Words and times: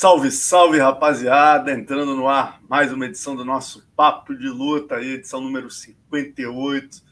Salve, 0.00 0.30
salve, 0.30 0.78
rapaziada! 0.78 1.70
Entrando 1.70 2.16
no 2.16 2.26
ar 2.26 2.58
mais 2.66 2.90
uma 2.90 3.04
edição 3.04 3.36
do 3.36 3.44
nosso 3.44 3.86
Papo 3.94 4.34
de 4.34 4.48
Luta, 4.48 4.98
edição 4.98 5.42
número 5.42 5.68
58. 5.68 7.02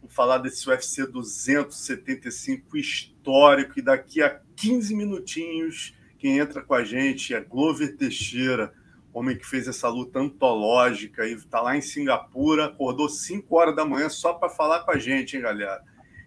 Vamos 0.00 0.14
falar 0.14 0.38
desse 0.38 0.70
UFC 0.70 1.08
275 1.08 2.76
histórico. 2.76 3.80
E 3.80 3.82
daqui 3.82 4.22
a 4.22 4.40
15 4.54 4.94
minutinhos, 4.94 5.92
quem 6.20 6.38
entra 6.38 6.62
com 6.62 6.72
a 6.72 6.84
gente 6.84 7.34
é 7.34 7.40
Glover 7.40 7.96
Teixeira, 7.96 8.72
homem 9.12 9.36
que 9.36 9.44
fez 9.44 9.66
essa 9.66 9.88
luta 9.88 10.20
antológica 10.20 11.26
e 11.26 11.32
está 11.32 11.60
lá 11.60 11.76
em 11.76 11.82
Singapura, 11.82 12.66
acordou 12.66 13.08
5 13.08 13.56
horas 13.56 13.74
da 13.74 13.84
manhã 13.84 14.08
só 14.08 14.32
para 14.32 14.48
falar 14.48 14.84
com 14.84 14.92
a 14.92 14.98
gente, 14.98 15.36
hein, 15.36 15.42
galera? 15.42 15.82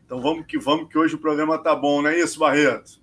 Então 0.06 0.20
vamos 0.20 0.46
que 0.46 0.60
vamos, 0.60 0.90
que 0.90 0.98
hoje 0.98 1.16
o 1.16 1.20
programa 1.20 1.58
tá 1.58 1.74
bom, 1.74 2.02
não 2.02 2.10
é 2.10 2.20
isso, 2.20 2.38
Barreto? 2.40 3.00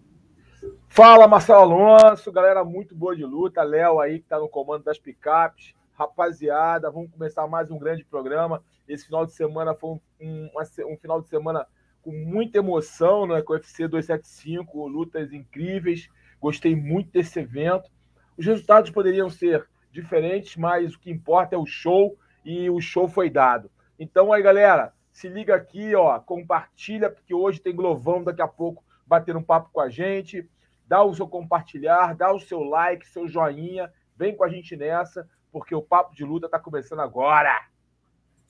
Fala, 0.97 1.29
Marcelo 1.29 1.61
Alonso, 1.61 2.33
galera 2.33 2.65
muito 2.65 2.95
boa 2.95 3.15
de 3.15 3.23
luta. 3.23 3.63
Léo 3.63 4.01
aí 4.01 4.19
que 4.19 4.25
está 4.25 4.39
no 4.39 4.49
comando 4.49 4.85
das 4.85 4.99
picapes. 4.99 5.75
Rapaziada, 5.93 6.91
vamos 6.91 7.11
começar 7.11 7.47
mais 7.47 7.71
um 7.71 7.79
grande 7.79 8.03
programa. 8.03 8.65
Esse 8.89 9.05
final 9.05 9.27
de 9.27 9.33
semana 9.33 9.75
foi 9.75 9.91
um, 9.91 10.01
um, 10.19 10.51
um 10.91 10.97
final 10.97 11.21
de 11.21 11.29
semana 11.29 11.67
com 12.01 12.11
muita 12.13 12.57
emoção, 12.57 13.27
né? 13.27 13.43
Com 13.43 13.53
o 13.53 13.57
UFC 13.57 13.87
275, 13.87 14.89
lutas 14.89 15.35
incríveis. 15.35 16.09
Gostei 16.41 16.75
muito 16.75 17.11
desse 17.11 17.41
evento. 17.41 17.91
Os 18.35 18.47
resultados 18.47 18.91
poderiam 18.91 19.29
ser 19.29 19.69
diferentes, 19.93 20.57
mas 20.57 20.95
o 20.95 20.99
que 20.99 21.11
importa 21.11 21.55
é 21.55 21.59
o 21.59 21.67
show 21.67 22.17
e 22.43 22.71
o 22.71 22.81
show 22.81 23.07
foi 23.07 23.29
dado. 23.29 23.71
Então 23.99 24.33
aí, 24.33 24.43
galera, 24.43 24.95
se 25.13 25.29
liga 25.29 25.57
aqui, 25.57 25.95
ó, 25.95 26.19
compartilha, 26.21 27.11
porque 27.11 27.35
hoje 27.35 27.61
tem 27.61 27.77
Glovão 27.77 28.25
daqui 28.25 28.41
a 28.41 28.49
pouco 28.49 28.83
bater 29.07 29.37
um 29.37 29.43
papo 29.43 29.69
com 29.71 29.81
a 29.83 29.91
gente 29.91 30.49
dá 30.87 31.03
o 31.03 31.15
seu 31.15 31.27
compartilhar, 31.27 32.15
dá 32.15 32.33
o 32.33 32.41
seu 32.41 32.63
like, 32.63 33.07
seu 33.09 33.29
joinha, 33.29 33.93
vem 34.17 34.37
com 34.37 34.45
a 34.45 34.49
gente 34.49 34.77
nessa, 34.77 35.29
porque 35.53 35.75
o 35.75 35.83
Papo 35.83 36.15
de 36.15 36.25
Luta 36.25 36.47
está 36.47 36.59
começando 36.59 37.01
agora. 37.01 37.67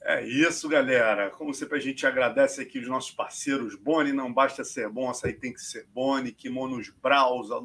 É 0.09 0.25
isso, 0.25 0.69
galera. 0.69 1.31
Como 1.31 1.53
sempre, 1.53 1.79
a 1.79 1.81
gente 1.81 2.07
agradece 2.07 2.61
aqui 2.61 2.79
os 2.79 2.89
nossos 2.89 3.11
parceiros. 3.11 3.75
Boni, 3.75 4.13
não 4.13 4.33
basta 4.33 4.63
ser 4.63 4.89
bom, 4.89 5.11
essa 5.11 5.27
aí 5.27 5.33
tem 5.33 5.53
que 5.53 5.61
ser 5.61 5.87
Boni. 5.93 6.31
Kimonos 6.31 6.91
Braus, 6.91 7.51
a 7.51 7.61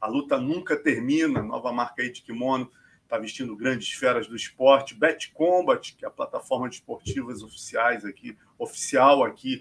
a 0.00 0.06
luta 0.06 0.38
nunca 0.38 0.76
termina. 0.76 1.42
Nova 1.42 1.72
marca 1.72 2.02
aí 2.02 2.12
de 2.12 2.22
kimono, 2.22 2.70
está 3.02 3.18
vestindo 3.18 3.56
grandes 3.56 3.90
feras 3.92 4.28
do 4.28 4.36
esporte. 4.36 4.94
Bet 4.94 5.32
Combat, 5.32 5.96
que 5.96 6.04
é 6.04 6.08
a 6.08 6.12
plataforma 6.12 6.68
de 6.68 6.76
esportivas 6.76 7.42
oficiais 7.42 8.04
aqui, 8.04 8.38
oficial 8.56 9.24
aqui 9.24 9.58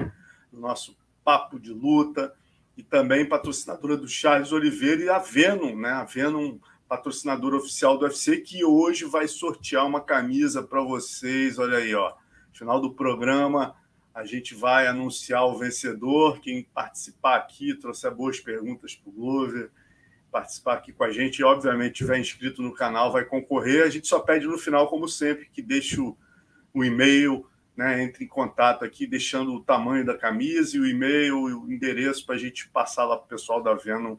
do 0.52 0.60
nosso 0.60 0.96
Papo 1.24 1.60
de 1.60 1.72
Luta 1.72 2.36
e 2.78 2.84
também 2.84 3.28
patrocinadora 3.28 3.96
do 3.96 4.08
Charles 4.08 4.52
Oliveira 4.52 5.04
e 5.04 5.10
a 5.10 5.20
Venom, 5.20 5.76
né? 5.76 5.92
A 5.92 6.04
Venom, 6.04 6.58
patrocinadora 6.88 7.58
oficial 7.58 7.98
do 7.98 8.06
UFC, 8.06 8.38
que 8.38 8.64
hoje 8.66 9.06
vai 9.06 9.28
sortear 9.28 9.86
uma 9.86 10.02
camisa 10.02 10.64
para 10.64 10.82
vocês. 10.82 11.60
Olha 11.60 11.78
aí, 11.78 11.94
ó. 11.94 12.14
Final 12.52 12.80
do 12.80 12.94
programa, 12.94 13.76
a 14.14 14.26
gente 14.26 14.54
vai 14.54 14.88
anunciar 14.88 15.46
o 15.46 15.58
vencedor. 15.58 16.40
Quem 16.40 16.64
participar 16.74 17.38
aqui, 17.38 17.74
trouxer 17.76 18.14
boas 18.14 18.40
perguntas 18.40 18.96
para 18.96 19.10
o 19.10 19.14
Glover, 19.14 19.72
participar 20.32 20.74
aqui 20.76 20.92
com 20.92 21.04
a 21.04 21.12
gente 21.12 21.40
e, 21.40 21.44
obviamente, 21.44 21.96
tiver 21.96 22.20
inscrito 22.20 22.62
no 22.62 22.74
canal, 22.74 23.12
vai 23.12 23.26
concorrer. 23.26 23.84
A 23.84 23.90
gente 23.90 24.08
só 24.08 24.20
pede 24.20 24.48
no 24.48 24.58
final, 24.58 24.88
como 24.88 25.08
sempre, 25.08 25.48
que 25.52 25.62
deixe 25.62 26.00
o, 26.00 26.18
o 26.74 26.84
e-mail 26.84 27.46
né, 27.76 28.04
entre 28.04 28.26
em 28.26 28.28
contato 28.28 28.86
aqui, 28.86 29.08
deixando 29.08 29.54
o 29.54 29.64
tamanho 29.64 30.06
da 30.06 30.18
camisa 30.18 30.78
e 30.78 30.80
o 30.80 30.86
e-mail 30.86 31.50
e 31.50 31.54
o 31.54 31.72
endereço 31.72 32.26
para 32.26 32.36
a 32.36 32.38
gente 32.38 32.70
passar 32.70 33.06
lá 33.06 33.18
para 33.18 33.26
o 33.26 33.30
pessoal 33.30 33.62
da 33.62 33.74
Venom 33.74 34.16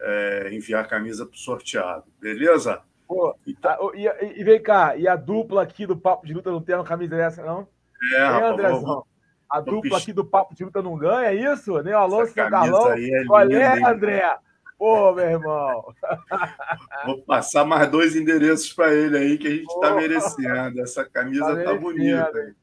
é, 0.00 0.50
enviar 0.52 0.84
a 0.84 0.88
camisa 0.88 1.24
para 1.24 1.34
o 1.34 1.38
sorteado. 1.38 2.04
Beleza? 2.20 2.82
Pô, 3.06 3.34
então... 3.46 3.92
e, 3.94 4.06
e, 4.40 4.44
vem 4.44 4.62
cá, 4.62 4.96
e 4.96 5.06
a 5.06 5.16
dupla 5.16 5.62
aqui 5.62 5.86
do 5.86 5.96
Papo 5.96 6.26
de 6.26 6.32
Luta 6.32 6.50
não 6.50 6.62
tem 6.62 6.74
uma 6.74 6.84
camisa 6.84 7.16
dessa, 7.16 7.44
não? 7.44 7.66
É, 8.12 8.16
é 8.16 8.24
rapaz, 8.24 8.52
Andrezão. 8.52 8.82
Vou, 8.82 9.06
a 9.50 9.60
dupla 9.60 9.98
aqui 9.98 10.12
do 10.12 10.24
Papo 10.24 10.54
de 10.54 10.64
Luta 10.64 10.80
não 10.80 10.96
ganha, 10.96 11.28
é 11.28 11.34
isso? 11.34 11.82
Nem 11.82 11.92
o 11.92 11.98
Alonso, 11.98 12.32
nem 12.36 12.46
o 12.46 12.50
Carlão. 12.50 12.92
É 12.92 13.24
Qual 13.26 13.50
é, 13.50 13.84
André? 13.84 14.38
Pô, 14.78 15.12
meu 15.12 15.24
irmão. 15.24 15.94
Vou 17.04 17.20
passar 17.22 17.66
mais 17.66 17.90
dois 17.90 18.16
endereços 18.16 18.72
para 18.72 18.94
ele 18.94 19.18
aí 19.18 19.36
que 19.36 19.46
a 19.46 19.50
gente 19.50 19.70
está 19.70 19.94
merecendo. 19.94 20.80
Essa 20.80 21.04
camisa 21.04 21.54
tá, 21.56 21.64
tá 21.64 21.74
bonita. 21.74 22.30
Aí. 22.32 22.54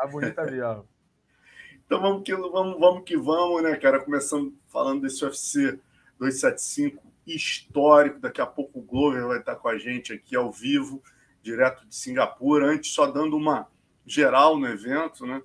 Tá 0.00 0.06
bonita 0.06 0.42
mesmo. 0.46 0.88
então 1.84 2.00
vamos 2.00 2.22
que 2.22 2.34
vamos, 2.34 2.80
vamos 2.80 3.04
que 3.04 3.18
vamos, 3.18 3.62
né, 3.62 3.76
cara? 3.76 4.00
Começando 4.00 4.54
falando 4.66 5.02
desse 5.02 5.22
UFC 5.22 5.78
275 6.18 7.02
histórico. 7.26 8.18
Daqui 8.18 8.40
a 8.40 8.46
pouco 8.46 8.78
o 8.78 8.82
Glover 8.82 9.26
vai 9.26 9.40
estar 9.40 9.56
com 9.56 9.68
a 9.68 9.76
gente 9.76 10.10
aqui 10.10 10.34
ao 10.34 10.50
vivo, 10.50 11.02
direto 11.42 11.86
de 11.86 11.94
Singapura. 11.94 12.66
Antes, 12.66 12.92
só 12.92 13.06
dando 13.06 13.36
uma 13.36 13.68
geral 14.06 14.58
no 14.58 14.66
evento, 14.66 15.26
né? 15.26 15.42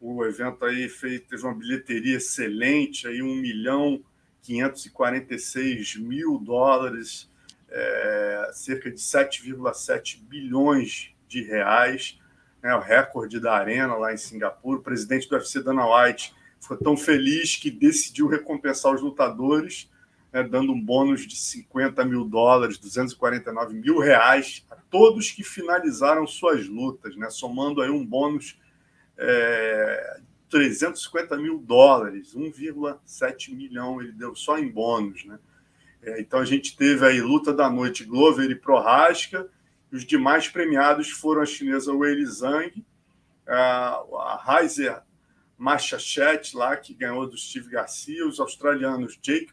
O 0.00 0.24
evento 0.24 0.64
aí 0.64 0.88
fez, 0.88 1.22
teve 1.22 1.42
uma 1.42 1.54
bilheteria 1.54 2.18
excelente, 2.18 3.08
aí 3.08 3.20
1 3.20 3.34
milhão 3.34 4.00
546 4.42 5.96
mil 5.96 6.38
dólares, 6.38 7.28
é, 7.68 8.50
cerca 8.52 8.88
de 8.88 8.98
7,7 8.98 10.22
bilhões 10.22 11.12
de 11.26 11.42
reais 11.42 12.20
né, 12.66 12.74
o 12.74 12.80
recorde 12.80 13.38
da 13.38 13.54
arena 13.54 13.94
lá 13.94 14.12
em 14.12 14.16
Singapura. 14.16 14.80
O 14.80 14.82
presidente 14.82 15.28
do 15.28 15.36
UFC, 15.36 15.62
Dana 15.62 15.86
White, 15.86 16.34
ficou 16.60 16.76
tão 16.76 16.96
feliz 16.96 17.54
que 17.54 17.70
decidiu 17.70 18.26
recompensar 18.26 18.92
os 18.92 19.00
lutadores, 19.00 19.88
né, 20.32 20.42
dando 20.42 20.72
um 20.72 20.80
bônus 20.80 21.28
de 21.28 21.36
50 21.36 22.04
mil 22.04 22.24
dólares, 22.24 22.76
249 22.76 23.72
mil 23.72 24.00
reais 24.00 24.66
a 24.68 24.74
todos 24.90 25.30
que 25.30 25.44
finalizaram 25.44 26.26
suas 26.26 26.66
lutas, 26.66 27.14
né, 27.14 27.30
somando 27.30 27.80
aí 27.80 27.88
um 27.88 28.04
bônus 28.04 28.58
é, 29.16 30.18
350 30.50 31.36
mil 31.36 31.58
dólares, 31.58 32.34
1,7 32.34 33.54
milhão 33.54 34.02
ele 34.02 34.10
deu 34.10 34.34
só 34.34 34.58
em 34.58 34.68
bônus, 34.68 35.24
né? 35.24 35.38
É, 36.02 36.20
então 36.20 36.40
a 36.40 36.44
gente 36.44 36.76
teve 36.76 37.06
aí 37.06 37.20
luta 37.20 37.52
da 37.52 37.70
noite 37.70 38.04
Glover 38.04 38.50
e 38.50 38.56
Prohaska, 38.56 39.48
os 39.92 40.04
demais 40.04 40.48
premiados 40.48 41.10
foram 41.10 41.42
a 41.42 41.46
chinesa 41.46 41.92
Wei 41.92 42.24
Zhang, 42.24 42.84
a 43.46 44.60
Heiser 44.60 45.02
Machachet, 45.56 46.54
lá, 46.54 46.76
que 46.76 46.92
ganhou 46.92 47.26
do 47.26 47.36
Steve 47.36 47.70
Garcia, 47.70 48.26
os 48.26 48.38
australianos 48.38 49.18
Jake 49.22 49.52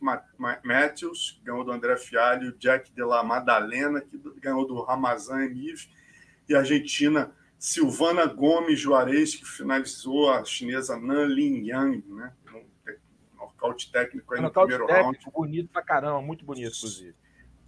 Matthews, 0.63 1.31
que 1.31 1.45
ganhou 1.45 1.63
do 1.63 1.71
André 1.71 1.95
Fialho, 1.95 2.57
Jack 2.57 2.91
de 2.91 3.03
la 3.03 3.23
Madalena, 3.23 4.01
que 4.01 4.17
ganhou 4.41 4.67
do 4.67 4.81
Ramazan 4.81 5.45
Emiv, 5.45 5.87
e 6.49 6.55
a 6.55 6.59
argentina 6.59 7.33
Silvana 7.57 8.25
Gomes 8.25 8.79
Juarez, 8.79 9.35
que 9.35 9.45
finalizou 9.45 10.29
a 10.31 10.43
chinesa 10.43 10.99
Nan 10.99 11.25
Lin 11.25 11.65
Yang, 11.65 12.03
né? 12.09 12.33
Um 12.53 12.65
nocaute 13.37 13.89
técnico 13.89 14.33
aí 14.33 14.41
no 14.41 14.51
primeiro 14.51 14.85
técnico, 14.85 15.23
round. 15.23 15.31
Bonito 15.31 15.69
pra 15.69 15.81
caramba, 15.81 16.21
muito 16.21 16.43
bonito, 16.43 16.75
inclusive 16.75 17.15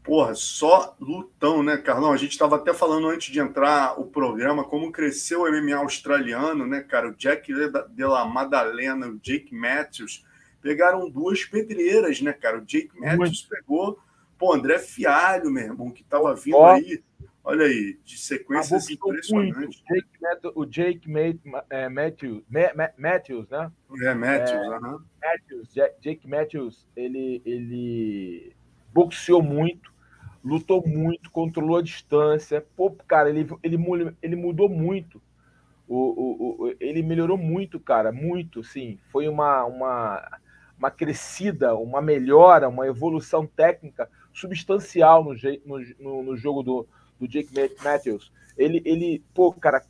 porra, 0.06 0.36
só 0.36 0.96
lutão, 1.00 1.64
né, 1.64 1.78
Carlão? 1.78 2.14
A 2.14 2.18
gente 2.18 2.32
estava 2.32 2.56
até 2.56 2.74
falando 2.74 3.08
antes 3.10 3.34
de 3.34 3.40
entrar 3.40 4.00
o 4.00 4.06
programa 4.06 4.64
como 4.64 4.92
cresceu 4.92 5.42
o 5.42 5.52
MMA 5.52 5.76
australiano, 5.76 6.66
né, 6.68 6.82
cara? 6.82 7.10
O 7.10 7.16
Jack 7.16 7.52
de 7.52 8.06
la 8.06 8.24
Madalena, 8.24 9.08
o 9.08 9.20
Jake 9.20 9.54
Matthews 9.54 10.24
pegaram 10.62 11.10
duas 11.10 11.44
pedreiras, 11.44 12.22
né, 12.22 12.32
cara? 12.32 12.60
O 12.60 12.66
Jake 12.66 12.92
Matthews 12.94 13.18
Muito. 13.18 13.50
pegou, 13.50 14.00
pô, 14.38 14.54
André 14.54 14.78
Fialho, 14.78 15.50
meu 15.50 15.64
irmão, 15.64 15.90
que 15.90 16.04
estava 16.04 16.36
vindo 16.36 16.58
oh. 16.58 16.66
aí, 16.66 17.04
olha 17.44 17.66
aí, 17.66 17.98
de 18.06 18.18
sequências 18.20 18.88
impressionantes. 18.90 19.84
O 20.54 20.66
Jake 20.66 21.08
é, 21.70 21.90
Matthews, 21.90 22.44
Matthews, 22.98 23.50
né? 23.50 23.72
É, 24.04 24.14
Matthews, 24.14 24.66
é, 24.66 24.70
uh 24.70 24.82
-huh. 24.82 25.02
Matthews, 25.24 25.74
Jake 26.00 26.28
Matthews, 26.28 26.88
ele, 26.96 27.42
ele 27.44 28.56
boxeou 28.94 29.42
muito, 29.42 29.95
lutou 30.46 30.84
muito, 30.88 31.32
controlou 31.32 31.78
a 31.78 31.84
distância. 31.84 32.66
Pô, 32.78 32.92
cara, 33.08 33.30
ele, 33.30 33.48
ele, 33.64 33.78
ele 34.22 34.36
mudou 34.38 34.70
muito 34.70 35.22
O, 35.88 35.98
o, 35.98 36.66
o, 36.68 36.76
ele 36.80 37.04
melhorou 37.04 37.38
muito, 37.38 37.80
cara, 37.80 38.12
muito, 38.12 38.64
sim. 38.64 39.00
Foi 39.12 39.28
uma, 39.28 39.66
uma, 39.66 40.40
uma 40.80 40.92
crescida, 40.92 41.76
uma 41.76 42.02
melhora, 42.02 42.70
uma 42.70 42.88
evolução 42.88 43.46
técnica 43.48 44.10
substancial 44.34 45.24
no, 45.24 45.36
no, 46.00 46.24
no 46.24 46.38
jogo 46.38 46.64
do, 46.64 46.88
do 47.20 47.28
Jake 47.28 47.52
Matthews. 47.84 48.32
Ele, 48.58 48.82
ele, 48.86 49.24
pô, 49.34 49.54
cara, 49.54 49.84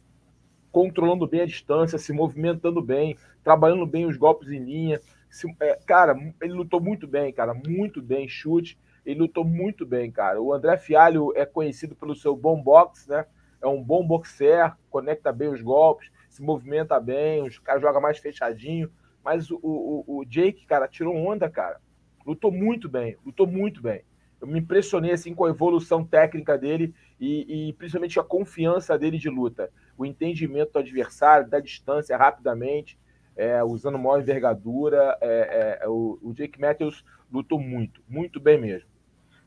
controlando 0.72 1.28
bem 1.28 1.42
a 1.42 1.46
distância, 1.46 1.98
se 1.98 2.12
movimentando 2.12 2.82
bem, 2.82 3.18
trabalhando 3.44 3.86
bem 3.86 4.06
os 4.06 4.18
golpes 4.18 4.50
em 4.50 4.60
linha. 4.64 5.02
Se, 5.30 5.48
é, 5.62 5.80
cara, 5.86 6.16
ele 6.42 6.54
lutou 6.54 6.82
muito 6.82 7.08
bem, 7.08 7.32
cara, 7.34 7.54
muito 7.54 8.02
bem, 8.02 8.28
chute. 8.28 8.78
Ele 9.06 9.20
lutou 9.20 9.46
muito 9.46 9.86
bem, 9.86 10.12
cara. 10.12 10.42
O 10.42 10.52
André 10.52 10.78
Fialho 10.78 11.32
é 11.36 11.46
conhecido 11.46 11.96
pelo 11.96 12.16
seu 12.16 12.36
bom 12.36 12.62
boxe, 12.62 13.10
né? 13.10 13.26
É 13.62 13.68
um 13.68 13.82
bom 13.82 14.06
boxer, 14.06 14.74
conecta 14.90 15.32
bem 15.32 15.48
os 15.48 15.62
golpes, 15.62 16.12
se 16.30 16.42
movimenta 16.42 17.00
bem, 17.00 17.44
os 17.44 17.60
caras 17.60 17.82
joga 17.82 18.00
mais 18.00 18.18
fechadinho. 18.18 18.92
Mas 19.24 19.50
o, 19.50 19.60
o, 19.62 20.20
o 20.20 20.26
Jake, 20.26 20.66
cara, 20.66 20.88
tirou 20.88 21.16
onda, 21.16 21.50
cara. 21.50 21.80
Lutou 22.26 22.52
muito 22.52 22.90
bem, 22.90 23.18
lutou 23.26 23.48
muito 23.48 23.82
bem. 23.82 24.04
Eu 24.42 24.48
me 24.48 24.60
impressionei 24.60 25.12
assim 25.12 25.34
com 25.34 25.46
a 25.46 25.50
evolução 25.50 26.06
técnica 26.06 26.58
dele 26.58 26.94
e, 27.20 27.70
e 27.70 27.74
principalmente 27.74 28.20
a 28.20 28.24
confiança 28.24 28.98
dele 28.98 29.18
de 29.18 29.30
luta, 29.30 29.72
o 29.98 30.06
entendimento 30.06 30.74
do 30.74 30.80
adversário, 30.80 31.50
da 31.50 31.60
distância 31.60 32.18
rapidamente, 32.18 33.00
é, 33.36 33.64
usando 33.64 33.98
maior 33.98 34.20
envergadura. 34.20 35.18
É, 35.22 35.80
é, 35.82 35.88
o, 35.88 36.20
o 36.22 36.34
Jake 36.34 36.60
Matthews 36.60 37.04
lutou 37.32 37.60
muito, 37.60 38.04
muito 38.08 38.40
bem 38.40 38.60
mesmo. 38.60 38.90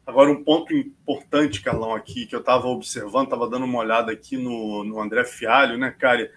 Agora, 0.08 0.30
um 0.30 0.42
ponto 0.42 0.72
importante, 0.72 1.60
Carlão, 1.60 1.94
aqui, 1.94 2.24
que 2.24 2.34
eu 2.34 2.40
estava 2.40 2.66
observando, 2.66 3.24
estava 3.24 3.46
dando 3.46 3.66
uma 3.66 3.80
olhada 3.80 4.10
aqui 4.10 4.38
no, 4.38 4.82
no 4.82 4.98
André 4.98 5.22
Fialho, 5.22 5.76
né, 5.76 5.90
cara? 5.90 6.32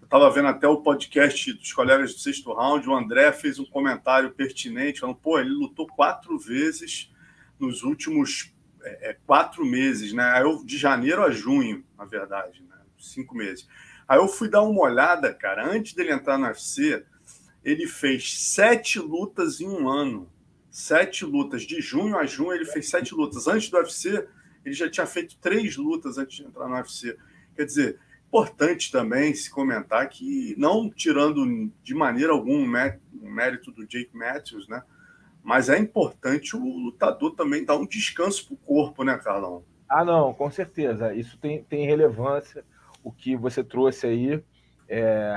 Eu 0.00 0.04
estava 0.04 0.30
vendo 0.30 0.46
até 0.46 0.68
o 0.68 0.80
podcast 0.80 1.52
dos 1.54 1.72
colegas 1.72 2.14
do 2.14 2.20
sexto 2.20 2.52
round, 2.52 2.88
o 2.88 2.94
André 2.94 3.32
fez 3.32 3.58
um 3.58 3.64
comentário 3.64 4.30
pertinente, 4.30 5.00
falando, 5.00 5.16
pô, 5.16 5.40
ele 5.40 5.50
lutou 5.50 5.88
quatro 5.88 6.38
vezes 6.38 7.12
nos 7.58 7.82
últimos 7.82 8.54
é, 8.84 9.10
é, 9.10 9.16
quatro 9.26 9.66
meses, 9.66 10.12
né? 10.12 10.40
Eu, 10.40 10.64
de 10.64 10.78
janeiro 10.78 11.24
a 11.24 11.30
junho, 11.32 11.84
na 11.98 12.04
verdade, 12.04 12.62
né? 12.62 12.76
cinco 12.96 13.34
meses. 13.34 13.68
Aí 14.06 14.18
eu 14.18 14.28
fui 14.28 14.48
dar 14.48 14.62
uma 14.62 14.82
olhada, 14.82 15.34
cara, 15.34 15.68
antes 15.68 15.94
dele 15.94 16.12
entrar 16.12 16.38
no 16.38 16.46
UFC, 16.46 17.04
ele 17.64 17.88
fez 17.88 18.38
sete 18.38 19.00
lutas 19.00 19.60
em 19.60 19.66
um 19.66 19.88
ano 19.88 20.30
sete 20.76 21.24
lutas. 21.24 21.62
De 21.62 21.80
junho 21.80 22.18
a 22.18 22.26
junho, 22.26 22.52
ele 22.52 22.66
fez 22.66 22.90
sete 22.90 23.14
lutas. 23.14 23.48
Antes 23.48 23.70
do 23.70 23.78
UFC, 23.78 24.28
ele 24.62 24.74
já 24.74 24.90
tinha 24.90 25.06
feito 25.06 25.38
três 25.38 25.74
lutas 25.74 26.18
antes 26.18 26.36
de 26.36 26.44
entrar 26.44 26.68
no 26.68 26.74
UFC. 26.74 27.16
Quer 27.54 27.64
dizer, 27.64 27.98
importante 28.28 28.92
também 28.92 29.34
se 29.34 29.50
comentar 29.50 30.06
que, 30.10 30.54
não 30.58 30.90
tirando 30.90 31.72
de 31.82 31.94
maneira 31.94 32.32
alguma 32.32 32.94
o 33.22 33.30
mérito 33.30 33.72
do 33.72 33.86
Jake 33.86 34.14
Matthews, 34.14 34.68
né? 34.68 34.82
Mas 35.42 35.70
é 35.70 35.78
importante 35.78 36.54
o 36.54 36.60
lutador 36.60 37.34
também 37.34 37.64
dar 37.64 37.76
um 37.76 37.86
descanso 37.86 38.44
para 38.46 38.54
o 38.54 38.58
corpo, 38.58 39.02
né, 39.02 39.16
Carlão? 39.16 39.64
Ah, 39.88 40.04
não, 40.04 40.34
com 40.34 40.50
certeza. 40.50 41.14
Isso 41.14 41.38
tem, 41.38 41.64
tem 41.64 41.86
relevância. 41.86 42.62
O 43.02 43.10
que 43.10 43.34
você 43.34 43.64
trouxe 43.64 44.06
aí, 44.06 44.44
é, 44.86 45.32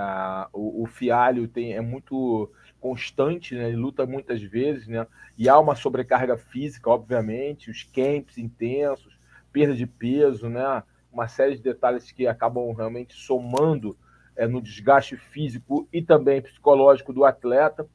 o, 0.52 0.84
o 0.84 0.86
Fialho 0.86 1.48
tem, 1.48 1.76
é 1.76 1.82
muito 1.82 2.52
constante, 2.80 3.56
né? 3.56 3.68
ele 3.68 3.78
luta 3.78 4.06
muitas 4.06 4.42
vezes, 4.42 4.88
né? 4.88 5.06
e 5.38 5.48
há 5.48 5.60
uma 5.60 5.76
sobrecarga 5.76 6.38
física, 6.38 6.90
obviamente, 6.90 7.70
os 7.70 7.84
camps 7.84 8.38
intensos, 8.38 9.18
perda 9.52 9.74
de 9.74 9.86
peso, 9.86 10.48
né? 10.50 10.84
uma 11.12 11.28
série 11.28 11.56
de 11.56 11.62
detalhes 11.64 12.12
que 12.12 12.28
acabam 12.28 12.72
realmente 12.74 13.14
somando 13.14 13.98
é, 14.36 14.48
no 14.48 14.62
desgaste 14.62 15.18
físico 15.18 15.88
e 15.92 16.02
também 16.02 16.42
psicológico 16.42 17.12
do 17.12 17.26
atleta. 17.26 17.88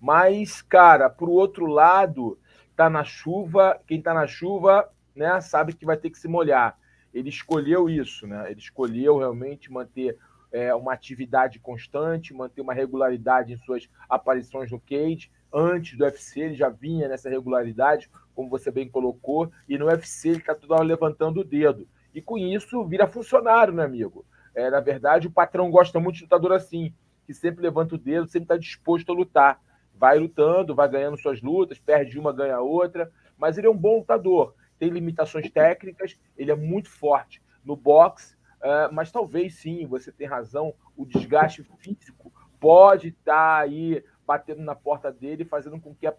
Mas, 0.00 0.60
cara, 0.60 1.08
por 1.08 1.28
outro 1.28 1.66
lado, 1.66 2.38
tá 2.76 2.90
na 2.90 3.02
chuva, 3.02 3.80
quem 3.86 4.02
tá 4.02 4.12
na 4.12 4.26
chuva, 4.26 4.88
né, 5.14 5.40
sabe 5.40 5.72
que 5.72 5.86
vai 5.86 5.96
ter 5.96 6.10
que 6.10 6.18
se 6.18 6.28
molhar. 6.28 6.78
Ele 7.14 7.30
escolheu 7.30 7.88
isso, 7.88 8.26
né? 8.26 8.50
Ele 8.50 8.60
escolheu 8.60 9.16
realmente 9.16 9.72
manter 9.72 10.18
é, 10.56 10.74
uma 10.74 10.94
atividade 10.94 11.58
constante, 11.58 12.32
manter 12.32 12.62
uma 12.62 12.72
regularidade 12.72 13.52
em 13.52 13.58
suas 13.58 13.90
aparições 14.08 14.70
no 14.70 14.80
cage. 14.80 15.30
Antes 15.52 15.98
do 15.98 16.04
UFC, 16.04 16.40
ele 16.40 16.54
já 16.54 16.70
vinha 16.70 17.08
nessa 17.08 17.28
regularidade, 17.28 18.08
como 18.34 18.48
você 18.48 18.70
bem 18.70 18.88
colocou, 18.88 19.52
e 19.68 19.76
no 19.76 19.84
UFC 19.84 20.30
ele 20.30 20.38
está 20.38 20.54
toda 20.54 20.76
hora 20.76 20.82
levantando 20.82 21.40
o 21.40 21.44
dedo. 21.44 21.86
E 22.14 22.22
com 22.22 22.38
isso 22.38 22.82
vira 22.86 23.06
funcionário, 23.06 23.74
né, 23.74 23.84
amigo? 23.84 24.24
É, 24.54 24.70
na 24.70 24.80
verdade, 24.80 25.26
o 25.26 25.30
patrão 25.30 25.70
gosta 25.70 26.00
muito 26.00 26.16
de 26.16 26.22
lutador 26.22 26.52
assim, 26.52 26.94
que 27.26 27.34
sempre 27.34 27.60
levanta 27.60 27.94
o 27.94 27.98
dedo, 27.98 28.26
sempre 28.26 28.44
está 28.44 28.56
disposto 28.56 29.12
a 29.12 29.14
lutar. 29.14 29.60
Vai 29.94 30.18
lutando, 30.18 30.74
vai 30.74 30.88
ganhando 30.88 31.18
suas 31.18 31.42
lutas, 31.42 31.78
perde 31.78 32.18
uma, 32.18 32.32
ganha 32.32 32.60
outra, 32.60 33.12
mas 33.36 33.58
ele 33.58 33.66
é 33.66 33.70
um 33.70 33.76
bom 33.76 33.98
lutador. 33.98 34.54
Tem 34.78 34.88
limitações 34.88 35.50
técnicas, 35.50 36.18
ele 36.34 36.50
é 36.50 36.56
muito 36.56 36.88
forte 36.88 37.42
no 37.62 37.76
boxe, 37.76 38.35
Uh, 38.66 38.92
mas 38.92 39.12
talvez 39.12 39.54
sim, 39.54 39.86
você 39.86 40.10
tem 40.10 40.26
razão, 40.26 40.74
o 40.96 41.06
desgaste 41.06 41.62
físico 41.78 42.32
pode 42.58 43.08
estar 43.08 43.58
tá 43.58 43.58
aí 43.58 44.02
batendo 44.26 44.60
na 44.60 44.74
porta 44.74 45.12
dele, 45.12 45.44
fazendo 45.44 45.80
com 45.80 45.94
que 45.94 46.04
a, 46.04 46.12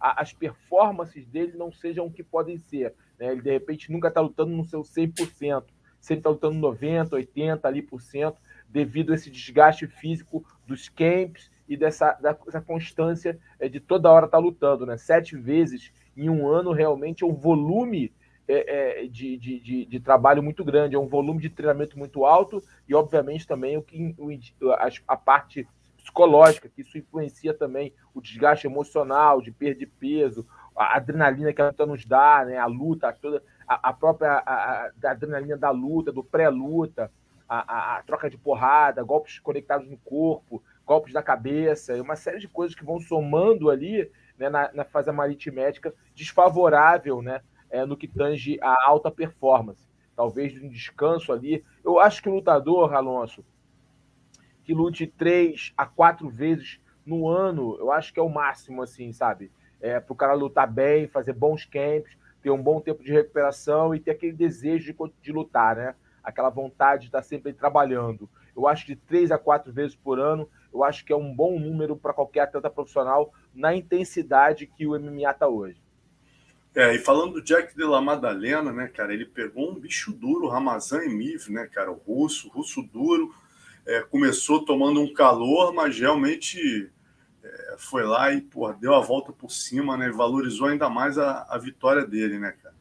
as 0.00 0.32
performances 0.32 1.26
dele 1.26 1.52
não 1.54 1.70
sejam 1.70 2.06
o 2.06 2.10
que 2.10 2.22
podem 2.22 2.56
ser. 2.56 2.94
Né? 3.18 3.32
Ele, 3.32 3.42
de 3.42 3.50
repente, 3.50 3.92
nunca 3.92 4.08
está 4.08 4.22
lutando 4.22 4.56
no 4.56 4.64
seu 4.64 4.80
100%, 4.80 5.64
sempre 6.00 6.20
está 6.20 6.30
lutando 6.30 6.66
90%, 6.66 7.10
80% 7.10 7.60
ali 7.64 7.82
por 7.82 8.00
cento, 8.00 8.40
devido 8.70 9.12
a 9.12 9.14
esse 9.14 9.30
desgaste 9.30 9.86
físico 9.86 10.42
dos 10.66 10.88
camps 10.88 11.50
e 11.68 11.76
dessa, 11.76 12.14
dessa 12.14 12.62
constância 12.62 13.38
é, 13.60 13.68
de 13.68 13.80
toda 13.80 14.10
hora 14.10 14.24
estar 14.24 14.38
tá 14.38 14.42
lutando. 14.42 14.86
Né? 14.86 14.96
Sete 14.96 15.36
vezes 15.36 15.92
em 16.16 16.30
um 16.30 16.48
ano, 16.48 16.72
realmente, 16.72 17.22
é 17.22 17.26
um 17.26 17.34
volume 17.34 18.10
é, 18.48 19.02
é, 19.04 19.06
de, 19.06 19.36
de, 19.36 19.60
de, 19.60 19.86
de, 19.86 20.00
trabalho 20.00 20.42
muito 20.42 20.64
grande, 20.64 20.96
é 20.96 20.98
um 20.98 21.06
volume 21.06 21.40
de 21.40 21.48
treinamento 21.48 21.98
muito 21.98 22.24
alto 22.24 22.62
e, 22.88 22.94
obviamente, 22.94 23.46
também 23.46 23.76
o 23.76 23.82
que 23.82 24.14
o, 24.18 24.70
a, 24.72 24.88
a, 25.08 25.16
parte 25.16 25.66
psicológica, 25.96 26.68
que 26.68 26.82
isso 26.82 26.98
influencia 26.98 27.54
também 27.54 27.92
o 28.12 28.20
desgaste 28.20 28.66
emocional, 28.66 29.40
de 29.40 29.52
perder 29.52 29.88
peso, 29.98 30.46
a 30.76 30.96
adrenalina 30.96 31.52
que 31.52 31.62
a 31.62 31.68
luta 31.68 31.86
nos 31.86 32.04
dá, 32.04 32.44
né, 32.44 32.58
a 32.58 32.66
luta, 32.66 33.12
toda, 33.12 33.42
a, 33.66 33.90
a 33.90 33.92
própria 33.92 34.42
a, 34.44 34.90
a 35.02 35.10
adrenalina 35.10 35.56
da 35.56 35.70
luta, 35.70 36.10
do 36.10 36.24
pré-luta, 36.24 37.10
a, 37.48 37.98
a, 37.98 38.02
troca 38.02 38.30
de 38.30 38.38
porrada, 38.38 39.02
golpes 39.02 39.38
conectados 39.38 39.88
no 39.88 39.98
corpo, 39.98 40.62
golpes 40.86 41.12
da 41.12 41.22
cabeça, 41.22 42.00
uma 42.00 42.16
série 42.16 42.38
de 42.38 42.48
coisas 42.48 42.74
que 42.74 42.84
vão 42.84 42.98
somando 42.98 43.70
ali 43.70 44.10
né, 44.38 44.48
na, 44.48 44.70
na 44.72 44.84
fase 44.84 45.10
aritmética 45.10 45.94
desfavorável 46.14 47.20
né, 47.20 47.42
é, 47.72 47.86
no 47.86 47.96
que 47.96 48.06
tange 48.06 48.58
a 48.60 48.86
alta 48.86 49.10
performance. 49.10 49.88
Talvez 50.14 50.62
um 50.62 50.68
descanso 50.68 51.32
ali. 51.32 51.64
Eu 51.82 51.98
acho 51.98 52.22
que 52.22 52.28
o 52.28 52.34
lutador, 52.34 52.92
Alonso, 52.92 53.42
que 54.62 54.74
lute 54.74 55.06
três 55.06 55.72
a 55.76 55.86
quatro 55.86 56.28
vezes 56.28 56.78
no 57.04 57.26
ano, 57.26 57.76
eu 57.80 57.90
acho 57.90 58.12
que 58.12 58.20
é 58.20 58.22
o 58.22 58.28
máximo, 58.28 58.82
assim, 58.82 59.10
sabe? 59.12 59.50
É, 59.80 59.98
para 59.98 60.12
o 60.12 60.16
cara 60.16 60.34
lutar 60.34 60.70
bem, 60.70 61.08
fazer 61.08 61.32
bons 61.32 61.64
camps, 61.64 62.16
ter 62.42 62.50
um 62.50 62.62
bom 62.62 62.80
tempo 62.80 63.02
de 63.02 63.10
recuperação 63.10 63.94
e 63.94 63.98
ter 63.98 64.12
aquele 64.12 64.34
desejo 64.34 64.92
de, 64.92 65.12
de 65.20 65.32
lutar, 65.32 65.74
né? 65.74 65.94
Aquela 66.22 66.50
vontade 66.50 67.02
de 67.02 67.08
estar 67.08 67.22
sempre 67.22 67.52
trabalhando. 67.52 68.28
Eu 68.54 68.68
acho 68.68 68.84
que 68.84 68.94
três 68.94 69.32
a 69.32 69.38
quatro 69.38 69.72
vezes 69.72 69.96
por 69.96 70.20
ano, 70.20 70.48
eu 70.72 70.84
acho 70.84 71.04
que 71.04 71.12
é 71.12 71.16
um 71.16 71.34
bom 71.34 71.58
número 71.58 71.96
para 71.96 72.12
qualquer 72.12 72.40
atleta 72.40 72.70
profissional 72.70 73.32
na 73.52 73.74
intensidade 73.74 74.66
que 74.66 74.86
o 74.86 74.96
MMA 75.00 75.30
está 75.30 75.48
hoje. 75.48 75.82
É, 76.74 76.94
e 76.94 76.98
falando 76.98 77.34
do 77.34 77.42
Jack 77.42 77.76
de 77.76 77.84
la 77.84 78.00
Madalena, 78.00 78.72
né, 78.72 78.88
cara, 78.88 79.12
ele 79.12 79.26
pegou 79.26 79.70
um 79.70 79.78
bicho 79.78 80.10
duro, 80.10 80.48
Ramazan 80.48 81.04
Emiv, 81.04 81.50
né, 81.50 81.66
cara, 81.66 81.90
o 81.90 81.96
russo, 81.96 82.48
russo 82.48 82.82
duro, 82.82 83.34
é, 83.86 84.00
começou 84.02 84.64
tomando 84.64 85.00
um 85.00 85.12
calor, 85.12 85.74
mas 85.74 85.98
realmente 85.98 86.90
é, 87.44 87.74
foi 87.76 88.04
lá 88.04 88.32
e 88.32 88.40
porra, 88.40 88.72
deu 88.72 88.94
a 88.94 89.00
volta 89.00 89.32
por 89.32 89.50
cima, 89.50 89.98
né, 89.98 90.10
valorizou 90.10 90.68
ainda 90.68 90.88
mais 90.88 91.18
a, 91.18 91.46
a 91.50 91.58
vitória 91.58 92.06
dele, 92.06 92.38
né, 92.38 92.54
cara. 92.62 92.74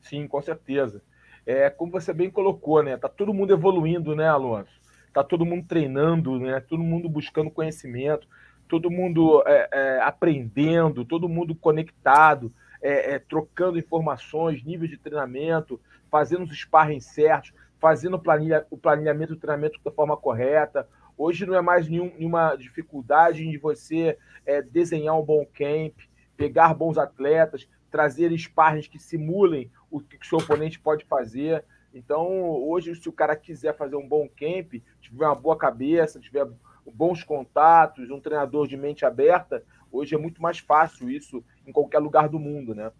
Sim, 0.00 0.26
com 0.26 0.40
certeza. 0.40 1.02
É, 1.44 1.68
como 1.68 1.92
você 1.92 2.14
bem 2.14 2.30
colocou, 2.30 2.82
né, 2.82 2.96
tá 2.96 3.10
todo 3.10 3.34
mundo 3.34 3.52
evoluindo, 3.52 4.16
né, 4.16 4.26
Alonso? 4.26 4.72
Tá 5.12 5.22
todo 5.22 5.44
mundo 5.44 5.66
treinando, 5.68 6.38
né, 6.38 6.60
todo 6.60 6.82
mundo 6.82 7.10
buscando 7.10 7.50
conhecimento, 7.50 8.26
todo 8.66 8.90
mundo 8.90 9.42
é, 9.46 9.68
é, 9.70 10.00
aprendendo, 10.00 11.04
todo 11.04 11.28
mundo 11.28 11.54
conectado, 11.54 12.50
é, 12.80 13.14
é, 13.14 13.18
trocando 13.18 13.78
informações, 13.78 14.62
níveis 14.64 14.90
de 14.90 14.96
treinamento, 14.96 15.80
fazendo 16.10 16.44
os 16.44 16.58
sparring 16.58 17.00
certos, 17.00 17.52
fazendo 17.78 18.18
planilha, 18.18 18.66
o 18.70 18.76
planilhamento 18.76 19.34
do 19.34 19.40
treinamento 19.40 19.80
da 19.84 19.90
forma 19.90 20.16
correta. 20.16 20.88
Hoje 21.16 21.46
não 21.46 21.54
é 21.54 21.60
mais 21.60 21.88
nenhum, 21.88 22.12
nenhuma 22.16 22.56
dificuldade 22.56 23.48
de 23.48 23.58
você 23.58 24.16
é, 24.46 24.62
desenhar 24.62 25.18
um 25.18 25.24
bom 25.24 25.44
camp, 25.46 25.94
pegar 26.36 26.74
bons 26.74 26.96
atletas, 26.98 27.68
trazer 27.90 28.32
sparrings 28.38 28.86
que 28.86 28.98
simulem 28.98 29.70
o 29.90 30.00
que 30.00 30.16
o 30.16 30.26
seu 30.26 30.38
oponente 30.38 30.78
pode 30.78 31.04
fazer. 31.04 31.64
Então, 31.92 32.28
hoje, 32.28 32.94
se 32.94 33.08
o 33.08 33.12
cara 33.12 33.34
quiser 33.34 33.76
fazer 33.76 33.96
um 33.96 34.06
bom 34.06 34.28
camp, 34.28 34.74
tiver 35.00 35.26
uma 35.26 35.34
boa 35.34 35.56
cabeça, 35.56 36.20
tiver 36.20 36.46
bons 36.86 37.22
contatos, 37.24 38.10
um 38.10 38.20
treinador 38.20 38.66
de 38.66 38.76
mente 38.76 39.04
aberta, 39.04 39.62
hoje 39.90 40.14
é 40.14 40.18
muito 40.18 40.40
mais 40.40 40.58
fácil 40.58 41.10
isso 41.10 41.44
em 41.66 41.72
qualquer 41.72 41.98
lugar 41.98 42.28
do 42.28 42.38
mundo, 42.38 42.74
né? 42.74 42.92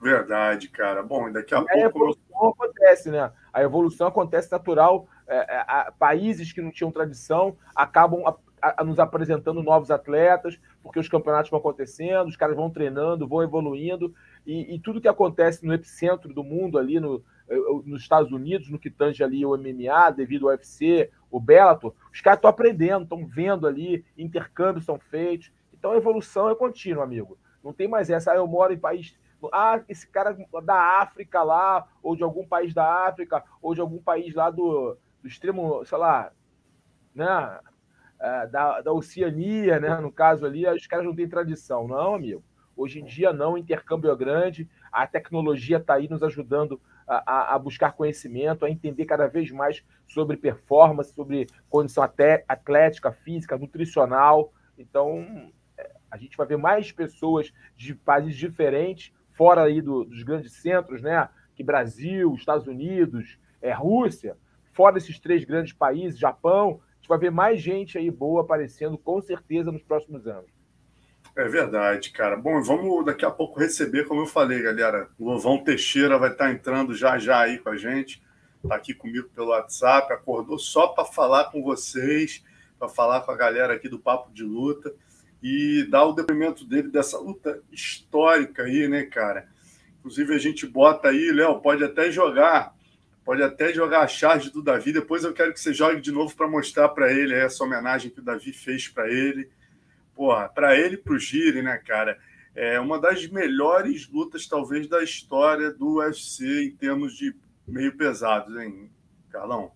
Verdade, 0.00 0.68
cara. 0.68 1.02
Bom, 1.02 1.32
daqui 1.32 1.54
a, 1.54 1.58
a 1.58 1.60
pouco. 1.60 1.74
A 1.74 1.80
evolução 1.80 2.48
acontece, 2.48 3.10
né? 3.10 3.32
A 3.52 3.62
evolução 3.62 4.06
acontece 4.06 4.52
natural. 4.52 5.08
É, 5.26 5.36
é, 5.36 5.90
países 5.98 6.52
que 6.52 6.60
não 6.60 6.70
tinham 6.70 6.92
tradição 6.92 7.56
acabam 7.74 8.22
a, 8.26 8.36
a 8.80 8.84
nos 8.84 8.98
apresentando 8.98 9.62
novos 9.62 9.90
atletas, 9.90 10.58
porque 10.82 10.98
os 11.00 11.08
campeonatos 11.08 11.50
vão 11.50 11.58
acontecendo, 11.58 12.28
os 12.28 12.36
caras 12.36 12.56
vão 12.56 12.70
treinando, 12.70 13.26
vão 13.26 13.42
evoluindo, 13.42 14.14
e, 14.46 14.74
e 14.74 14.78
tudo 14.78 15.00
que 15.00 15.08
acontece 15.08 15.66
no 15.66 15.74
epicentro 15.74 16.32
do 16.32 16.44
mundo 16.44 16.78
ali, 16.78 17.00
no, 17.00 17.24
nos 17.84 18.02
Estados 18.02 18.32
Unidos, 18.32 18.68
no 18.68 18.78
que 18.78 18.90
tange 18.90 19.22
ali 19.22 19.44
o 19.44 19.56
MMA, 19.56 20.10
devido 20.10 20.46
ao 20.46 20.52
UFC, 20.52 21.10
o 21.30 21.40
Bellator, 21.40 21.92
os 22.12 22.20
caras 22.20 22.38
estão 22.38 22.50
aprendendo, 22.50 23.04
estão 23.04 23.26
vendo 23.26 23.66
ali, 23.66 24.04
intercâmbios 24.16 24.84
são 24.84 24.98
feitos. 24.98 25.50
Então 25.86 25.94
a 25.94 25.98
evolução 25.98 26.50
é 26.50 26.54
contínua, 26.56 27.04
amigo. 27.04 27.38
Não 27.62 27.72
tem 27.72 27.86
mais 27.86 28.10
essa. 28.10 28.32
Ah, 28.32 28.34
eu 28.34 28.46
moro 28.48 28.72
em 28.72 28.78
país. 28.78 29.16
Ah, 29.52 29.80
esse 29.88 30.04
cara 30.08 30.36
da 30.64 31.00
África 31.00 31.44
lá, 31.44 31.86
ou 32.02 32.16
de 32.16 32.24
algum 32.24 32.44
país 32.44 32.74
da 32.74 33.06
África, 33.06 33.44
ou 33.62 33.72
de 33.72 33.80
algum 33.80 34.02
país 34.02 34.34
lá 34.34 34.50
do, 34.50 34.98
do 35.22 35.28
extremo, 35.28 35.84
sei 35.84 35.96
lá, 35.96 36.32
né? 37.14 37.60
É, 38.18 38.46
da, 38.48 38.80
da 38.80 38.92
Oceania, 38.92 39.78
né? 39.78 40.00
No 40.00 40.10
caso 40.10 40.44
ali, 40.44 40.66
os 40.66 40.88
caras 40.88 41.06
não 41.06 41.14
têm 41.14 41.28
tradição, 41.28 41.86
não, 41.86 42.16
amigo. 42.16 42.42
Hoje 42.76 42.98
em 42.98 43.04
dia 43.04 43.32
não, 43.32 43.52
o 43.52 43.58
intercâmbio 43.58 44.10
é 44.10 44.16
grande, 44.16 44.68
a 44.90 45.06
tecnologia 45.06 45.76
está 45.76 45.94
aí 45.94 46.08
nos 46.08 46.24
ajudando 46.24 46.80
a, 47.06 47.54
a, 47.54 47.58
buscar 47.60 47.92
conhecimento, 47.92 48.64
a 48.64 48.70
entender 48.70 49.04
cada 49.04 49.28
vez 49.28 49.52
mais 49.52 49.84
sobre 50.08 50.36
performance, 50.36 51.14
sobre 51.14 51.46
condição 51.70 52.02
atlética, 52.02 53.12
física, 53.12 53.56
nutricional. 53.56 54.52
Então, 54.76 55.52
a 56.16 56.18
gente 56.18 56.36
vai 56.36 56.46
ver 56.46 56.56
mais 56.56 56.90
pessoas 56.90 57.52
de 57.76 57.94
países 57.94 58.36
diferentes, 58.36 59.12
fora 59.32 59.64
aí 59.64 59.82
do, 59.82 60.04
dos 60.04 60.22
grandes 60.22 60.52
centros, 60.54 61.02
né? 61.02 61.28
Que 61.54 61.62
Brasil, 61.62 62.34
Estados 62.34 62.66
Unidos, 62.66 63.38
é, 63.60 63.72
Rússia, 63.72 64.36
fora 64.72 64.98
esses 64.98 65.18
três 65.20 65.44
grandes 65.44 65.72
países, 65.72 66.18
Japão, 66.18 66.80
a 66.92 66.96
gente 66.96 67.08
vai 67.08 67.18
ver 67.18 67.30
mais 67.30 67.60
gente 67.60 67.98
aí 67.98 68.10
boa 68.10 68.42
aparecendo 68.42 68.96
com 68.96 69.20
certeza 69.20 69.70
nos 69.70 69.82
próximos 69.82 70.26
anos. 70.26 70.50
É 71.36 71.46
verdade, 71.46 72.10
cara. 72.10 72.34
Bom, 72.34 72.62
vamos 72.62 73.04
daqui 73.04 73.24
a 73.24 73.30
pouco 73.30 73.60
receber, 73.60 74.06
como 74.06 74.22
eu 74.22 74.26
falei, 74.26 74.62
galera. 74.62 75.10
O 75.18 75.26
Lovão 75.26 75.62
Teixeira 75.62 76.18
vai 76.18 76.30
estar 76.32 76.50
entrando 76.50 76.94
já 76.94 77.18
já 77.18 77.40
aí 77.40 77.58
com 77.58 77.68
a 77.68 77.76
gente. 77.76 78.22
Está 78.64 78.74
aqui 78.74 78.94
comigo 78.94 79.28
pelo 79.34 79.48
WhatsApp, 79.48 80.10
acordou 80.12 80.58
só 80.58 80.88
para 80.88 81.04
falar 81.04 81.50
com 81.50 81.62
vocês, 81.62 82.42
para 82.78 82.88
falar 82.88 83.20
com 83.20 83.30
a 83.30 83.36
galera 83.36 83.74
aqui 83.74 83.86
do 83.86 83.98
Papo 83.98 84.32
de 84.32 84.42
Luta 84.42 84.94
e 85.42 85.86
dar 85.90 86.04
o 86.04 86.12
depoimento 86.12 86.64
dele 86.64 86.88
dessa 86.88 87.18
luta 87.18 87.62
histórica 87.70 88.64
aí, 88.64 88.88
né, 88.88 89.04
cara? 89.04 89.48
Inclusive 89.98 90.34
a 90.34 90.38
gente 90.38 90.66
bota 90.66 91.08
aí, 91.08 91.30
Léo, 91.32 91.60
pode 91.60 91.84
até 91.84 92.10
jogar, 92.10 92.74
pode 93.24 93.42
até 93.42 93.72
jogar 93.72 94.00
a 94.00 94.08
charge 94.08 94.50
do 94.50 94.62
Davi. 94.62 94.92
Depois 94.92 95.24
eu 95.24 95.32
quero 95.32 95.52
que 95.52 95.60
você 95.60 95.74
jogue 95.74 96.00
de 96.00 96.12
novo 96.12 96.34
para 96.34 96.48
mostrar 96.48 96.88
para 96.90 97.12
ele 97.12 97.34
essa 97.34 97.64
homenagem 97.64 98.10
que 98.10 98.20
o 98.20 98.24
Davi 98.24 98.52
fez 98.52 98.88
para 98.88 99.10
ele 99.10 99.50
porra, 100.16 100.48
para 100.48 100.74
ele 100.74 100.94
e 100.94 100.98
pro 100.98 101.18
Giri, 101.18 101.62
né, 101.62 101.76
cara? 101.76 102.18
É 102.54 102.80
uma 102.80 102.98
das 102.98 103.28
melhores 103.28 104.08
lutas, 104.08 104.48
talvez, 104.48 104.88
da 104.88 105.02
história 105.02 105.70
do 105.70 105.98
UFC 105.98 106.64
em 106.64 106.74
termos 106.74 107.14
de 107.14 107.36
meio 107.68 107.94
pesados, 107.94 108.56
hein, 108.56 108.90
Carlão? 109.28 109.70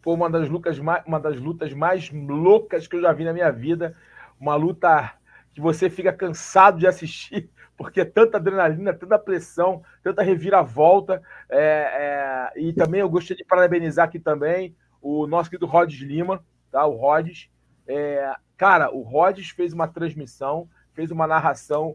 Foi 0.00 0.14
uma 0.14 0.30
das, 0.30 0.48
mais, 0.78 1.04
uma 1.04 1.18
das 1.18 1.36
lutas 1.40 1.74
mais 1.74 2.08
loucas 2.12 2.86
que 2.86 2.94
eu 2.94 3.00
já 3.00 3.12
vi 3.12 3.24
na 3.24 3.32
minha 3.32 3.50
vida. 3.50 3.96
Uma 4.40 4.54
luta 4.54 5.12
que 5.52 5.60
você 5.60 5.90
fica 5.90 6.12
cansado 6.12 6.78
de 6.78 6.86
assistir, 6.86 7.50
porque 7.76 8.04
tanta 8.04 8.38
adrenalina, 8.38 8.94
tanta 8.94 9.18
pressão, 9.18 9.82
tanta 10.02 10.22
reviravolta. 10.22 11.22
É, 11.50 12.50
é, 12.56 12.60
e 12.60 12.72
também 12.72 13.00
eu 13.00 13.08
gostaria 13.08 13.42
de 13.42 13.48
parabenizar 13.48 14.06
aqui 14.06 14.18
também 14.18 14.76
o 15.00 15.26
nosso 15.26 15.50
querido 15.50 15.66
Rodes 15.66 16.00
Lima, 16.00 16.44
tá? 16.70 16.84
o 16.86 16.96
Rodes. 16.96 17.48
É, 17.86 18.34
Cara, 18.58 18.92
o 18.92 19.02
Rhodes 19.02 19.50
fez 19.50 19.72
uma 19.72 19.86
transmissão, 19.86 20.68
fez 20.92 21.12
uma 21.12 21.28
narração 21.28 21.94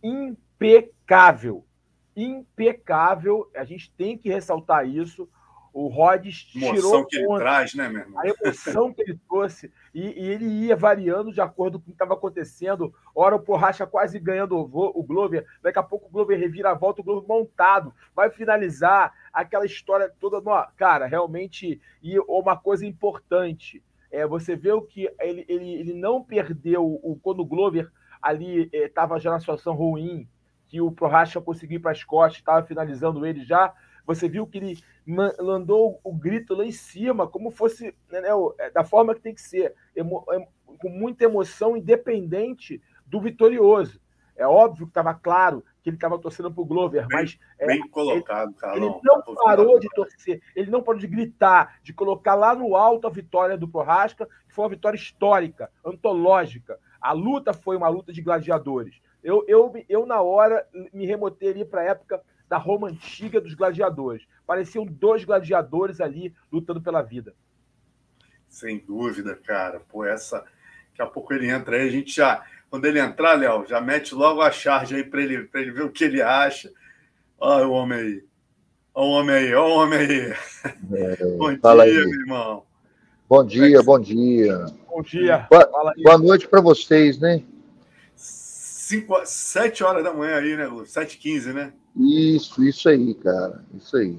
impecável. 0.00 1.66
Impecável. 2.16 3.50
A 3.56 3.64
gente 3.64 3.90
tem 3.90 4.16
que 4.16 4.28
ressaltar 4.28 4.86
isso. 4.88 5.28
O 5.74 5.88
Rhodes 5.88 6.44
tirou. 6.44 6.70
A 6.70 6.76
emoção 6.76 7.04
que 7.04 7.16
ele 7.16 7.36
traz, 7.36 7.74
né, 7.74 7.88
meu 7.88 8.02
irmão? 8.02 8.22
A 8.22 8.28
emoção 8.28 8.94
que 8.94 9.02
ele 9.02 9.18
trouxe. 9.28 9.72
E, 9.92 10.00
e 10.00 10.28
ele 10.28 10.44
ia 10.44 10.76
variando 10.76 11.32
de 11.32 11.40
acordo 11.40 11.78
com 11.78 11.82
o 11.82 11.86
que 11.86 11.92
estava 11.92 12.14
acontecendo. 12.14 12.94
Ora, 13.12 13.34
o 13.34 13.40
Porracha 13.40 13.84
quase 13.84 14.20
ganhando 14.20 14.56
o, 14.56 15.00
o 15.00 15.02
Glover. 15.02 15.44
Daqui 15.60 15.78
a 15.80 15.82
pouco 15.82 16.06
o 16.06 16.10
Glover 16.10 16.38
revira 16.38 16.70
a 16.70 16.74
volta, 16.74 17.00
o 17.00 17.04
Glover 17.04 17.28
montado. 17.28 17.92
Vai 18.14 18.30
finalizar 18.30 19.12
aquela 19.32 19.66
história 19.66 20.08
toda. 20.20 20.40
Cara, 20.76 21.06
realmente. 21.06 21.80
E 22.00 22.16
uma 22.20 22.56
coisa 22.56 22.86
importante 22.86 23.82
é, 24.14 24.24
você 24.24 24.54
vê 24.54 24.70
o 24.70 24.80
que 24.80 25.12
ele, 25.18 25.44
ele, 25.48 25.74
ele 25.74 25.92
não 25.92 26.22
perdeu 26.22 26.86
o, 26.86 27.18
quando 27.20 27.40
o 27.40 27.44
Glover 27.44 27.90
ali 28.22 28.70
estava 28.72 29.16
é, 29.16 29.20
já 29.20 29.32
na 29.32 29.40
situação 29.40 29.74
ruim, 29.74 30.28
que 30.68 30.80
o 30.80 30.92
Prohaska 30.92 31.40
conseguiu 31.40 31.78
ir 31.78 31.80
para 31.80 31.90
as 31.90 32.04
costas, 32.04 32.38
estava 32.38 32.64
finalizando 32.64 33.26
ele 33.26 33.44
já. 33.44 33.74
Você 34.06 34.28
viu 34.28 34.46
que 34.46 34.58
ele 34.58 34.78
mandou 35.06 36.00
o 36.04 36.12
grito 36.12 36.54
lá 36.54 36.64
em 36.64 36.72
cima, 36.72 37.26
como 37.26 37.50
fosse 37.50 37.94
né, 38.10 38.20
né 38.20 38.28
é, 38.58 38.70
da 38.70 38.84
forma 38.84 39.14
que 39.14 39.20
tem 39.20 39.34
que 39.34 39.40
ser, 39.40 39.74
com 40.78 40.88
muita 40.88 41.24
emoção, 41.24 41.76
independente 41.76 42.82
do 43.06 43.20
vitorioso. 43.20 44.00
É 44.36 44.46
óbvio 44.46 44.86
que 44.86 44.90
estava 44.90 45.14
claro 45.14 45.64
que 45.82 45.90
ele 45.90 45.96
estava 45.96 46.18
torcendo 46.18 46.50
para 46.50 46.62
o 46.62 46.66
Glover, 46.66 47.06
bem, 47.06 47.18
mas. 47.18 47.38
É, 47.58 47.66
bem 47.66 47.88
colocado, 47.88 48.52
cara. 48.54 48.76
Ele 48.76 48.86
não 49.02 49.22
parou 49.22 49.78
de 49.78 49.88
torcer, 49.90 50.42
ele 50.56 50.70
não 50.70 50.82
parou 50.82 51.00
de 51.00 51.06
gritar, 51.06 51.78
de 51.82 51.92
colocar 51.92 52.34
lá 52.34 52.54
no 52.54 52.74
alto 52.74 53.06
a 53.06 53.10
vitória 53.10 53.56
do 53.56 53.68
Prohaska, 53.68 54.26
que 54.48 54.54
foi 54.54 54.64
uma 54.64 54.70
vitória 54.70 54.96
histórica, 54.96 55.70
antológica. 55.84 56.78
A 57.00 57.12
luta 57.12 57.52
foi 57.52 57.76
uma 57.76 57.88
luta 57.88 58.12
de 58.12 58.22
gladiadores. 58.22 59.00
Eu, 59.22 59.44
eu, 59.46 59.72
eu 59.88 60.04
na 60.04 60.20
hora, 60.20 60.66
me 60.92 61.06
remotei 61.06 61.50
ali 61.50 61.64
para 61.64 61.82
a 61.82 61.84
época 61.84 62.20
da 62.48 62.56
Roma 62.56 62.88
antiga 62.88 63.40
dos 63.40 63.54
gladiadores. 63.54 64.26
Pareciam 64.46 64.84
dois 64.84 65.24
gladiadores 65.24 66.00
ali 66.00 66.34
lutando 66.52 66.80
pela 66.80 67.02
vida. 67.02 67.34
Sem 68.48 68.78
dúvida, 68.78 69.34
cara. 69.34 69.80
Pô, 69.80 70.04
essa. 70.04 70.44
Daqui 70.90 71.02
a 71.02 71.06
pouco 71.06 71.34
ele 71.34 71.50
entra 71.50 71.76
aí, 71.76 71.88
a 71.88 71.90
gente 71.90 72.14
já 72.14 72.44
quando 72.74 72.86
ele 72.86 72.98
entrar, 72.98 73.34
Léo, 73.34 73.64
já 73.68 73.80
mete 73.80 74.16
logo 74.16 74.42
a 74.42 74.50
charge 74.50 74.96
aí 74.96 75.04
para 75.04 75.22
ele, 75.22 75.48
ele 75.54 75.70
ver 75.70 75.84
o 75.84 75.92
que 75.92 76.02
ele 76.02 76.20
acha. 76.20 76.72
Olha 77.38 77.68
o 77.68 77.70
homem 77.70 77.98
aí. 78.00 78.24
Olha 78.92 79.06
o 79.06 79.10
homem 79.12 79.36
aí, 79.36 79.54
olha 79.54 79.72
o 79.72 79.78
homem 79.78 79.98
aí. 80.00 80.34
É, 80.92 81.36
bom 81.38 81.52
dia, 81.52 81.82
aí. 81.84 81.92
meu 81.92 82.08
irmão. 82.08 82.64
Bom 83.28 83.44
dia, 83.44 83.80
bom 83.80 84.00
dia. 84.00 84.66
Bom 84.88 85.02
dia. 85.02 85.46
Boa, 85.48 85.94
boa 86.02 86.18
noite 86.18 86.48
para 86.48 86.60
vocês, 86.60 87.16
né? 87.20 87.44
Cinco, 88.84 89.18
sete 89.24 89.82
horas 89.82 90.04
da 90.04 90.12
manhã 90.12 90.36
aí, 90.36 90.54
né, 90.54 90.66
Lu? 90.66 90.84
Sete 90.84 91.16
quinze, 91.16 91.54
né? 91.54 91.72
Isso, 91.96 92.62
isso 92.62 92.86
aí, 92.86 93.14
cara. 93.14 93.64
Isso 93.74 93.96
aí. 93.96 94.18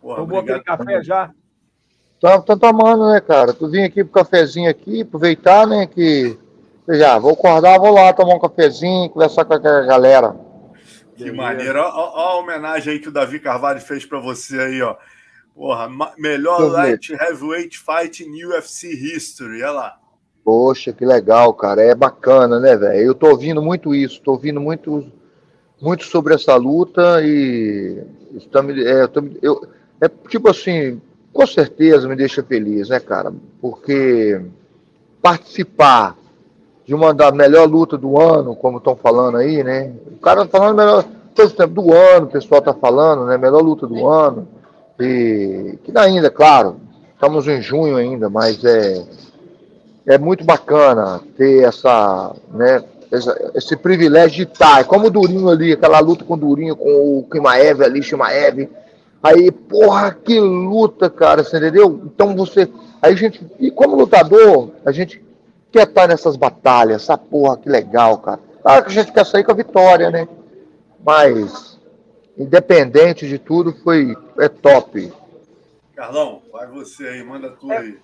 Porra, 0.00 0.16
Tomou 0.16 0.40
aquele 0.40 0.60
café 0.64 1.00
já? 1.00 1.30
Tá, 2.20 2.42
tá 2.42 2.56
tomando, 2.56 3.12
né, 3.12 3.20
cara? 3.20 3.54
Tu 3.54 3.70
vim 3.70 3.84
aqui 3.84 4.02
pro 4.02 4.24
cafezinho 4.24 4.68
aqui, 4.68 5.02
aproveitar, 5.02 5.64
né, 5.64 5.86
que 5.86 6.36
já, 6.88 7.20
vou 7.20 7.34
acordar, 7.34 7.78
vou 7.78 7.92
lá 7.92 8.12
tomar 8.12 8.34
um 8.34 8.40
cafezinho, 8.40 9.08
conversar 9.10 9.44
com 9.44 9.54
a 9.54 9.58
galera. 9.58 10.34
Que 11.14 11.30
maneiro. 11.30 11.78
Olha 11.78 11.88
a 11.88 12.34
homenagem 12.34 12.94
aí 12.94 12.98
que 12.98 13.08
o 13.08 13.12
Davi 13.12 13.38
Carvalho 13.38 13.80
fez 13.80 14.04
para 14.04 14.18
você 14.18 14.58
aí, 14.58 14.82
ó. 14.82 14.96
Porra, 15.54 15.88
melhor 16.18 16.68
light 16.72 17.12
heavyweight 17.12 17.78
fight 17.78 18.24
in 18.24 18.44
UFC 18.44 18.88
history. 18.88 19.62
Olha 19.62 19.70
lá. 19.70 19.99
Poxa, 20.50 20.92
que 20.92 21.04
legal, 21.06 21.54
cara. 21.54 21.80
É 21.80 21.94
bacana, 21.94 22.58
né, 22.58 22.76
velho? 22.76 23.00
Eu 23.00 23.14
tô 23.14 23.28
ouvindo 23.28 23.62
muito 23.62 23.94
isso, 23.94 24.20
tô 24.20 24.32
ouvindo 24.32 24.60
muito, 24.60 25.06
muito 25.80 26.02
sobre 26.02 26.34
essa 26.34 26.56
luta 26.56 27.22
e 27.22 28.04
tá 28.50 28.60
é, 28.84 29.06
tô, 29.06 29.22
eu, 29.40 29.64
é 30.00 30.08
tipo 30.28 30.50
assim, 30.50 31.00
com 31.32 31.46
certeza 31.46 32.08
me 32.08 32.16
deixa 32.16 32.42
feliz, 32.42 32.88
né, 32.88 32.98
cara? 32.98 33.32
Porque 33.60 34.44
participar 35.22 36.16
de 36.84 36.96
uma 36.96 37.14
da 37.14 37.30
melhor 37.30 37.68
luta 37.70 37.96
do 37.96 38.20
ano, 38.20 38.56
como 38.56 38.78
estão 38.78 38.96
falando 38.96 39.36
aí, 39.36 39.62
né? 39.62 39.92
O 40.10 40.18
cara 40.18 40.44
tá 40.46 40.58
falando 40.58 40.78
melhor 40.78 41.04
todo 41.32 41.52
tempo 41.52 41.80
do 41.80 41.94
ano, 41.94 42.26
o 42.26 42.30
pessoal 42.30 42.60
tá 42.60 42.74
falando, 42.74 43.24
né? 43.26 43.38
Melhor 43.38 43.62
luta 43.62 43.86
do 43.86 44.08
ano. 44.08 44.48
E 44.98 45.78
que 45.84 45.96
ainda, 45.96 46.28
claro, 46.28 46.80
estamos 47.14 47.46
em 47.46 47.62
junho 47.62 47.96
ainda, 47.96 48.28
mas 48.28 48.64
é 48.64 49.00
é 50.14 50.18
muito 50.18 50.44
bacana 50.44 51.20
ter 51.36 51.64
essa, 51.64 52.34
né, 52.52 52.82
essa, 53.10 53.52
esse 53.54 53.76
privilégio 53.76 54.44
de 54.44 54.52
estar, 54.52 54.80
é 54.80 54.84
como 54.84 55.06
o 55.06 55.10
Durinho 55.10 55.48
ali, 55.48 55.72
aquela 55.72 56.00
luta 56.00 56.24
com 56.24 56.34
o 56.34 56.36
Durinho, 56.36 56.76
com 56.76 57.18
o 57.18 57.26
Kimaev 57.30 57.82
ali, 57.82 58.02
Shimaev, 58.02 58.68
Aí, 59.22 59.50
porra, 59.50 60.14
que 60.14 60.40
luta, 60.40 61.10
cara, 61.10 61.44
você 61.44 61.58
entendeu? 61.58 62.00
Então 62.06 62.34
você. 62.34 62.70
Aí 63.02 63.12
a 63.12 63.16
gente. 63.16 63.44
E 63.58 63.70
como 63.70 63.96
lutador, 63.96 64.70
a 64.84 64.92
gente 64.92 65.22
quer 65.70 65.86
estar 65.86 66.08
nessas 66.08 66.36
batalhas, 66.36 67.02
essa 67.02 67.18
porra, 67.18 67.58
que 67.58 67.68
legal, 67.68 68.18
cara. 68.18 68.40
Claro 68.62 68.84
que 68.84 68.90
a 68.90 68.94
gente 68.94 69.12
quer 69.12 69.26
sair 69.26 69.44
com 69.44 69.52
a 69.52 69.54
vitória, 69.54 70.10
né? 70.10 70.26
Mas, 71.04 71.78
independente 72.36 73.28
de 73.28 73.38
tudo, 73.38 73.74
foi. 73.84 74.16
É 74.38 74.48
top. 74.48 75.12
Carlão, 75.94 76.40
vai 76.50 76.66
você 76.68 77.06
aí, 77.06 77.22
manda 77.22 77.50
tudo 77.50 77.72
aí. 77.72 77.98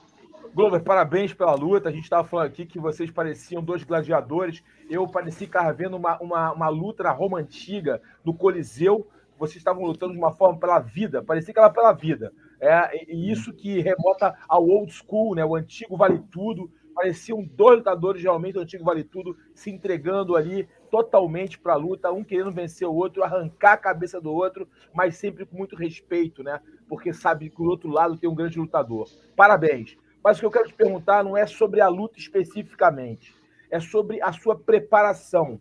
Glover, 0.57 0.83
parabéns 0.83 1.35
pela 1.35 1.55
luta. 1.55 1.91
A 1.91 1.93
gente 1.93 2.05
estava 2.05 2.27
falando 2.27 2.47
aqui 2.47 2.65
que 2.65 2.81
vocês 2.81 3.11
pareciam 3.11 3.63
dois 3.63 3.85
gladiadores. 3.85 4.65
Eu 4.89 5.07
pareci 5.07 5.45
estar 5.45 5.71
vendo 5.73 5.99
uma, 5.99 6.19
uma, 6.19 6.51
uma 6.51 6.69
luta 6.71 7.03
na 7.03 7.11
Roma 7.11 7.41
antiga, 7.41 8.01
no 8.25 8.33
Coliseu. 8.33 9.07
Vocês 9.39 9.59
estavam 9.59 9.85
lutando 9.85 10.15
de 10.15 10.19
uma 10.19 10.33
forma 10.33 10.59
pela 10.59 10.79
vida, 10.79 11.23
parecia 11.23 11.53
que 11.53 11.61
era 11.61 11.69
pela 11.69 11.93
vida. 11.93 12.33
É, 12.59 13.05
e 13.13 13.31
isso 13.31 13.53
que 13.53 13.81
remota 13.81 14.35
ao 14.49 14.67
old 14.67 14.91
school, 14.91 15.35
né? 15.35 15.45
O 15.45 15.55
antigo 15.55 15.95
vale 15.95 16.21
tudo. 16.33 16.71
Pareciam 16.95 17.45
dois 17.45 17.77
lutadores 17.77 18.23
realmente 18.23 18.55
do 18.55 18.61
antigo 18.61 18.83
vale 18.83 19.05
tudo, 19.05 19.37
se 19.55 19.71
entregando 19.71 20.37
ali 20.37 20.67
totalmente 20.91 21.59
para 21.59 21.75
a 21.75 21.77
luta, 21.77 22.11
um 22.11 22.25
querendo 22.25 22.51
vencer 22.51 22.89
o 22.89 22.95
outro, 22.95 23.23
arrancar 23.23 23.75
a 23.75 23.77
cabeça 23.77 24.23
do 24.23 24.33
outro, 24.33 24.67
mas 24.95 25.19
sempre 25.19 25.45
com 25.45 25.55
muito 25.55 25.77
respeito, 25.77 26.43
né? 26.43 26.63
Porque 26.89 27.13
sabe 27.13 27.51
que 27.51 27.61
o 27.61 27.67
outro 27.67 27.91
lado 27.91 28.17
tem 28.17 28.31
um 28.31 28.35
grande 28.35 28.59
lutador. 28.59 29.07
Parabéns. 29.37 29.99
Mas 30.27 30.39
o 30.39 30.41
que 30.41 30.47
eu 30.47 30.51
quero 30.51 30.67
te 30.67 30.75
perguntar 30.75 31.23
não 31.23 31.37
é 31.37 31.47
sobre 31.47 31.81
a 31.81 31.87
luta 31.87 32.19
especificamente, 32.19 33.33
é 33.71 33.79
sobre 33.79 34.21
a 34.21 34.33
sua 34.33 34.59
preparação. 34.59 35.61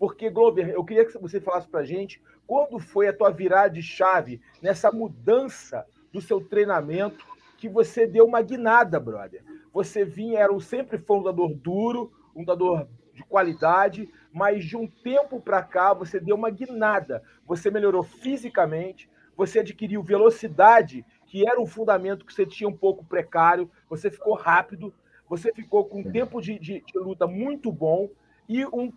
Porque, 0.00 0.28
Glover, 0.28 0.70
eu 0.70 0.84
queria 0.84 1.04
que 1.04 1.16
você 1.16 1.40
falasse 1.40 1.68
para 1.68 1.78
a 1.78 1.84
gente 1.84 2.20
quando 2.44 2.80
foi 2.80 3.06
a 3.06 3.12
tua 3.12 3.30
virada 3.30 3.70
de 3.70 3.80
chave 3.80 4.40
nessa 4.60 4.90
mudança 4.90 5.86
do 6.12 6.20
seu 6.20 6.40
treinamento 6.40 7.24
que 7.56 7.68
você 7.68 8.04
deu 8.04 8.26
uma 8.26 8.42
guinada, 8.42 8.98
brother. 8.98 9.44
Você 9.72 10.04
vinha, 10.04 10.40
era 10.40 10.58
sempre 10.58 10.98
foi 10.98 11.18
um 11.18 11.20
lutador 11.20 11.54
duro, 11.54 12.12
um 12.34 12.40
lutador 12.40 12.88
de 13.14 13.22
qualidade, 13.22 14.12
mas 14.32 14.64
de 14.64 14.76
um 14.76 14.88
tempo 14.88 15.40
para 15.40 15.62
cá 15.62 15.94
você 15.94 16.18
deu 16.18 16.34
uma 16.34 16.50
guinada. 16.50 17.22
Você 17.46 17.70
melhorou 17.70 18.02
fisicamente, 18.02 19.08
você 19.36 19.60
adquiriu 19.60 20.02
velocidade 20.02 21.06
que 21.30 21.46
era 21.48 21.60
um 21.60 21.66
fundamento 21.66 22.26
que 22.26 22.34
você 22.34 22.44
tinha 22.44 22.68
um 22.68 22.76
pouco 22.76 23.04
precário, 23.04 23.70
você 23.88 24.10
ficou 24.10 24.34
rápido, 24.34 24.92
você 25.28 25.52
ficou 25.52 25.84
com 25.84 26.00
um 26.00 26.10
tempo 26.10 26.42
de, 26.42 26.58
de, 26.58 26.80
de 26.84 26.98
luta 26.98 27.24
muito 27.24 27.70
bom 27.70 28.10
e 28.48 28.66
um, 28.66 28.92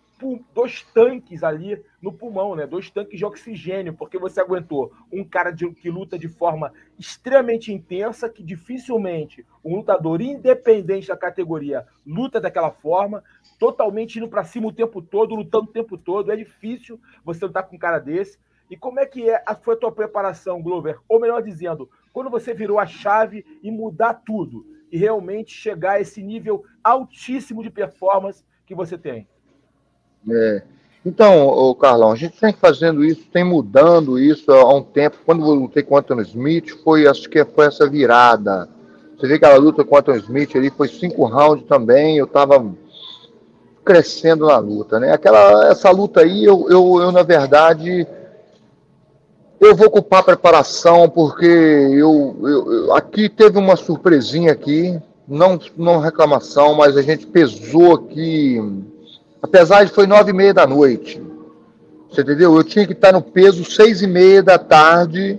dois 0.52 0.82
tanques 0.92 1.44
ali 1.44 1.80
no 2.02 2.12
pulmão, 2.12 2.56
né? 2.56 2.66
Dois 2.66 2.90
tanques 2.90 3.16
de 3.16 3.24
oxigênio, 3.24 3.94
porque 3.94 4.18
você 4.18 4.40
aguentou 4.40 4.92
um 5.12 5.22
cara 5.22 5.52
de, 5.52 5.70
que 5.74 5.88
luta 5.88 6.18
de 6.18 6.26
forma 6.26 6.72
extremamente 6.98 7.72
intensa, 7.72 8.28
que 8.28 8.42
dificilmente 8.42 9.46
um 9.64 9.76
lutador 9.76 10.20
independente 10.20 11.06
da 11.06 11.16
categoria 11.16 11.86
luta 12.04 12.40
daquela 12.40 12.72
forma, 12.72 13.22
totalmente 13.60 14.18
indo 14.18 14.26
para 14.26 14.42
cima 14.42 14.66
o 14.66 14.72
tempo 14.72 15.00
todo, 15.00 15.36
lutando 15.36 15.70
o 15.70 15.72
tempo 15.72 15.96
todo. 15.96 16.32
É 16.32 16.36
difícil 16.36 17.00
você 17.24 17.46
lutar 17.46 17.62
com 17.62 17.76
um 17.76 17.78
cara 17.78 18.00
desse. 18.00 18.40
E 18.68 18.76
como 18.76 18.98
é 18.98 19.06
que 19.06 19.30
é, 19.30 19.40
foi 19.62 19.74
a 19.74 19.78
tua 19.78 19.92
preparação, 19.92 20.60
Glover? 20.60 20.98
Ou 21.08 21.20
melhor 21.20 21.40
dizendo, 21.40 21.88
quando 22.14 22.30
você 22.30 22.54
virou 22.54 22.78
a 22.78 22.86
chave 22.86 23.44
e 23.60 23.72
mudar 23.72 24.14
tudo 24.24 24.64
e 24.90 24.96
realmente 24.96 25.52
chegar 25.52 25.94
a 25.94 26.00
esse 26.00 26.22
nível 26.22 26.62
altíssimo 26.82 27.60
de 27.60 27.68
performance 27.68 28.44
que 28.64 28.72
você 28.72 28.96
tem? 28.96 29.26
É. 30.30 30.62
Então, 31.04 31.48
o 31.48 31.74
Carlão, 31.74 32.12
a 32.12 32.16
gente 32.16 32.40
vem 32.40 32.52
fazendo 32.52 33.04
isso, 33.04 33.28
tem 33.30 33.42
mudando 33.42 34.16
isso 34.18 34.50
há 34.52 34.74
um 34.74 34.82
tempo. 34.82 35.18
Quando 35.26 35.44
eu 35.44 35.54
lutei 35.54 35.82
com 35.82 35.96
o 35.96 35.98
Anthony 35.98 36.22
Smith, 36.22 36.70
foi, 36.84 37.06
acho 37.06 37.28
que 37.28 37.44
foi 37.44 37.66
essa 37.66 37.90
virada. 37.90 38.68
Você 39.18 39.26
vê 39.26 39.38
que 39.38 39.44
aquela 39.44 39.60
luta 39.60 39.84
com 39.84 39.96
o 39.96 39.98
Anthony 39.98 40.18
Smith 40.20 40.54
ali 40.54 40.70
foi 40.70 40.88
cinco 40.88 41.24
rounds 41.24 41.66
também, 41.66 42.16
eu 42.16 42.26
estava 42.26 42.64
crescendo 43.84 44.46
na 44.46 44.56
luta, 44.58 45.00
né? 45.00 45.12
Aquela, 45.12 45.68
essa 45.68 45.90
luta 45.90 46.20
aí, 46.20 46.44
eu, 46.44 46.66
eu, 46.70 47.02
eu 47.02 47.12
na 47.12 47.22
verdade, 47.22 48.06
eu 49.60 49.74
vou 49.74 49.86
ocupar 49.86 50.20
a 50.20 50.24
preparação 50.24 51.08
porque 51.08 51.46
eu, 51.46 52.36
eu, 52.42 52.72
eu, 52.72 52.94
aqui 52.94 53.28
teve 53.28 53.58
uma 53.58 53.76
surpresinha 53.76 54.52
aqui, 54.52 55.00
não, 55.26 55.58
não 55.76 55.98
reclamação, 55.98 56.74
mas 56.74 56.96
a 56.96 57.02
gente 57.02 57.26
pesou 57.26 57.94
aqui, 57.94 58.60
apesar 59.42 59.84
de 59.84 59.92
foi 59.92 60.06
nove 60.06 60.30
e 60.30 60.34
meia 60.34 60.52
da 60.52 60.66
noite, 60.66 61.22
você 62.10 62.20
entendeu? 62.20 62.54
Eu 62.54 62.62
tinha 62.62 62.86
que 62.86 62.92
estar 62.92 63.12
no 63.12 63.22
peso 63.22 63.64
seis 63.64 64.02
e 64.02 64.06
meia 64.06 64.42
da 64.42 64.58
tarde 64.58 65.38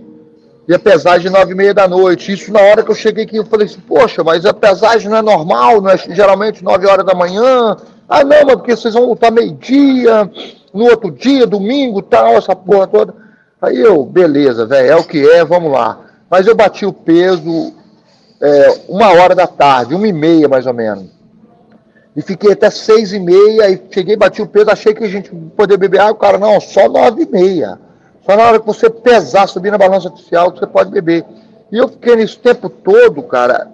e 0.68 0.74
a 0.74 0.80
pesagem 0.80 1.32
nove 1.32 1.52
e 1.52 1.56
meia 1.56 1.74
da 1.74 1.88
noite. 1.88 2.34
Isso 2.34 2.52
na 2.52 2.60
hora 2.60 2.84
que 2.84 2.92
eu 2.92 2.96
cheguei 2.96 3.24
aqui, 3.24 3.38
eu 3.38 3.46
falei 3.46 3.68
assim, 3.68 3.80
poxa, 3.80 4.24
mas 4.24 4.46
a 4.46 4.54
pesagem 4.54 5.10
não 5.10 5.18
é 5.18 5.22
normal, 5.22 5.80
não 5.80 5.90
é 5.90 5.98
geralmente 5.98 6.64
nove 6.64 6.88
horas 6.88 7.06
da 7.06 7.14
manhã. 7.14 7.78
Ah, 8.10 8.24
não, 8.24 8.46
mas 8.46 8.56
porque 8.56 8.76
vocês 8.76 8.94
vão 8.94 9.06
lutar 9.06 9.32
meio-dia, 9.32 10.30
no 10.74 10.86
outro 10.86 11.12
dia, 11.12 11.48
domingo, 11.48 12.02
tal, 12.02 12.34
essa 12.34 12.56
porra 12.56 12.88
toda. 12.88 13.25
Aí 13.62 13.80
eu, 13.80 14.06
beleza, 14.06 14.66
velho, 14.66 14.92
é 14.92 14.96
o 14.96 15.04
que 15.04 15.28
é, 15.28 15.44
vamos 15.44 15.72
lá. 15.72 16.00
Mas 16.30 16.46
eu 16.48 16.56
bati 16.56 16.86
o 16.86 16.94
peso 16.94 17.74
é, 18.42 18.82
uma 18.90 19.10
hora 19.14 19.34
da 19.34 19.48
tarde, 19.48 19.96
uma 19.96 20.08
e 20.08 20.14
meia 20.14 20.48
mais 20.48 20.68
ou 20.68 20.74
menos. 20.74 21.10
E 22.16 22.22
fiquei 22.22 22.54
até 22.54 22.70
seis 22.70 23.12
e 23.12 23.20
meia, 23.20 23.70
e 23.70 23.82
cheguei, 23.92 24.16
bati 24.16 24.42
o 24.42 24.48
peso, 24.48 24.72
achei 24.72 24.94
que 24.94 25.04
a 25.04 25.08
gente 25.08 25.30
poder 25.56 25.78
beber 25.78 26.00
água, 26.00 26.16
cara, 26.16 26.38
não, 26.38 26.60
só 26.62 26.88
nove 26.88 27.24
e 27.24 27.30
meia. 27.30 27.80
Só 28.26 28.36
na 28.36 28.44
hora 28.44 28.60
que 28.60 28.66
você 28.66 28.90
pesar, 28.90 29.48
subir 29.48 29.72
na 29.72 29.78
balança 29.78 30.10
oficial, 30.10 30.52
você 30.52 30.66
pode 30.66 30.90
beber. 30.92 31.26
E 31.72 31.78
eu 31.78 31.88
fiquei 31.88 32.16
nesse 32.16 32.38
tempo 32.38 32.70
todo, 32.70 33.22
cara, 33.24 33.68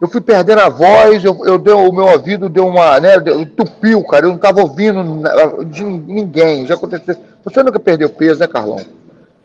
eu 0.00 0.08
fui 0.08 0.20
perdendo 0.20 0.60
a 0.60 0.68
voz, 0.68 1.24
eu, 1.24 1.44
eu 1.46 1.58
dei, 1.58 1.72
o 1.72 1.90
meu 1.90 2.06
ouvido 2.06 2.48
deu 2.48 2.66
uma, 2.66 3.00
né, 3.00 3.16
entupiu, 3.40 4.04
cara, 4.04 4.26
eu 4.26 4.30
não 4.30 4.36
estava 4.36 4.60
ouvindo 4.60 5.22
de 5.70 5.82
ninguém, 5.82 6.66
já 6.66 6.74
aconteceu. 6.74 7.16
Você 7.44 7.62
nunca 7.62 7.80
perdeu 7.80 8.10
peso, 8.10 8.40
né, 8.40 8.46
Carlão? 8.46 8.78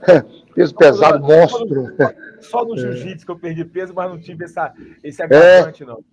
peso 0.54 0.76
pesado, 0.76 1.20
monstro. 1.20 1.94
Só 2.42 2.66
no 2.66 2.78
jiu-jitsu 2.78 3.26
que 3.26 3.32
eu 3.32 3.40
perdi 3.40 3.64
peso, 3.64 3.94
mas 3.96 4.10
não 4.10 4.20
tive 4.20 4.46
essa, 4.46 4.74
esse 5.04 5.22
agravante, 5.22 5.84
é, 5.84 5.86
não. 5.86 6.04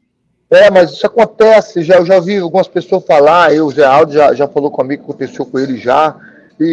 É, 0.51 0.71
mas 0.71 0.93
isso 0.93 1.07
acontece, 1.07 1.83
já, 1.83 1.97
eu 1.97 2.07
já 2.07 2.19
vi 2.21 2.39
algumas 2.39 2.67
pessoas 2.67 3.05
falar, 3.05 3.53
eu, 3.55 3.67
o 3.67 3.71
Zé 3.71 3.85
Aldo 3.85 4.13
já, 4.13 4.33
já 4.33 4.49
falou 4.49 4.71
comigo 4.71 5.05
que 5.05 5.11
aconteceu 5.11 5.45
com 5.45 5.59
ele 5.59 5.77
já, 5.77 6.17
e, 6.59 6.65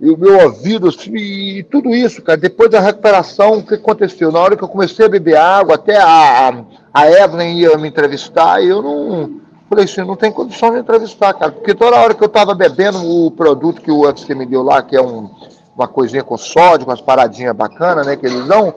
e, 0.00 0.06
e 0.06 0.10
o 0.10 0.16
meu 0.16 0.38
ouvido, 0.40 0.88
assim, 0.88 1.14
e 1.14 1.62
tudo 1.64 1.90
isso, 1.90 2.22
cara, 2.22 2.38
depois 2.38 2.70
da 2.70 2.80
recuperação, 2.80 3.58
o 3.58 3.66
que 3.66 3.74
aconteceu? 3.74 4.32
Na 4.32 4.38
hora 4.38 4.56
que 4.56 4.64
eu 4.64 4.68
comecei 4.68 5.04
a 5.04 5.08
beber 5.08 5.36
água, 5.36 5.74
até 5.74 5.98
a, 5.98 6.48
a, 6.48 6.64
a 6.94 7.10
Evelyn 7.10 7.58
ia 7.58 7.76
me 7.76 7.88
entrevistar, 7.88 8.62
e 8.62 8.68
eu 8.68 8.80
não, 8.80 9.42
falei 9.68 9.84
assim, 9.84 10.00
não 10.00 10.16
tem 10.16 10.32
condição 10.32 10.70
de 10.70 10.78
entrevistar, 10.78 11.34
cara, 11.34 11.52
porque 11.52 11.74
toda 11.74 12.00
hora 12.00 12.14
que 12.14 12.24
eu 12.24 12.28
tava 12.28 12.54
bebendo 12.54 12.98
o 13.04 13.30
produto 13.30 13.82
que 13.82 13.90
o 13.90 14.06
UFC 14.06 14.34
me 14.34 14.46
deu 14.46 14.62
lá, 14.62 14.82
que 14.82 14.96
é 14.96 15.02
um 15.02 15.30
uma 15.74 15.88
coisinha 15.88 16.22
com 16.22 16.36
sódio, 16.36 16.84
com 16.84 16.90
umas 16.90 17.00
paradinhas 17.00 17.54
bacanas, 17.54 18.06
né, 18.06 18.16
que 18.16 18.26
eles 18.26 18.46
dão, 18.46 18.74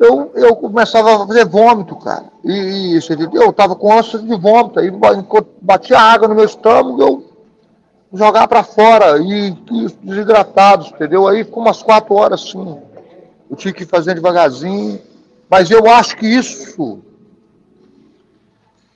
eu, 0.00 0.32
eu 0.34 0.56
começava 0.56 1.14
a 1.14 1.26
fazer 1.26 1.44
vômito, 1.44 1.94
cara. 1.96 2.24
E, 2.42 2.96
e? 2.96 3.00
Eu 3.34 3.52
tava 3.52 3.76
com 3.76 3.92
ânsia 3.92 4.18
de 4.18 4.34
vômito, 4.34 4.80
aí 4.80 4.90
batia 5.60 5.98
água 5.98 6.26
no 6.26 6.34
meu 6.34 6.44
estômago, 6.44 7.02
eu 7.02 7.30
jogava 8.12 8.48
para 8.48 8.62
fora 8.62 9.18
e, 9.18 9.50
e 9.50 9.86
desidratado, 10.02 10.86
entendeu? 10.86 11.28
Aí 11.28 11.44
ficou 11.44 11.62
umas 11.62 11.82
quatro 11.82 12.14
horas 12.14 12.42
assim. 12.42 12.78
Eu 13.50 13.56
tinha 13.56 13.74
que 13.74 13.84
fazendo 13.84 14.16
devagarzinho. 14.16 15.00
Mas 15.50 15.70
eu 15.70 15.86
acho 15.90 16.16
que 16.16 16.26
isso 16.26 17.02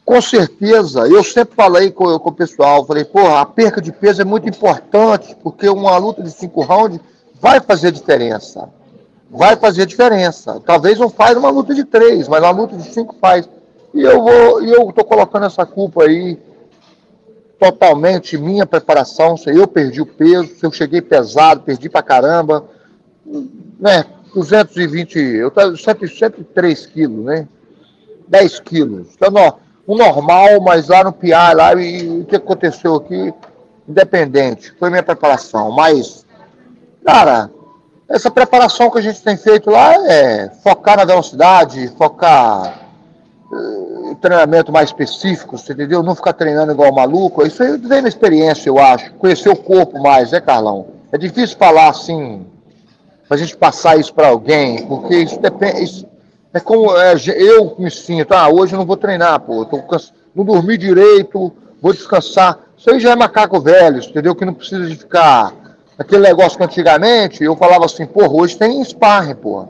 com 0.05 0.21
certeza, 0.21 1.09
eu 1.09 1.25
sempre 1.25 1.55
falei 1.55 1.91
com, 1.91 2.19
com 2.19 2.29
o 2.29 2.33
pessoal, 2.33 2.85
falei, 2.85 3.05
porra, 3.05 3.41
a 3.41 3.47
perca 3.47 3.81
de 3.81 3.91
peso 3.91 4.21
é 4.21 4.25
muito 4.25 4.49
importante, 4.49 5.35
porque 5.43 5.69
uma 5.69 5.97
luta 5.97 6.23
de 6.23 6.31
cinco 6.31 6.63
rounds 6.63 7.01
vai 7.41 7.61
fazer 7.61 7.91
diferença. 7.91 8.69
Vai 9.31 9.57
fazer 9.57 9.87
diferença. 9.87 10.61
Talvez 10.65 10.99
não 10.99 11.09
faz 11.09 11.37
uma 11.37 11.51
luta 11.51 11.75
de 11.75 11.85
três, 11.85 12.29
mas 12.29 12.43
uma 12.43 12.51
luta 12.51 12.77
de 12.77 12.85
cinco 12.93 13.17
faz. 13.21 13.49
E 13.95 14.03
eu 14.03 14.23
vou, 14.23 14.63
eu 14.63 14.93
tô 14.93 15.05
colocando 15.05 15.47
essa 15.47 15.65
culpa 15.65 16.05
aí 16.05 16.39
totalmente 17.59 18.37
minha 18.37 18.67
preparação, 18.67 19.37
se 19.37 19.49
eu 19.49 19.67
perdi 19.67 20.03
o 20.03 20.07
peso, 20.07 20.55
se 20.55 20.67
eu 20.67 20.73
cheguei 20.73 21.01
pesado, 21.01 21.63
perdi 21.63 21.89
pra 21.89 22.03
caramba, 22.03 22.65
né? 23.79 24.05
220, 24.35 25.19
eu 25.19 25.51
tô 25.51 25.77
103 25.77 26.87
quilos, 26.87 27.25
né? 27.25 27.49
10 28.29 28.61
quilos. 28.61 29.09
Então, 29.15 29.33
ó, 29.35 29.64
o 29.87 29.97
normal, 29.97 30.61
mas 30.61 30.89
lá 30.89 31.05
no 31.05 31.13
PIA, 31.13 31.53
lá, 31.53 31.75
e 31.75 32.21
o 32.21 32.25
que 32.25 32.37
aconteceu 32.37 32.97
aqui, 32.97 33.33
independente, 33.89 34.73
foi 34.79 34.91
minha 34.91 35.03
preparação. 35.03 35.71
Mas, 35.73 36.25
cara, 37.05 37.51
essa 38.09 38.31
preparação 38.31 38.91
que 38.91 38.99
a 38.99 39.03
gente 39.03 39.23
tem 39.23 39.37
feito 39.37 39.71
lá 39.71 39.95
é 40.11 40.51
focar 40.63 40.97
na 40.97 41.05
velocidade, 41.05 41.93
focar 41.99 42.81
uh, 43.51 44.15
treinamento 44.17 44.73
mais 44.73 44.89
específico, 44.89 45.59
você 45.59 45.73
entendeu? 45.73 46.03
Não 46.03 46.15
ficar 46.15 46.33
treinando 46.33 46.73
igual 46.73 46.93
maluco. 46.93 47.47
Isso 47.47 47.63
aí 47.63 47.77
vem 47.77 48.03
na 48.03 48.09
experiência, 48.09 48.69
eu 48.69 48.79
acho. 48.79 49.13
Conhecer 49.15 49.51
o 49.51 49.57
corpo 49.57 50.01
mais, 50.01 50.33
né, 50.33 50.41
Carlão? 50.41 50.87
É 51.13 51.19
difícil 51.19 51.57
falar 51.59 51.89
assim, 51.89 52.47
para 53.29 53.37
a 53.37 53.39
gente 53.39 53.57
passar 53.57 53.99
isso 53.99 54.13
para 54.15 54.29
alguém, 54.29 54.87
porque 54.87 55.17
isso 55.17 55.39
depende. 55.41 55.83
Isso 55.83 56.14
é 56.55 56.61
como 56.61 56.97
é, 56.97 57.17
eu 57.37 57.75
me 57.77 57.91
sinto, 57.91 58.33
ah, 58.33 58.49
hoje 58.49 58.75
eu 58.75 58.79
não 58.79 58.87
vou 58.87 58.97
treinar, 58.97 59.41
pô, 59.41 59.65
tô 59.65 59.83
cansa... 59.83 60.13
não 60.33 60.45
dormi 60.45 60.79
direito, 60.79 61.53
vou 61.83 61.93
descansar. 61.93 62.61
Isso 62.79 62.89
aí 62.91 63.01
já 63.01 63.11
é 63.11 63.17
macaco 63.17 63.61
velho, 63.61 63.99
entendeu? 63.99 64.37
Que 64.37 64.45
não 64.45 64.55
precisa 64.55 64.87
de 64.87 64.95
ficar 64.95 65.53
aquele 65.99 66.23
negócio 66.23 66.57
que 66.57 66.63
antigamente 66.63 67.43
eu 67.43 67.57
falava 67.57 67.85
assim, 67.87 68.07
porra, 68.07 68.33
hoje 68.33 68.57
tem 68.57 68.83
sparring, 68.85 69.35
pô. 69.35 69.67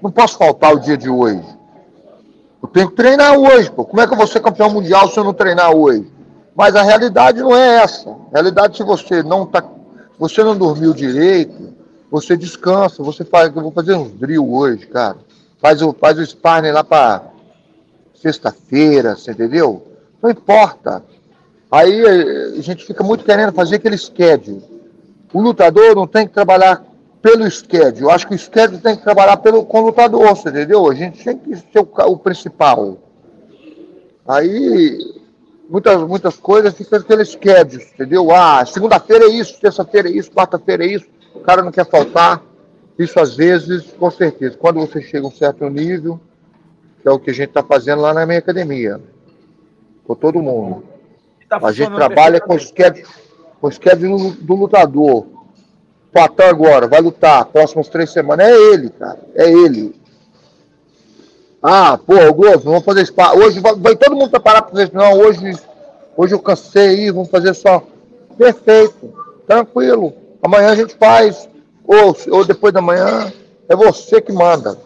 Não 0.00 0.10
posso 0.10 0.38
faltar 0.38 0.72
o 0.72 0.80
dia 0.80 0.96
de 0.96 1.10
hoje. 1.10 1.44
Eu 2.62 2.68
tenho 2.68 2.88
que 2.88 2.96
treinar 2.96 3.38
hoje, 3.38 3.70
pô. 3.70 3.84
Como 3.84 4.00
é 4.00 4.06
que 4.06 4.14
eu 4.14 4.18
vou 4.18 4.26
ser 4.26 4.40
campeão 4.40 4.70
mundial 4.70 5.10
se 5.10 5.18
eu 5.18 5.24
não 5.24 5.34
treinar 5.34 5.70
hoje? 5.70 6.10
Mas 6.56 6.74
a 6.74 6.82
realidade 6.82 7.40
não 7.40 7.54
é 7.54 7.82
essa. 7.82 8.08
A 8.08 8.32
realidade, 8.32 8.78
se 8.78 8.82
você 8.82 9.22
não 9.22 9.44
tá, 9.44 9.62
você 10.18 10.42
não 10.42 10.56
dormiu 10.56 10.94
direito, 10.94 11.74
você 12.10 12.38
descansa, 12.38 13.02
você 13.02 13.22
faz, 13.22 13.54
eu 13.54 13.60
vou 13.60 13.72
fazer 13.72 13.94
uns 13.94 14.12
drill 14.12 14.50
hoje, 14.50 14.86
cara. 14.86 15.18
Faz 15.62 15.80
o, 15.80 15.92
faz 15.92 16.18
o 16.18 16.26
sparring 16.26 16.72
lá 16.72 16.82
para 16.82 17.22
sexta-feira, 18.16 19.14
você 19.14 19.30
entendeu? 19.30 19.86
Não 20.20 20.28
importa. 20.28 21.04
Aí 21.70 22.04
eh, 22.04 22.58
a 22.58 22.60
gente 22.60 22.84
fica 22.84 23.04
muito 23.04 23.24
querendo 23.24 23.52
fazer 23.52 23.76
aquele 23.76 23.96
schedule. 23.96 24.60
O 25.32 25.40
lutador 25.40 25.94
não 25.94 26.06
tem 26.06 26.26
que 26.26 26.34
trabalhar 26.34 26.84
pelo 27.22 27.48
schedule. 27.48 28.02
Eu 28.02 28.10
acho 28.10 28.26
que 28.26 28.34
o 28.34 28.38
schedule 28.38 28.80
tem 28.80 28.96
que 28.96 29.04
trabalhar 29.04 29.36
pelo, 29.36 29.64
com 29.64 29.82
o 29.82 29.86
lutador, 29.86 30.26
você 30.30 30.48
entendeu? 30.48 30.90
A 30.90 30.94
gente 30.94 31.22
tem 31.22 31.38
que 31.38 31.54
ser 31.54 31.78
o, 31.78 31.88
o 32.10 32.18
principal. 32.18 32.98
Aí 34.26 34.98
muitas, 35.70 36.02
muitas 36.02 36.36
coisas 36.38 36.74
ficam 36.74 36.98
aquele 36.98 37.24
schedule, 37.24 37.86
entendeu? 37.94 38.32
Ah, 38.32 38.66
segunda-feira 38.66 39.26
é 39.26 39.28
isso, 39.28 39.60
terça-feira 39.60 40.08
é 40.08 40.12
isso, 40.12 40.32
quarta-feira 40.32 40.84
é 40.84 40.88
isso, 40.88 41.06
o 41.36 41.40
cara 41.40 41.62
não 41.62 41.70
quer 41.70 41.88
faltar. 41.88 42.42
Isso 42.98 43.18
às 43.18 43.34
vezes, 43.34 43.84
com 43.92 44.10
certeza, 44.10 44.56
quando 44.56 44.80
você 44.80 45.00
chega 45.00 45.26
a 45.26 45.28
um 45.28 45.32
certo 45.32 45.68
nível, 45.68 46.20
que 47.00 47.08
é 47.08 47.10
o 47.10 47.18
que 47.18 47.30
a 47.30 47.34
gente 47.34 47.48
está 47.48 47.62
fazendo 47.62 48.02
lá 48.02 48.14
na 48.14 48.24
minha 48.26 48.38
academia, 48.38 49.00
com 50.04 50.14
todo 50.14 50.42
mundo. 50.42 50.84
Tá 51.48 51.58
a 51.62 51.72
gente 51.72 51.94
trabalha 51.94 52.40
com 52.40 52.54
o 52.54 52.58
schedule, 52.58 53.06
com 53.60 53.70
schedule 53.70 54.32
do 54.40 54.54
lutador. 54.54 55.26
Patão 56.12 56.46
agora, 56.46 56.86
vai 56.86 57.00
lutar, 57.00 57.44
próximas 57.46 57.88
três 57.88 58.10
semanas. 58.10 58.46
É 58.46 58.52
ele, 58.52 58.90
cara, 58.90 59.18
é 59.34 59.50
ele. 59.50 59.94
Ah, 61.62 61.96
pô, 61.96 62.14
o 62.14 62.34
Globo, 62.34 62.58
vamos 62.58 62.84
fazer 62.84 63.06
spa. 63.06 63.32
Hoje 63.34 63.60
vai, 63.60 63.74
vai, 63.76 63.96
todo 63.96 64.16
mundo 64.16 64.30
preparar 64.30 64.62
para 64.62 64.72
fazer 64.72 64.90
Não, 64.92 65.18
hoje, 65.18 65.56
hoje 66.16 66.34
eu 66.34 66.40
cansei 66.40 66.88
aí, 66.88 67.10
vamos 67.10 67.30
fazer 67.30 67.54
só. 67.54 67.82
Perfeito, 68.36 69.14
tranquilo. 69.46 70.12
Amanhã 70.42 70.70
a 70.70 70.74
gente 70.74 70.96
faz, 70.96 71.48
ou, 71.84 72.16
ou 72.30 72.44
depois 72.44 72.72
da 72.72 72.80
manhã, 72.80 73.32
é 73.68 73.76
você 73.76 74.20
que 74.20 74.32
manda. 74.32 74.78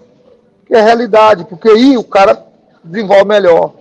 Que 0.67 0.75
é 0.75 0.81
a 0.81 0.85
realidade, 0.85 1.45
porque 1.45 1.69
aí 1.69 1.97
o 1.97 2.05
cara 2.05 2.45
desenvolve 2.83 3.25
melhor. 3.25 3.75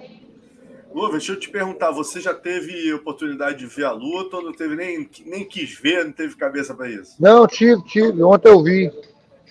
Lu, 0.94 1.12
deixa 1.12 1.34
eu 1.34 1.40
te 1.40 1.50
perguntar, 1.50 1.92
você 1.92 2.22
já 2.22 2.34
teve 2.34 2.94
oportunidade 2.94 3.58
de 3.58 3.66
ver 3.66 3.84
a 3.84 3.92
luta 3.92 4.38
ou 4.38 4.44
não 4.44 4.54
teve 4.54 4.76
nem, 4.76 5.10
nem 5.26 5.44
quis 5.44 5.78
ver, 5.78 6.06
não 6.06 6.12
teve 6.14 6.36
cabeça 6.38 6.74
para 6.74 6.90
isso? 6.90 7.16
Não, 7.20 7.46
tive, 7.46 7.84
tive. 7.84 8.24
Ontem 8.24 8.48
eu 8.48 8.64
vi. 8.64 8.92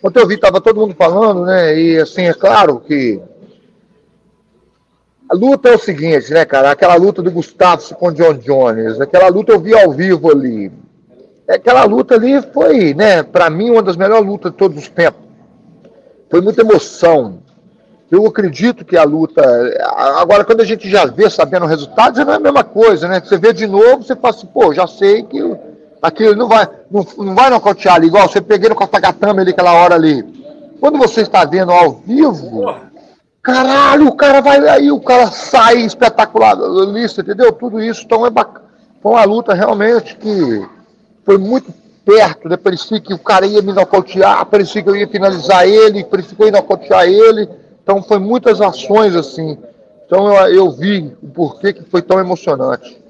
Ontem 0.03 0.21
eu 0.21 0.27
vi, 0.27 0.39
tava 0.39 0.61
todo 0.61 0.81
mundo 0.81 0.95
falando, 0.95 1.45
né? 1.45 1.79
E 1.79 1.99
assim, 1.99 2.23
é 2.23 2.33
claro 2.33 2.81
que 2.81 3.21
a 5.29 5.35
luta 5.35 5.69
é 5.69 5.75
o 5.75 5.79
seguinte, 5.79 6.33
né, 6.33 6.45
cara? 6.45 6.71
Aquela 6.71 6.95
luta 6.95 7.23
do 7.23 7.31
Gustavo 7.31 7.95
com 7.95 8.09
o 8.09 8.13
John 8.13 8.35
Jones, 8.35 9.01
aquela 9.01 9.29
luta 9.29 9.53
eu 9.53 9.61
vi 9.61 9.75
ao 9.75 9.93
vivo 9.93 10.31
ali. 10.31 10.73
Aquela 11.49 11.85
luta 11.85 12.15
ali 12.15 12.41
foi, 12.53 12.95
né, 12.95 13.23
para 13.23 13.51
mim, 13.51 13.71
uma 13.71 13.83
das 13.83 13.97
melhores 13.97 14.27
lutas 14.27 14.53
de 14.53 14.59
todos 14.59 14.79
os 14.79 14.89
tempos. 14.89 15.23
Foi 16.31 16.41
muita 16.41 16.63
emoção. 16.63 17.39
Eu 18.11 18.27
acredito 18.27 18.85
que 18.85 18.97
a 18.97 19.05
luta. 19.05 19.43
Agora, 20.19 20.45
quando 20.45 20.61
a 20.61 20.65
gente 20.65 20.89
já 20.89 21.05
vê 21.05 21.29
sabendo 21.29 21.65
o 21.65 21.69
resultado, 21.69 22.17
já 22.17 22.25
não 22.25 22.33
é 22.33 22.37
a 22.37 22.41
mesma 22.41 22.65
coisa, 22.65 23.09
né? 23.09 23.21
Você 23.21 23.37
vê 23.37 23.53
de 23.53 23.67
novo, 23.67 24.03
você 24.03 24.15
fala 24.15 24.35
assim, 24.35 24.47
pô, 24.47 24.73
já 24.73 24.87
sei 24.87 25.23
que 25.23 25.39
aquilo 26.01 26.35
não 26.35 26.49
vai, 26.49 26.69
não, 26.91 27.07
não 27.19 27.35
vai 27.35 27.51
nocautear 27.51 27.97
ali, 27.97 28.07
igual 28.07 28.29
você 28.29 28.41
peguei 28.41 28.69
no 28.69 28.77
Catagatame 28.77 29.41
ali 29.41 29.51
aquela 29.51 29.73
hora 29.73 29.95
ali. 29.95 30.23
Quando 30.81 30.99
você 30.99 31.23
está 31.23 31.45
vendo 31.45 31.73
ao 31.73 31.93
vivo, 31.93 32.75
Caralho, 33.45 34.09
o 34.09 34.17
cara 34.17 34.41
vai 34.41 34.67
aí, 34.67 34.91
o 34.91 34.99
cara 34.99 35.27
sai 35.27 35.83
espetacular 35.83 36.57
lista, 36.91 37.21
entendeu? 37.21 37.53
Tudo 37.53 37.79
isso, 37.79 38.03
então 38.03 38.25
é 38.25 38.31
bacana. 38.31 38.65
Foi 39.03 39.13
uma 39.13 39.25
luta 39.25 39.53
realmente 39.53 40.17
que 40.17 40.67
foi 41.25 41.39
muito 41.39 41.73
perto, 42.05 42.49
né? 42.49 42.57
Parecia 42.57 43.01
que 43.01 43.15
o 43.15 43.19
cara 43.19 43.47
ia 43.47 43.63
me 43.63 43.73
nocautear, 43.73 44.45
parecia 44.47 44.83
que 44.83 44.89
eu 44.89 44.97
ia 44.97 45.09
finalizar 45.09 45.67
ele, 45.67 46.05
parecia 46.05 46.37
que 46.37 46.43
eu 46.43 46.47
ia 46.47 46.53
nocautear 46.53 47.05
ele. 47.05 47.49
Então 47.83 48.03
foi 48.03 48.19
muitas 48.19 48.61
ações 48.61 49.15
assim. 49.15 49.59
Então 50.07 50.27
eu, 50.27 50.55
eu 50.55 50.71
vi 50.71 51.17
o 51.23 51.29
porquê 51.29 51.73
que 51.73 51.85
foi 51.85 52.03
tão 52.03 52.21
emocionante. 52.21 53.03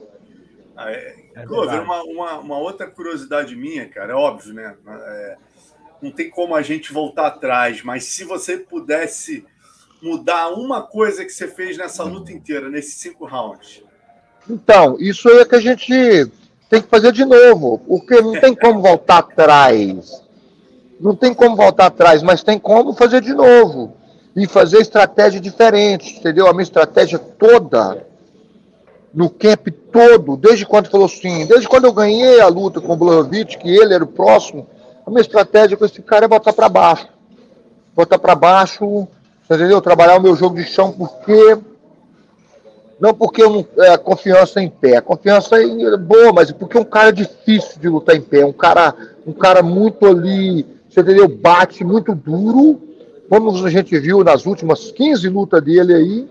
Ah, 0.76 0.90
é, 0.90 1.14
é 1.34 1.46
uma, 1.46 2.02
uma, 2.04 2.38
uma, 2.38 2.58
outra 2.58 2.86
curiosidade 2.86 3.54
minha, 3.56 3.88
cara, 3.88 4.12
é 4.12 4.16
óbvio, 4.16 4.54
né? 4.54 4.74
É, 4.86 5.36
não 6.00 6.10
tem 6.10 6.30
como 6.30 6.54
a 6.54 6.62
gente 6.62 6.92
voltar 6.92 7.26
atrás, 7.26 7.82
mas 7.82 8.04
se 8.04 8.24
você 8.24 8.58
pudesse 8.58 9.44
mudar 10.02 10.48
uma 10.48 10.82
coisa 10.82 11.24
que 11.24 11.30
você 11.30 11.48
fez 11.48 11.78
nessa 11.78 12.04
luta 12.04 12.32
inteira, 12.32 12.68
nesses 12.68 12.94
cinco 12.94 13.26
rounds? 13.26 13.82
Então, 14.48 14.96
isso 15.00 15.28
aí 15.28 15.38
é 15.38 15.44
que 15.44 15.54
a 15.54 15.60
gente 15.60 16.30
tem 16.68 16.82
que 16.82 16.88
fazer 16.88 17.12
de 17.12 17.24
novo, 17.24 17.78
porque 17.86 18.20
não 18.20 18.32
tem 18.40 18.54
como 18.54 18.80
voltar 18.80 19.18
atrás. 19.18 20.22
Não 21.00 21.14
tem 21.14 21.34
como 21.34 21.56
voltar 21.56 21.86
atrás, 21.86 22.22
mas 22.22 22.42
tem 22.42 22.58
como 22.58 22.94
fazer 22.94 23.20
de 23.20 23.32
novo. 23.32 23.94
E 24.34 24.46
fazer 24.46 24.78
estratégia 24.78 25.40
diferente, 25.40 26.16
entendeu? 26.16 26.46
A 26.48 26.52
minha 26.52 26.62
estratégia 26.62 27.18
toda, 27.18 28.06
no 29.12 29.30
camp 29.30 29.68
todo, 29.92 30.36
desde 30.36 30.66
quando 30.66 30.90
falou 30.90 31.06
assim, 31.06 31.46
desde 31.46 31.68
quando 31.68 31.84
eu 31.84 31.92
ganhei 31.92 32.40
a 32.40 32.48
luta 32.48 32.80
com 32.80 32.94
o 32.94 32.96
Blahovic, 32.96 33.58
que 33.58 33.68
ele 33.68 33.94
era 33.94 34.02
o 34.02 34.08
próximo, 34.08 34.66
a 35.06 35.10
minha 35.10 35.20
estratégia 35.20 35.76
com 35.76 35.84
esse 35.84 36.02
cara 36.02 36.24
é 36.24 36.28
botar 36.28 36.52
para 36.52 36.68
baixo. 36.68 37.08
Botar 37.94 38.18
para 38.18 38.34
baixo 38.34 39.06
entendeu? 39.50 39.80
Trabalhar 39.80 40.16
o 40.16 40.22
meu 40.22 40.34
jogo 40.34 40.56
de 40.56 40.64
chão 40.64 40.92
porque. 40.92 41.58
Não 43.04 43.12
porque 43.12 43.42
eu 43.42 43.50
não, 43.50 43.84
é, 43.84 43.98
confiança 43.98 44.62
em 44.62 44.70
pé. 44.70 44.96
A 44.96 45.02
confiança 45.02 45.62
é 45.62 45.96
boa, 45.98 46.32
mas 46.32 46.50
porque 46.50 46.78
é 46.78 46.80
um 46.80 46.86
cara 46.86 47.10
difícil 47.10 47.78
de 47.78 47.86
lutar 47.86 48.16
em 48.16 48.20
pé. 48.22 48.46
Um 48.46 48.52
cara, 48.52 48.94
um 49.26 49.32
cara 49.34 49.62
muito 49.62 50.06
ali, 50.06 50.64
você 50.88 51.02
entendeu? 51.02 51.28
Bate 51.28 51.84
muito 51.84 52.14
duro. 52.14 52.80
Como 53.28 53.62
a 53.62 53.68
gente 53.68 53.98
viu 53.98 54.24
nas 54.24 54.46
últimas 54.46 54.90
15 54.90 55.28
lutas 55.28 55.62
dele 55.62 55.92
aí. 55.92 56.28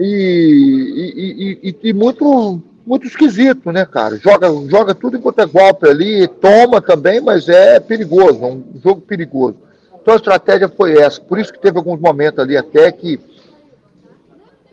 E, 0.00 1.12
e, 1.14 1.68
e, 1.68 1.90
e, 1.90 1.92
muito, 1.92 2.60
muito 2.84 3.06
esquisito, 3.06 3.70
né, 3.70 3.86
cara? 3.86 4.16
Joga, 4.16 4.48
joga 4.68 4.96
tudo 4.96 5.16
enquanto 5.16 5.38
é 5.38 5.46
golpe 5.46 5.88
ali, 5.88 6.26
toma 6.26 6.80
também, 6.80 7.20
mas 7.20 7.48
é 7.48 7.78
perigoso, 7.78 8.42
é 8.42 8.46
um 8.48 8.64
jogo 8.82 9.00
perigoso. 9.00 9.58
Então 10.02 10.14
a 10.14 10.16
estratégia 10.16 10.68
foi 10.68 10.98
essa. 10.98 11.20
Por 11.20 11.38
isso 11.38 11.52
que 11.52 11.60
teve 11.60 11.78
alguns 11.78 12.00
momentos 12.00 12.40
ali 12.40 12.56
até 12.56 12.90
que 12.90 13.20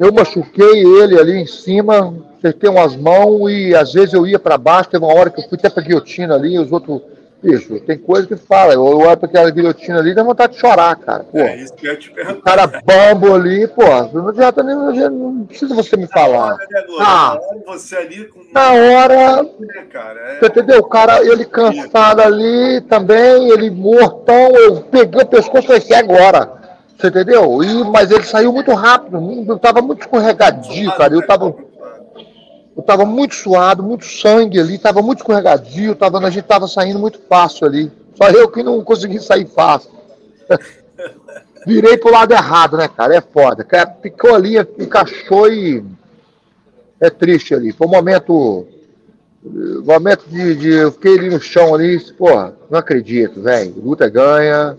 eu 0.01 0.11
machuquei 0.11 0.83
ele 0.83 1.19
ali 1.19 1.37
em 1.37 1.45
cima, 1.45 2.13
acertei 2.37 2.67
umas 2.67 2.95
mãos 2.95 3.51
e 3.51 3.75
às 3.75 3.93
vezes 3.93 4.13
eu 4.13 4.25
ia 4.25 4.39
para 4.39 4.57
baixo. 4.57 4.89
Teve 4.89 5.05
uma 5.05 5.13
hora 5.13 5.29
que 5.29 5.39
eu 5.39 5.47
fui 5.47 5.59
até 5.59 5.69
para 5.69 5.83
guilhotina 5.83 6.33
ali, 6.33 6.55
e 6.55 6.59
os 6.59 6.71
outros 6.71 7.01
Bicho, 7.43 7.79
tem 7.79 7.97
coisa 7.97 8.27
que 8.27 8.35
fala. 8.35 8.73
Eu 8.73 8.83
olho 8.83 9.17
pra 9.17 9.27
aquela 9.27 9.49
guilhotina 9.49 9.97
ali 9.97 10.13
dá 10.13 10.21
vontade 10.21 10.53
de 10.53 10.59
chorar, 10.59 10.95
cara. 10.95 11.23
Pô, 11.23 11.39
é 11.39 11.57
isso 11.57 11.73
que 11.73 11.87
eu 11.87 11.97
te 11.97 12.11
pergunto. 12.11 12.37
O 12.37 12.43
cara 12.43 12.67
bambo 12.67 13.33
ali, 13.33 13.67
pô, 13.67 13.83
não 14.13 14.27
adianta 14.27 14.61
nem. 14.61 14.75
Não 14.75 15.45
precisa 15.47 15.73
você 15.73 15.97
me 15.97 16.05
falar. 16.05 16.55
Ah, 16.99 17.39
você 17.65 17.95
ali 17.95 18.25
com... 18.25 18.41
Na 18.53 18.73
hora. 18.73 19.41
Né, 19.41 19.85
cara? 19.91 20.19
É... 20.19 20.39
Você 20.39 20.45
entendeu? 20.45 20.79
O 20.81 20.87
cara, 20.87 21.25
ele 21.25 21.43
cansado 21.45 22.21
ali 22.21 22.79
também, 22.81 23.49
ele 23.49 23.71
mortão, 23.71 24.55
eu 24.55 24.81
peguei 24.81 25.23
o 25.23 25.25
pescoço 25.25 25.63
e 25.63 25.67
falei, 25.67 25.81
que 25.81 25.95
agora? 25.95 26.60
Você 27.01 27.07
entendeu? 27.07 27.63
E, 27.63 27.83
mas 27.85 28.11
ele 28.11 28.23
saiu 28.23 28.53
muito 28.53 28.71
rápido, 28.73 29.19
não, 29.19 29.57
tava 29.57 29.81
muito 29.81 30.01
escorregadio, 30.01 30.91
cara. 30.95 31.11
Eu 31.11 31.25
tava. 31.25 31.45
Eu 31.47 32.79
estava 32.79 33.05
muito 33.05 33.33
suado, 33.33 33.81
muito 33.81 34.05
sangue 34.05 34.59
ali, 34.59 34.75
estava 34.75 35.01
muito 35.01 35.19
escorregadio, 35.19 35.95
tava, 35.95 36.19
a 36.19 36.29
gente 36.29 36.43
estava 36.43 36.67
saindo 36.67 36.99
muito 36.99 37.19
fácil 37.27 37.65
ali. 37.65 37.91
Só 38.15 38.29
eu 38.29 38.47
que 38.49 38.61
não 38.61 38.83
consegui 38.83 39.19
sair 39.19 39.47
fácil. 39.47 39.89
Virei 41.65 41.97
pro 41.97 42.11
lado 42.11 42.33
errado, 42.33 42.77
né, 42.77 42.87
cara? 42.87 43.15
É 43.15 43.21
foda. 43.21 43.65
Ficou 44.01 44.35
ali, 44.35 44.57
encaixou 44.77 45.51
e. 45.51 45.83
É 46.99 47.09
triste 47.09 47.55
ali. 47.55 47.71
Foi 47.71 47.87
um 47.87 47.91
momento. 47.91 48.67
Um 49.43 49.83
momento 49.83 50.25
de, 50.27 50.55
de. 50.55 50.69
Eu 50.69 50.91
fiquei 50.91 51.17
ali 51.17 51.29
no 51.31 51.41
chão 51.41 51.73
ali, 51.73 51.99
porra, 52.13 52.53
não 52.69 52.77
acredito, 52.77 53.41
velho. 53.41 53.73
Luta 53.83 54.07
ganha. 54.07 54.77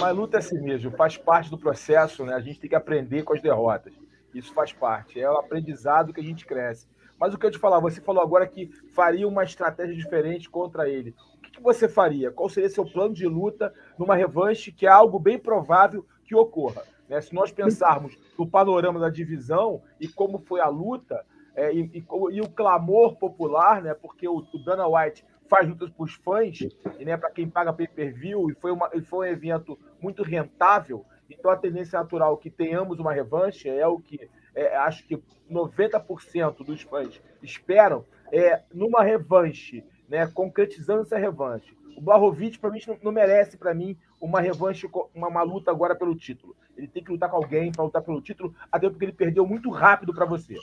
Mas 0.00 0.16
luta 0.16 0.36
é 0.36 0.40
assim 0.40 0.60
mesmo, 0.60 0.90
faz 0.90 1.16
parte 1.16 1.48
do 1.48 1.58
processo, 1.58 2.24
né? 2.24 2.34
A 2.34 2.40
gente 2.40 2.60
tem 2.60 2.68
que 2.68 2.76
aprender 2.76 3.22
com 3.22 3.32
as 3.32 3.40
derrotas. 3.40 3.94
Isso 4.34 4.52
faz 4.52 4.72
parte. 4.72 5.20
É 5.20 5.30
o 5.30 5.38
aprendizado 5.38 6.12
que 6.12 6.20
a 6.20 6.24
gente 6.24 6.44
cresce. 6.44 6.86
Mas 7.18 7.32
o 7.32 7.38
que 7.38 7.46
eu 7.46 7.50
te 7.50 7.58
falar, 7.58 7.80
você 7.80 8.00
falou 8.00 8.22
agora 8.22 8.46
que 8.46 8.70
faria 8.92 9.26
uma 9.26 9.44
estratégia 9.44 9.94
diferente 9.94 10.50
contra 10.50 10.88
ele. 10.88 11.14
O 11.38 11.40
que, 11.40 11.50
que 11.52 11.62
você 11.62 11.88
faria? 11.88 12.30
Qual 12.30 12.48
seria 12.48 12.68
seu 12.68 12.84
plano 12.84 13.14
de 13.14 13.26
luta 13.26 13.72
numa 13.98 14.14
revanche 14.14 14.70
que 14.70 14.86
é 14.86 14.90
algo 14.90 15.18
bem 15.18 15.38
provável 15.38 16.04
que 16.24 16.34
ocorra? 16.34 16.82
Né? 17.08 17.20
Se 17.20 17.34
nós 17.34 17.50
pensarmos 17.50 18.18
no 18.38 18.46
panorama 18.46 19.00
da 19.00 19.08
divisão 19.08 19.82
e 19.98 20.06
como 20.06 20.38
foi 20.38 20.60
a 20.60 20.68
luta, 20.68 21.24
é, 21.54 21.72
e, 21.72 21.80
e, 21.94 22.06
e, 22.32 22.40
o 22.42 22.48
clamor 22.50 23.16
popular, 23.16 23.80
né? 23.80 23.94
Porque 23.94 24.28
o, 24.28 24.46
o 24.52 24.58
Dana 24.62 24.86
White 24.86 25.24
faz 25.48 25.68
lutas 25.68 25.90
para 25.90 26.04
os 26.04 26.14
fãs, 26.14 26.58
e 26.98 27.04
né, 27.04 27.16
para 27.16 27.30
quem 27.30 27.48
paga 27.48 27.72
pay-per-view, 27.72 28.50
e 28.50 28.54
foi, 28.54 28.70
uma, 28.70 28.90
e 28.94 29.00
foi 29.00 29.28
um 29.28 29.30
evento 29.30 29.78
muito 30.00 30.22
rentável. 30.22 31.04
Então 31.28 31.50
a 31.50 31.56
tendência 31.56 31.98
natural 31.98 32.36
que 32.36 32.50
tenhamos 32.50 32.98
uma 32.98 33.12
revanche 33.12 33.68
é 33.68 33.86
o 33.86 33.98
que 33.98 34.28
é, 34.56 34.74
acho 34.76 35.06
que 35.06 35.22
90% 35.50 36.64
dos 36.64 36.80
fãs 36.82 37.20
esperam, 37.42 38.04
é 38.32 38.62
numa 38.72 39.02
revanche, 39.02 39.84
né, 40.08 40.26
concretizando 40.26 41.02
essa 41.02 41.18
revanche. 41.18 41.76
O 41.96 42.00
Blahovic, 42.00 42.58
para 42.58 42.70
mim, 42.70 42.80
não, 42.86 42.98
não 43.04 43.12
merece, 43.12 43.56
para 43.56 43.74
mim, 43.74 43.96
uma 44.20 44.40
revanche, 44.40 44.88
uma, 45.14 45.28
uma, 45.28 45.42
luta 45.42 45.70
agora 45.70 45.94
pelo 45.94 46.16
título. 46.16 46.56
Ele 46.76 46.88
tem 46.88 47.04
que 47.04 47.10
lutar 47.10 47.30
com 47.30 47.36
alguém 47.36 47.70
para 47.70 47.84
lutar 47.84 48.02
pelo 48.02 48.20
título, 48.20 48.54
até 48.72 48.88
porque 48.88 49.04
ele 49.04 49.12
perdeu 49.12 49.46
muito 49.46 49.70
rápido 49.70 50.14
para 50.14 50.24
você. 50.24 50.56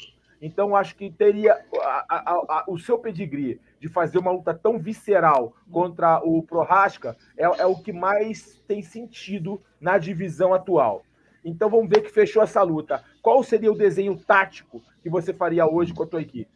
Então, 0.46 0.76
acho 0.76 0.98
que 0.98 1.10
teria 1.10 1.58
a, 1.80 2.06
a, 2.10 2.32
a, 2.34 2.64
o 2.68 2.78
seu 2.78 3.00
pedigree 3.00 3.62
de 3.80 3.88
fazer 3.88 4.18
uma 4.18 4.30
luta 4.30 4.54
tão 4.54 4.78
visceral 4.78 5.54
contra 5.72 6.20
o 6.22 6.44
Prohaska 6.44 7.16
é, 7.38 7.46
é, 7.46 7.66
o 7.66 7.78
que 7.78 7.94
mais 7.94 8.62
tem 8.68 8.82
sentido 8.82 9.62
na 9.80 9.98
divisão 9.98 10.54
atual. 10.54 11.04
Então, 11.46 11.70
vamos 11.70 11.88
ver 11.88 12.02
que 12.02 12.12
fechou 12.12 12.44
essa 12.44 12.62
luta. 12.62 13.02
Qual 13.22 13.42
seria 13.42 13.72
o 13.72 13.78
desenho 13.78 14.18
tático 14.18 14.82
que 15.02 15.10
você 15.10 15.34
faria 15.34 15.66
hoje 15.66 15.94
com 15.94 16.04
a 16.04 16.08
tua 16.08 16.22
equipe? 16.22 16.52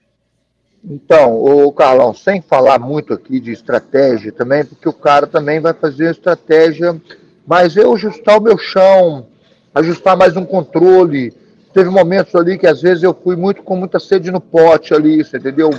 Então, 0.83 1.41
o 1.41 1.71
Carlão, 1.71 2.13
sem 2.13 2.41
falar 2.41 2.79
muito 2.79 3.13
aqui 3.13 3.39
de 3.39 3.53
estratégia 3.53 4.33
também, 4.33 4.65
porque 4.65 4.89
o 4.89 4.93
cara 4.93 5.25
também 5.25 5.61
vai 5.61 5.73
fazer 5.73 6.11
estratégia, 6.11 7.01
mas 7.45 7.77
eu 7.77 7.93
ajustar 7.93 8.37
o 8.37 8.43
meu 8.43 8.57
chão, 8.57 9.27
ajustar 9.73 10.17
mais 10.17 10.35
um 10.35 10.45
controle, 10.45 11.33
Teve 11.73 11.89
momentos 11.89 12.33
ali 12.35 12.57
que 12.57 12.67
às 12.67 12.81
vezes 12.81 13.03
eu 13.03 13.13
fui 13.13 13.35
muito 13.35 13.61
com 13.61 13.75
muita 13.75 13.99
sede 13.99 14.31
no 14.31 14.41
pote 14.41 14.93
ali, 14.93 15.23
você 15.23 15.37
entendeu? 15.37 15.69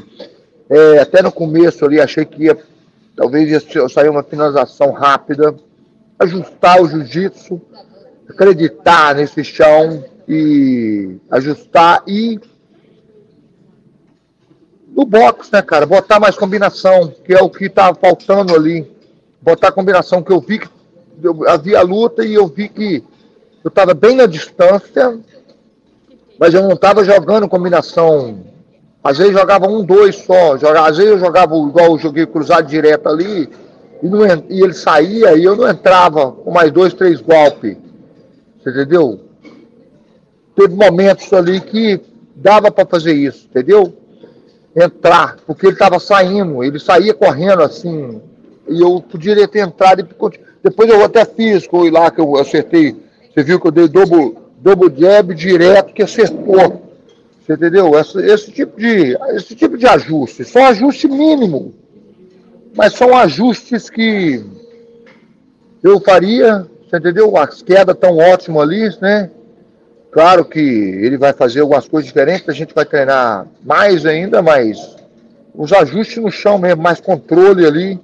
É, 0.69 0.99
até 1.01 1.23
no 1.23 1.33
começo 1.33 1.85
ali 1.85 2.01
achei 2.01 2.25
que 2.25 2.45
ia, 2.45 2.57
talvez 3.17 3.51
ia 3.51 3.89
sair 3.89 4.09
uma 4.09 4.23
finalização 4.23 4.93
rápida, 4.93 5.55
ajustar 6.19 6.81
o 6.81 6.89
jiu-jitsu, 6.89 7.61
acreditar 8.29 9.15
nesse 9.15 9.43
chão 9.43 10.05
e 10.29 11.17
ajustar 11.31 12.03
e 12.07 12.39
no 14.99 15.07
box, 15.07 15.49
né, 15.53 15.63
cara? 15.63 15.87
Botar 15.87 16.19
mais 16.19 16.37
combinação, 16.37 17.13
que 17.25 17.33
é 17.33 17.41
o 17.41 17.49
que 17.49 17.69
tá 17.69 17.95
faltando 17.95 18.55
ali. 18.55 18.91
Botar 19.41 19.71
combinação, 19.71 20.23
que 20.23 20.33
eu 20.33 20.41
vi 20.41 20.59
que 20.59 20.69
eu 21.23 21.49
havia 21.49 21.81
luta 21.83 22.25
e 22.25 22.35
eu 22.35 22.47
vi 22.47 22.69
que 22.69 23.05
eu 23.65 23.69
estava 23.69 23.95
bem 23.95 24.17
na 24.17 24.27
distância 24.27 25.19
mas 26.39 26.55
eu 26.55 26.63
não 26.63 26.73
estava 26.73 27.05
jogando 27.05 27.49
combinação. 27.49 28.45
Às 29.03 29.19
vezes 29.19 29.33
jogava 29.33 29.69
um, 29.69 29.83
dois 29.83 30.17
só. 30.17 30.55
Às 30.55 30.97
vezes 30.97 31.13
eu 31.13 31.19
jogava 31.19 31.57
igual 31.57 31.93
eu 31.93 31.99
joguei 31.99 32.27
cruzado 32.27 32.69
direto 32.69 33.09
ali, 33.09 33.49
e, 34.03 34.09
não, 34.09 34.25
e 34.49 34.63
ele 34.63 34.75
saía 34.75 35.35
e 35.37 35.45
eu 35.45 35.57
não 35.57 35.69
entrava 35.69 36.31
com 36.31 36.51
mais 36.51 36.71
dois, 36.71 36.95
três 36.95 37.21
golpes. 37.21 37.77
Você 38.61 38.71
entendeu? 38.71 39.21
Teve 40.55 40.75
momentos 40.75 41.33
ali 41.33 41.61
que 41.61 42.01
dava 42.35 42.71
para 42.71 42.87
fazer 42.87 43.13
isso, 43.13 43.47
entendeu? 43.51 43.93
Entrar, 44.77 45.37
porque 45.47 45.67
ele 45.67 45.73
estava 45.73 45.99
saindo, 45.99 46.63
ele 46.63 46.79
saía 46.79 47.15
correndo 47.15 47.63
assim, 47.63 48.21
e 48.69 48.81
eu 48.81 49.01
poderia 49.01 49.49
ter 49.49 49.61
entrado 49.61 50.01
e 50.01 50.05
depois 50.63 50.91
eu 50.91 51.03
até 51.05 51.25
fiz, 51.25 51.65
foi 51.65 51.91
lá 51.91 52.11
que 52.11 52.21
eu 52.21 52.37
acertei. 52.37 52.95
Você 53.33 53.43
viu 53.43 53.61
que 53.61 53.67
eu 53.67 53.73
dei 53.73 53.89
dobro 53.89 54.48
double 54.61 54.93
jab 54.97 55.35
direto 55.35 55.93
que 55.93 56.03
acertou. 56.03 56.89
Você 57.41 57.55
entendeu? 57.55 57.99
Esse, 57.99 58.19
esse, 58.21 58.53
tipo 58.53 58.79
de, 58.79 59.17
esse 59.35 59.55
tipo 59.55 59.79
de 59.79 59.87
ajuste. 59.87 60.45
São 60.45 60.65
ajuste 60.67 61.09
mínimo. 61.09 61.75
Mas 62.77 62.93
são 62.95 63.17
ajustes 63.17 63.89
que 63.89 64.45
eu 65.83 66.01
faria, 66.01 66.67
você 66.89 66.97
entendeu? 66.99 67.37
As 67.37 67.63
quedas 67.63 67.97
tão 67.97 68.19
ótimas 68.19 68.63
ali, 68.63 68.91
né? 69.01 69.31
Claro 70.11 70.45
que 70.45 70.61
ele 70.61 71.17
vai 71.17 71.33
fazer 71.33 71.61
algumas 71.61 71.87
coisas 71.87 72.07
diferentes, 72.09 72.49
a 72.49 72.53
gente 72.53 72.75
vai 72.75 72.85
treinar 72.85 73.47
mais 73.65 74.07
ainda, 74.07 74.43
mas 74.43 74.97
os 75.55 75.73
ajustes 75.73 76.19
no 76.19 76.31
chão 76.31 76.59
mesmo, 76.59 76.83
mais 76.83 77.01
controle 77.01 77.67
ali, 77.67 78.01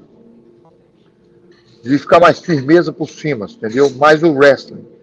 de 1.83 1.99
ficar 1.99 2.21
mais 2.21 2.41
firmeza 2.41 2.93
por 2.93 3.09
cima, 3.09 3.47
entendeu? 3.47 3.91
Mais 3.91 4.23
o 4.23 4.33
wrestling. 4.33 4.94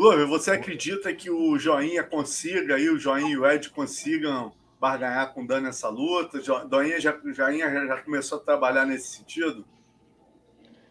Glover, 0.00 0.26
você 0.26 0.52
acredita 0.52 1.12
que 1.12 1.30
o 1.30 1.58
Joinha 1.58 2.02
consiga 2.02 2.76
aí, 2.76 2.88
o 2.88 2.98
Joinha 2.98 3.34
e 3.34 3.36
o 3.36 3.46
Ed 3.46 3.68
consigam 3.68 4.50
barganhar 4.80 5.34
com 5.34 5.42
o 5.42 5.46
Dani 5.46 5.68
essa 5.68 5.90
luta? 5.90 6.40
Joinha 6.40 6.98
já, 6.98 7.14
Joinha 7.34 7.70
já 7.86 7.98
começou 7.98 8.38
a 8.38 8.40
trabalhar 8.40 8.86
nesse 8.86 9.18
sentido? 9.18 9.62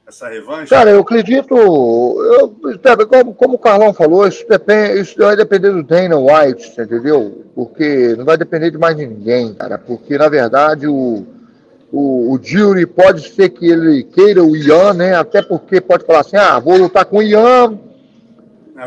Essa 0.07 0.29
revanche? 0.29 0.69
Cara, 0.69 0.91
eu 0.91 0.99
acredito. 0.99 1.55
Eu, 1.57 2.55
como, 3.07 3.33
como 3.33 3.55
o 3.55 3.59
Carlão 3.59 3.95
falou, 3.95 4.27
isso, 4.27 4.47
depende, 4.47 5.01
isso 5.01 5.17
vai 5.17 5.35
depender 5.35 5.71
do 5.71 5.81
Dana 5.81 6.15
White, 6.15 6.79
entendeu? 6.79 7.45
Porque 7.55 8.15
não 8.15 8.25
vai 8.25 8.37
depender 8.37 8.69
de 8.69 8.77
mais 8.77 8.95
ninguém, 8.95 9.55
cara. 9.55 9.79
Porque, 9.79 10.19
na 10.19 10.29
verdade, 10.29 10.85
o, 10.85 11.25
o, 11.91 12.31
o 12.31 12.39
Jury 12.39 12.85
pode 12.85 13.27
ser 13.27 13.49
que 13.49 13.71
ele 13.71 14.03
queira 14.03 14.43
o 14.43 14.55
Ian, 14.55 14.93
né? 14.93 15.15
Até 15.15 15.41
porque 15.41 15.81
pode 15.81 16.05
falar 16.05 16.19
assim: 16.19 16.37
ah, 16.37 16.59
vou 16.59 16.77
lutar 16.77 17.05
com 17.05 17.17
o 17.17 17.23
Ian 17.23 17.88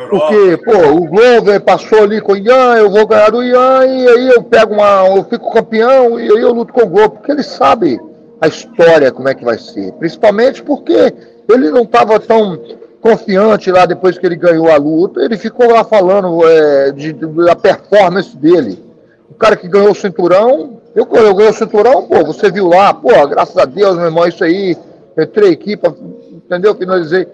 porque, 0.08 0.56
pô, 0.64 0.72
o 0.92 1.06
Glover 1.06 1.60
passou 1.60 2.02
ali 2.02 2.20
com 2.20 2.32
o 2.32 2.36
Ian, 2.36 2.76
eu 2.76 2.90
vou 2.90 3.06
ganhar 3.06 3.30
do 3.30 3.42
Ian, 3.42 3.84
e 3.86 4.08
aí 4.08 4.28
eu 4.28 4.42
pego 4.42 4.74
uma. 4.74 5.06
Eu 5.06 5.24
fico 5.24 5.52
campeão, 5.52 6.18
e 6.18 6.30
aí 6.30 6.40
eu 6.40 6.52
luto 6.52 6.72
com 6.72 6.82
o 6.82 6.88
Glover, 6.88 7.10
porque 7.10 7.32
ele 7.32 7.42
sabe 7.42 8.00
a 8.40 8.48
história, 8.48 9.12
como 9.12 9.28
é 9.28 9.34
que 9.34 9.44
vai 9.44 9.58
ser. 9.58 9.92
Principalmente 9.92 10.62
porque 10.62 11.14
ele 11.48 11.70
não 11.70 11.82
estava 11.82 12.18
tão 12.18 12.58
confiante 13.00 13.70
lá 13.70 13.84
depois 13.84 14.16
que 14.16 14.24
ele 14.24 14.36
ganhou 14.36 14.70
a 14.70 14.76
luta, 14.76 15.20
ele 15.20 15.36
ficou 15.36 15.70
lá 15.70 15.84
falando 15.84 16.48
é, 16.48 16.92
de, 16.92 17.12
de, 17.12 17.26
da 17.26 17.56
performance 17.56 18.36
dele. 18.36 18.82
O 19.28 19.34
cara 19.34 19.56
que 19.56 19.68
ganhou 19.68 19.90
o 19.90 19.94
cinturão, 19.94 20.80
eu, 20.94 21.06
eu 21.10 21.34
ganhei 21.34 21.50
o 21.50 21.54
cinturão, 21.54 22.04
pô, 22.04 22.24
você 22.24 22.50
viu 22.50 22.68
lá, 22.68 22.94
pô, 22.94 23.26
graças 23.26 23.56
a 23.56 23.64
Deus, 23.64 23.96
meu 23.96 24.06
irmão, 24.06 24.26
isso 24.26 24.44
aí, 24.44 24.76
entrei 25.18 25.52
aqui, 25.52 25.76
pra, 25.76 25.92
entendeu? 26.32 26.74
Finalizei 26.74 27.26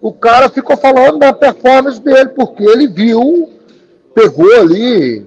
o 0.00 0.12
cara 0.12 0.48
ficou 0.48 0.76
falando 0.76 1.18
da 1.18 1.32
performance 1.32 2.00
dele, 2.00 2.30
porque 2.30 2.62
ele 2.62 2.86
viu, 2.86 3.50
pegou 4.14 4.52
ali, 4.54 5.26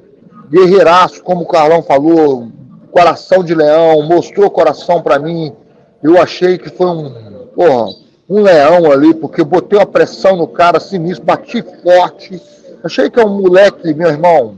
guerreiraço, 0.50 1.22
como 1.24 1.42
o 1.42 1.48
Carlão 1.48 1.84
falou, 1.84 2.48
coração 2.90 3.44
de 3.44 3.54
leão, 3.54 4.02
mostrou 4.04 4.50
coração 4.50 5.02
para 5.02 5.20
mim. 5.20 5.54
Eu 6.02 6.22
achei 6.22 6.58
que 6.58 6.70
foi 6.70 6.88
um, 6.88 7.14
porra, 7.54 7.88
um 8.30 8.42
leão 8.42 8.90
ali, 8.92 9.14
porque 9.14 9.42
eu 9.42 9.46
botei 9.46 9.78
uma 9.78 9.86
pressão 9.86 10.38
no 10.38 10.48
cara 10.48 10.80
sinistro, 10.80 11.26
bati 11.26 11.64
forte. 11.84 12.42
Achei 12.84 13.10
que 13.10 13.20
é 13.20 13.26
um 13.26 13.42
moleque, 13.42 13.94
meu 13.94 14.10
irmão, 14.10 14.56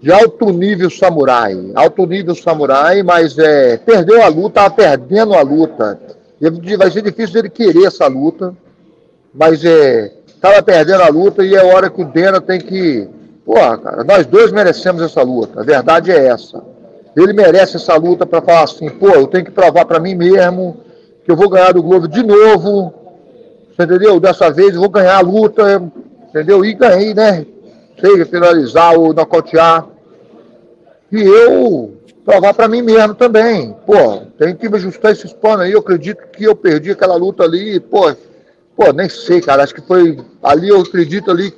de 0.00 0.12
alto 0.12 0.50
nível 0.50 0.88
samurai. 0.90 1.72
Alto 1.74 2.06
nível 2.06 2.36
samurai, 2.36 3.02
mas 3.02 3.36
é, 3.36 3.78
perdeu 3.78 4.22
a 4.22 4.28
luta, 4.28 4.60
estava 4.60 4.70
perdendo 4.70 5.34
a 5.34 5.42
luta. 5.42 6.00
Vai 6.78 6.90
ser 6.90 7.02
difícil 7.02 7.40
ele 7.40 7.50
querer 7.50 7.86
essa 7.86 8.06
luta 8.06 8.54
mas 9.34 9.64
é, 9.64 10.12
tava 10.40 10.62
perdendo 10.62 11.02
a 11.02 11.08
luta 11.08 11.44
e 11.44 11.56
é 11.56 11.64
hora 11.64 11.90
que 11.90 12.00
o 12.00 12.04
Dena 12.04 12.40
tem 12.40 12.60
que. 12.60 13.08
Porra, 13.44 13.76
cara, 13.76 14.04
nós 14.04 14.24
dois 14.24 14.52
merecemos 14.52 15.02
essa 15.02 15.22
luta. 15.22 15.60
A 15.60 15.64
verdade 15.64 16.12
é 16.12 16.26
essa. 16.28 16.62
Ele 17.16 17.32
merece 17.32 17.76
essa 17.76 17.94
luta 17.96 18.24
para 18.24 18.40
falar 18.40 18.62
assim, 18.62 18.88
pô, 18.88 19.08
eu 19.08 19.26
tenho 19.26 19.44
que 19.44 19.50
provar 19.50 19.84
para 19.84 20.00
mim 20.00 20.14
mesmo 20.14 20.80
que 21.24 21.30
eu 21.30 21.36
vou 21.36 21.48
ganhar 21.48 21.72
do 21.72 21.82
Globo 21.82 22.06
de 22.06 22.22
novo. 22.22 22.94
Entendeu? 23.78 24.20
Dessa 24.20 24.50
vez 24.50 24.74
eu 24.74 24.80
vou 24.80 24.88
ganhar 24.88 25.16
a 25.16 25.20
luta, 25.20 25.82
entendeu? 26.28 26.64
E 26.64 26.72
ganhei, 26.74 27.12
né? 27.12 27.44
Sei 28.00 28.24
finalizar 28.24 28.96
ou 28.96 29.12
nocautear. 29.12 29.86
E 31.10 31.22
eu 31.22 31.94
provar 32.24 32.54
para 32.54 32.68
mim 32.68 32.82
mesmo 32.82 33.14
também. 33.14 33.74
Pô, 33.84 34.22
tem 34.38 34.54
que 34.54 34.68
me 34.68 34.76
ajustar 34.76 35.12
esses 35.12 35.32
panos 35.32 35.62
aí. 35.62 35.72
Eu 35.72 35.80
acredito 35.80 36.22
que 36.32 36.44
eu 36.44 36.54
perdi 36.54 36.92
aquela 36.92 37.16
luta 37.16 37.42
ali, 37.42 37.80
pô 37.80 38.14
Pô, 38.76 38.92
nem 38.92 39.08
sei, 39.08 39.40
cara. 39.40 39.62
Acho 39.62 39.74
que 39.74 39.80
foi. 39.80 40.18
Ali 40.42 40.68
eu 40.68 40.80
acredito 40.80 41.30
ali. 41.30 41.54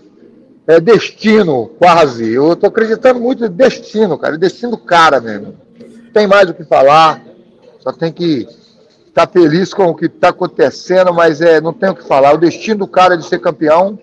É 0.67 0.81
destino, 0.81 1.71
quase. 1.79 2.33
Eu 2.33 2.57
tô 2.57 2.67
acreditando 2.67 3.21
muito 3.21 3.45
em 3.45 3.51
destino, 3.51 4.19
cara. 4.19 4.37
Destino 4.37 4.73
do 4.73 4.79
cara 4.79 5.21
mesmo. 5.21 5.55
Tem 6.13 6.27
mais 6.27 6.51
o 6.51 6.55
que 6.55 6.65
falar. 6.65 7.23
Só 7.81 7.93
tem 7.93 8.13
que 8.13 8.49
estar 9.07 9.27
tá 9.27 9.33
feliz 9.33 9.73
com 9.73 9.87
o 9.87 9.95
que 9.95 10.07
está 10.07 10.31
acontecendo, 10.31 11.15
mas 11.15 11.41
é, 11.41 11.61
não 11.61 11.73
tem 11.73 11.91
o 11.91 11.95
que 11.95 12.07
falar. 12.07 12.35
O 12.35 12.39
destino 12.39 12.81
do 12.81 12.89
cara 12.89 13.15
é 13.15 13.17
de 13.17 13.25
ser 13.25 13.39
campeão. 13.39 13.99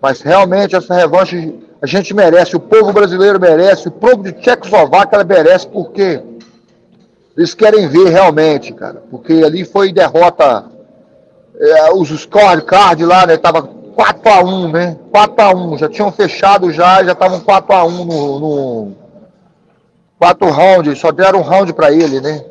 Mas 0.00 0.20
realmente 0.20 0.76
essa 0.76 0.94
revanche 0.94 1.54
a 1.80 1.86
gente 1.86 2.14
merece, 2.14 2.56
o 2.56 2.60
povo 2.60 2.92
brasileiro 2.92 3.40
merece, 3.40 3.88
o 3.88 3.90
povo 3.90 4.22
de 4.22 4.32
Tchecoslováquia 4.32 5.22
merece, 5.24 5.66
porque 5.66 6.22
eles 7.36 7.54
querem 7.54 7.88
ver 7.88 8.08
realmente, 8.08 8.72
cara. 8.72 9.02
Porque 9.10 9.32
ali 9.44 9.64
foi 9.64 9.92
derrota. 9.92 10.75
É, 11.58 11.92
os 11.92 12.08
scorecard 12.08 13.04
lá, 13.04 13.26
né? 13.26 13.36
Tava 13.36 13.62
4x1, 13.62 14.72
né? 14.72 14.98
4x1. 15.12 15.78
Já 15.78 15.88
tinham 15.88 16.12
fechado 16.12 16.70
já, 16.70 17.02
já 17.02 17.12
estavam 17.12 17.40
4x1 17.40 18.04
no, 18.04 18.40
no. 18.40 18.96
4 20.18 20.48
rounds, 20.48 20.98
só 20.98 21.12
deram 21.12 21.40
um 21.40 21.42
round 21.42 21.72
para 21.74 21.92
ele, 21.92 22.20
né? 22.20 22.42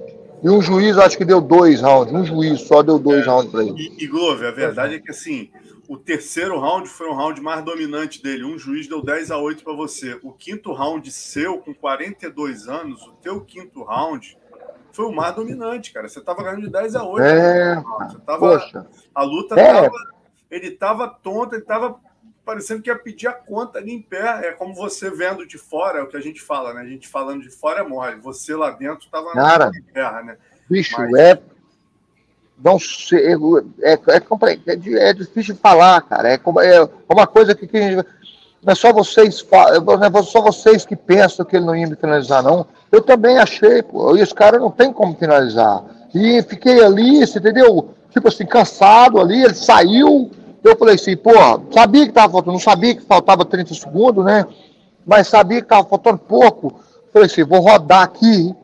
E 0.44 0.50
um 0.50 0.62
juiz 0.62 0.98
acho 0.98 1.18
que 1.18 1.26
deu 1.26 1.42
dois 1.42 1.82
rounds. 1.82 2.14
Um 2.14 2.24
juiz 2.24 2.62
só 2.62 2.84
deu 2.84 3.00
dois 3.00 3.26
é, 3.26 3.30
rounds 3.30 3.52
para 3.52 3.64
ele. 3.64 3.76
E, 3.76 4.04
e 4.04 4.08
Glover, 4.08 4.48
a 4.48 4.52
verdade 4.52 4.96
é 4.96 5.00
que 5.00 5.10
assim, 5.10 5.50
o 5.88 5.98
terceiro 5.98 6.60
round 6.60 6.88
foi 6.88 7.08
um 7.08 7.16
round 7.16 7.40
mais 7.42 7.64
dominante 7.64 8.22
dele. 8.22 8.44
Um 8.44 8.58
juiz 8.58 8.88
deu 8.88 9.04
10 9.04 9.32
a 9.32 9.38
8 9.38 9.64
para 9.64 9.74
você. 9.74 10.20
O 10.24 10.32
quinto 10.32 10.74
round 10.74 11.12
seu, 11.12 11.58
com 11.60 11.74
42 11.74 12.68
anos, 12.68 13.02
o 13.04 13.12
teu 13.22 13.42
quinto 13.42 13.84
round 13.84 14.38
foi 14.96 15.06
o 15.06 15.12
mais 15.12 15.36
dominante, 15.36 15.92
cara. 15.92 16.08
Você 16.08 16.22
tava 16.22 16.42
ganhando 16.42 16.62
de 16.62 16.70
10 16.70 16.96
a 16.96 17.04
8. 17.04 17.26
É, 17.26 17.76
você 17.76 18.18
tava, 18.20 18.40
poxa. 18.40 18.88
A 19.14 19.24
luta 19.24 19.60
é. 19.60 19.74
tava. 19.74 19.92
Ele 20.50 20.72
tava 20.72 21.10
tonto, 21.10 21.56
ele 21.56 21.66
tava 21.66 22.00
parecendo 22.46 22.82
que 22.82 22.90
ia 22.90 22.98
pedir 22.98 23.28
a 23.28 23.34
conta 23.34 23.78
ali 23.78 23.92
em 23.92 24.02
pé. 24.02 24.48
É 24.48 24.52
como 24.54 24.74
você 24.74 25.10
vendo 25.12 25.46
de 25.46 25.58
fora, 25.58 26.00
é 26.00 26.04
o 26.04 26.08
que 26.08 26.16
a 26.16 26.22
gente 26.22 26.42
fala, 26.42 26.74
né? 26.74 26.82
A 26.82 26.86
gente 26.86 27.10
falando 27.10 27.42
de 27.42 27.50
fora 27.50 27.82
é 27.82 27.84
mole. 27.84 28.22
Você 28.22 28.56
lá 28.56 28.72
dentro 28.72 29.10
tava 29.10 29.34
cara, 29.34 29.66
na 29.66 29.94
terra, 29.94 30.24
né? 30.24 30.38
Bicho, 30.70 30.96
Mas... 30.98 31.14
é. 31.14 31.42
Não 32.58 32.80
sei, 32.80 33.34
é, 33.34 33.36
é, 33.82 33.94
é, 33.94 35.10
é, 35.10 35.14
difícil 35.14 35.56
de 35.56 35.60
falar, 35.60 36.02
cara. 36.04 36.30
É, 36.30 36.36
é 36.36 36.90
uma 37.10 37.28
coisa 37.28 37.54
que, 37.54 37.68
que 37.68 37.78
não 38.66 38.72
é 38.72 38.76
só 38.76 38.92
vocês, 38.92 39.46
não 39.86 40.20
é 40.20 40.24
só 40.24 40.42
vocês 40.42 40.86
que 40.86 40.96
pensam 40.96 41.46
que 41.46 41.56
ele 41.56 41.66
não 41.66 41.76
ia 41.76 41.86
me 41.86 41.96
finalizar, 41.96 42.42
não. 42.42 42.66
Eu 42.92 43.00
também 43.00 43.38
achei, 43.38 43.84
pô. 43.84 44.18
E 44.18 44.22
esse 44.22 44.34
cara 44.34 44.58
não 44.58 44.72
tem 44.72 44.92
como 44.92 45.16
finalizar. 45.16 45.84
E 46.16 46.42
fiquei 46.42 46.84
ali, 46.84 47.22
entendeu? 47.22 47.90
Tipo 48.10 48.28
assim, 48.28 48.44
cansado 48.44 49.20
ali, 49.20 49.44
ele 49.44 49.54
saiu. 49.54 50.32
Eu 50.64 50.76
falei 50.76 50.96
assim, 50.96 51.16
pô, 51.16 51.32
sabia 51.72 52.08
que 52.08 52.12
tava 52.12 52.32
faltando, 52.32 52.54
não 52.54 52.60
sabia 52.60 52.96
que 52.96 53.04
faltava 53.04 53.46
30 53.46 53.76
segundos, 53.76 54.26
né? 54.26 54.48
Mas 55.06 55.28
sabia 55.28 55.62
que 55.62 55.68
tava 55.68 55.88
faltando 55.88 56.18
pouco. 56.18 56.74
Falei 57.14 57.28
assim, 57.28 57.44
vou 57.44 57.60
rodar 57.60 58.02
aqui, 58.02 58.56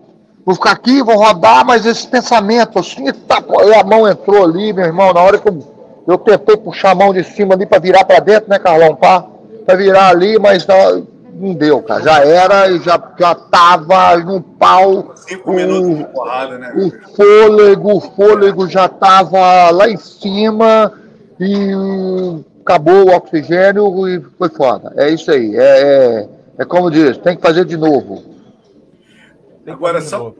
vou 0.43 0.55
ficar 0.55 0.71
aqui, 0.71 1.03
vou 1.03 1.15
rodar, 1.15 1.63
mas 1.63 1.85
esse 1.85 2.07
pensamento 2.07 2.79
assim, 2.79 3.05
tá, 3.27 3.37
a 3.79 3.83
mão 3.83 4.07
entrou 4.07 4.43
ali, 4.43 4.73
meu 4.73 4.85
irmão, 4.85 5.13
na 5.13 5.21
hora 5.21 5.37
que 5.37 5.47
eu, 5.47 5.59
eu 6.07 6.17
tentei 6.17 6.57
puxar 6.57 6.91
a 6.91 6.95
mão 6.95 7.13
de 7.13 7.23
cima 7.23 7.53
ali 7.53 7.67
para 7.67 7.77
virar 7.77 8.03
para 8.03 8.19
dentro, 8.19 8.49
né, 8.49 8.57
Carlão, 8.57 8.95
pá? 8.95 9.27
Para 9.65 9.75
virar 9.75 10.09
ali, 10.09 10.39
mas 10.39 10.65
não, 10.65 11.07
não 11.33 11.53
deu, 11.53 11.81
cara. 11.81 12.01
Já 12.03 12.25
era 12.25 12.69
e 12.69 12.79
já, 12.79 13.13
já 13.17 13.35
tava 13.35 14.17
no 14.17 14.41
pau. 14.41 15.13
Cinco 15.15 15.51
o, 15.51 15.55
minutos 15.55 15.97
de 15.97 16.05
porrada, 16.05 16.57
né? 16.57 16.73
O 16.75 17.15
fôlego, 17.15 17.97
o 17.97 18.01
fôlego 18.01 18.67
já 18.67 18.87
tava 18.87 19.69
lá 19.71 19.89
em 19.89 19.97
cima 19.97 20.93
e 21.39 21.71
acabou 22.61 23.07
o 23.07 23.15
oxigênio 23.15 24.07
e 24.07 24.21
foi 24.37 24.49
foda. 24.49 24.93
É 24.95 25.09
isso 25.09 25.31
aí. 25.31 25.55
É, 25.55 25.81
é, 25.81 26.29
é 26.59 26.65
como 26.65 26.91
diz, 26.91 27.17
tem 27.17 27.35
que 27.35 27.41
fazer 27.41 27.65
de 27.65 27.77
novo. 27.77 28.23
Agora, 29.67 30.01
só. 30.01 30.33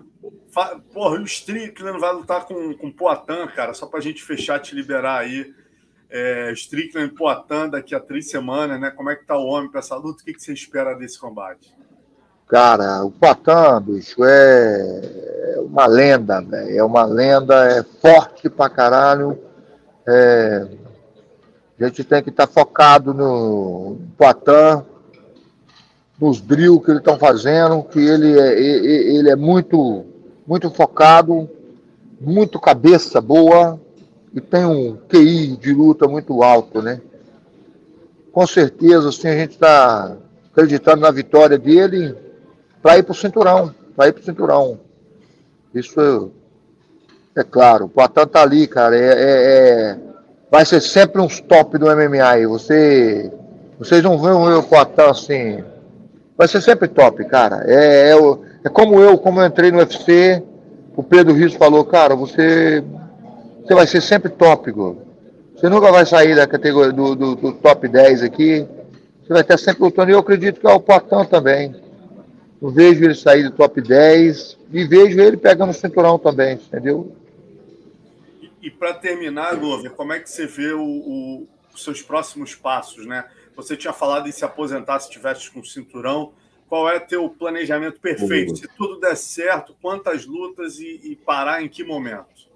Porra, 0.94 1.20
o 1.20 1.24
Strickland 1.24 1.98
vai 1.98 2.14
lutar 2.14 2.46
com, 2.46 2.74
com 2.74 2.88
o 2.88 2.94
Poitin, 2.94 3.48
cara, 3.56 3.74
só 3.74 3.86
pra 3.86 4.02
gente 4.02 4.22
fechar, 4.22 4.60
te 4.60 4.76
liberar 4.76 5.20
aí 5.20 5.54
é, 6.12 6.52
Strickland 6.52 7.14
Poitin 7.14 7.70
daqui 7.72 7.96
a 7.96 8.00
três 8.00 8.30
semanas, 8.30 8.80
né? 8.80 8.92
Como 8.92 9.10
é 9.10 9.16
que 9.16 9.26
tá 9.26 9.38
o 9.38 9.46
homem 9.46 9.72
para 9.72 9.80
essa 9.80 9.96
luta? 9.96 10.22
O 10.22 10.26
que, 10.26 10.34
que 10.34 10.44
você 10.44 10.52
espera 10.52 10.94
desse 10.94 11.18
combate? 11.18 11.74
Cara, 12.48 13.06
o 13.06 13.12
Poitin, 13.12 13.82
bicho, 13.82 14.24
é, 14.26 15.56
é 15.56 15.60
uma 15.62 15.88
lenda, 15.88 16.42
velho. 16.42 16.78
É 16.78 16.84
uma 16.84 17.06
lenda, 17.06 17.66
é 17.66 17.82
forte 17.82 18.50
pra 18.50 18.70
caralho. 18.70 19.40
É... 20.06 20.68
A 21.80 21.86
gente 21.86 22.04
tem 22.04 22.22
que 22.22 22.30
estar 22.30 22.46
tá 22.46 22.54
focado 22.54 23.14
no 23.14 23.98
Poitin, 24.18 24.86
nos 26.20 26.40
drills 26.42 26.84
que 26.84 26.92
eles 26.92 27.00
estão 27.00 27.18
fazendo, 27.18 27.82
que 27.84 28.00
ele 28.00 28.40
é, 28.40 28.60
ele 28.60 29.30
é 29.32 29.36
muito, 29.36 30.06
muito 30.46 30.70
focado, 30.70 31.50
muito 32.20 32.60
cabeça 32.60 33.20
boa, 33.20 33.80
e 34.34 34.40
tem 34.40 34.66
um 34.66 34.98
QI 35.10 35.58
de 35.58 35.74
luta 35.74 36.08
muito 36.08 36.42
alto, 36.42 36.82
né? 36.82 37.02
Com 38.32 38.48
certeza, 38.48 39.10
assim, 39.10 39.28
a 39.28 39.36
gente 39.36 39.52
está 39.52 40.16
acreditando 40.52 41.02
na 41.02 41.12
vitória 41.12 41.58
dele 41.58 42.16
para 42.82 42.98
ir 42.98 43.04
para 43.04 43.12
o 43.12 43.16
cinturão, 43.16 43.76
para 43.96 44.08
ir 44.08 44.14
para 44.14 44.22
o 44.22 44.26
cinturão. 44.26 44.80
Isso 45.74 46.32
é, 47.36 47.44
claro. 47.44 47.86
O 47.86 47.90
Poitin 47.90 48.28
tá 48.28 48.42
ali, 48.42 48.68
cara. 48.68 48.96
É, 48.96 49.08
é, 49.08 49.92
é, 49.94 49.98
vai 50.50 50.66
ser 50.66 50.82
sempre 50.82 51.22
uns 51.22 51.40
top 51.42 51.78
do 51.78 51.86
MMA. 51.86 52.48
Você, 52.48 53.32
vocês 53.78 54.04
não 54.04 54.18
vão 54.18 54.60
o 54.60 54.64
Poitin 54.64 55.02
assim. 55.02 55.64
Vai 56.38 56.48
ser 56.48 56.62
sempre 56.62 56.88
top, 56.88 57.24
cara. 57.26 57.64
É, 57.66 58.12
é, 58.12 58.16
é 58.64 58.70
como 58.70 59.00
eu, 59.00 59.18
como 59.18 59.40
eu 59.42 59.46
entrei 59.46 59.72
no 59.72 59.78
UFC, 59.78 60.42
o 60.96 61.04
Pedro 61.04 61.34
Rios 61.34 61.54
falou, 61.54 61.86
cara, 61.86 62.16
você 62.16 62.84
você 63.72 63.76
vai 63.76 63.88
ser 63.88 64.02
sempre 64.02 64.30
top, 64.30 64.70
Gol. 64.70 65.02
Você 65.56 65.70
nunca 65.70 65.90
vai 65.92 66.06
sair 66.06 66.36
da 66.36 66.46
categoria 66.46 66.92
do, 66.92 67.16
do, 67.16 67.36
do, 67.36 67.54
top 67.54 67.88
10 67.88 68.24
aqui. 68.24 68.68
Você 69.22 69.32
vai 69.32 69.42
estar 69.42 69.58
sempre 69.58 69.84
lutando. 69.84 70.12
E 70.12 70.14
eu 70.14 70.20
acredito 70.20 70.60
que 70.60 70.68
é 70.68 70.74
o 70.74 70.80
Portão 70.80 71.26
também. 71.26 71.74
Eu 72.62 72.70
vejo 72.70 73.04
ele 73.06 73.16
sair 73.16 73.44
do 73.44 73.52
top 73.52 73.82
10 73.82 74.58
e 74.74 74.84
vejo 74.84 75.22
ele 75.22 75.38
pegando 75.38 75.70
o 75.70 75.74
cinturão 75.74 76.20
também, 76.20 76.56
entendeu? 76.56 77.16
E, 78.42 78.52
e 78.64 78.70
para 78.70 78.94
terminar, 78.94 79.56
Glover, 79.56 79.92
como 79.92 80.12
é 80.12 80.20
que 80.20 80.30
você 80.30 80.46
vê 80.46 80.74
o, 80.74 80.84
o, 80.84 81.48
os 81.74 81.82
seus 81.82 82.02
próximos 82.02 82.54
passos, 82.54 83.06
né? 83.06 83.24
Você 83.56 83.78
tinha 83.78 83.94
falado 83.94 84.28
em 84.28 84.34
se 84.34 84.44
aposentar 84.44 85.00
se 85.00 85.10
tivesse 85.10 85.50
com 85.50 85.62
o 85.62 85.66
cinturão. 85.66 86.34
Qual 86.68 86.90
é 86.90 87.00
teu 87.00 87.30
planejamento 87.30 88.02
perfeito? 88.02 88.58
Se 88.58 88.68
tudo 88.78 89.00
der 89.00 89.16
certo, 89.16 89.74
quantas 89.82 90.26
lutas 90.26 90.78
e, 90.78 91.00
e 91.04 91.16
parar 91.16 91.64
em 91.64 91.70
que 91.70 91.86
momento? 91.86 92.51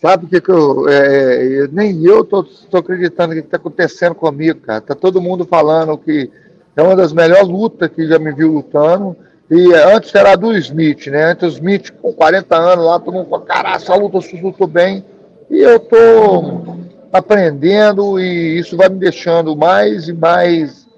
Sabe 0.00 0.24
o 0.24 0.28
que, 0.28 0.40
que 0.40 0.50
eu. 0.50 0.88
É, 0.88 1.68
nem 1.70 2.02
eu 2.04 2.22
estou 2.22 2.46
acreditando 2.72 3.32
o 3.32 3.36
que 3.36 3.42
está 3.42 3.58
acontecendo 3.58 4.14
comigo, 4.14 4.60
cara. 4.60 4.80
Tá 4.80 4.94
todo 4.94 5.20
mundo 5.20 5.44
falando 5.44 5.98
que 5.98 6.30
é 6.74 6.82
uma 6.82 6.96
das 6.96 7.12
melhores 7.12 7.48
lutas 7.48 7.90
que 7.90 8.06
já 8.06 8.18
me 8.18 8.32
viu 8.32 8.50
lutando. 8.50 9.14
E 9.50 9.74
antes 9.74 10.14
era 10.14 10.36
do 10.36 10.56
Smith, 10.56 11.08
né? 11.08 11.32
Antes 11.32 11.48
o 11.48 11.52
Smith 11.52 11.90
com 12.00 12.12
40 12.14 12.56
anos 12.56 12.84
lá, 12.84 12.98
todo 12.98 13.14
mundo 13.14 13.28
falou, 13.28 13.44
caralho, 13.44 13.76
essa 13.76 13.94
luta 13.94 14.20
se 14.22 14.40
lutou 14.40 14.66
bem. 14.66 15.04
E 15.50 15.58
eu 15.58 15.78
tô 15.78 16.78
aprendendo 17.12 18.18
e 18.18 18.58
isso 18.58 18.76
vai 18.76 18.88
me 18.88 18.98
deixando 18.98 19.54
mais 19.56 20.08
e 20.08 20.12
mais 20.12 20.88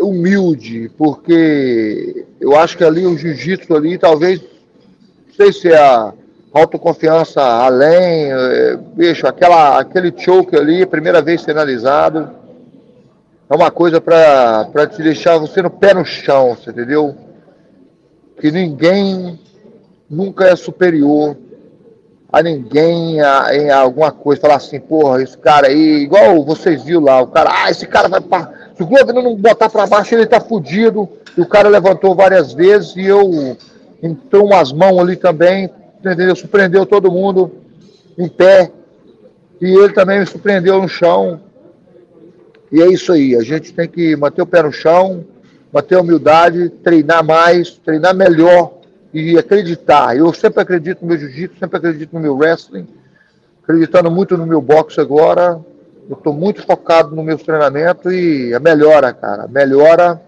humilde, 0.00 0.90
porque 0.98 2.26
eu 2.40 2.56
acho 2.56 2.76
que 2.76 2.84
ali 2.84 3.06
o 3.06 3.16
jiu-jitsu 3.16 3.74
ali, 3.74 3.96
talvez, 3.96 4.40
não 4.40 5.34
sei 5.34 5.52
se 5.52 5.72
é 5.72 5.78
a 5.78 6.12
autoconfiança 6.54 7.42
além, 7.42 8.32
é, 8.32 8.76
bicho, 8.94 9.26
aquela, 9.26 9.78
aquele 9.80 10.14
choke 10.16 10.56
ali, 10.56 10.86
primeira 10.86 11.20
vez 11.20 11.42
finalizado, 11.42 12.30
é 13.50 13.54
uma 13.54 13.70
coisa 13.70 14.00
para 14.00 14.86
te 14.86 15.02
deixar 15.02 15.36
você 15.36 15.60
no 15.60 15.70
pé 15.70 15.92
no 15.92 16.04
chão, 16.04 16.54
você 16.54 16.70
entendeu? 16.70 17.14
Que 18.40 18.50
ninguém 18.50 19.38
nunca 20.08 20.46
é 20.46 20.56
superior 20.56 21.36
a 22.32 22.42
ninguém 22.42 23.20
a, 23.20 23.54
em 23.54 23.70
alguma 23.70 24.10
coisa, 24.10 24.40
falar 24.40 24.56
assim, 24.56 24.80
porra, 24.80 25.22
esse 25.22 25.38
cara 25.38 25.68
aí, 25.68 26.02
igual 26.02 26.44
vocês 26.44 26.82
viram 26.82 27.02
lá, 27.02 27.20
o 27.20 27.28
cara, 27.28 27.50
ah, 27.52 27.70
esse 27.70 27.86
cara 27.86 28.08
vai 28.08 28.20
pra. 28.20 28.50
Se 28.76 28.82
o 28.82 28.86
Globo 28.86 29.12
não 29.12 29.36
botar 29.36 29.68
para 29.68 29.86
baixo, 29.86 30.14
ele 30.16 30.26
tá 30.26 30.40
fudido. 30.40 31.08
E 31.36 31.40
o 31.40 31.46
cara 31.46 31.68
levantou 31.68 32.14
várias 32.14 32.52
vezes 32.52 32.96
e 32.96 33.06
eu 33.06 33.56
entrou 34.02 34.46
umas 34.46 34.72
mãos 34.72 34.98
ali 34.98 35.14
também, 35.16 35.70
entendeu? 36.12 36.36
Surpreendeu 36.36 36.84
todo 36.86 37.10
mundo 37.10 37.52
em 38.18 38.28
pé. 38.28 38.70
E 39.60 39.66
ele 39.66 39.92
também 39.92 40.20
me 40.20 40.26
surpreendeu 40.26 40.80
no 40.80 40.88
chão. 40.88 41.40
E 42.70 42.82
é 42.82 42.86
isso 42.86 43.12
aí. 43.12 43.36
A 43.36 43.42
gente 43.42 43.72
tem 43.72 43.88
que 43.88 44.16
manter 44.16 44.42
o 44.42 44.46
pé 44.46 44.62
no 44.62 44.72
chão, 44.72 45.24
manter 45.72 45.96
a 45.96 46.00
humildade, 46.00 46.68
treinar 46.68 47.24
mais, 47.24 47.70
treinar 47.78 48.14
melhor 48.14 48.74
e 49.12 49.38
acreditar. 49.38 50.16
Eu 50.16 50.32
sempre 50.32 50.60
acredito 50.60 51.02
no 51.02 51.08
meu 51.08 51.18
jiu-jitsu, 51.18 51.58
sempre 51.58 51.76
acredito 51.78 52.12
no 52.12 52.20
meu 52.20 52.36
wrestling, 52.36 52.86
acreditando 53.62 54.10
muito 54.10 54.36
no 54.36 54.46
meu 54.46 54.60
boxe 54.60 55.00
agora. 55.00 55.60
Eu 56.08 56.16
estou 56.16 56.34
muito 56.34 56.62
focado 56.62 57.14
no 57.14 57.22
meu 57.22 57.38
treinamento 57.38 58.12
e 58.12 58.52
a 58.52 58.60
melhora, 58.60 59.12
cara. 59.12 59.48
Melhora. 59.48 60.20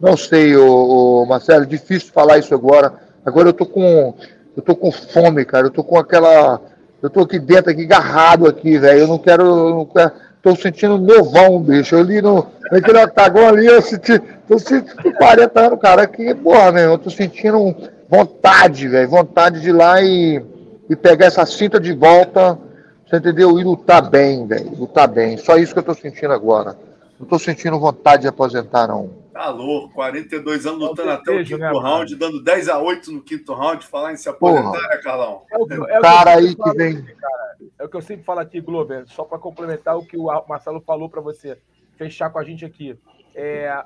Não 0.00 0.16
sei, 0.16 0.56
ô, 0.56 1.24
Marcelo, 1.26 1.64
difícil 1.64 2.12
falar 2.12 2.38
isso 2.38 2.52
agora. 2.52 2.94
Agora 3.24 3.50
eu 3.50 3.52
tô 3.52 3.64
com 3.64 4.14
eu 4.56 4.62
tô 4.62 4.76
com 4.76 4.92
fome, 4.92 5.44
cara. 5.44 5.66
Eu 5.66 5.70
tô 5.70 5.82
com 5.82 5.98
aquela. 5.98 6.60
Eu 7.02 7.10
tô 7.10 7.20
aqui 7.20 7.38
dentro, 7.38 7.70
aqui, 7.70 7.84
agarrado 7.84 8.46
aqui, 8.46 8.78
velho. 8.78 9.00
Eu 9.00 9.08
não 9.08 9.18
quero. 9.18 9.42
Eu 9.42 9.70
não 9.70 9.86
quero... 9.86 10.12
tô 10.42 10.54
sentindo 10.54 10.98
novão, 10.98 11.60
bicho. 11.60 11.96
Ali 11.96 12.20
no, 12.22 12.46
naquele 12.70 13.04
octagon 13.04 13.48
ali, 13.48 13.66
eu 13.66 13.82
senti, 13.82 14.18
tô 14.48 14.58
sentindo 14.58 15.12
40 15.18 15.60
anos, 15.60 15.80
cara, 15.80 16.06
que, 16.06 16.34
porra, 16.34 16.72
meu, 16.72 16.92
eu 16.92 16.98
tô 16.98 17.10
sentindo 17.10 17.76
vontade, 18.08 18.88
velho, 18.88 19.08
vontade 19.08 19.60
de 19.60 19.68
ir 19.68 19.72
lá 19.72 20.02
e, 20.02 20.42
e 20.88 20.96
pegar 20.96 21.26
essa 21.26 21.44
cinta 21.44 21.78
de 21.78 21.92
volta, 21.92 22.58
você 23.06 23.16
entendeu? 23.16 23.60
E 23.60 23.64
lutar 23.64 24.08
bem, 24.08 24.46
velho, 24.46 24.74
lutar 24.74 25.06
bem. 25.06 25.36
Só 25.36 25.56
isso 25.56 25.74
que 25.74 25.78
eu 25.78 25.84
tô 25.84 25.94
sentindo 25.94 26.32
agora. 26.32 26.76
Não 27.20 27.26
tô 27.26 27.38
sentindo 27.38 27.78
vontade 27.78 28.22
de 28.22 28.28
aposentar, 28.28 28.86
não. 28.86 29.21
Tá 29.32 29.48
louco, 29.48 29.94
42 29.94 30.66
anos 30.66 30.80
lutando 30.80 31.10
até 31.10 31.32
o 31.32 31.42
quinto 31.42 31.58
né, 31.58 31.70
round, 31.70 32.16
dando 32.16 32.42
10 32.42 32.68
a 32.68 32.78
8 32.78 33.12
no 33.12 33.22
quinto 33.22 33.54
round, 33.54 33.86
falar 33.86 34.12
em 34.12 34.16
se 34.16 34.28
aposentar, 34.28 34.88
né, 34.88 34.96
Carlão? 35.02 35.42
É 35.50 35.56
o, 35.56 35.88
é 35.88 35.98
o 35.98 36.02
cara 36.02 36.34
aí 36.34 36.54
que 36.54 36.72
vem. 36.74 37.02
Cara, 37.02 37.56
é 37.78 37.84
o 37.84 37.88
que 37.88 37.96
eu 37.96 38.02
sempre 38.02 38.24
falo 38.24 38.40
aqui, 38.40 38.60
Glover, 38.60 39.04
só 39.06 39.24
para 39.24 39.38
complementar 39.38 39.96
o 39.96 40.04
que 40.04 40.18
o 40.18 40.26
Marcelo 40.46 40.82
falou 40.82 41.08
para 41.08 41.22
você, 41.22 41.58
fechar 41.96 42.28
com 42.28 42.38
a 42.38 42.44
gente 42.44 42.64
aqui. 42.64 42.98
É 43.34 43.82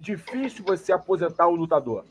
difícil 0.00 0.64
você 0.64 0.92
aposentar 0.92 1.46
o 1.46 1.54
lutador. 1.54 2.04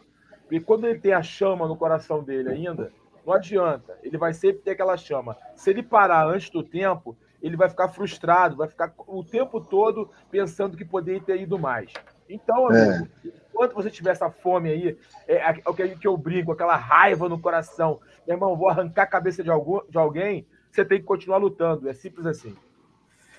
Porque 0.43 0.61
quando 0.61 0.87
ele 0.87 0.99
tem 0.99 1.11
a 1.11 1.21
chama 1.21 1.67
no 1.67 1.75
coração 1.75 2.23
dele 2.23 2.49
ainda, 2.49 2.93
não 3.25 3.33
adianta. 3.33 3.97
Ele 4.01 4.17
vai 4.17 4.33
sempre 4.33 4.61
ter 4.61 4.71
aquela 4.71 4.95
chama. 4.95 5.35
Se 5.55 5.69
ele 5.69 5.83
parar 5.83 6.25
antes 6.27 6.49
do 6.49 6.63
tempo, 6.63 7.17
ele 7.41 7.57
vai 7.57 7.69
ficar 7.69 7.89
frustrado, 7.89 8.55
vai 8.55 8.67
ficar 8.67 8.93
o 9.05 9.23
tempo 9.23 9.59
todo 9.59 10.09
pensando 10.31 10.77
que 10.77 10.85
poderia 10.85 11.21
ter 11.21 11.41
ido 11.41 11.59
mais. 11.59 11.91
Então, 12.29 12.71
é. 12.71 12.95
amigo, 12.95 13.09
é. 13.25 13.29
enquanto 13.51 13.73
você 13.73 13.89
tiver 13.89 14.11
essa 14.11 14.29
fome 14.29 14.69
aí, 14.69 14.97
é, 15.27 15.35
é, 15.35 15.61
é 15.65 15.69
o 15.69 15.73
que 15.73 16.07
eu 16.07 16.15
brinco, 16.15 16.51
aquela 16.51 16.75
raiva 16.75 17.27
no 17.27 17.39
coração, 17.39 17.99
meu 18.27 18.35
irmão, 18.35 18.55
vou 18.55 18.69
arrancar 18.69 19.03
a 19.03 19.07
cabeça 19.07 19.43
de, 19.43 19.49
algum, 19.49 19.81
de 19.89 19.97
alguém, 19.97 20.45
você 20.71 20.85
tem 20.85 20.99
que 20.99 21.05
continuar 21.05 21.37
lutando. 21.37 21.89
É 21.89 21.93
simples 21.93 22.25
assim. 22.25 22.55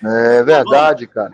É 0.03 0.43
verdade, 0.43 1.07
cara. 1.07 1.33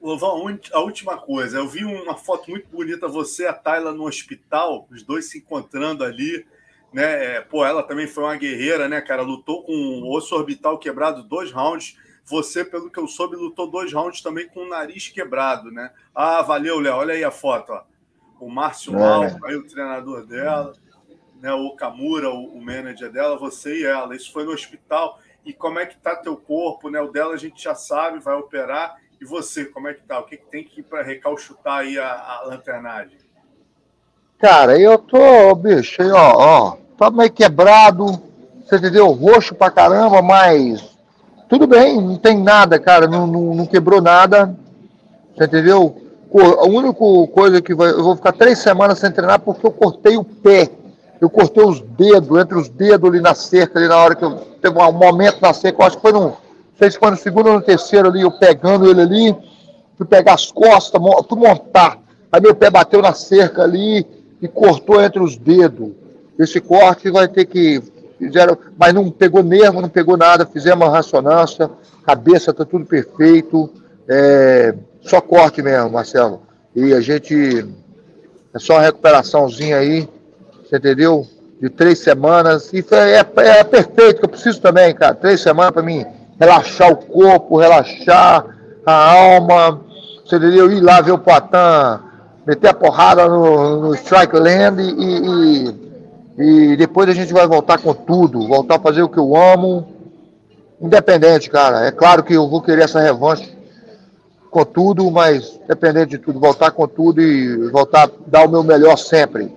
Lovão, 0.00 0.46
a 0.72 0.80
última 0.80 1.18
coisa, 1.18 1.58
eu 1.58 1.66
vi 1.66 1.84
uma 1.84 2.14
foto 2.14 2.50
muito 2.50 2.68
bonita, 2.68 3.08
você 3.08 3.42
e 3.42 3.46
a 3.46 3.52
Tayla 3.52 3.92
no 3.92 4.06
hospital, 4.06 4.86
os 4.88 5.02
dois 5.02 5.28
se 5.28 5.38
encontrando 5.38 6.04
ali, 6.04 6.46
né? 6.92 7.40
Pô, 7.40 7.66
ela 7.66 7.82
também 7.82 8.06
foi 8.06 8.22
uma 8.22 8.36
guerreira, 8.36 8.88
né, 8.88 9.00
cara? 9.00 9.22
Lutou 9.22 9.64
com 9.64 9.72
o 9.72 10.16
osso 10.16 10.36
orbital 10.36 10.78
quebrado 10.78 11.24
dois 11.24 11.50
rounds. 11.50 11.96
Você, 12.26 12.64
pelo 12.64 12.90
que 12.90 12.98
eu 12.98 13.06
soube, 13.06 13.36
lutou 13.36 13.70
dois 13.70 13.92
rounds 13.92 14.20
também 14.20 14.48
com 14.48 14.60
o 14.60 14.68
nariz 14.68 15.08
quebrado, 15.08 15.70
né? 15.70 15.92
Ah, 16.12 16.42
valeu, 16.42 16.80
Léo. 16.80 16.96
Olha 16.96 17.14
aí 17.14 17.22
a 17.22 17.30
foto, 17.30 17.72
ó. 17.72 17.82
O 18.40 18.50
Márcio 18.50 18.94
é. 18.94 18.98
Mal, 18.98 19.22
aí 19.44 19.54
o 19.54 19.66
treinador 19.66 20.26
dela, 20.26 20.72
né? 21.40 21.52
O 21.52 21.76
Kamura, 21.76 22.28
o, 22.28 22.56
o 22.56 22.60
manager 22.60 23.12
dela, 23.12 23.38
você 23.38 23.80
e 23.80 23.84
ela. 23.84 24.16
Isso 24.16 24.32
foi 24.32 24.44
no 24.44 24.50
hospital. 24.50 25.20
E 25.44 25.52
como 25.52 25.78
é 25.78 25.86
que 25.86 25.96
tá 25.96 26.16
teu 26.16 26.36
corpo, 26.36 26.90
né? 26.90 27.00
O 27.00 27.12
dela 27.12 27.34
a 27.34 27.38
gente 27.38 27.62
já 27.62 27.76
sabe, 27.76 28.18
vai 28.18 28.34
operar. 28.34 28.96
E 29.20 29.24
você, 29.24 29.64
como 29.64 29.86
é 29.86 29.94
que 29.94 30.02
tá? 30.02 30.18
O 30.18 30.24
que, 30.24 30.36
que 30.36 30.46
tem 30.46 30.64
que 30.64 30.80
ir 30.80 30.82
para 30.82 31.02
recalchutar 31.02 31.78
aí 31.78 31.96
a, 31.96 32.12
a 32.12 32.42
lanternagem? 32.46 33.18
Cara, 34.38 34.78
eu 34.78 34.98
tô, 34.98 35.54
bicho, 35.54 36.02
aí, 36.02 36.10
ó, 36.10 36.34
ó, 36.36 36.76
tô 36.98 37.10
meio 37.10 37.32
quebrado, 37.32 38.04
você 38.60 38.76
entendeu? 38.76 39.06
Roxo 39.12 39.54
pra 39.54 39.70
caramba, 39.70 40.20
mas 40.20 40.95
tudo 41.48 41.66
bem, 41.66 42.00
não 42.00 42.16
tem 42.16 42.42
nada, 42.42 42.78
cara, 42.78 43.06
não, 43.06 43.26
não, 43.26 43.54
não 43.54 43.66
quebrou 43.66 44.00
nada, 44.00 44.54
você 45.34 45.44
entendeu? 45.44 45.96
A 46.34 46.66
única 46.66 46.98
coisa 47.32 47.62
que 47.62 47.74
vai, 47.74 47.90
eu 47.90 48.02
vou 48.02 48.16
ficar 48.16 48.32
três 48.32 48.58
semanas 48.58 48.98
sem 48.98 49.10
treinar 49.10 49.40
porque 49.40 49.64
eu 49.66 49.70
cortei 49.70 50.16
o 50.16 50.24
pé, 50.24 50.68
eu 51.20 51.30
cortei 51.30 51.64
os 51.64 51.80
dedos, 51.80 52.38
entre 52.38 52.58
os 52.58 52.68
dedos 52.68 53.08
ali 53.08 53.20
na 53.20 53.34
cerca, 53.34 53.78
ali 53.78 53.88
na 53.88 53.96
hora 53.96 54.14
que 54.14 54.24
eu 54.24 54.36
teve 54.60 54.78
um 54.78 54.92
momento 54.92 55.40
na 55.40 55.52
cerca, 55.52 55.80
eu 55.80 55.86
acho 55.86 55.96
que 55.96 56.02
foi 56.02 56.12
no, 56.12 56.36
sei 56.78 56.90
se 56.90 56.98
foi 56.98 57.10
no 57.10 57.16
segundo 57.16 57.48
ou 57.48 57.54
no 57.54 57.62
terceiro 57.62 58.08
ali, 58.08 58.22
eu 58.22 58.30
pegando 58.30 58.90
ele 58.90 59.00
ali, 59.00 59.36
fui 59.96 60.06
pegar 60.06 60.34
as 60.34 60.50
costas, 60.50 61.00
fui 61.28 61.38
montar, 61.38 61.98
aí 62.30 62.40
meu 62.40 62.54
pé 62.54 62.70
bateu 62.70 63.00
na 63.00 63.14
cerca 63.14 63.62
ali 63.62 64.06
e 64.42 64.48
cortou 64.48 65.00
entre 65.02 65.22
os 65.22 65.36
dedos. 65.36 65.90
Esse 66.38 66.60
corte 66.60 67.10
vai 67.10 67.28
ter 67.28 67.46
que 67.46 67.82
fizeram, 68.18 68.56
mas 68.76 68.92
não 68.92 69.10
pegou 69.10 69.42
nervo, 69.42 69.80
não 69.80 69.88
pegou 69.88 70.16
nada, 70.16 70.46
fizemos 70.46 70.86
uma 70.86 70.96
ressonância, 70.96 71.70
cabeça 72.04 72.50
está 72.50 72.64
tudo 72.64 72.84
perfeito, 72.84 73.70
é, 74.08 74.74
só 75.02 75.20
corte 75.20 75.62
mesmo, 75.62 75.90
Marcelo. 75.90 76.42
E 76.74 76.92
a 76.92 77.00
gente, 77.00 77.66
é 78.54 78.58
só 78.58 78.74
uma 78.74 78.82
recuperaçãozinha 78.82 79.78
aí, 79.78 80.08
você 80.62 80.76
entendeu? 80.76 81.26
De 81.60 81.70
três 81.70 81.98
semanas, 81.98 82.72
e 82.72 82.84
é, 82.90 83.24
é 83.48 83.64
perfeito, 83.64 84.18
que 84.18 84.24
eu 84.24 84.28
preciso 84.28 84.60
também, 84.60 84.94
cara, 84.94 85.14
três 85.14 85.40
semanas 85.40 85.72
para 85.72 85.82
mim 85.82 86.04
relaxar 86.38 86.92
o 86.92 86.96
corpo, 86.96 87.58
relaxar 87.58 88.44
a 88.84 89.12
alma, 89.12 89.80
você 90.24 90.36
entendeu? 90.36 90.70
Ir 90.70 90.80
lá 90.80 91.00
ver 91.00 91.12
o 91.12 91.18
Poitin, 91.18 92.04
meter 92.46 92.68
a 92.68 92.74
porrada 92.74 93.26
no, 93.28 93.80
no 93.80 93.94
Strike 93.94 94.36
Land 94.36 94.82
e, 94.82 95.68
e 95.70 95.85
e 96.38 96.76
depois 96.76 97.08
a 97.08 97.12
gente 97.12 97.32
vai 97.32 97.46
voltar 97.46 97.78
com 97.78 97.94
tudo, 97.94 98.46
voltar 98.46 98.76
a 98.76 98.80
fazer 98.80 99.02
o 99.02 99.08
que 99.08 99.18
eu 99.18 99.34
amo, 99.34 99.88
independente, 100.80 101.48
cara. 101.48 101.86
É 101.86 101.90
claro 101.90 102.22
que 102.22 102.34
eu 102.34 102.48
vou 102.48 102.60
querer 102.60 102.82
essa 102.82 103.00
revanche 103.00 103.56
com 104.50 104.64
tudo, 104.64 105.10
mas 105.10 105.58
independente 105.64 106.10
de 106.10 106.18
tudo, 106.18 106.38
voltar 106.38 106.70
com 106.70 106.86
tudo 106.86 107.22
e 107.22 107.70
voltar 107.70 108.04
a 108.04 108.10
dar 108.26 108.46
o 108.46 108.50
meu 108.50 108.62
melhor 108.62 108.96
sempre. 108.96 109.50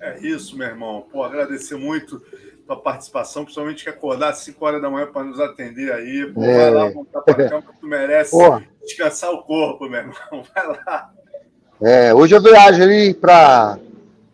É 0.00 0.18
isso, 0.20 0.56
meu 0.56 0.68
irmão. 0.68 1.04
Pô, 1.12 1.22
agradecer 1.22 1.76
muito 1.76 2.22
a 2.68 2.76
participação, 2.76 3.42
principalmente 3.42 3.82
que 3.82 3.90
acordar 3.90 4.30
às 4.30 4.38
5 4.38 4.64
horas 4.64 4.80
da 4.80 4.88
manhã 4.88 5.06
para 5.06 5.24
nos 5.24 5.40
atender 5.40 5.92
aí. 5.92 6.30
Pô, 6.32 6.42
é. 6.44 6.56
Vai 6.56 6.70
lá, 6.70 6.88
voltar 6.88 7.20
para 7.22 7.48
cama, 7.48 7.64
tu 7.80 7.86
merece 7.86 8.30
Pô. 8.30 8.62
descansar 8.80 9.32
o 9.32 9.42
corpo, 9.42 9.88
meu 9.88 10.00
irmão. 10.00 10.14
Vai 10.54 10.66
lá. 10.68 11.10
É, 11.82 12.14
hoje 12.14 12.36
eu 12.36 12.42
viajo 12.42 12.82
ali 12.82 13.12
para 13.14 13.78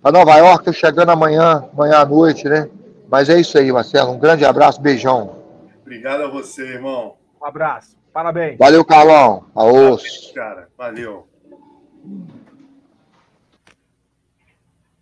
a 0.06 0.12
Nova 0.12 0.36
York, 0.36 0.64
tô 0.64 0.72
chegando 0.72 1.10
amanhã, 1.10 1.68
amanhã 1.72 1.96
à 1.96 2.06
noite, 2.06 2.48
né? 2.48 2.70
Mas 3.10 3.28
é 3.28 3.40
isso 3.40 3.58
aí, 3.58 3.72
Marcelo. 3.72 4.12
Um 4.12 4.18
grande 4.20 4.44
abraço, 4.44 4.80
beijão. 4.80 5.42
Obrigado 5.82 6.22
a 6.22 6.28
você, 6.28 6.62
irmão. 6.62 7.16
Um 7.42 7.44
abraço. 7.44 7.96
Parabéns. 8.12 8.56
Valeu, 8.56 8.84
Carlão. 8.84 9.46
Aos. 9.52 10.30
Cara, 10.32 10.68
valeu. 10.78 11.26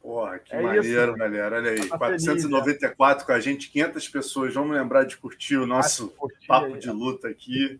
Porra, 0.01 0.39
que 0.39 0.57
é 0.57 0.63
maneiro, 0.63 1.11
isso, 1.11 1.19
galera. 1.19 1.57
Olha 1.57 1.71
aí, 1.73 1.87
tá 1.87 1.99
494 1.99 3.15
feliz, 3.17 3.27
com 3.27 3.33
a 3.33 3.41
gente, 3.41 3.71
500 3.71 4.09
pessoas. 4.09 4.55
Vamos 4.55 4.75
lembrar 4.75 5.05
de 5.05 5.19
curtir 5.19 5.59
o 5.59 5.67
nosso 5.67 6.09
curtir 6.13 6.47
papo 6.47 6.65
aí, 6.65 6.79
de 6.79 6.91
luta 6.91 7.29
aqui. 7.29 7.79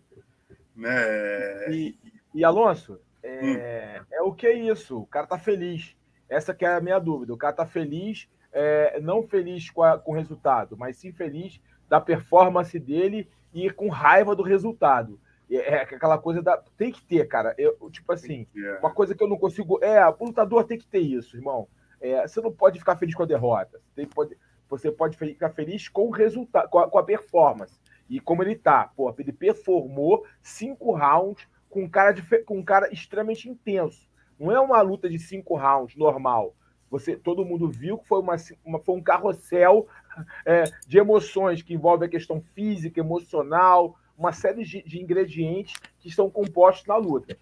Né? 0.75 1.71
E, 1.71 1.95
e 2.35 2.45
Alonso, 2.45 2.99
é, 3.23 3.99
hum. 3.99 4.05
é 4.11 4.21
o 4.21 4.31
que 4.31 4.45
é 4.45 4.53
isso? 4.53 4.99
O 4.99 5.07
cara 5.07 5.25
tá 5.25 5.39
feliz. 5.39 5.95
Essa 6.29 6.53
que 6.53 6.65
é 6.65 6.75
a 6.75 6.81
minha 6.81 6.99
dúvida. 6.99 7.33
O 7.33 7.37
cara 7.37 7.51
está 7.51 7.65
feliz, 7.65 8.27
é, 8.51 8.99
não 8.99 9.23
feliz 9.23 9.69
com, 9.69 9.83
a, 9.83 9.97
com 9.97 10.11
o 10.11 10.15
resultado, 10.15 10.75
mas 10.77 10.97
sim 10.97 11.11
feliz 11.11 11.61
da 11.87 12.01
performance 12.01 12.77
dele 12.79 13.29
e 13.53 13.69
com 13.69 13.89
raiva 13.89 14.35
do 14.35 14.43
resultado. 14.43 15.19
É, 15.49 15.55
é 15.55 15.81
aquela 15.81 16.17
coisa 16.17 16.41
da. 16.41 16.57
Tem 16.77 16.91
que 16.91 17.01
ter, 17.03 17.27
cara. 17.27 17.53
Eu, 17.57 17.89
tipo 17.91 18.11
assim, 18.11 18.47
é. 18.55 18.79
uma 18.79 18.91
coisa 18.91 19.13
que 19.13 19.23
eu 19.23 19.27
não 19.27 19.37
consigo. 19.37 19.83
É, 19.83 20.05
o 20.07 20.15
lutador 20.19 20.63
tem 20.63 20.77
que 20.77 20.87
ter 20.87 20.99
isso, 20.99 21.37
irmão. 21.37 21.67
É, 22.01 22.27
você 22.27 22.41
não 22.41 22.51
pode 22.51 22.79
ficar 22.79 22.95
feliz 22.95 23.15
com 23.15 23.23
a 23.23 23.27
derrota. 23.27 23.79
Você, 23.93 24.05
pode, 24.05 24.37
você 24.69 24.91
pode 24.91 25.17
ficar 25.17 25.49
feliz 25.49 25.87
com 25.87 26.07
o 26.07 26.11
resultado, 26.11 26.69
com 26.69 26.79
a, 26.79 26.89
com 26.89 26.97
a 26.97 27.03
performance. 27.03 27.79
E 28.09 28.19
como 28.19 28.43
ele 28.43 28.55
tá. 28.55 28.91
Pô, 28.95 29.13
ele 29.17 29.31
performou 29.31 30.25
cinco 30.41 30.91
rounds 30.91 31.47
com 31.69 31.83
um 31.83 31.89
cara, 31.89 32.11
de, 32.11 32.21
com 32.43 32.57
um 32.57 32.63
cara 32.63 32.91
extremamente 32.91 33.49
intenso. 33.49 34.07
Não 34.39 34.51
é 34.51 34.59
uma 34.59 34.81
luta 34.81 35.09
de 35.09 35.19
cinco 35.19 35.55
rounds 35.55 35.95
normal. 35.95 36.55
Você, 36.89 37.15
todo 37.15 37.45
mundo 37.45 37.67
viu 37.67 37.97
que 37.97 38.07
foi, 38.07 38.19
uma, 38.19 38.35
uma 38.63 38.79
foi 38.79 38.95
um 38.95 39.01
carrossel 39.01 39.87
é, 40.45 40.63
de 40.87 40.97
emoções 40.97 41.61
que 41.61 41.73
envolve 41.73 42.05
a 42.05 42.09
questão 42.09 42.41
física, 42.53 42.99
emocional, 42.99 43.97
uma 44.17 44.31
série 44.31 44.63
de, 44.63 44.81
de 44.83 45.01
ingredientes 45.01 45.75
que 45.99 46.07
estão 46.07 46.29
compostos 46.29 46.85
na 46.87 46.95
luta 46.95 47.37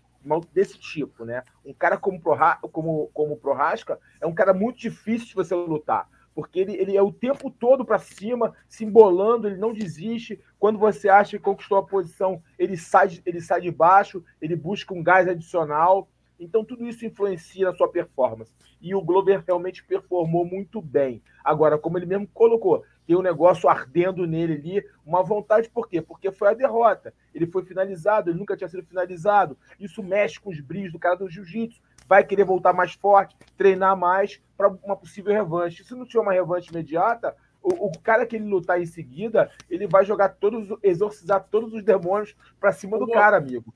desse 0.53 0.79
tipo, 0.79 1.25
né? 1.25 1.43
Um 1.65 1.73
cara 1.73 1.97
como, 1.97 2.19
Proha, 2.19 2.57
como, 2.71 3.09
como 3.13 3.37
Prohasca 3.37 3.99
é 4.21 4.25
um 4.25 4.33
cara 4.33 4.53
muito 4.53 4.79
difícil 4.79 5.27
de 5.27 5.35
você 5.35 5.53
lutar, 5.53 6.07
porque 6.33 6.59
ele, 6.59 6.73
ele 6.75 6.97
é 6.97 7.01
o 7.01 7.11
tempo 7.11 7.51
todo 7.51 7.85
para 7.85 7.99
cima, 7.99 8.55
se 8.67 8.85
embolando, 8.85 9.47
ele 9.47 9.57
não 9.57 9.73
desiste. 9.73 10.39
Quando 10.57 10.79
você 10.79 11.09
acha 11.09 11.37
que 11.37 11.43
conquistou 11.43 11.77
a 11.77 11.85
posição, 11.85 12.41
ele 12.57 12.77
sai, 12.77 13.21
ele 13.25 13.41
sai 13.41 13.61
de 13.61 13.71
baixo, 13.71 14.23
ele 14.41 14.55
busca 14.55 14.93
um 14.93 15.03
gás 15.03 15.27
adicional. 15.27 16.07
Então, 16.43 16.63
tudo 16.63 16.85
isso 16.85 17.05
influencia 17.05 17.65
na 17.65 17.75
sua 17.75 17.87
performance. 17.87 18.53
E 18.81 18.93
o 18.93 19.01
Glover 19.01 19.43
realmente 19.45 19.83
performou 19.83 20.45
muito 20.45 20.81
bem. 20.81 21.21
Agora, 21.43 21.77
como 21.77 21.97
ele 21.97 22.05
mesmo 22.05 22.27
colocou, 22.33 22.83
tem 23.05 23.15
um 23.15 23.21
negócio 23.21 23.69
ardendo 23.69 24.25
nele 24.25 24.53
ali, 24.53 24.85
uma 25.05 25.23
vontade, 25.23 25.69
por 25.69 25.87
quê? 25.87 26.01
Porque 26.01 26.31
foi 26.31 26.49
a 26.49 26.53
derrota. 26.53 27.13
Ele 27.33 27.47
foi 27.47 27.63
finalizado, 27.63 28.29
ele 28.29 28.39
nunca 28.39 28.55
tinha 28.55 28.69
sido 28.69 28.83
finalizado. 28.83 29.57
Isso 29.79 30.03
mexe 30.03 30.39
com 30.39 30.49
os 30.49 30.59
brilhos 30.59 30.91
do 30.91 30.99
cara 30.99 31.15
do 31.15 31.29
jiu-jitsu. 31.29 31.81
Vai 32.07 32.23
querer 32.23 32.43
voltar 32.43 32.73
mais 32.73 32.93
forte, 32.93 33.35
treinar 33.57 33.97
mais 33.97 34.41
para 34.57 34.67
uma 34.67 34.95
possível 34.95 35.33
revanche. 35.33 35.83
Se 35.83 35.95
não 35.95 36.05
tiver 36.05 36.21
uma 36.21 36.33
revanche 36.33 36.69
imediata, 36.69 37.35
O, 37.61 37.87
o, 37.87 37.91
cara 37.99 38.25
que 38.25 38.35
ele 38.35 38.43
lutar 38.43 38.81
em 38.81 38.85
seguida, 38.85 39.49
ele 39.69 39.87
vai 39.87 40.03
jogar 40.03 40.27
todos, 40.27 40.77
exorcizar 40.83 41.47
todos 41.49 41.73
os 41.73 41.81
demônios 41.81 42.35
para 42.59 42.73
cima 42.73 42.99
do 42.99 43.07
cara, 43.07 43.37
amigo. 43.37 43.73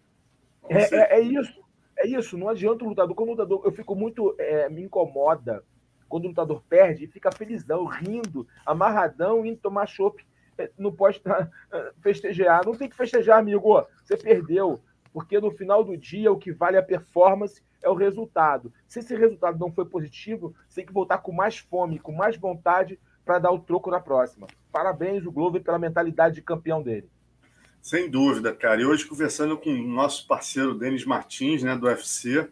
É, 0.69 0.95
é, 0.95 1.19
é, 1.19 1.21
isso. 1.21 1.66
É 1.97 2.07
isso. 2.07 2.37
Não 2.37 2.49
adianta 2.49 2.85
o 2.85 2.89
lutador. 2.89 3.15
Quando 3.15 3.29
o 3.29 3.31
lutador, 3.31 3.61
eu 3.65 3.71
fico 3.71 3.95
muito. 3.95 4.35
É, 4.37 4.69
me 4.69 4.83
incomoda 4.83 5.63
quando 6.07 6.25
o 6.25 6.27
lutador 6.29 6.61
perde 6.69 7.03
e 7.03 7.07
fica 7.07 7.31
felizão, 7.31 7.85
rindo, 7.85 8.47
amarradão, 8.65 9.45
indo 9.45 9.59
tomar 9.59 9.87
chopp. 9.87 10.25
É, 10.57 10.71
não 10.77 10.91
pode 10.91 11.21
festejar. 12.01 12.65
Não 12.65 12.75
tem 12.75 12.89
que 12.89 12.95
festejar, 12.95 13.39
amigo. 13.39 13.85
Você 14.03 14.15
perdeu. 14.15 14.79
Porque 15.11 15.39
no 15.39 15.51
final 15.51 15.83
do 15.83 15.97
dia, 15.97 16.31
o 16.31 16.37
que 16.37 16.51
vale 16.51 16.77
a 16.77 16.83
performance 16.83 17.61
é 17.81 17.89
o 17.89 17.95
resultado. 17.95 18.71
Se 18.87 18.99
esse 18.99 19.15
resultado 19.15 19.57
não 19.57 19.71
foi 19.71 19.85
positivo, 19.85 20.53
você 20.67 20.81
tem 20.81 20.85
que 20.85 20.93
voltar 20.93 21.19
com 21.19 21.31
mais 21.31 21.57
fome, 21.57 21.99
com 21.99 22.11
mais 22.11 22.37
vontade 22.37 22.99
para 23.25 23.39
dar 23.39 23.51
o 23.51 23.59
troco 23.59 23.89
na 23.91 23.99
próxima. 23.99 24.47
Parabéns, 24.71 25.25
o 25.25 25.31
Glover, 25.31 25.63
pela 25.63 25.79
mentalidade 25.79 26.35
de 26.35 26.41
campeão 26.41 26.81
dele. 26.81 27.09
Sem 27.87 28.09
dúvida, 28.09 28.53
cara. 28.53 28.81
E 28.81 28.85
hoje, 28.85 29.05
conversando 29.05 29.57
com 29.57 29.69
o 29.69 29.87
nosso 29.87 30.27
parceiro 30.27 30.77
Denis 30.77 31.05
Martins, 31.05 31.63
né, 31.63 31.73
do 31.73 31.85
UFC, 31.85 32.45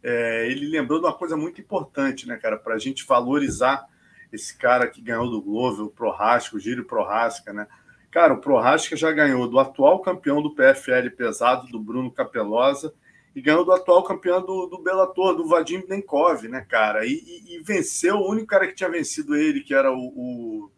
é, 0.00 0.48
ele 0.48 0.68
lembrou 0.68 1.00
de 1.00 1.06
uma 1.06 1.12
coisa 1.12 1.36
muito 1.36 1.60
importante, 1.60 2.28
né, 2.28 2.36
cara, 2.36 2.56
para 2.56 2.76
a 2.76 2.78
gente 2.78 3.04
valorizar 3.04 3.88
esse 4.32 4.56
cara 4.56 4.86
que 4.86 5.00
ganhou 5.00 5.28
do 5.28 5.42
Glover, 5.42 5.84
o 5.84 5.90
Prohasca, 5.90 6.54
o 6.54 6.60
Gírio 6.60 6.84
Prohasca, 6.84 7.52
né? 7.52 7.66
Cara, 8.08 8.34
o 8.34 8.40
Prohasca 8.40 8.94
já 8.94 9.10
ganhou 9.10 9.48
do 9.48 9.58
atual 9.58 9.98
campeão 10.00 10.40
do 10.40 10.54
PFL 10.54 11.10
pesado, 11.16 11.66
do 11.66 11.80
Bruno 11.80 12.12
Capelosa, 12.12 12.94
e 13.34 13.40
ganhou 13.40 13.64
do 13.64 13.72
atual 13.72 14.04
campeão 14.04 14.40
do, 14.46 14.66
do 14.66 14.78
Bellator, 14.80 15.34
do 15.34 15.48
Vadim 15.48 15.82
Nenkov, 15.88 16.46
né, 16.46 16.60
cara? 16.60 17.04
E, 17.04 17.14
e, 17.14 17.56
e, 17.56 17.62
venceu 17.64 18.14
o 18.18 18.30
único 18.30 18.46
cara 18.46 18.68
que 18.68 18.76
tinha 18.76 18.88
vencido 18.88 19.34
ele, 19.34 19.60
que 19.60 19.74
era 19.74 19.90
o. 19.90 19.98
o, 19.98 20.70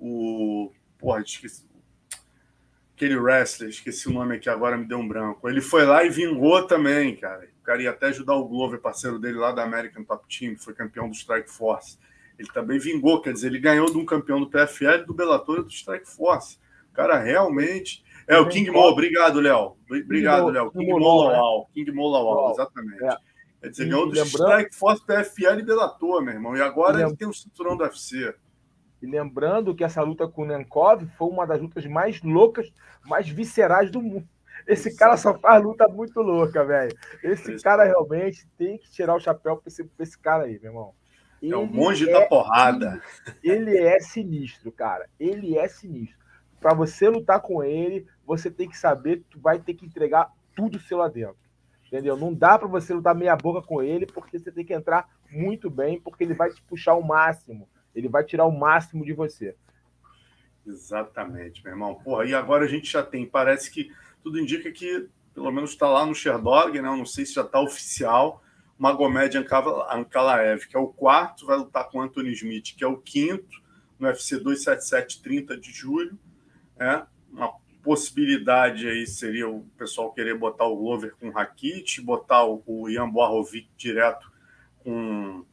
o 0.00 0.72
porra, 0.98 1.20
esqueci. 1.20 1.73
Aquele 3.04 3.20
wrestler, 3.20 3.68
esqueci 3.68 4.08
o 4.08 4.12
nome 4.12 4.36
aqui 4.36 4.48
agora, 4.48 4.78
me 4.78 4.86
deu 4.86 4.98
um 4.98 5.06
branco. 5.06 5.46
Ele 5.46 5.60
foi 5.60 5.84
lá 5.84 6.02
e 6.04 6.08
vingou 6.08 6.66
também, 6.66 7.14
cara. 7.14 7.46
O 7.60 7.62
cara 7.62 7.82
ia 7.82 7.90
até 7.90 8.06
ajudar 8.06 8.34
o 8.34 8.48
Glover, 8.48 8.80
parceiro 8.80 9.18
dele 9.18 9.36
lá 9.36 9.52
da 9.52 9.62
American 9.62 10.02
Top 10.04 10.24
Team, 10.26 10.54
que 10.54 10.64
foi 10.64 10.72
campeão 10.72 11.06
do 11.06 11.14
Strike 11.14 11.50
Force. 11.50 11.98
Ele 12.38 12.48
também 12.48 12.78
vingou, 12.78 13.20
quer 13.20 13.34
dizer, 13.34 13.48
ele 13.48 13.58
ganhou 13.58 13.90
de 13.90 13.98
um 13.98 14.06
campeão 14.06 14.40
do 14.40 14.48
PFL, 14.48 15.04
do 15.06 15.12
Bellator 15.12 15.58
e 15.58 15.62
do 15.64 15.70
Strike 15.70 16.08
Force. 16.08 16.58
O 16.90 16.94
cara 16.94 17.18
realmente 17.18 18.02
é, 18.26 18.38
o 18.38 18.48
King 18.48 18.70
Mo, 18.70 18.80
obrigado, 18.80 19.38
Léo. 19.38 19.76
Obrigado, 19.86 20.48
Léo. 20.48 20.70
King 20.70 20.92
Mo 20.92 20.98
Lawal. 20.98 21.68
King 21.74 21.92
Mo 21.92 22.08
Lawal, 22.08 22.52
exatamente. 22.52 23.04
É. 23.04 23.16
Quer 23.60 23.68
dizer, 23.68 23.84
ganhou 23.84 24.08
do 24.08 24.18
Strike 24.18 24.74
Force, 24.74 25.04
PFL 25.04 25.58
e 25.58 25.62
Bellator, 25.62 26.22
meu 26.22 26.32
irmão. 26.32 26.56
E 26.56 26.62
agora 26.62 27.02
ele 27.02 27.16
tem 27.16 27.28
o 27.28 27.34
cinturão 27.34 27.76
do 27.76 27.84
UFC. 27.84 28.34
E 29.04 29.06
lembrando 29.06 29.74
que 29.74 29.84
essa 29.84 30.00
luta 30.00 30.26
com 30.26 30.42
o 30.42 30.46
Nenkov 30.46 31.04
foi 31.18 31.28
uma 31.28 31.46
das 31.46 31.60
lutas 31.60 31.84
mais 31.84 32.22
loucas, 32.22 32.72
mais 33.04 33.28
viscerais 33.28 33.90
do 33.90 34.00
mundo. 34.00 34.26
Esse 34.66 34.96
cara 34.96 35.14
só 35.18 35.38
faz 35.38 35.62
luta 35.62 35.86
muito 35.86 36.22
louca, 36.22 36.64
velho. 36.64 36.96
Esse 37.22 37.62
cara 37.62 37.84
realmente 37.84 38.48
tem 38.56 38.78
que 38.78 38.90
tirar 38.90 39.14
o 39.14 39.20
chapéu 39.20 39.58
pra 39.58 39.68
esse, 39.68 39.84
pra 39.84 40.02
esse 40.02 40.18
cara 40.18 40.44
aí, 40.44 40.58
meu 40.58 40.70
irmão. 40.70 40.94
Ele 41.42 41.52
é 41.52 41.56
o 41.56 41.66
monge 41.66 42.08
é, 42.08 42.12
da 42.14 42.22
porrada. 42.26 43.02
Ele 43.42 43.76
é 43.76 44.00
sinistro, 44.00 44.72
cara. 44.72 45.06
Ele 45.20 45.58
é 45.58 45.68
sinistro. 45.68 46.18
Para 46.58 46.72
você 46.72 47.06
lutar 47.10 47.42
com 47.42 47.62
ele, 47.62 48.06
você 48.24 48.50
tem 48.50 48.70
que 48.70 48.78
saber 48.78 49.18
que 49.18 49.24
tu 49.32 49.38
vai 49.38 49.58
ter 49.58 49.74
que 49.74 49.84
entregar 49.84 50.32
tudo 50.56 50.80
seu 50.80 50.96
lá 50.96 51.08
dentro. 51.08 51.36
Entendeu? 51.86 52.16
Não 52.16 52.32
dá 52.32 52.58
para 52.58 52.68
você 52.68 52.94
lutar 52.94 53.14
meia 53.14 53.36
boca 53.36 53.60
com 53.60 53.82
ele, 53.82 54.06
porque 54.06 54.38
você 54.38 54.50
tem 54.50 54.64
que 54.64 54.72
entrar 54.72 55.06
muito 55.30 55.68
bem, 55.68 56.00
porque 56.00 56.24
ele 56.24 56.32
vai 56.32 56.48
te 56.48 56.62
puxar 56.62 56.94
o 56.94 57.06
máximo. 57.06 57.68
Ele 57.94 58.08
vai 58.08 58.24
tirar 58.24 58.44
o 58.46 58.58
máximo 58.58 59.04
de 59.04 59.12
você. 59.12 59.54
Exatamente, 60.66 61.62
meu 61.62 61.72
irmão. 61.72 61.94
Porra, 61.94 62.24
e 62.24 62.34
agora 62.34 62.64
a 62.64 62.68
gente 62.68 62.90
já 62.90 63.02
tem, 63.02 63.26
parece 63.26 63.70
que 63.70 63.90
tudo 64.22 64.40
indica 64.40 64.70
que, 64.70 65.08
pelo 65.34 65.50
menos 65.50 65.70
está 65.70 65.88
lá 65.88 66.06
no 66.06 66.14
Sherdog, 66.14 66.80
né? 66.80 66.88
Eu 66.88 66.96
não 66.96 67.06
sei 67.06 67.26
se 67.26 67.34
já 67.34 67.42
está 67.42 67.60
oficial, 67.60 68.42
Magomed 68.78 69.36
Ankalaev, 69.36 70.66
que 70.66 70.76
é 70.76 70.80
o 70.80 70.88
quarto, 70.88 71.46
vai 71.46 71.56
lutar 71.56 71.88
com 71.88 72.00
Anthony 72.00 72.32
Smith, 72.32 72.74
que 72.76 72.82
é 72.82 72.86
o 72.86 72.96
quinto, 72.96 73.62
no 73.98 74.08
UFC 74.08 74.38
277, 74.38 75.22
30 75.22 75.56
de 75.56 75.70
julho. 75.70 76.18
É, 76.78 77.04
uma 77.30 77.52
possibilidade 77.82 78.88
aí 78.88 79.06
seria 79.06 79.48
o 79.48 79.62
pessoal 79.76 80.12
querer 80.12 80.36
botar 80.36 80.64
o 80.64 80.76
Glover 80.76 81.14
com 81.20 81.28
o 81.28 81.32
Rakit, 81.32 82.00
botar 82.00 82.44
o, 82.44 82.88
Ian 82.88 83.10
Boarovic 83.10 83.68
direto 83.76 84.32
com, 84.78 85.44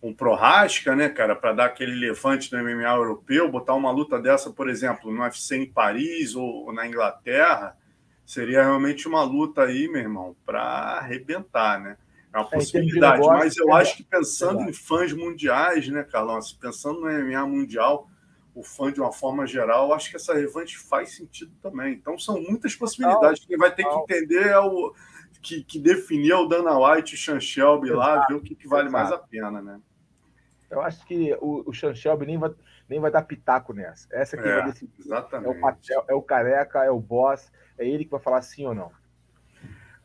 com 0.00 0.10
o 0.10 0.14
Prohaska, 0.14 0.96
né, 0.96 1.08
cara, 1.10 1.36
para 1.36 1.52
dar 1.52 1.66
aquele 1.66 1.94
levante 1.94 2.52
no 2.52 2.62
MMA 2.62 2.88
europeu, 2.88 3.50
botar 3.50 3.74
uma 3.74 3.90
luta 3.90 4.18
dessa, 4.18 4.50
por 4.50 4.68
exemplo, 4.68 5.12
no 5.12 5.22
UFC 5.22 5.56
em 5.56 5.70
Paris 5.70 6.34
ou, 6.34 6.66
ou 6.66 6.72
na 6.72 6.86
Inglaterra, 6.86 7.76
seria 8.24 8.62
realmente 8.62 9.06
uma 9.06 9.22
luta 9.22 9.64
aí, 9.64 9.88
meu 9.88 10.00
irmão, 10.00 10.34
para 10.46 10.62
arrebentar, 10.62 11.78
né? 11.78 11.98
É 12.32 12.38
uma 12.38 12.46
é, 12.46 12.50
possibilidade, 12.50 13.20
negócio, 13.20 13.38
mas 13.38 13.56
eu 13.56 13.68
é, 13.76 13.80
acho 13.80 13.96
que 13.96 14.04
pensando 14.04 14.62
é 14.62 14.70
em 14.70 14.72
fãs 14.72 15.12
mundiais, 15.12 15.86
né, 15.88 16.02
Carlão, 16.02 16.38
pensando 16.58 17.00
no 17.00 17.10
MMA 17.10 17.46
mundial, 17.46 18.08
o 18.54 18.62
fã 18.62 18.90
de 18.90 19.00
uma 19.00 19.12
forma 19.12 19.46
geral, 19.46 19.92
acho 19.92 20.10
que 20.10 20.16
essa 20.16 20.34
revanche 20.34 20.76
faz 20.76 21.14
sentido 21.14 21.52
também. 21.62 21.92
Então 21.92 22.18
são 22.18 22.40
muitas 22.40 22.74
possibilidades. 22.74 23.44
Quem 23.44 23.56
vai 23.56 23.72
ter 23.74 23.84
que 23.84 23.94
entender 23.94 24.46
é 24.46 24.58
o 24.58 24.94
que, 25.40 25.62
que 25.62 25.78
definir 25.78 26.32
é 26.32 26.36
o 26.36 26.46
Dana 26.46 26.78
White 26.78 27.14
e 27.14 27.16
o 27.16 27.20
Sean 27.20 27.40
Shelby 27.40 27.90
lá, 27.90 28.26
ver 28.26 28.34
o 28.34 28.40
que, 28.40 28.54
que 28.54 28.68
vale 28.68 28.88
Exato. 28.88 28.92
mais 28.92 29.12
a 29.12 29.18
pena, 29.18 29.62
né? 29.62 29.80
Eu 30.70 30.80
acho 30.80 31.04
que 31.06 31.34
o, 31.40 31.68
o 31.68 31.74
Sean 31.74 31.94
Shelby 31.94 32.26
nem 32.26 32.38
vai, 32.38 32.50
nem 32.88 33.00
vai 33.00 33.10
dar 33.10 33.22
pitaco 33.22 33.72
nessa. 33.72 34.06
Essa 34.12 34.36
aqui 34.36 34.48
é, 34.48 34.54
vai 34.54 34.70
decidir. 34.70 34.92
Exatamente. 34.98 35.48
É 35.48 35.50
o, 35.50 35.60
papel, 35.60 36.04
é 36.08 36.14
o 36.14 36.22
careca, 36.22 36.84
é 36.84 36.90
o 36.90 37.00
boss, 37.00 37.50
é 37.76 37.86
ele 37.86 38.04
que 38.04 38.10
vai 38.10 38.20
falar 38.20 38.40
sim 38.42 38.66
ou 38.66 38.74
não. 38.74 38.92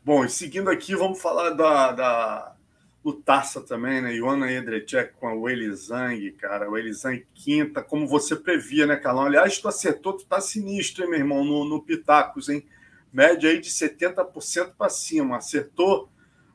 Bom, 0.04 0.24
e 0.24 0.28
seguindo 0.28 0.70
aqui, 0.70 0.94
vamos 0.94 1.20
falar 1.20 1.50
da, 1.50 1.92
da 1.92 2.56
lutaça 3.04 3.60
também, 3.60 4.00
né? 4.00 4.14
Ioana 4.14 4.50
Edrecek 4.50 5.14
com 5.14 5.28
a 5.28 5.34
Weili 5.34 5.72
Zhang, 5.74 6.32
cara. 6.32 6.68
Weili 6.68 6.92
Zhang 6.92 7.24
quinta, 7.32 7.82
como 7.82 8.06
você 8.06 8.34
previa, 8.34 8.86
né, 8.86 8.96
Carlão? 8.96 9.26
Aliás, 9.26 9.58
tu 9.58 9.68
acertou, 9.68 10.14
tu 10.14 10.26
tá 10.26 10.40
sinistro, 10.40 11.04
hein, 11.04 11.10
meu 11.10 11.18
irmão, 11.20 11.44
no, 11.44 11.64
no 11.64 11.82
Pitacos, 11.82 12.48
hein? 12.48 12.66
Média 13.12 13.48
aí 13.48 13.60
de 13.60 13.70
70% 13.70 14.74
para 14.76 14.88
cima. 14.88 15.36
Acertou 15.36 16.08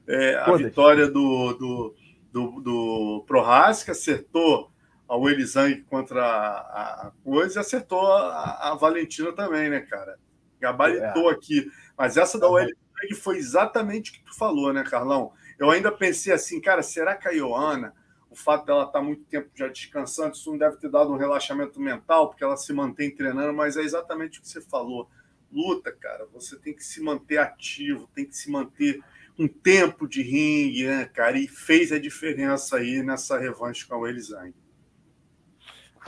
é, 0.06 0.36
a 0.36 0.52
vitória 0.54 1.08
do, 1.08 1.54
do, 1.54 1.96
do, 2.32 2.62
do 2.62 3.24
Prohaska, 3.28 3.92
acertou 3.92 4.72
a 5.08 5.18
Weili 5.18 5.46
Zhang 5.46 5.82
contra 5.90 6.24
a, 6.24 7.08
a 7.08 7.12
coisa 7.24 7.60
e 7.60 7.62
acertou 7.62 8.00
a, 8.00 8.72
a, 8.72 8.76
Valentina 8.76 9.34
também, 9.34 9.70
né, 9.70 9.82
cara? 9.82 10.18
Gabaritou 10.60 11.30
é. 11.30 11.34
aqui. 11.34 11.70
Mas 11.98 12.16
essa 12.16 12.40
da 12.40 12.50
Weili 12.50 12.74
Zhang 12.74 13.16
foi 13.22 13.38
exatamente 13.38 14.12
o 14.12 14.14
que 14.14 14.24
tu 14.24 14.34
falou, 14.38 14.72
né, 14.72 14.84
Carlão? 14.84 15.34
Eu 15.60 15.70
ainda 15.70 15.92
pensei 15.92 16.32
assim, 16.32 16.62
cara, 16.62 16.82
será 16.82 17.16
que 17.16 17.28
a 17.28 17.32
Ioana, 17.32 17.94
o 18.30 18.36
fato 18.36 18.66
dela 18.66 18.84
estar 18.84 19.00
tá 19.00 19.04
muito 19.04 19.26
tempo 19.26 19.50
já 19.54 19.68
descansando, 19.68 20.34
isso 20.34 20.50
não 20.50 20.58
deve 20.58 20.78
ter 20.78 20.90
dado 20.90 21.12
um 21.12 21.18
relaxamento 21.18 21.80
mental, 21.80 22.30
porque 22.30 22.44
ela 22.44 22.56
se 22.56 22.72
mantém 22.72 23.14
treinando, 23.14 23.54
mas 23.54 23.76
é 23.76 23.82
exatamente 23.82 24.40
o 24.40 24.42
que 24.42 24.48
você 24.48 24.62
falou. 24.62 25.10
Luta, 25.52 25.92
cara, 25.92 26.26
você 26.32 26.58
tem 26.58 26.74
que 26.74 26.84
se 26.84 27.02
manter 27.02 27.38
ativo, 27.38 28.10
tem 28.16 28.26
que 28.26 28.38
se 28.38 28.50
manter 28.50 29.04
um 29.38 29.48
tempo 29.48 30.08
de 30.08 30.22
ringue, 30.22 30.88
né, 30.88 31.06
cara? 31.06 31.38
E 31.38 31.48
fez 31.48 31.92
a 31.92 32.00
diferença 32.00 32.78
aí 32.78 33.02
nessa 33.02 33.38
revanche 33.38 33.88
com 33.88 34.04
a 34.04 34.10
Elisang. 34.10 34.54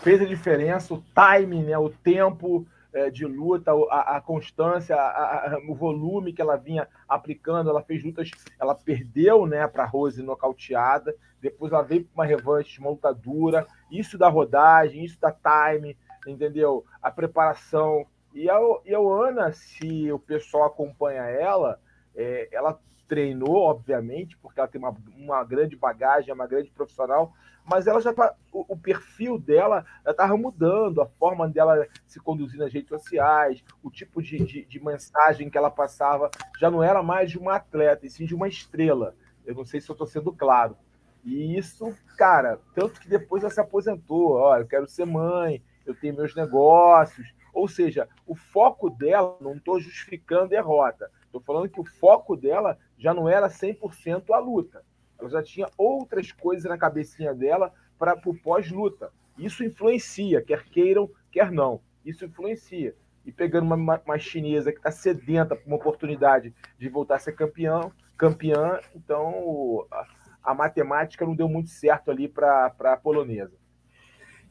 Fez 0.02 0.22
a 0.22 0.26
diferença, 0.26 0.94
o 0.94 1.04
timing, 1.14 1.64
né? 1.64 1.78
O 1.78 1.90
tempo, 1.90 2.68
é, 2.94 3.10
de 3.10 3.26
luta, 3.26 3.72
a, 3.90 4.18
a 4.18 4.22
constância, 4.22 4.96
a, 4.96 5.56
a, 5.56 5.60
o 5.68 5.74
volume 5.74 6.32
que 6.32 6.42
ela 6.42 6.56
vinha 6.56 6.88
aplicando. 7.08 7.70
Ela 7.70 7.82
fez 7.82 8.04
lutas, 8.04 8.30
ela 8.60 8.76
perdeu 8.76 9.46
né, 9.46 9.68
para 9.68 9.86
Rose 9.86 10.22
nocauteada, 10.22 11.16
depois 11.42 11.72
ela 11.72 11.82
veio 11.82 12.06
para 12.06 12.14
uma 12.14 12.26
revanche, 12.26 12.80
uma 12.80 12.92
luta 12.92 13.14
dura. 13.14 13.68
Isso 13.92 14.18
da 14.18 14.30
rodagem, 14.30 15.04
isso 15.04 15.20
da 15.20 15.32
time, 15.32 15.98
entendeu? 16.28 16.86
A 17.02 17.10
preparação. 17.10 18.06
E 18.34 18.50
a, 18.50 18.60
e 18.86 18.94
a 18.94 19.00
Ana, 19.00 19.52
se 19.52 20.12
o 20.12 20.20
pessoal 20.20 20.66
acompanha 20.66 21.24
ela, 21.24 21.80
é, 22.16 22.48
ela 22.52 22.80
treinou, 23.08 23.56
obviamente, 23.56 24.38
porque 24.38 24.60
ela 24.60 24.68
tem 24.68 24.80
uma, 24.80 24.96
uma 25.16 25.44
grande 25.44 25.76
bagagem, 25.76 26.32
é 26.32 26.34
uma 26.34 26.48
grande 26.48 26.72
profissional, 26.72 27.34
mas 27.66 27.88
ela 27.88 28.02
já 28.02 28.14
tá, 28.14 28.36
o, 28.52 28.74
o 28.74 28.78
perfil 28.78 29.40
dela 29.40 29.86
já 30.04 30.12
estava 30.12 30.36
mudando, 30.36 31.02
a 31.02 31.06
forma 31.06 31.48
dela 31.48 31.88
se 32.06 32.20
conduzir 32.20 32.60
nas 32.60 32.74
redes 32.74 32.90
sociais, 32.90 33.64
o 33.82 33.90
tipo 33.90 34.22
de, 34.22 34.38
de, 34.44 34.66
de, 34.66 34.84
mensagem 34.84 35.50
que 35.50 35.58
ela 35.58 35.72
passava 35.72 36.30
já 36.60 36.70
não 36.70 36.84
era 36.84 37.02
mais 37.02 37.32
de 37.32 37.38
uma 37.38 37.56
atleta, 37.56 38.06
e 38.06 38.10
sim 38.10 38.26
de 38.26 38.36
uma 38.36 38.48
estrela. 38.48 39.16
Eu 39.46 39.56
não 39.56 39.66
sei 39.66 39.80
se 39.80 39.90
eu 39.90 39.94
estou 39.94 40.08
sendo 40.08 40.34
claro. 40.34 40.78
E 41.24 41.58
isso, 41.58 41.96
cara, 42.18 42.60
tanto 42.76 43.00
que 43.00 43.08
depois 43.08 43.44
ela 43.44 43.52
se 43.52 43.62
aposentou, 43.62 44.34
ó, 44.34 44.58
eu 44.58 44.68
quero 44.68 44.88
ser 44.88 45.06
mãe, 45.06 45.64
eu 45.86 45.96
tenho 45.96 46.16
meus 46.16 46.36
negócios. 46.36 47.34
Ou 47.54 47.68
seja, 47.68 48.10
o 48.26 48.36
foco 48.36 48.90
dela, 48.90 49.38
não 49.40 49.56
estou 49.56 49.80
justificando 49.80 50.50
derrota, 50.50 51.10
estou 51.26 51.40
falando 51.40 51.70
que 51.70 51.80
o 51.80 51.86
foco 51.86 52.36
dela 52.36 52.78
já 53.04 53.14
não 53.14 53.28
era 53.28 53.50
100% 53.50 54.32
a 54.32 54.40
luta 54.40 54.82
ela 55.24 55.30
já 55.30 55.42
tinha 55.44 55.68
outras 55.78 56.32
coisas 56.32 56.70
na 56.70 56.78
cabecinha 56.78 57.34
dela 57.34 57.74
para 57.98 58.20
o 58.26 58.36
pós-luta. 58.36 59.12
Isso 59.38 59.64
influencia, 59.64 60.42
quer 60.42 60.66
queiram, 60.66 61.10
quer 61.32 61.52
não. 61.52 61.82
Isso 62.06 62.26
influencia. 62.26 62.96
E 63.26 63.32
pegando 63.32 63.74
uma, 63.74 64.02
uma 64.06 64.20
chinesa 64.20 64.72
que 64.72 64.80
está 64.80 64.92
sedenta 64.92 65.56
por 65.56 65.66
uma 65.66 65.78
oportunidade 65.78 66.54
de 66.78 66.90
voltar 66.90 67.16
a 67.16 67.20
ser 67.20 67.34
campeão, 67.34 67.92
campeã, 68.18 68.80
então 68.94 69.88
a, 69.90 70.06
a 70.44 70.54
matemática 70.54 71.26
não 71.26 71.36
deu 71.36 71.48
muito 71.48 71.70
certo 71.70 72.12
ali 72.12 72.28
para 72.28 72.74
a 72.80 72.98
polonesa. 72.98 73.56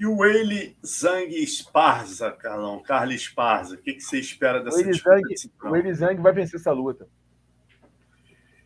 E 0.01 0.07
o 0.07 0.19
Weili 0.19 0.77
Zhang 0.85 1.37
Esparza, 1.37 2.33
Carlão, 2.33 2.83
Carlos 2.83 3.15
Esparza, 3.17 3.75
o 3.75 3.79
que, 3.79 3.93
que 3.93 4.01
você 4.01 4.19
espera 4.19 4.61
dessa 4.65 4.83
disputa? 4.83 5.21
o 5.65 5.71
Weili 5.71 5.93
Zhang 5.93 6.21
vai 6.21 6.33
vencer 6.33 6.59
essa 6.59 6.73
luta. 6.73 7.07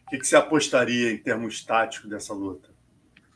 O 0.06 0.10
que, 0.10 0.18
que 0.18 0.26
você 0.26 0.36
apostaria 0.36 1.12
em 1.12 1.18
termos 1.18 1.64
táticos 1.64 2.08
dessa 2.08 2.32
luta? 2.32 2.70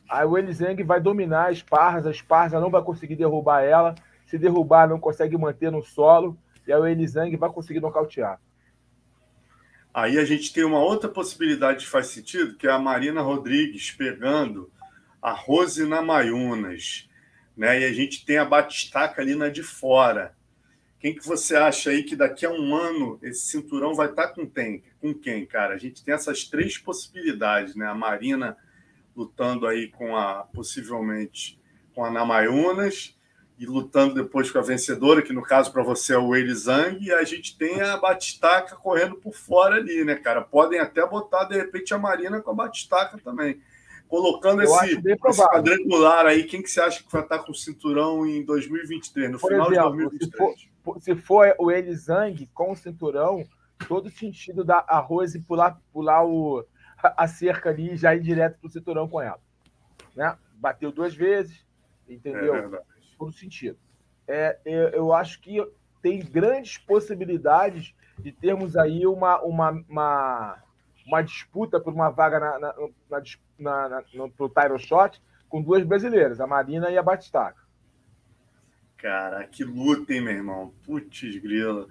Aí 0.09 0.25
o 0.25 0.37
Elizeng 0.37 0.81
vai 0.83 1.01
dominar 1.01 1.47
a 1.47 1.51
Esparza, 1.51 2.07
a 2.07 2.11
Esparza 2.11 2.59
não 2.59 2.69
vai 2.69 2.81
conseguir 2.81 3.15
derrubar 3.15 3.61
ela. 3.61 3.93
Se 4.25 4.37
derrubar, 4.37 4.87
não 4.87 4.99
consegue 4.99 5.37
manter 5.37 5.69
no 5.69 5.83
solo. 5.83 6.37
E 6.65 6.71
aí 6.71 6.79
o 6.79 6.87
Elizeng 6.87 7.35
vai 7.35 7.49
conseguir 7.49 7.81
nocautear. 7.81 8.39
Aí 9.93 10.17
a 10.17 10.23
gente 10.23 10.53
tem 10.53 10.63
uma 10.63 10.79
outra 10.79 11.09
possibilidade 11.09 11.83
que 11.83 11.91
faz 11.91 12.07
sentido, 12.07 12.55
que 12.55 12.65
é 12.65 12.71
a 12.71 12.79
Marina 12.79 13.21
Rodrigues 13.21 13.91
pegando 13.91 14.71
a 15.21 15.33
Rose 15.33 15.85
Namayunas. 15.85 17.09
Né? 17.55 17.81
E 17.81 17.85
a 17.85 17.91
gente 17.91 18.25
tem 18.25 18.37
a 18.37 18.45
Batistaca 18.45 19.21
ali 19.21 19.35
na 19.35 19.49
de 19.49 19.61
fora. 19.61 20.33
Quem 21.01 21.15
que 21.15 21.27
você 21.27 21.55
acha 21.55 21.89
aí 21.89 22.03
que 22.03 22.15
daqui 22.15 22.45
a 22.45 22.51
um 22.51 22.75
ano 22.75 23.17
esse 23.23 23.47
cinturão 23.47 23.95
vai 23.95 24.07
estar 24.07 24.27
com 24.27 24.47
quem? 24.47 24.83
Com 25.01 25.15
quem, 25.15 25.47
cara? 25.47 25.73
A 25.73 25.77
gente 25.77 26.03
tem 26.03 26.13
essas 26.13 26.43
três 26.43 26.77
possibilidades, 26.77 27.75
né? 27.75 27.87
A 27.87 27.95
Marina 27.95 28.55
lutando 29.15 29.65
aí 29.65 29.87
com 29.87 30.15
a 30.15 30.43
possivelmente 30.53 31.59
com 31.95 32.05
a 32.05 32.11
Namayunas 32.11 33.17
e 33.57 33.65
lutando 33.65 34.13
depois 34.13 34.51
com 34.51 34.59
a 34.59 34.61
vencedora, 34.61 35.23
que 35.23 35.33
no 35.33 35.41
caso 35.41 35.71
para 35.71 35.81
você 35.81 36.13
é 36.13 36.17
o 36.17 36.29
Weili 36.29 36.53
Zhang, 36.53 37.03
e 37.03 37.11
a 37.11 37.23
gente 37.23 37.57
tem 37.57 37.81
a 37.81 37.97
Batistaca 37.97 38.75
correndo 38.75 39.15
por 39.15 39.33
fora 39.33 39.75
ali, 39.75 40.05
né, 40.05 40.15
cara? 40.15 40.41
Podem 40.41 40.79
até 40.79 41.05
botar 41.05 41.45
de 41.45 41.57
repente 41.57 41.93
a 41.93 41.97
Marina 41.97 42.41
com 42.41 42.51
a 42.51 42.55
Batistaca 42.55 43.17
também. 43.23 43.59
Colocando 44.07 44.61
esse, 44.61 45.01
esse, 45.05 45.17
quadrangular 45.17 46.25
aí, 46.25 46.43
quem 46.43 46.61
que 46.61 46.69
você 46.69 46.81
acha 46.81 47.03
que 47.03 47.11
vai 47.11 47.21
estar 47.21 47.39
com 47.39 47.51
o 47.51 47.55
cinturão 47.55 48.25
em 48.25 48.43
2023, 48.43 49.31
no 49.31 49.39
por 49.39 49.51
final 49.51 49.71
exemplo, 49.71 49.91
de 49.91 50.27
2023? 50.27 50.70
Se 50.99 51.15
for, 51.15 51.53
o 51.57 51.65
Weili 51.65 51.95
Zhang 51.95 52.49
com 52.53 52.71
o 52.71 52.75
cinturão, 52.75 53.45
todo 53.87 54.09
sentido 54.09 54.63
da 54.63 54.81
Rose 54.99 55.39
pular, 55.41 55.79
pular 55.91 56.25
o, 56.25 56.65
a 57.01 57.27
cerca 57.27 57.69
ali 57.69 57.93
e 57.93 57.97
já 57.97 58.15
ir 58.15 58.21
direto 58.21 58.59
para 58.59 58.67
o 58.67 58.71
cinturão 58.71 59.07
com 59.07 59.21
ela. 59.21 59.39
Né? 60.15 60.37
Bateu 60.55 60.91
duas 60.91 61.15
vezes, 61.15 61.65
entendeu? 62.07 62.55
É 62.75 62.81
Todo 63.17 63.31
sentido. 63.31 63.77
É, 64.27 64.59
eu, 64.65 64.89
eu 64.89 65.13
acho 65.13 65.41
que 65.41 65.57
tem 66.01 66.19
grandes 66.19 66.77
possibilidades 66.77 67.93
de 68.17 68.31
termos 68.31 68.75
aí 68.75 69.05
uma, 69.05 69.41
uma, 69.41 69.71
uma, 69.89 70.63
uma 71.05 71.21
disputa 71.21 71.79
por 71.79 71.93
uma 71.93 72.09
vaga 72.09 72.39
na, 72.39 72.59
na, 72.59 72.73
na, 73.09 73.21
na, 73.59 73.89
na 73.89 74.03
no 74.13 74.49
Tyro 74.49 74.79
Shot 74.79 75.21
com 75.49 75.61
duas 75.61 75.83
brasileiras, 75.83 76.39
a 76.39 76.47
Marina 76.47 76.89
e 76.89 76.97
a 76.97 77.03
Batistaca. 77.03 77.61
Cara, 79.01 79.47
que 79.47 79.63
luta, 79.63 80.13
hein, 80.13 80.21
meu 80.21 80.33
irmão? 80.33 80.73
Putz, 80.83 81.37
grila 81.37 81.87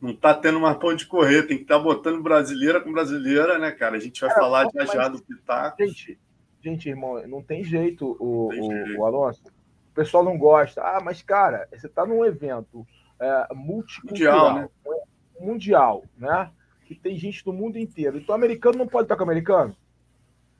não 0.00 0.16
tá 0.16 0.34
tendo 0.34 0.58
mais 0.58 0.76
pão 0.78 0.94
de 0.94 1.06
correr, 1.06 1.42
tem 1.42 1.58
que 1.58 1.64
estar 1.64 1.76
tá 1.76 1.82
botando 1.82 2.22
brasileira 2.22 2.80
com 2.80 2.90
brasileira, 2.90 3.58
né, 3.58 3.70
cara? 3.70 3.96
A 3.96 4.00
gente 4.00 4.20
vai 4.20 4.30
cara, 4.30 4.40
falar 4.40 4.68
já 4.74 4.84
já 4.86 5.08
do 5.08 5.22
Pitaco. 5.22 5.76
Gente, 5.84 6.18
gente, 6.62 6.88
irmão, 6.88 7.22
não 7.28 7.42
tem 7.42 7.62
jeito, 7.62 8.16
o, 8.18 8.48
tem 8.48 8.60
o, 8.60 8.86
jeito. 8.86 8.98
o, 8.98 9.04
Alonso. 9.04 9.42
O 9.46 9.94
pessoal 9.94 10.24
não 10.24 10.38
gosta. 10.38 10.80
Ah, 10.80 11.00
mas, 11.04 11.20
cara, 11.20 11.68
você 11.70 11.88
tá 11.88 12.06
num 12.06 12.24
evento 12.24 12.86
é, 13.20 13.54
multicultural, 13.54 14.54
mundial, 14.54 14.70
né? 14.86 15.00
mundial, 15.38 16.04
né? 16.16 16.50
Que 16.86 16.94
tem 16.94 17.18
gente 17.18 17.44
do 17.44 17.52
mundo 17.52 17.78
inteiro. 17.78 18.16
Então, 18.16 18.34
americano 18.34 18.78
não 18.78 18.86
pode 18.86 19.04
estar 19.04 19.16
com 19.16 19.22
americano. 19.22 19.76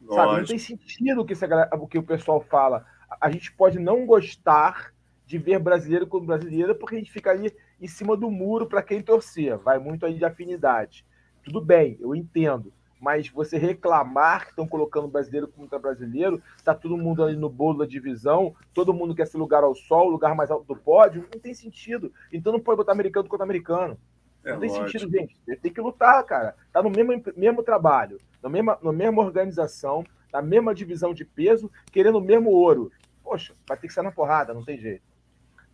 Lógico. 0.03 0.14
Sabe? 0.14 0.41
Não 0.41 0.47
tem 0.47 0.59
sentido 0.59 1.22
o 1.22 1.24
que, 1.24 1.35
o 1.72 1.87
que 1.87 1.99
o 1.99 2.03
pessoal 2.03 2.41
fala. 2.43 2.85
A 3.20 3.31
gente 3.31 3.51
pode 3.53 3.78
não 3.78 4.05
gostar 4.05 4.93
de 5.31 5.39
ver 5.39 5.61
brasileiro 5.61 6.09
com 6.09 6.18
brasileira, 6.18 6.74
porque 6.74 6.97
a 6.97 6.99
gente 6.99 7.12
fica 7.12 7.31
ali 7.31 7.55
em 7.81 7.87
cima 7.87 8.16
do 8.16 8.28
muro 8.28 8.66
para 8.66 8.83
quem 8.83 9.01
torcer. 9.01 9.57
Vai 9.59 9.78
muito 9.78 10.05
aí 10.05 10.14
de 10.14 10.24
afinidade. 10.24 11.07
Tudo 11.45 11.61
bem, 11.61 11.97
eu 12.01 12.16
entendo. 12.16 12.72
Mas 13.01 13.28
você 13.28 13.57
reclamar 13.57 14.43
que 14.43 14.51
estão 14.51 14.66
colocando 14.66 15.07
brasileiro 15.07 15.47
contra 15.47 15.78
brasileiro, 15.78 16.43
está 16.57 16.74
todo 16.74 16.97
mundo 16.97 17.22
ali 17.22 17.37
no 17.37 17.49
bolo 17.49 17.78
da 17.78 17.87
divisão, 17.87 18.57
todo 18.74 18.93
mundo 18.93 19.14
quer 19.14 19.24
ser 19.24 19.39
lugar 19.39 19.62
ao 19.62 19.72
sol, 19.72 20.11
lugar 20.11 20.35
mais 20.35 20.51
alto 20.51 20.66
do 20.66 20.74
pódio, 20.74 21.24
não 21.33 21.41
tem 21.41 21.55
sentido. 21.55 22.12
Então 22.33 22.53
não 22.53 22.59
pode 22.59 22.78
botar 22.78 22.91
americano 22.91 23.28
contra 23.28 23.45
americano. 23.45 23.97
É 24.45 24.51
não 24.51 24.59
tem 24.59 24.68
lógico. 24.68 24.91
sentido, 24.91 25.12
gente. 25.12 25.37
Tem 25.62 25.72
que 25.72 25.81
lutar, 25.81 26.24
cara. 26.24 26.57
Tá 26.72 26.83
no 26.83 26.91
mesmo, 26.91 27.22
mesmo 27.37 27.62
trabalho, 27.62 28.18
na 28.43 28.49
mesma, 28.49 28.76
na 28.83 28.93
mesma 28.93 29.22
organização, 29.22 30.03
na 30.33 30.43
mesma 30.43 30.74
divisão 30.74 31.14
de 31.14 31.24
peso, 31.24 31.70
querendo 31.93 32.18
o 32.18 32.20
mesmo 32.20 32.51
ouro. 32.51 32.91
Poxa, 33.22 33.55
vai 33.68 33.78
ter 33.78 33.87
que 33.87 33.93
sair 33.95 34.03
na 34.03 34.11
porrada, 34.11 34.53
não 34.53 34.64
tem 34.64 34.76
jeito. 34.76 35.09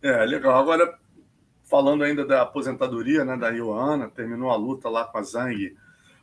É, 0.01 0.25
legal. 0.25 0.59
Agora, 0.59 0.97
falando 1.63 2.03
ainda 2.03 2.25
da 2.25 2.41
aposentadoria 2.41 3.25
né, 3.25 3.35
da 3.35 3.49
Ioana, 3.49 4.09
terminou 4.09 4.51
a 4.51 4.55
luta 4.55 4.89
lá 4.89 5.05
com 5.05 5.17
a 5.17 5.23
Zang, 5.23 5.75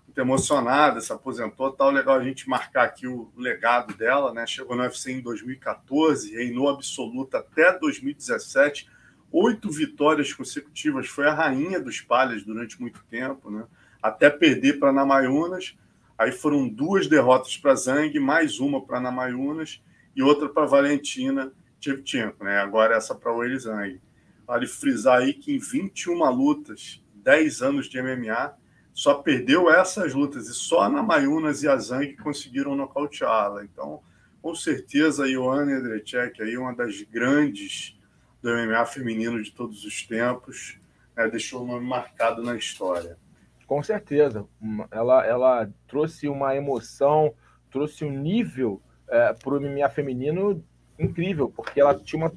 muito 0.06 0.20
emocionada, 0.20 1.00
se 1.00 1.12
aposentou, 1.12 1.72
tal, 1.72 1.90
legal 1.90 2.16
a 2.16 2.22
gente 2.22 2.48
marcar 2.48 2.84
aqui 2.84 3.06
o 3.06 3.32
legado 3.36 3.94
dela, 3.94 4.32
né? 4.32 4.46
Chegou 4.46 4.76
no 4.76 4.82
UFC 4.82 5.12
em 5.12 5.20
2014, 5.20 6.36
reinou 6.36 6.68
absoluta 6.68 7.38
até 7.38 7.76
2017, 7.76 8.88
oito 9.32 9.70
vitórias 9.70 10.32
consecutivas, 10.32 11.08
foi 11.08 11.26
a 11.26 11.34
rainha 11.34 11.80
dos 11.80 12.00
palhas 12.00 12.44
durante 12.44 12.80
muito 12.80 13.02
tempo, 13.10 13.50
né? 13.50 13.64
Até 14.00 14.30
perder 14.30 14.78
para 14.78 14.92
Namayunas, 14.92 15.76
aí 16.16 16.30
foram 16.30 16.68
duas 16.68 17.08
derrotas 17.08 17.56
para 17.56 17.74
Zang, 17.74 18.16
mais 18.20 18.60
uma 18.60 18.80
para 18.80 19.00
Namayunas 19.00 19.82
e 20.14 20.22
outra 20.22 20.48
para 20.48 20.64
Valentina 20.64 21.52
Shevchenko, 21.84 22.44
né? 22.44 22.58
Agora 22.58 22.96
essa 22.96 23.14
para 23.14 23.32
o 23.32 23.44
Elizang. 23.44 24.00
Vale 24.46 24.66
frisar 24.66 25.20
aí 25.20 25.34
que 25.34 25.54
em 25.54 25.58
21 25.58 26.30
lutas, 26.30 27.02
10 27.14 27.62
anos 27.62 27.86
de 27.86 28.00
MMA, 28.00 28.54
só 28.92 29.14
perdeu 29.14 29.70
essas 29.70 30.14
lutas 30.14 30.48
e 30.48 30.54
só 30.54 30.82
a 30.82 30.88
Namayunas 30.88 31.62
e 31.62 31.68
a 31.68 31.76
Zhang 31.76 32.14
conseguiram 32.16 32.76
nocauteá-la. 32.76 33.64
Então, 33.64 34.00
com 34.40 34.54
certeza, 34.54 35.24
a 35.24 35.26
Ioana 35.26 35.72
Edrecek 35.72 36.40
aí 36.42 36.56
uma 36.56 36.74
das 36.74 37.02
grandes 37.02 37.98
do 38.42 38.50
MMA 38.50 38.84
feminino 38.86 39.42
de 39.42 39.50
todos 39.50 39.84
os 39.84 40.02
tempos, 40.06 40.78
né? 41.16 41.28
deixou 41.28 41.62
o 41.62 41.66
nome 41.66 41.86
marcado 41.86 42.42
na 42.42 42.54
história. 42.54 43.18
Com 43.66 43.82
certeza. 43.82 44.46
Ela, 44.90 45.26
ela 45.26 45.70
trouxe 45.88 46.28
uma 46.28 46.54
emoção, 46.54 47.34
trouxe 47.70 48.04
um 48.04 48.10
nível 48.10 48.80
é, 49.08 49.32
para 49.32 49.54
o 49.54 49.60
MMA 49.60 49.88
feminino 49.88 50.62
incrível, 50.98 51.52
porque 51.54 51.80
ela 51.80 51.94
tinha 51.94 52.22
uma, 52.22 52.32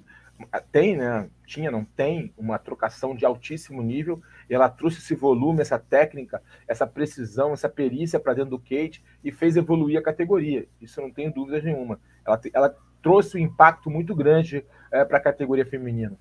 tem, 0.72 0.96
né? 0.96 1.30
Tinha, 1.46 1.72
não 1.72 1.84
tem, 1.84 2.32
uma 2.38 2.60
trocação 2.60 3.16
de 3.16 3.26
altíssimo 3.26 3.82
nível. 3.82 4.22
E 4.50 4.54
ela 4.54 4.70
trouxe 4.70 5.00
esse 5.00 5.16
volume, 5.16 5.62
essa 5.62 5.80
técnica, 5.80 6.42
essa 6.68 6.86
precisão, 6.86 7.54
essa 7.54 7.68
perícia 7.68 8.20
para 8.20 8.34
dentro 8.34 8.52
do 8.52 8.60
Kate 8.60 9.04
e 9.24 9.32
fez 9.32 9.58
evoluir 9.58 9.98
a 9.98 10.04
categoria. 10.04 10.68
Isso 10.82 11.02
não 11.02 11.12
tenho 11.12 11.34
dúvida 11.34 11.62
nenhuma. 11.62 12.00
Ela, 12.26 12.42
ela 12.54 12.78
trouxe 13.02 13.38
um 13.38 13.42
impacto 13.42 13.90
muito 13.90 14.16
grande 14.16 14.64
é, 14.92 15.04
para 15.04 15.18
a 15.18 15.22
categoria 15.22 15.66
feminina. 15.66 16.18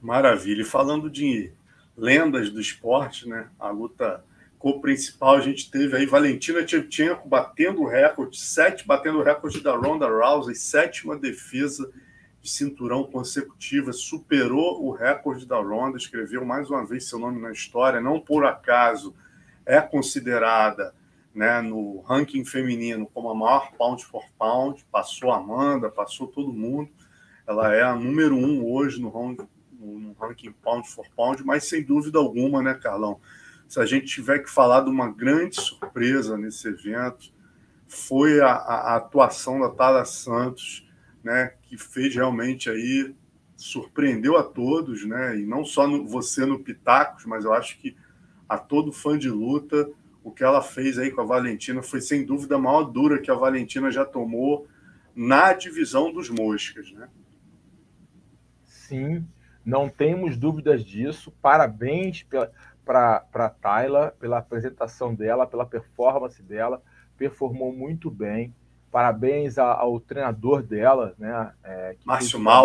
Maravilha. 0.00 0.62
E 0.62 0.64
falando 0.66 1.08
de 1.08 1.52
lendas 1.96 2.50
do 2.50 2.60
esporte, 2.60 3.28
né? 3.28 3.48
A 3.58 3.70
luta 3.70 4.24
co-principal 4.62 5.34
a 5.34 5.40
gente 5.40 5.68
teve 5.68 5.96
aí 5.96 6.06
Valentina 6.06 6.66
Shevchenko 6.66 7.28
batendo 7.28 7.82
o 7.82 7.88
recorde, 7.88 8.38
sete 8.38 8.86
batendo 8.86 9.18
o 9.18 9.22
recorde 9.22 9.60
da 9.60 9.76
Ronda 9.76 10.06
Rousey, 10.06 10.54
sétima 10.54 11.18
defesa 11.18 11.92
de 12.40 12.48
cinturão 12.48 13.02
consecutiva, 13.02 13.92
superou 13.92 14.84
o 14.84 14.92
recorde 14.92 15.44
da 15.46 15.58
Ronda, 15.58 15.98
escreveu 15.98 16.44
mais 16.44 16.70
uma 16.70 16.86
vez 16.86 17.08
seu 17.08 17.18
nome 17.18 17.40
na 17.40 17.50
história, 17.50 18.00
não 18.00 18.20
por 18.20 18.44
acaso 18.44 19.12
é 19.66 19.80
considerada 19.80 20.94
né, 21.34 21.60
no 21.60 22.00
ranking 22.02 22.44
feminino 22.44 23.10
como 23.12 23.30
a 23.30 23.34
maior 23.34 23.72
pound 23.76 24.04
for 24.04 24.24
pound, 24.38 24.86
passou 24.92 25.32
a 25.32 25.38
Amanda, 25.38 25.90
passou 25.90 26.28
todo 26.28 26.52
mundo, 26.52 26.88
ela 27.48 27.74
é 27.74 27.82
a 27.82 27.96
número 27.96 28.36
um 28.36 28.64
hoje 28.64 29.02
no 29.02 30.14
ranking 30.20 30.52
pound 30.62 30.88
for 30.88 31.06
pound, 31.16 31.42
mas 31.44 31.64
sem 31.64 31.82
dúvida 31.82 32.20
alguma, 32.20 32.62
né, 32.62 32.74
Carlão? 32.74 33.20
Se 33.72 33.80
a 33.80 33.86
gente 33.86 34.04
tiver 34.04 34.40
que 34.40 34.50
falar 34.50 34.82
de 34.82 34.90
uma 34.90 35.10
grande 35.10 35.58
surpresa 35.58 36.36
nesse 36.36 36.68
evento, 36.68 37.32
foi 37.88 38.38
a, 38.38 38.52
a 38.52 38.96
atuação 38.96 39.58
da 39.58 39.70
Tara 39.70 40.04
Santos, 40.04 40.86
né, 41.24 41.54
que 41.62 41.78
fez 41.78 42.14
realmente 42.14 42.68
aí 42.68 43.14
surpreendeu 43.56 44.36
a 44.36 44.42
todos, 44.42 45.06
né, 45.06 45.38
e 45.38 45.46
não 45.46 45.64
só 45.64 45.88
no, 45.88 46.06
você 46.06 46.44
no 46.44 46.58
Pitacos, 46.58 47.24
mas 47.24 47.46
eu 47.46 47.54
acho 47.54 47.78
que 47.78 47.96
a 48.46 48.58
todo 48.58 48.92
fã 48.92 49.16
de 49.16 49.30
luta, 49.30 49.88
o 50.22 50.30
que 50.30 50.44
ela 50.44 50.60
fez 50.60 50.98
aí 50.98 51.10
com 51.10 51.22
a 51.22 51.24
Valentina 51.24 51.82
foi 51.82 52.02
sem 52.02 52.26
dúvida 52.26 52.56
a 52.56 52.58
maior 52.58 52.82
dura 52.82 53.22
que 53.22 53.30
a 53.30 53.34
Valentina 53.34 53.90
já 53.90 54.04
tomou 54.04 54.68
na 55.16 55.54
divisão 55.54 56.12
dos 56.12 56.28
moscas, 56.28 56.92
né? 56.92 57.08
sim, 58.66 59.26
não 59.64 59.88
temos 59.88 60.36
dúvidas 60.36 60.84
disso. 60.84 61.32
Parabéns 61.40 62.26
para 62.84 63.24
a 63.32 63.48
Tayla, 63.48 64.14
pela 64.18 64.38
apresentação 64.38 65.14
dela, 65.14 65.46
pela 65.46 65.66
performance 65.66 66.42
dela. 66.42 66.82
Performou 67.16 67.72
muito 67.72 68.10
bem. 68.10 68.54
Parabéns 68.90 69.58
ao, 69.58 69.98
treinador 70.00 70.62
dela, 70.62 71.14
né? 71.18 71.52
É, 71.64 71.96
que 71.98 72.06
Márcio 72.06 72.38
um 72.38 72.42
Mal. 72.42 72.64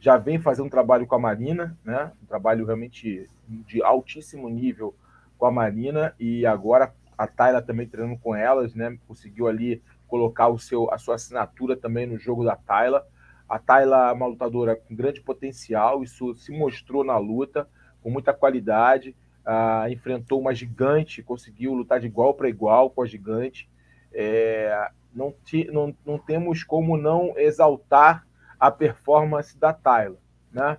Já 0.00 0.16
vem 0.16 0.40
fazendo 0.40 0.66
um 0.66 0.70
trabalho 0.70 1.06
com 1.06 1.14
a 1.14 1.18
Marina, 1.18 1.76
né? 1.84 2.12
Um 2.22 2.26
trabalho 2.26 2.64
realmente 2.64 3.28
de 3.46 3.82
altíssimo 3.82 4.48
nível 4.48 4.94
com 5.36 5.46
a 5.46 5.50
Marina 5.50 6.14
e 6.18 6.44
agora 6.44 6.92
a 7.16 7.26
Tayla 7.26 7.60
também 7.60 7.86
treinando 7.86 8.18
com 8.18 8.34
elas, 8.34 8.74
né? 8.74 8.96
Conseguiu 9.06 9.48
ali 9.48 9.82
colocar 10.06 10.48
o 10.48 10.58
seu, 10.58 10.92
a 10.92 10.98
sua 10.98 11.16
assinatura 11.16 11.76
também 11.76 12.06
no 12.06 12.18
jogo 12.18 12.44
da 12.44 12.56
Tayla. 12.56 13.06
A 13.48 13.58
Tayla 13.58 14.10
é 14.10 14.12
uma 14.12 14.26
lutadora 14.26 14.76
com 14.76 14.94
grande 14.94 15.20
potencial, 15.20 16.02
isso 16.02 16.34
se 16.34 16.52
mostrou 16.52 17.02
na 17.02 17.18
luta, 17.18 17.68
com 18.02 18.10
muita 18.10 18.32
qualidade. 18.32 19.14
Ah, 19.44 19.86
enfrentou 19.90 20.40
uma 20.40 20.54
gigante, 20.54 21.22
conseguiu 21.22 21.72
lutar 21.74 22.00
de 22.00 22.06
igual 22.06 22.34
para 22.34 22.48
igual 22.48 22.90
com 22.90 23.02
a 23.02 23.06
gigante. 23.06 23.68
É, 24.12 24.90
não, 25.14 25.34
não, 25.72 25.96
não 26.04 26.18
temos 26.18 26.62
como 26.62 26.96
não 26.96 27.32
exaltar 27.36 28.26
a 28.58 28.70
performance 28.70 29.58
da 29.58 29.72
Tayla. 29.72 30.18
Né? 30.52 30.78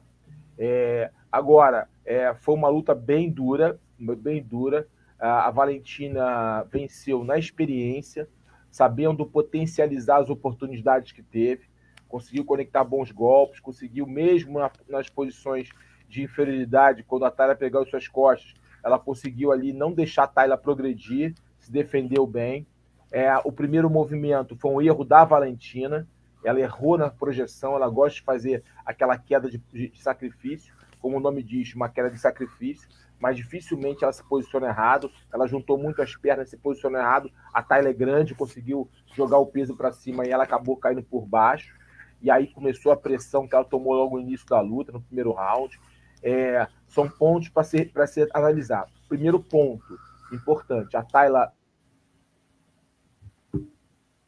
É, 0.58 1.12
agora, 1.32 1.88
é, 2.06 2.34
foi 2.36 2.56
uma 2.56 2.70
luta 2.70 2.94
bem 2.94 3.30
dura, 3.30 3.80
bem 3.98 4.42
dura. 4.42 4.88
A 5.20 5.52
Valentina 5.52 6.64
venceu 6.72 7.26
na 7.26 7.38
experiência, 7.38 8.30
sabendo 8.72 9.26
potencializar 9.26 10.18
as 10.18 10.30
oportunidades 10.30 11.12
que 11.12 11.22
teve 11.22 11.70
conseguiu 12.10 12.44
conectar 12.44 12.84
bons 12.84 13.12
golpes, 13.12 13.60
conseguiu 13.60 14.06
mesmo 14.08 14.60
na, 14.60 14.72
nas 14.90 15.08
posições 15.08 15.70
de 16.10 16.24
inferioridade, 16.24 17.04
quando 17.04 17.24
a 17.24 17.32
Tayla 17.32 17.56
pegou 17.56 17.82
as 17.82 17.90
suas 17.90 18.08
costas, 18.08 18.54
ela 18.84 18.98
conseguiu 18.98 19.52
ali 19.52 19.72
não 19.72 19.94
deixar 19.94 20.24
a 20.24 20.28
Tayla 20.28 20.58
progredir, 20.58 21.36
se 21.60 21.72
defendeu 21.72 22.26
bem. 22.26 22.66
É, 23.12 23.36
o 23.46 23.52
primeiro 23.52 23.90
movimento 23.90 24.56
foi 24.56 24.72
um 24.72 24.82
erro 24.82 25.06
da 25.06 25.24
Valentina, 25.24 26.08
ela 26.44 26.60
errou 26.60 26.98
na 26.98 27.10
projeção, 27.10 27.76
ela 27.76 27.90
gosta 27.90 28.16
de 28.16 28.24
fazer 28.24 28.64
aquela 28.86 29.18
queda 29.18 29.50
de, 29.50 29.62
de, 29.72 29.90
de 29.90 30.02
sacrifício, 30.02 30.74
como 31.00 31.18
o 31.18 31.20
nome 31.20 31.44
diz, 31.44 31.74
uma 31.76 31.90
queda 31.90 32.10
de 32.10 32.18
sacrifício, 32.18 32.90
mas 33.20 33.38
dificilmente 33.38 34.04
ela 34.04 34.14
se 34.14 34.24
posiciona 34.24 34.68
errado. 34.68 35.12
Ela 35.34 35.46
juntou 35.48 35.78
muito 35.78 36.02
as 36.02 36.16
pernas, 36.16 36.50
se 36.50 36.58
posicionou 36.58 37.00
errado. 37.00 37.30
A 37.54 37.62
Tayla 37.62 37.90
é 37.90 37.94
grande, 37.94 38.34
conseguiu 38.34 38.90
jogar 39.14 39.38
o 39.38 39.46
peso 39.46 39.76
para 39.76 39.92
cima 39.92 40.26
e 40.26 40.32
ela 40.32 40.46
acabou 40.46 40.78
caindo 40.78 41.04
por 41.04 41.26
baixo 41.26 41.78
e 42.22 42.30
aí 42.30 42.48
começou 42.48 42.92
a 42.92 42.98
pressão 42.98 43.48
que 43.48 43.56
ela 43.56 43.64
tomou 43.64 43.94
logo 43.94 44.18
no 44.18 44.24
início 44.24 44.46
da 44.48 44.60
luta, 44.60 44.92
no 44.92 45.02
primeiro 45.02 45.32
round. 45.32 45.80
É, 46.22 46.68
são 46.88 47.10
pontos 47.10 47.50
para 47.50 47.64
ser, 47.64 47.92
ser 48.08 48.30
analisados. 48.34 48.94
Primeiro 49.08 49.40
ponto 49.40 49.98
importante: 50.32 50.98
a 50.98 51.04
Tayla 51.04 51.54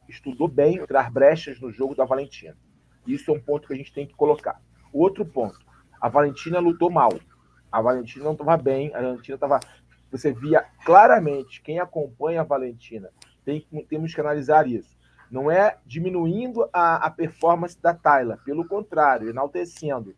estudou 0.07 0.47
bem 0.47 0.77
entrar 0.77 1.11
brechas 1.11 1.59
no 1.59 1.71
jogo 1.71 1.95
da 1.95 2.05
Valentina. 2.05 2.57
Isso 3.05 3.31
é 3.31 3.33
um 3.33 3.41
ponto 3.41 3.67
que 3.67 3.73
a 3.73 3.77
gente 3.77 3.93
tem 3.93 4.07
que 4.07 4.13
colocar. 4.13 4.61
Outro 4.93 5.25
ponto: 5.25 5.59
a 5.99 6.07
Valentina 6.07 6.59
lutou 6.59 6.89
mal. 6.89 7.11
A 7.71 7.81
Valentina 7.81 8.25
não 8.25 8.33
estava 8.33 8.57
bem, 8.57 8.93
a 8.93 9.01
Valentina 9.01 9.35
estava. 9.35 9.59
Você 10.11 10.33
via 10.33 10.65
claramente, 10.83 11.61
quem 11.61 11.79
acompanha 11.79 12.41
a 12.41 12.43
Valentina, 12.43 13.09
tem, 13.45 13.65
temos 13.87 14.13
que 14.13 14.19
analisar 14.19 14.67
isso 14.67 15.01
não 15.31 15.49
é 15.49 15.77
diminuindo 15.85 16.69
a, 16.73 17.07
a 17.07 17.09
performance 17.09 17.81
da 17.81 17.93
Tayla, 17.93 18.37
pelo 18.43 18.67
contrário, 18.67 19.29
enaltecendo. 19.29 20.13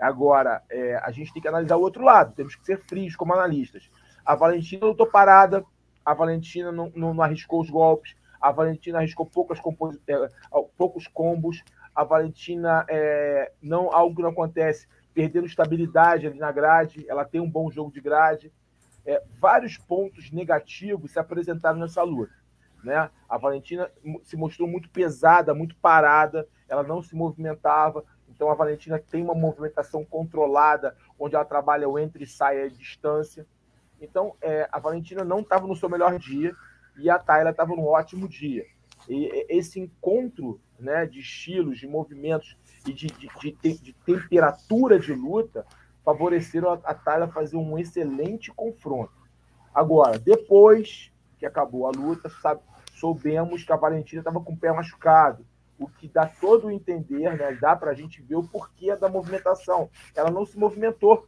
Agora, 0.00 0.62
é, 0.70 0.96
a 0.96 1.10
gente 1.10 1.32
tem 1.32 1.40
que 1.40 1.48
analisar 1.48 1.76
o 1.76 1.80
outro 1.82 2.04
lado, 2.04 2.34
temos 2.34 2.56
que 2.56 2.64
ser 2.64 2.78
frios 2.78 3.16
como 3.16 3.32
analistas. 3.32 3.90
A 4.24 4.34
Valentina 4.34 4.86
lutou 4.86 5.06
parada, 5.06 5.64
a 6.04 6.14
Valentina 6.14 6.72
não, 6.72 6.92
não, 6.94 7.14
não 7.14 7.22
arriscou 7.22 7.60
os 7.60 7.70
golpes, 7.70 8.16
a 8.40 8.50
Valentina 8.50 8.98
arriscou 8.98 9.24
poucas 9.24 9.58
é, 10.06 10.28
poucos 10.76 11.06
combos, 11.06 11.62
a 11.94 12.04
Valentina, 12.04 12.84
é, 12.88 13.52
não 13.62 13.94
algo 13.94 14.16
que 14.16 14.22
não 14.22 14.30
acontece, 14.30 14.86
perdendo 15.14 15.46
estabilidade 15.46 16.26
ali 16.26 16.38
na 16.38 16.50
grade, 16.50 17.06
ela 17.08 17.24
tem 17.24 17.40
um 17.40 17.48
bom 17.48 17.70
jogo 17.70 17.92
de 17.92 18.00
grade. 18.00 18.52
É, 19.06 19.22
vários 19.38 19.78
pontos 19.78 20.30
negativos 20.32 21.12
se 21.12 21.18
apresentaram 21.18 21.78
nessa 21.78 22.02
luta. 22.02 22.34
Né? 22.82 23.08
A 23.28 23.38
Valentina 23.38 23.90
se 24.24 24.36
mostrou 24.36 24.68
muito 24.68 24.90
pesada, 24.90 25.54
muito 25.54 25.76
parada, 25.76 26.46
ela 26.68 26.82
não 26.82 27.00
se 27.00 27.14
movimentava. 27.14 28.04
Então 28.34 28.50
a 28.50 28.54
Valentina 28.54 28.98
tem 28.98 29.22
uma 29.22 29.34
movimentação 29.34 30.04
controlada, 30.04 30.96
onde 31.18 31.34
ela 31.34 31.44
trabalha 31.44 31.88
o 31.88 31.98
entre 31.98 32.24
e 32.24 32.26
sai 32.26 32.62
a 32.62 32.68
distância. 32.68 33.46
Então 34.00 34.34
é, 34.42 34.68
a 34.70 34.78
Valentina 34.78 35.24
não 35.24 35.40
estava 35.40 35.66
no 35.66 35.76
seu 35.76 35.88
melhor 35.88 36.18
dia 36.18 36.54
e 36.98 37.08
a 37.08 37.18
Tayla 37.18 37.50
estava 37.50 37.74
no 37.74 37.86
ótimo 37.86 38.28
dia. 38.28 38.66
E 39.08 39.46
esse 39.48 39.78
encontro 39.78 40.60
né, 40.78 41.06
de 41.06 41.20
estilos, 41.20 41.78
de 41.78 41.86
movimentos 41.86 42.56
e 42.86 42.92
de, 42.92 43.06
de, 43.06 43.30
de, 43.40 43.78
de 43.78 43.92
temperatura 44.04 44.98
de 44.98 45.14
luta 45.14 45.64
favoreceram 46.04 46.72
a, 46.72 46.74
a 46.84 46.94
Tayla 46.94 47.28
fazer 47.28 47.56
um 47.56 47.78
excelente 47.78 48.52
confronto. 48.52 49.12
Agora, 49.72 50.18
depois 50.18 51.12
que 51.38 51.46
acabou 51.46 51.86
a 51.86 51.90
luta, 51.90 52.28
sabe, 52.28 52.60
soubemos 52.94 53.64
que 53.64 53.72
a 53.72 53.76
Valentina 53.76 54.20
estava 54.20 54.40
com 54.40 54.52
o 54.52 54.56
pé 54.56 54.72
machucado, 54.72 55.46
o 55.84 55.88
que 55.88 56.08
dá 56.08 56.26
todo 56.26 56.66
o 56.66 56.70
entender, 56.70 57.36
né? 57.36 57.52
dá 57.60 57.76
para 57.76 57.90
a 57.90 57.94
gente 57.94 58.22
ver 58.22 58.36
o 58.36 58.42
porquê 58.42 58.96
da 58.96 59.08
movimentação. 59.08 59.90
Ela 60.14 60.30
não 60.30 60.46
se 60.46 60.58
movimentou, 60.58 61.26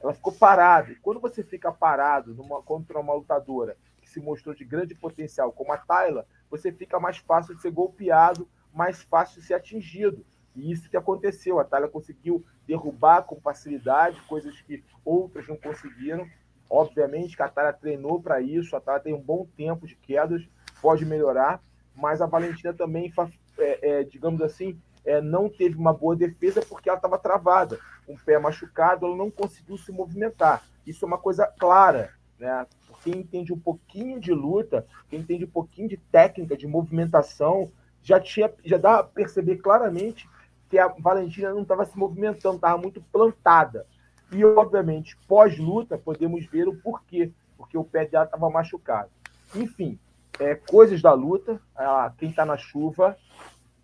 ela 0.00 0.14
ficou 0.14 0.32
parada. 0.32 0.92
E 0.92 0.96
quando 0.96 1.20
você 1.20 1.42
fica 1.42 1.70
parado 1.70 2.34
numa, 2.34 2.62
contra 2.62 2.98
uma 2.98 3.14
lutadora 3.14 3.76
que 4.00 4.08
se 4.08 4.20
mostrou 4.20 4.54
de 4.54 4.64
grande 4.64 4.94
potencial, 4.94 5.52
como 5.52 5.72
a 5.72 5.76
Tayla, 5.76 6.26
você 6.50 6.72
fica 6.72 6.98
mais 6.98 7.18
fácil 7.18 7.54
de 7.54 7.60
ser 7.60 7.70
golpeado, 7.70 8.48
mais 8.72 9.02
fácil 9.02 9.40
de 9.40 9.46
ser 9.46 9.54
atingido. 9.54 10.24
E 10.56 10.72
isso 10.72 10.88
que 10.88 10.96
aconteceu. 10.96 11.58
A 11.60 11.64
Tayla 11.64 11.88
conseguiu 11.88 12.44
derrubar 12.66 13.22
com 13.22 13.40
facilidade 13.40 14.20
coisas 14.22 14.60
que 14.62 14.82
outras 15.04 15.46
não 15.46 15.56
conseguiram. 15.56 16.26
Obviamente 16.70 17.36
que 17.36 17.42
a 17.42 17.48
Tayla 17.48 17.72
treinou 17.72 18.20
para 18.20 18.40
isso, 18.40 18.74
a 18.74 18.80
Tayla 18.80 19.00
tem 19.00 19.14
um 19.14 19.20
bom 19.20 19.46
tempo 19.56 19.86
de 19.86 19.96
quedas, 19.96 20.46
pode 20.82 21.04
melhorar, 21.04 21.62
mas 21.94 22.20
a 22.20 22.26
Valentina 22.26 22.72
também, 22.72 23.10
é, 23.58 23.78
é, 23.82 24.04
digamos 24.04 24.40
assim, 24.40 24.80
é, 25.04 25.20
não 25.20 25.48
teve 25.48 25.76
uma 25.76 25.92
boa 25.92 26.14
defesa 26.14 26.62
porque 26.62 26.88
ela 26.88 26.98
estava 26.98 27.18
travada, 27.18 27.78
com 28.06 28.14
o 28.14 28.18
pé 28.18 28.38
machucado, 28.38 29.06
ela 29.06 29.16
não 29.16 29.30
conseguiu 29.30 29.76
se 29.76 29.92
movimentar. 29.92 30.62
Isso 30.86 31.04
é 31.04 31.08
uma 31.08 31.18
coisa 31.18 31.46
clara, 31.58 32.10
né? 32.38 32.66
Quem 33.02 33.18
entende 33.18 33.52
um 33.52 33.58
pouquinho 33.58 34.18
de 34.20 34.32
luta, 34.32 34.86
quem 35.08 35.20
entende 35.20 35.44
um 35.44 35.50
pouquinho 35.50 35.88
de 35.88 35.96
técnica, 35.96 36.56
de 36.56 36.66
movimentação, 36.66 37.70
já 38.02 38.18
tinha, 38.18 38.52
já 38.64 38.76
dá 38.76 38.98
a 38.98 39.04
perceber 39.04 39.56
claramente 39.56 40.28
que 40.68 40.78
a 40.78 40.88
Valentina 40.88 41.52
não 41.52 41.62
estava 41.62 41.84
se 41.84 41.96
movimentando, 41.96 42.56
estava 42.56 42.76
muito 42.76 43.00
plantada. 43.12 43.86
E, 44.30 44.44
obviamente, 44.44 45.16
pós-luta, 45.26 45.96
podemos 45.96 46.44
ver 46.46 46.68
o 46.68 46.76
porquê, 46.76 47.32
porque 47.56 47.78
o 47.78 47.84
pé 47.84 48.06
dela 48.06 48.24
estava 48.24 48.50
machucado. 48.50 49.10
Enfim, 49.54 49.98
é, 50.38 50.54
coisas 50.54 51.02
da 51.02 51.12
luta. 51.12 51.60
Quem 52.16 52.30
está 52.30 52.44
na 52.44 52.56
chuva 52.56 53.16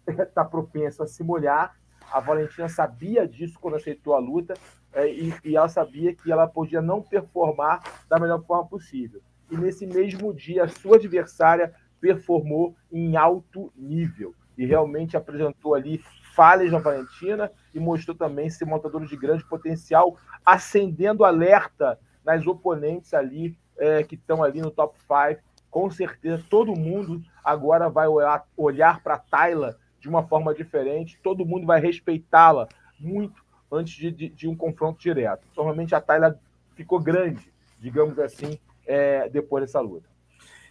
está 0.07 0.45
propenso 0.45 1.03
a 1.03 1.07
se 1.07 1.23
molhar. 1.23 1.77
A 2.13 2.21
Valentina 2.21 2.69
sabia 2.69 3.27
disso 3.27 3.59
quando 3.61 3.77
aceitou 3.77 4.15
a 4.15 4.19
luta 4.19 4.55
é, 4.93 5.09
e, 5.11 5.35
e, 5.45 5.57
ela 5.57 5.69
sabia 5.69 6.15
que 6.15 6.31
ela 6.31 6.47
podia 6.47 6.81
não 6.81 7.03
performar 7.03 7.83
da 8.09 8.19
melhor 8.19 8.43
forma 8.45 8.67
possível. 8.67 9.21
E 9.51 9.57
nesse 9.57 9.87
mesmo 9.87 10.33
dia, 10.33 10.65
a 10.65 10.69
sua 10.69 10.97
adversária 10.97 11.75
performou 12.01 12.77
em 12.93 13.17
alto 13.17 13.73
nível 13.75 14.35
e 14.57 14.65
realmente 14.65 15.17
apresentou 15.17 15.75
ali 15.75 15.99
falhas 16.35 16.71
na 16.71 16.79
Valentina 16.79 17.51
e 17.73 17.81
mostrou 17.81 18.17
também 18.17 18.49
ser 18.49 18.65
montador 18.65 19.05
de 19.05 19.17
grande 19.17 19.45
potencial, 19.45 20.17
acendendo 20.45 21.25
alerta 21.25 21.99
nas 22.25 22.47
oponentes 22.47 23.13
ali 23.15 23.59
é, 23.77 24.03
que 24.05 24.15
estão 24.15 24.43
ali 24.43 24.61
no 24.61 24.71
top 24.71 24.97
5 25.01 25.43
com 25.75 25.91
certeza 25.91 26.41
todo 26.49 26.77
mundo 26.77 27.21
agora 27.43 27.91
vai 27.91 28.07
olhar, 28.07 28.47
olhar 28.57 29.03
para 29.03 29.15
a 29.15 29.19
Tayla 29.19 29.77
de 29.99 30.09
uma 30.09 30.23
forma 30.23 30.55
diferente, 30.55 31.19
todo 31.21 31.45
mundo 31.45 31.67
vai 31.67 31.81
respeitá-la 31.81 32.69
muito 32.97 33.45
antes 33.73 33.93
de, 33.95 34.13
de, 34.13 34.29
de, 34.29 34.47
um 34.47 34.55
confronto 34.55 35.01
direto. 35.01 35.45
Normalmente 35.57 35.93
a 35.93 36.01
Tayla 36.01 36.39
ficou 36.77 37.01
grande, 37.01 37.53
digamos 37.81 38.17
assim, 38.21 38.57
é, 38.87 39.29
depois 39.29 39.65
dessa 39.65 39.81
luta. 39.81 40.09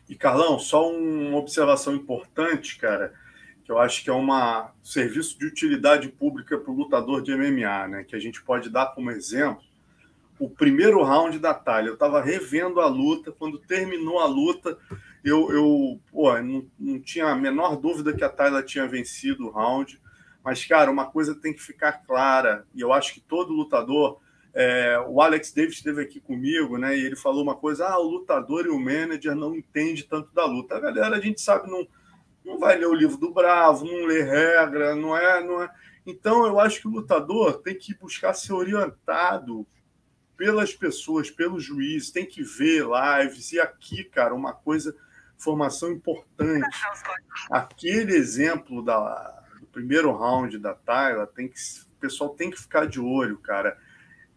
E 0.08 0.16
Carlão, 0.16 0.58
só 0.58 0.90
uma 0.90 1.38
observação 1.38 1.94
importante, 1.94 2.78
cara, 2.78 3.14
que 3.66 3.72
eu 3.74 3.80
acho 3.80 4.06
que 4.06 4.10
é 4.10 4.14
um 4.14 4.28
serviço 4.82 5.38
de 5.38 5.46
utilidade 5.46 6.08
pública 6.08 6.58
para 6.58 6.72
o 6.72 6.76
lutador 6.76 7.22
de 7.22 7.36
MMA, 7.36 7.88
né? 7.90 8.04
Que 8.06 8.16
a 8.16 8.20
gente 8.20 8.42
pode 8.42 8.70
dar 8.70 8.96
como 8.96 9.12
exemplo 9.12 9.62
o 10.40 10.50
primeiro 10.50 11.04
round 11.04 11.40
da 11.40 11.54
Thalia. 11.54 11.90
Eu 11.90 11.94
estava 11.94 12.22
revendo 12.22 12.80
a 12.80 12.88
luta. 12.88 13.32
Quando 13.32 13.60
terminou 13.60 14.20
a 14.20 14.26
luta, 14.26 14.78
eu, 15.24 15.52
eu 15.52 16.00
pô, 16.12 16.38
não, 16.42 16.66
não 16.78 17.00
tinha 17.00 17.28
a 17.28 17.36
menor 17.36 17.78
dúvida 17.78 18.14
que 18.14 18.24
a 18.24 18.30
Thalia 18.30 18.64
tinha 18.64 18.88
vencido 18.88 19.48
o 19.48 19.52
round. 19.52 20.02
Mas, 20.44 20.66
cara, 20.66 20.92
uma 20.92 21.06
coisa 21.06 21.34
tem 21.34 21.54
que 21.54 21.62
ficar 21.62 22.04
clara, 22.06 22.68
e 22.76 22.82
eu 22.82 22.92
acho 22.92 23.14
que 23.14 23.22
todo 23.22 23.54
lutador. 23.54 24.22
É, 24.56 25.00
o 25.08 25.20
Alex 25.20 25.52
Davis 25.52 25.78
esteve 25.78 26.04
aqui 26.04 26.20
comigo, 26.20 26.78
né? 26.78 26.96
E 26.96 27.06
ele 27.06 27.16
falou 27.16 27.42
uma 27.42 27.56
coisa: 27.56 27.88
ah, 27.88 27.98
o 27.98 28.08
lutador 28.08 28.66
e 28.66 28.70
o 28.70 28.80
manager 28.80 29.34
não 29.34 29.56
entendem 29.56 30.04
tanto 30.04 30.32
da 30.34 30.46
luta. 30.46 30.76
A 30.76 30.80
galera, 30.80 31.16
a 31.16 31.20
gente 31.20 31.42
sabe, 31.42 31.72
não, 31.72 31.88
não 32.46 32.60
vai 32.60 32.78
ler 32.78 32.86
o 32.86 32.94
livro 32.94 33.18
do 33.18 33.34
Bravo, 33.34 33.86
não 33.86 34.06
lê 34.06 34.22
regra, 34.22 34.94
não 34.96 35.18
é, 35.18 35.44
não 35.44 35.64
é. 35.64 35.70
Então, 36.06 36.46
eu 36.46 36.60
acho 36.60 36.82
que 36.82 36.88
o 36.88 36.92
lutador 36.92 37.62
tem 37.64 37.76
que 37.76 37.96
buscar 37.96 38.34
ser 38.34 38.54
orientado 38.54 39.66
pelas 40.38 40.74
pessoas, 40.74 41.30
pelos 41.30 41.64
juízes, 41.64 42.12
tem 42.12 42.26
que 42.26 42.44
ver 42.44 42.86
lives. 42.86 43.52
E 43.52 43.60
aqui, 43.60 44.04
cara, 44.04 44.34
uma 44.34 44.54
coisa, 44.54 44.96
formação 45.38 45.92
importante. 45.92 46.78
Aquele 47.50 48.16
exemplo 48.16 48.84
da, 48.84 49.44
primeiro 49.74 50.12
round 50.16 50.58
da 50.60 50.74
Tyler, 50.74 51.28
tem 51.28 51.48
que, 51.48 51.58
o 51.58 52.00
pessoal 52.00 52.30
tem 52.30 52.52
que 52.52 52.62
ficar 52.62 52.86
de 52.86 53.02
olho, 53.02 53.38
cara. 53.40 53.78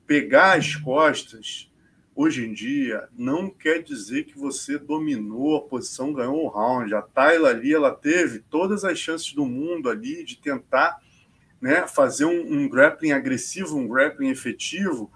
Pegar 0.07 0.57
as 0.57 0.74
costas, 0.74 1.70
hoje 2.14 2.47
em 2.47 2.53
dia, 2.53 3.09
não 3.16 3.51
quer 3.51 3.82
dizer 3.82 4.24
que 4.24 4.38
você 4.38 4.78
dominou 4.78 5.57
a 5.57 5.62
posição, 5.62 6.12
ganhou 6.12 6.44
o 6.44 6.49
round. 6.49 6.92
A 6.94 7.03
Tyler 7.03 7.55
ali, 7.55 7.74
ela 7.74 7.94
teve 7.94 8.38
todas 8.38 8.84
as 8.84 8.99
chances 8.99 9.32
do 9.34 9.44
mundo 9.44 9.90
ali 9.90 10.24
de 10.24 10.38
tentar 10.38 10.99
né, 11.61 11.86
fazer 11.86 12.24
um, 12.24 12.53
um 12.53 12.68
grappling 12.68 13.12
agressivo, 13.12 13.76
um 13.76 13.86
grappling 13.86 14.30
efetivo, 14.30 15.12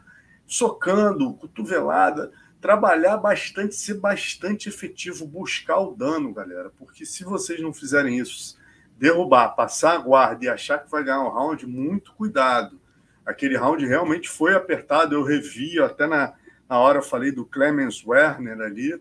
socando, 0.51 1.33
cotovelada, 1.35 2.33
trabalhar 2.61 3.17
bastante, 3.17 3.77
ser 3.77 3.95
bastante 3.95 4.69
efetivo, 4.69 5.25
buscar 5.25 5.79
o 5.79 5.95
dano, 5.95 6.35
galera. 6.35 6.73
Porque 6.77 7.07
se 7.07 7.23
vocês 7.23 7.61
não 7.61 7.73
fizerem 7.73 8.19
isso, 8.19 8.59
derrubar, 8.99 9.51
passar 9.51 9.95
a 9.95 9.99
guarda 9.99 10.45
e 10.45 10.49
achar 10.49 10.81
que 10.81 10.91
vai 10.91 11.05
ganhar 11.05 11.23
um 11.23 11.31
round, 11.31 11.65
muito 11.69 12.13
cuidado. 12.15 12.81
Aquele 13.25 13.57
round 13.57 13.87
realmente 13.87 14.29
foi 14.29 14.53
apertado, 14.57 15.15
eu 15.15 15.23
revi, 15.23 15.81
até 15.81 16.09
na, 16.09 16.35
na 16.69 16.79
hora 16.81 16.99
eu 16.99 17.03
falei 17.03 17.31
do 17.31 17.47
Clemens 17.47 18.05
Werner 18.05 18.61
ali, 18.61 19.01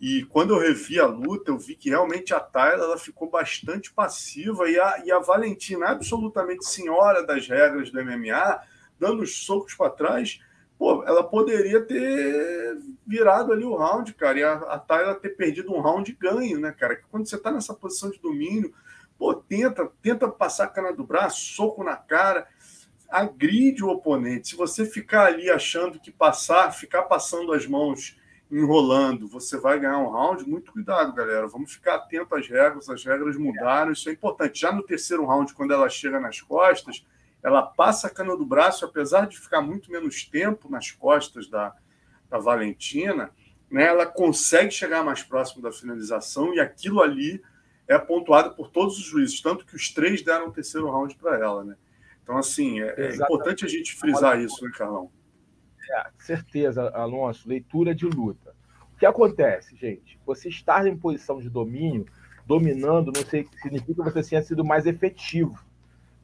e 0.00 0.24
quando 0.24 0.54
eu 0.54 0.58
revi 0.58 0.98
a 0.98 1.06
luta, 1.06 1.50
eu 1.50 1.58
vi 1.58 1.76
que 1.76 1.90
realmente 1.90 2.32
a 2.32 2.40
Tyler 2.40 2.80
ela 2.80 2.98
ficou 2.98 3.28
bastante 3.28 3.92
passiva 3.92 4.68
e 4.68 4.80
a, 4.80 5.02
e 5.04 5.12
a 5.12 5.18
Valentina, 5.18 5.88
absolutamente 5.88 6.66
senhora 6.66 7.22
das 7.22 7.46
regras 7.46 7.90
do 7.90 8.02
MMA, 8.02 8.60
dando 8.98 9.22
os 9.22 9.44
socos 9.44 9.74
para 9.74 9.90
trás, 9.90 10.40
pô, 10.78 11.04
ela 11.04 11.24
poderia 11.24 11.80
ter 11.80 12.78
virado 13.06 13.52
ali 13.52 13.64
o 13.64 13.76
round, 13.76 14.12
cara, 14.14 14.38
e 14.38 14.42
a, 14.42 14.52
a 14.54 15.14
ter 15.14 15.30
perdido 15.30 15.72
um 15.72 15.80
round 15.80 16.12
ganho, 16.12 16.58
né, 16.58 16.72
cara? 16.72 17.00
Quando 17.10 17.26
você 17.26 17.36
está 17.36 17.50
nessa 17.50 17.74
posição 17.74 18.10
de 18.10 18.18
domínio, 18.18 18.74
Pô, 19.18 19.34
tenta, 19.34 19.90
tenta 20.02 20.28
passar 20.28 20.64
a 20.64 20.68
cana 20.68 20.92
do 20.92 21.04
braço, 21.04 21.54
soco 21.54 21.82
na 21.82 21.96
cara, 21.96 22.46
agride 23.08 23.82
o 23.82 23.88
oponente. 23.88 24.48
Se 24.48 24.56
você 24.56 24.84
ficar 24.84 25.26
ali 25.26 25.50
achando 25.50 25.98
que 25.98 26.10
passar, 26.10 26.70
ficar 26.72 27.02
passando 27.04 27.52
as 27.52 27.66
mãos, 27.66 28.18
enrolando, 28.50 29.26
você 29.26 29.58
vai 29.58 29.80
ganhar 29.80 29.98
um 29.98 30.10
round, 30.10 30.48
muito 30.48 30.70
cuidado, 30.70 31.14
galera. 31.14 31.48
Vamos 31.48 31.72
ficar 31.72 31.96
atento 31.96 32.34
às 32.34 32.46
regras, 32.46 32.88
as 32.88 33.04
regras 33.04 33.36
mudaram, 33.36 33.92
isso 33.92 34.08
é 34.08 34.12
importante. 34.12 34.60
Já 34.60 34.70
no 34.70 34.82
terceiro 34.82 35.24
round, 35.24 35.54
quando 35.54 35.72
ela 35.72 35.88
chega 35.88 36.20
nas 36.20 36.40
costas, 36.40 37.04
ela 37.46 37.62
passa 37.62 38.08
a 38.08 38.10
cana 38.10 38.36
do 38.36 38.44
braço, 38.44 38.84
apesar 38.84 39.28
de 39.28 39.38
ficar 39.38 39.60
muito 39.60 39.88
menos 39.88 40.24
tempo 40.24 40.68
nas 40.68 40.90
costas 40.90 41.48
da, 41.48 41.72
da 42.28 42.38
Valentina, 42.38 43.30
né, 43.70 43.84
ela 43.84 44.04
consegue 44.04 44.72
chegar 44.72 45.04
mais 45.04 45.22
próximo 45.22 45.62
da 45.62 45.70
finalização 45.70 46.52
e 46.52 46.58
aquilo 46.58 47.00
ali 47.00 47.40
é 47.86 47.96
pontuada 47.96 48.50
por 48.50 48.68
todos 48.68 48.98
os 48.98 49.04
juízes, 49.04 49.40
tanto 49.40 49.64
que 49.64 49.76
os 49.76 49.94
três 49.94 50.22
deram 50.22 50.48
o 50.48 50.52
terceiro 50.52 50.90
round 50.90 51.14
para 51.14 51.38
ela, 51.38 51.62
né? 51.62 51.76
Então, 52.20 52.36
assim, 52.36 52.80
é, 52.80 52.94
é, 52.96 53.14
importante 53.14 53.64
a 53.64 53.68
gente 53.68 53.94
frisar 53.94 54.40
isso, 54.40 54.64
né, 54.64 54.72
Carlão? 54.76 55.08
É, 55.88 56.06
certeza, 56.18 56.90
Alonso, 56.90 57.48
leitura 57.48 57.94
de 57.94 58.06
luta. 58.06 58.56
O 58.92 58.98
que 58.98 59.06
acontece, 59.06 59.76
gente? 59.76 60.18
Você 60.26 60.48
estar 60.48 60.84
em 60.84 60.96
posição 60.96 61.38
de 61.38 61.48
domínio, 61.48 62.06
dominando, 62.44 63.12
não 63.14 63.24
sei, 63.24 63.48
significa 63.62 64.02
que 64.02 64.10
você 64.10 64.30
tenha 64.30 64.42
sido 64.42 64.64
mais 64.64 64.84
efetivo, 64.84 65.64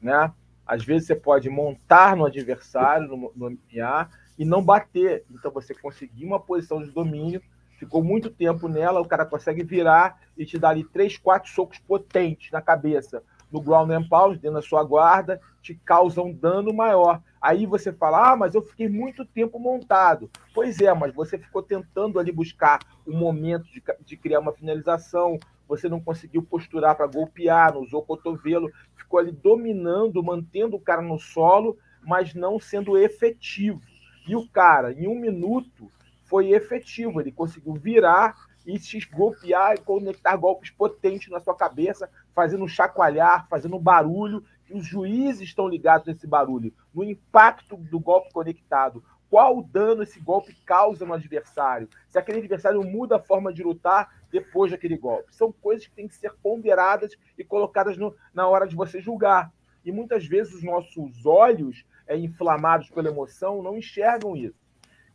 né? 0.01 0.29
Às 0.65 0.83
vezes 0.83 1.07
você 1.07 1.15
pode 1.15 1.49
montar 1.49 2.15
no 2.15 2.25
adversário, 2.25 3.07
no, 3.07 3.31
no 3.35 3.49
MMA, 3.51 4.09
e 4.37 4.45
não 4.45 4.63
bater. 4.63 5.25
Então 5.29 5.51
você 5.51 5.73
conseguir 5.73 6.25
uma 6.25 6.39
posição 6.39 6.81
de 6.81 6.91
domínio 6.91 7.41
ficou 7.83 8.03
muito 8.03 8.29
tempo 8.29 8.67
nela, 8.67 9.01
o 9.01 9.07
cara 9.07 9.25
consegue 9.25 9.63
virar 9.63 10.19
e 10.37 10.45
te 10.45 10.57
dar 10.57 10.69
ali 10.69 10.83
três, 10.85 11.17
quatro 11.17 11.51
socos 11.51 11.77
potentes 11.79 12.49
na 12.51 12.61
cabeça, 12.61 13.23
no 13.51 13.61
ground 13.61 13.91
and 13.91 14.07
pound, 14.07 14.39
dentro 14.39 14.55
da 14.55 14.61
sua 14.61 14.83
guarda, 14.83 15.39
te 15.61 15.75
causa 15.75 16.21
um 16.21 16.33
dano 16.33 16.73
maior. 16.73 17.21
Aí 17.41 17.65
você 17.65 17.91
fala, 17.91 18.31
ah, 18.31 18.35
mas 18.35 18.55
eu 18.55 18.61
fiquei 18.61 18.87
muito 18.87 19.25
tempo 19.25 19.59
montado. 19.59 20.29
Pois 20.53 20.79
é, 20.79 20.93
mas 20.93 21.13
você 21.13 21.37
ficou 21.37 21.61
tentando 21.61 22.19
ali 22.19 22.31
buscar 22.31 22.79
o 23.05 23.11
um 23.11 23.17
momento 23.17 23.65
de, 23.65 23.83
de 24.05 24.17
criar 24.17 24.39
uma 24.39 24.53
finalização, 24.53 25.37
você 25.77 25.89
não 25.89 25.99
conseguiu 25.99 26.43
posturar 26.43 26.95
para 26.95 27.07
golpear, 27.07 27.73
não 27.73 27.81
usou 27.81 28.01
o 28.01 28.05
cotovelo, 28.05 28.71
ficou 28.95 29.19
ali 29.19 29.31
dominando, 29.31 30.23
mantendo 30.23 30.75
o 30.75 30.79
cara 30.79 31.01
no 31.01 31.19
solo, 31.19 31.77
mas 32.05 32.33
não 32.33 32.59
sendo 32.59 32.97
efetivo. 32.97 33.81
E 34.27 34.35
o 34.35 34.47
cara, 34.47 34.93
em 34.93 35.07
um 35.07 35.19
minuto, 35.19 35.91
foi 36.25 36.51
efetivo. 36.51 37.19
Ele 37.19 37.31
conseguiu 37.31 37.73
virar 37.73 38.35
e 38.65 38.79
se 38.79 38.99
golpear 39.11 39.73
e 39.73 39.79
conectar 39.79 40.35
golpes 40.37 40.69
potentes 40.69 41.29
na 41.29 41.39
sua 41.39 41.55
cabeça, 41.55 42.09
fazendo 42.33 42.67
chacoalhar, 42.67 43.47
fazendo 43.49 43.79
barulho. 43.79 44.43
E 44.69 44.73
os 44.73 44.85
juízes 44.85 45.41
estão 45.41 45.67
ligados 45.67 46.07
nesse 46.07 46.25
barulho, 46.25 46.73
no 46.93 47.03
impacto 47.03 47.75
do 47.75 47.99
golpe 47.99 48.31
conectado. 48.31 49.03
Qual 49.33 49.63
dano 49.63 50.03
esse 50.03 50.19
golpe 50.19 50.53
causa 50.63 51.07
no 51.07 51.13
adversário? 51.15 51.89
Se 52.07 52.19
aquele 52.19 52.37
adversário 52.37 52.83
muda 52.83 53.15
a 53.15 53.19
forma 53.19 53.51
de 53.51 53.63
lutar 53.63 54.21
depois 54.31 54.69
daquele 54.69 54.95
golpe. 54.95 55.35
São 55.35 55.51
coisas 55.51 55.87
que 55.87 55.95
têm 55.95 56.07
que 56.07 56.13
ser 56.13 56.31
ponderadas 56.35 57.17
e 57.35 57.43
colocadas 57.43 57.97
no, 57.97 58.15
na 58.31 58.47
hora 58.47 58.67
de 58.67 58.75
você 58.75 59.01
julgar. 59.01 59.51
E 59.83 59.91
muitas 59.91 60.27
vezes 60.27 60.53
os 60.53 60.61
nossos 60.61 61.25
olhos, 61.25 61.83
é, 62.05 62.15
inflamados 62.15 62.91
pela 62.91 63.09
emoção, 63.09 63.63
não 63.63 63.75
enxergam 63.75 64.37
isso. 64.37 64.53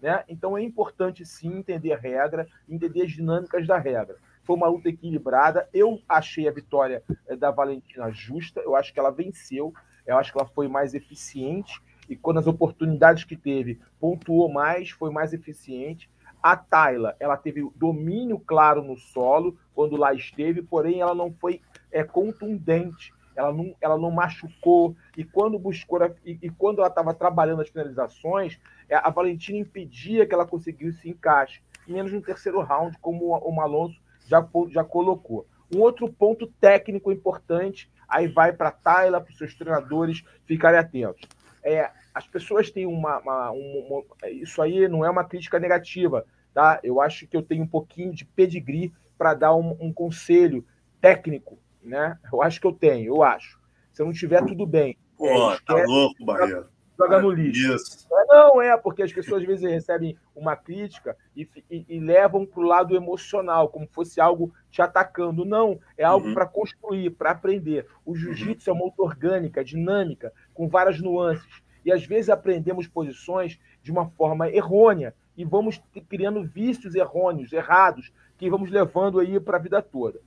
Né? 0.02 0.24
Então 0.28 0.58
é 0.58 0.64
importante 0.64 1.24
sim 1.24 1.56
entender 1.56 1.92
a 1.92 1.96
regra, 1.96 2.48
entender 2.68 3.02
as 3.02 3.12
dinâmicas 3.12 3.68
da 3.68 3.78
regra. 3.78 4.16
Foi 4.42 4.56
uma 4.56 4.66
luta 4.66 4.88
equilibrada. 4.88 5.68
Eu 5.72 6.02
achei 6.08 6.48
a 6.48 6.52
vitória 6.52 7.04
eh, 7.28 7.36
da 7.36 7.52
Valentina 7.52 8.10
justa, 8.10 8.58
eu 8.62 8.74
acho 8.74 8.92
que 8.92 8.98
ela 8.98 9.12
venceu, 9.12 9.72
eu 10.04 10.18
acho 10.18 10.32
que 10.32 10.38
ela 10.38 10.48
foi 10.48 10.66
mais 10.66 10.92
eficiente 10.92 11.80
e 12.08 12.16
quando 12.16 12.38
as 12.38 12.46
oportunidades 12.46 13.24
que 13.24 13.36
teve, 13.36 13.80
pontuou 14.00 14.50
mais, 14.50 14.90
foi 14.90 15.10
mais 15.10 15.32
eficiente. 15.32 16.10
A 16.42 16.56
Tayla, 16.56 17.16
ela 17.18 17.36
teve 17.36 17.68
domínio 17.74 18.38
claro 18.38 18.82
no 18.82 18.96
solo 18.96 19.58
quando 19.74 19.96
lá 19.96 20.14
esteve, 20.14 20.62
porém 20.62 21.00
ela 21.00 21.14
não 21.14 21.32
foi 21.32 21.60
é, 21.90 22.04
contundente 22.04 23.12
ela 23.38 23.52
não, 23.52 23.72
ela 23.80 23.96
não 23.96 24.10
machucou, 24.10 24.96
e 25.16 25.22
quando 25.22 25.60
buscou, 25.60 26.00
e, 26.26 26.36
e 26.42 26.50
quando 26.50 26.78
ela 26.80 26.88
estava 26.88 27.14
trabalhando 27.14 27.62
as 27.62 27.68
finalizações, 27.68 28.58
é, 28.88 28.96
a 28.96 29.08
Valentina 29.10 29.58
impedia 29.58 30.26
que 30.26 30.34
ela 30.34 30.44
conseguisse 30.44 31.08
encaixe, 31.08 31.62
menos 31.86 32.12
no 32.12 32.20
terceiro 32.20 32.60
round, 32.60 32.98
como 32.98 33.36
o 33.36 33.54
Malonso 33.54 33.96
já, 34.26 34.46
já 34.70 34.82
colocou. 34.82 35.46
Um 35.72 35.80
outro 35.80 36.12
ponto 36.12 36.48
técnico 36.60 37.12
importante, 37.12 37.88
aí 38.08 38.26
vai 38.26 38.52
para 38.52 38.70
a 38.70 38.72
Tayla, 38.72 39.20
para 39.20 39.30
os 39.30 39.38
seus 39.38 39.54
treinadores 39.54 40.24
ficarem 40.44 40.80
atentos. 40.80 41.22
É, 41.62 41.90
as 42.14 42.26
pessoas 42.26 42.70
têm 42.70 42.86
uma, 42.86 43.18
uma, 43.18 43.50
uma, 43.50 44.04
Isso 44.30 44.60
aí 44.62 44.88
não 44.88 45.04
é 45.04 45.10
uma 45.10 45.24
crítica 45.24 45.58
negativa, 45.58 46.24
tá? 46.54 46.80
Eu 46.82 47.00
acho 47.00 47.26
que 47.26 47.36
eu 47.36 47.42
tenho 47.42 47.64
um 47.64 47.68
pouquinho 47.68 48.12
de 48.12 48.24
pedigree 48.24 48.92
para 49.16 49.34
dar 49.34 49.54
um, 49.54 49.76
um 49.80 49.92
conselho 49.92 50.64
técnico 51.00 51.58
né? 51.82 52.18
Eu 52.32 52.42
acho 52.42 52.60
que 52.60 52.66
eu 52.66 52.72
tenho, 52.72 53.06
eu 53.06 53.22
acho. 53.22 53.58
Se 53.92 54.02
eu 54.02 54.06
não 54.06 54.12
tiver, 54.12 54.44
tudo 54.44 54.66
bem. 54.66 54.96
Pô, 55.16 55.26
é, 55.26 55.58
tá 55.66 55.74
louco, 55.84 56.24
Barreto. 56.24 56.68
Joga 56.98 57.22
no 57.22 57.30
lixo. 57.30 57.74
Isso. 57.74 58.08
Não, 58.28 58.60
é, 58.60 58.76
porque 58.76 59.02
as 59.02 59.12
pessoas 59.12 59.40
às 59.40 59.46
vezes 59.46 59.70
recebem 59.70 60.16
uma 60.34 60.56
crítica 60.56 61.16
e, 61.34 61.48
e, 61.70 61.86
e 61.88 62.00
levam 62.00 62.44
para 62.44 62.60
o 62.60 62.66
lado 62.66 62.96
emocional, 62.96 63.68
como 63.68 63.86
fosse 63.86 64.20
algo 64.20 64.52
te 64.70 64.82
atacando. 64.82 65.44
Não, 65.44 65.78
é 65.96 66.04
algo 66.04 66.28
uhum. 66.28 66.34
para 66.34 66.44
construir, 66.44 67.10
para 67.10 67.30
aprender. 67.30 67.86
O 68.04 68.16
jiu-jitsu 68.16 68.70
uhum. 68.70 68.76
é 68.76 68.80
uma 68.80 68.86
luta 68.86 69.02
orgânica, 69.02 69.64
dinâmica, 69.64 70.32
com 70.52 70.68
várias 70.68 71.00
nuances. 71.00 71.62
E 71.84 71.92
às 71.92 72.04
vezes 72.04 72.28
aprendemos 72.28 72.88
posições 72.88 73.58
de 73.82 73.92
uma 73.92 74.10
forma 74.10 74.50
errônea 74.50 75.14
e 75.36 75.44
vamos 75.44 75.80
criando 76.08 76.42
vícios 76.42 76.96
errôneos, 76.96 77.52
errados, 77.52 78.12
que 78.36 78.50
vamos 78.50 78.70
levando 78.70 79.20
aí 79.20 79.38
para 79.38 79.56
a 79.56 79.60
vida 79.60 79.80
toda. 79.80 80.20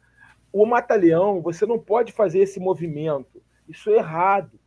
O 0.54 0.66
mata-leão, 0.66 1.42
você 1.42 1.66
não 1.66 1.78
pode 1.78 2.14
fazer 2.14 2.40
esse 2.40 2.60
movimento. 2.60 3.42
Isso 3.68 3.90
é 3.90 3.98
errado. 3.98 4.60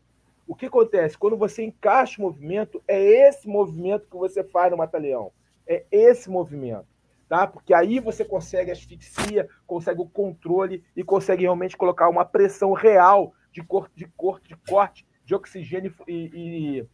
O 0.46 0.54
que 0.54 0.66
acontece? 0.66 1.16
Quando 1.16 1.36
você 1.36 1.64
encaixa 1.64 2.20
o 2.20 2.24
movimento, 2.24 2.82
é 2.86 3.02
esse 3.28 3.48
movimento 3.48 4.08
que 4.08 4.16
você 4.16 4.44
faz 4.44 4.70
no 4.70 4.76
mata-leão. 4.76 5.32
É 5.66 5.84
esse 5.90 6.28
movimento. 6.30 6.86
Tá? 7.28 7.46
Porque 7.46 7.72
aí 7.72 7.98
você 8.00 8.24
consegue 8.24 8.70
asfixia, 8.70 9.48
consegue 9.66 10.00
o 10.00 10.08
controle 10.08 10.84
e 10.94 11.02
consegue 11.02 11.42
realmente 11.42 11.76
colocar 11.76 12.08
uma 12.08 12.24
pressão 12.24 12.72
real 12.72 13.32
de 13.50 13.62
corte 13.62 13.92
de 13.96 14.06
corte 14.16 14.48
de 14.48 14.56
corte 14.68 15.06
de 15.24 15.34
oxigênio 15.34 15.94
e, 16.06 16.30
e, 16.34 16.88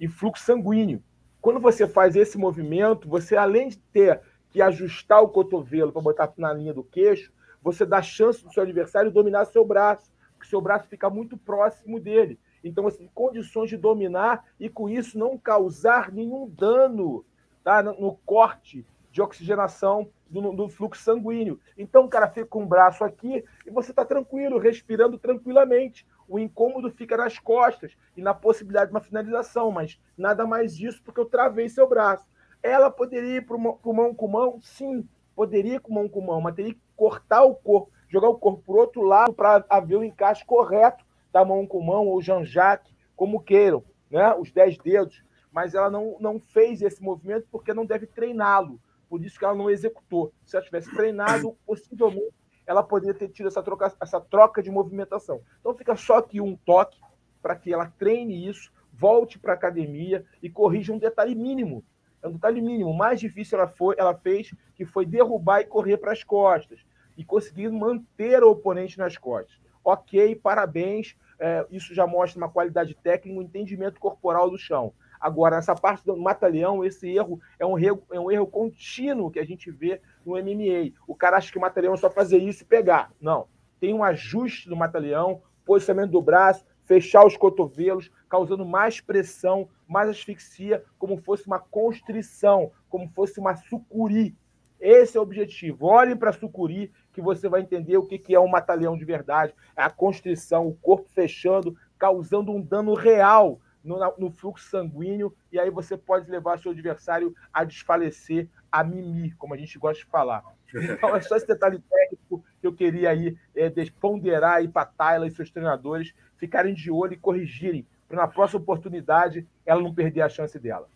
e 0.00 0.08
fluxo 0.08 0.44
sanguíneo. 0.44 1.02
Quando 1.40 1.60
você 1.60 1.86
faz 1.86 2.16
esse 2.16 2.36
movimento, 2.36 3.08
você 3.08 3.36
além 3.36 3.68
de 3.68 3.78
ter 3.78 4.20
que 4.50 4.60
ajustar 4.60 5.22
o 5.22 5.28
cotovelo 5.28 5.92
para 5.92 6.02
botar 6.02 6.32
na 6.36 6.52
linha 6.52 6.74
do 6.74 6.84
queixo, 6.84 7.32
você 7.62 7.86
dá 7.86 8.02
chance 8.02 8.44
do 8.44 8.52
seu 8.52 8.64
adversário 8.64 9.10
dominar 9.10 9.44
seu 9.46 9.64
braço, 9.64 10.11
porque 10.42 10.48
seu 10.48 10.60
braço 10.60 10.88
fica 10.88 11.08
muito 11.08 11.36
próximo 11.36 12.00
dele. 12.00 12.38
Então, 12.64 12.90
tem 12.90 13.08
condições 13.14 13.70
de 13.70 13.76
dominar 13.76 14.44
e, 14.58 14.68
com 14.68 14.88
isso, 14.88 15.16
não 15.18 15.38
causar 15.38 16.10
nenhum 16.12 16.48
dano 16.48 17.24
tá? 17.62 17.82
no, 17.82 18.16
corte 18.26 18.84
de 19.10 19.22
oxigenação 19.22 20.10
do, 20.28 20.52
do, 20.52 20.68
fluxo 20.68 21.02
sanguíneo. 21.02 21.60
Então, 21.78 22.04
o 22.04 22.08
cara 22.08 22.28
fica 22.28 22.46
com 22.46 22.64
o 22.64 22.66
braço 22.66 23.04
aqui 23.04 23.44
e 23.64 23.70
você 23.70 23.90
está 23.90 24.04
tranquilo, 24.04 24.58
respirando 24.58 25.16
tranquilamente. 25.16 26.06
O 26.28 26.38
incômodo 26.38 26.90
fica 26.90 27.16
nas 27.16 27.38
costas 27.38 27.92
e 28.16 28.22
na 28.22 28.34
possibilidade 28.34 28.86
de 28.86 28.94
uma 28.94 29.00
finalização, 29.00 29.70
mas 29.70 30.00
nada 30.16 30.46
mais 30.46 30.76
disso 30.76 31.02
porque 31.04 31.20
eu 31.20 31.26
travei 31.26 31.68
seu 31.68 31.88
braço. 31.88 32.26
Ela 32.62 32.90
poderia 32.90 33.36
ir 33.36 33.46
para 33.46 33.58
mão 33.58 34.14
com 34.14 34.28
mão? 34.28 34.60
Sim, 34.62 35.06
poderia 35.34 35.76
ir 35.76 35.80
com 35.80 35.92
mão 35.92 36.08
com 36.08 36.20
mão, 36.20 36.40
mas 36.40 36.54
teria 36.54 36.74
que 36.74 36.80
cortar 36.96 37.42
o 37.42 37.54
corpo, 37.54 37.92
jogar 38.12 38.28
o 38.28 38.38
corpo 38.38 38.62
para 38.62 38.74
o 38.74 38.78
outro 38.78 39.02
lado 39.02 39.32
para 39.32 39.64
haver 39.70 39.96
o 39.96 40.04
encaixe 40.04 40.44
correto 40.44 41.02
da 41.32 41.42
mão 41.44 41.66
com 41.66 41.80
mão 41.80 42.06
ou 42.06 42.20
Jean-Jacques, 42.20 42.94
como 43.16 43.40
queiram, 43.40 43.82
né? 44.10 44.34
os 44.34 44.52
dez 44.52 44.76
dedos. 44.76 45.24
Mas 45.50 45.74
ela 45.74 45.90
não, 45.90 46.16
não 46.20 46.38
fez 46.38 46.82
esse 46.82 47.02
movimento 47.02 47.46
porque 47.50 47.72
não 47.72 47.86
deve 47.86 48.06
treiná-lo. 48.06 48.78
Por 49.08 49.24
isso 49.24 49.38
que 49.38 49.44
ela 49.44 49.54
não 49.54 49.70
executou. 49.70 50.32
Se 50.44 50.56
ela 50.56 50.64
tivesse 50.64 50.94
treinado, 50.94 51.56
possivelmente 51.66 52.34
ela 52.66 52.82
poderia 52.82 53.14
ter 53.14 53.28
tido 53.28 53.48
essa 53.48 53.62
troca, 53.62 53.92
essa 54.00 54.20
troca 54.20 54.62
de 54.62 54.70
movimentação. 54.70 55.40
Então 55.60 55.74
fica 55.74 55.96
só 55.96 56.18
aqui 56.18 56.40
um 56.40 56.54
toque 56.54 57.00
para 57.40 57.56
que 57.56 57.72
ela 57.72 57.92
treine 57.98 58.46
isso, 58.46 58.70
volte 58.92 59.38
para 59.38 59.52
a 59.52 59.56
academia 59.56 60.24
e 60.42 60.50
corrija 60.50 60.92
um 60.92 60.98
detalhe 60.98 61.34
mínimo. 61.34 61.82
É 62.22 62.28
um 62.28 62.32
detalhe 62.32 62.60
mínimo. 62.60 62.90
O 62.90 62.96
mais 62.96 63.18
difícil 63.18 63.58
ela, 63.58 63.68
foi, 63.68 63.96
ela 63.98 64.14
fez, 64.14 64.54
que 64.74 64.84
foi 64.84 65.04
derrubar 65.04 65.60
e 65.60 65.64
correr 65.64 65.96
para 65.96 66.12
as 66.12 66.22
costas. 66.22 66.78
E 67.16 67.24
conseguir 67.24 67.70
manter 67.70 68.42
o 68.42 68.50
oponente 68.50 68.98
nas 68.98 69.16
costas. 69.16 69.60
Ok, 69.84 70.36
parabéns. 70.36 71.16
É, 71.38 71.66
isso 71.70 71.94
já 71.94 72.06
mostra 72.06 72.38
uma 72.38 72.48
qualidade 72.48 72.94
técnica, 72.94 73.38
um 73.38 73.42
entendimento 73.42 73.98
corporal 73.98 74.48
do 74.48 74.56
chão. 74.56 74.92
Agora, 75.20 75.56
essa 75.56 75.74
parte 75.74 76.04
do 76.04 76.16
mata-leão, 76.16 76.84
esse 76.84 77.08
erro 77.08 77.40
é 77.58 77.64
um 77.64 77.78
erro, 77.78 78.02
é 78.10 78.18
um 78.18 78.30
erro 78.30 78.46
contínuo 78.46 79.30
que 79.30 79.38
a 79.38 79.44
gente 79.44 79.70
vê 79.70 80.00
no 80.26 80.32
MMA. 80.32 80.92
O 81.06 81.14
cara 81.14 81.36
acha 81.36 81.50
que 81.50 81.58
o 81.58 81.60
mata-leão 81.60 81.94
é 81.94 81.96
só 81.96 82.10
fazer 82.10 82.38
isso 82.38 82.62
e 82.62 82.66
pegar. 82.66 83.12
Não. 83.20 83.46
Tem 83.78 83.94
um 83.94 84.02
ajuste 84.02 84.68
do 84.68 84.76
mata-leão, 84.76 85.42
posicionamento 85.64 86.10
do 86.10 86.22
braço, 86.22 86.64
fechar 86.84 87.24
os 87.24 87.36
cotovelos, 87.36 88.10
causando 88.28 88.64
mais 88.64 89.00
pressão, 89.00 89.68
mais 89.86 90.08
asfixia, 90.08 90.84
como 90.98 91.16
fosse 91.16 91.46
uma 91.46 91.58
constrição, 91.58 92.72
como 92.88 93.08
fosse 93.08 93.38
uma 93.38 93.56
sucuri. 93.56 94.36
Esse 94.82 95.16
é 95.16 95.20
o 95.20 95.22
objetivo. 95.22 95.86
Olhem 95.86 96.16
para 96.16 96.32
sucuri 96.32 96.92
que 97.12 97.22
você 97.22 97.48
vai 97.48 97.60
entender 97.60 97.96
o 97.96 98.04
que 98.04 98.34
é 98.34 98.40
um 98.40 98.48
mata-leão 98.48 98.98
de 98.98 99.04
verdade. 99.04 99.54
É 99.76 99.82
a 99.84 99.88
constrição, 99.88 100.66
o 100.66 100.74
corpo 100.74 101.08
fechando, 101.14 101.76
causando 101.96 102.50
um 102.50 102.60
dano 102.60 102.92
real 102.92 103.60
no, 103.84 103.96
no, 104.18 104.30
fluxo 104.30 104.68
sanguíneo, 104.68 105.32
e 105.52 105.58
aí 105.58 105.70
você 105.70 105.96
pode 105.96 106.28
levar 106.28 106.58
seu 106.58 106.72
adversário 106.72 107.32
a 107.52 107.62
desfalecer, 107.62 108.48
a 108.70 108.82
mimir, 108.82 109.36
como 109.36 109.54
a 109.54 109.56
gente 109.56 109.78
gosta 109.78 110.02
de 110.02 110.10
falar. 110.10 110.42
Então, 110.74 111.14
é 111.14 111.20
só 111.20 111.36
esse 111.36 111.46
detalhe 111.46 111.78
técnico 111.78 112.44
que 112.60 112.66
eu 112.66 112.72
queria 112.72 113.10
aí 113.10 113.36
é, 113.54 113.70
ponderar 114.00 114.54
aí 114.54 114.68
para 114.68 114.82
a 114.82 114.86
Tayla 114.86 115.28
e 115.28 115.30
seus 115.30 115.50
treinadores 115.50 116.12
ficarem 116.38 116.74
de 116.74 116.90
olho 116.90 117.12
e 117.12 117.18
corrigirem, 117.18 117.86
para 118.08 118.16
na 118.16 118.26
próxima 118.26 118.60
oportunidade 118.60 119.46
ela 119.64 119.80
não 119.80 119.94
perder 119.94 120.22
a 120.22 120.28
chance 120.28 120.58
dela. 120.58 120.88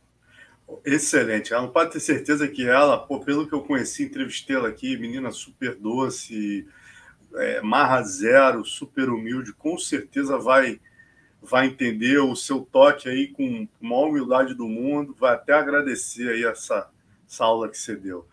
Excelente. 0.84 1.52
Ela 1.52 1.62
não 1.62 1.70
pode 1.70 1.92
ter 1.92 2.00
certeza 2.00 2.46
que 2.48 2.68
ela, 2.68 2.98
pô, 2.98 3.20
pelo 3.20 3.46
que 3.46 3.52
eu 3.52 3.62
conheci, 3.62 4.04
entrevistei 4.04 4.56
ela 4.56 4.68
aqui, 4.68 4.96
menina 4.96 5.30
super 5.30 5.74
doce, 5.74 6.66
é, 7.34 7.60
marra 7.60 8.02
zero, 8.02 8.64
super 8.64 9.08
humilde, 9.10 9.52
com 9.52 9.78
certeza 9.78 10.38
vai 10.38 10.80
vai 11.42 11.66
entender 11.66 12.18
o 12.18 12.34
seu 12.34 12.60
toque 12.60 13.08
aí 13.08 13.28
com 13.28 13.68
a 13.80 13.86
maior 13.86 14.08
humildade 14.08 14.54
do 14.54 14.66
mundo, 14.66 15.14
vai 15.16 15.34
até 15.34 15.52
agradecer 15.52 16.28
aí 16.28 16.44
essa, 16.44 16.90
essa 17.28 17.44
aula 17.44 17.68
que 17.68 17.78
você 17.78 17.94
deu. 17.94 18.26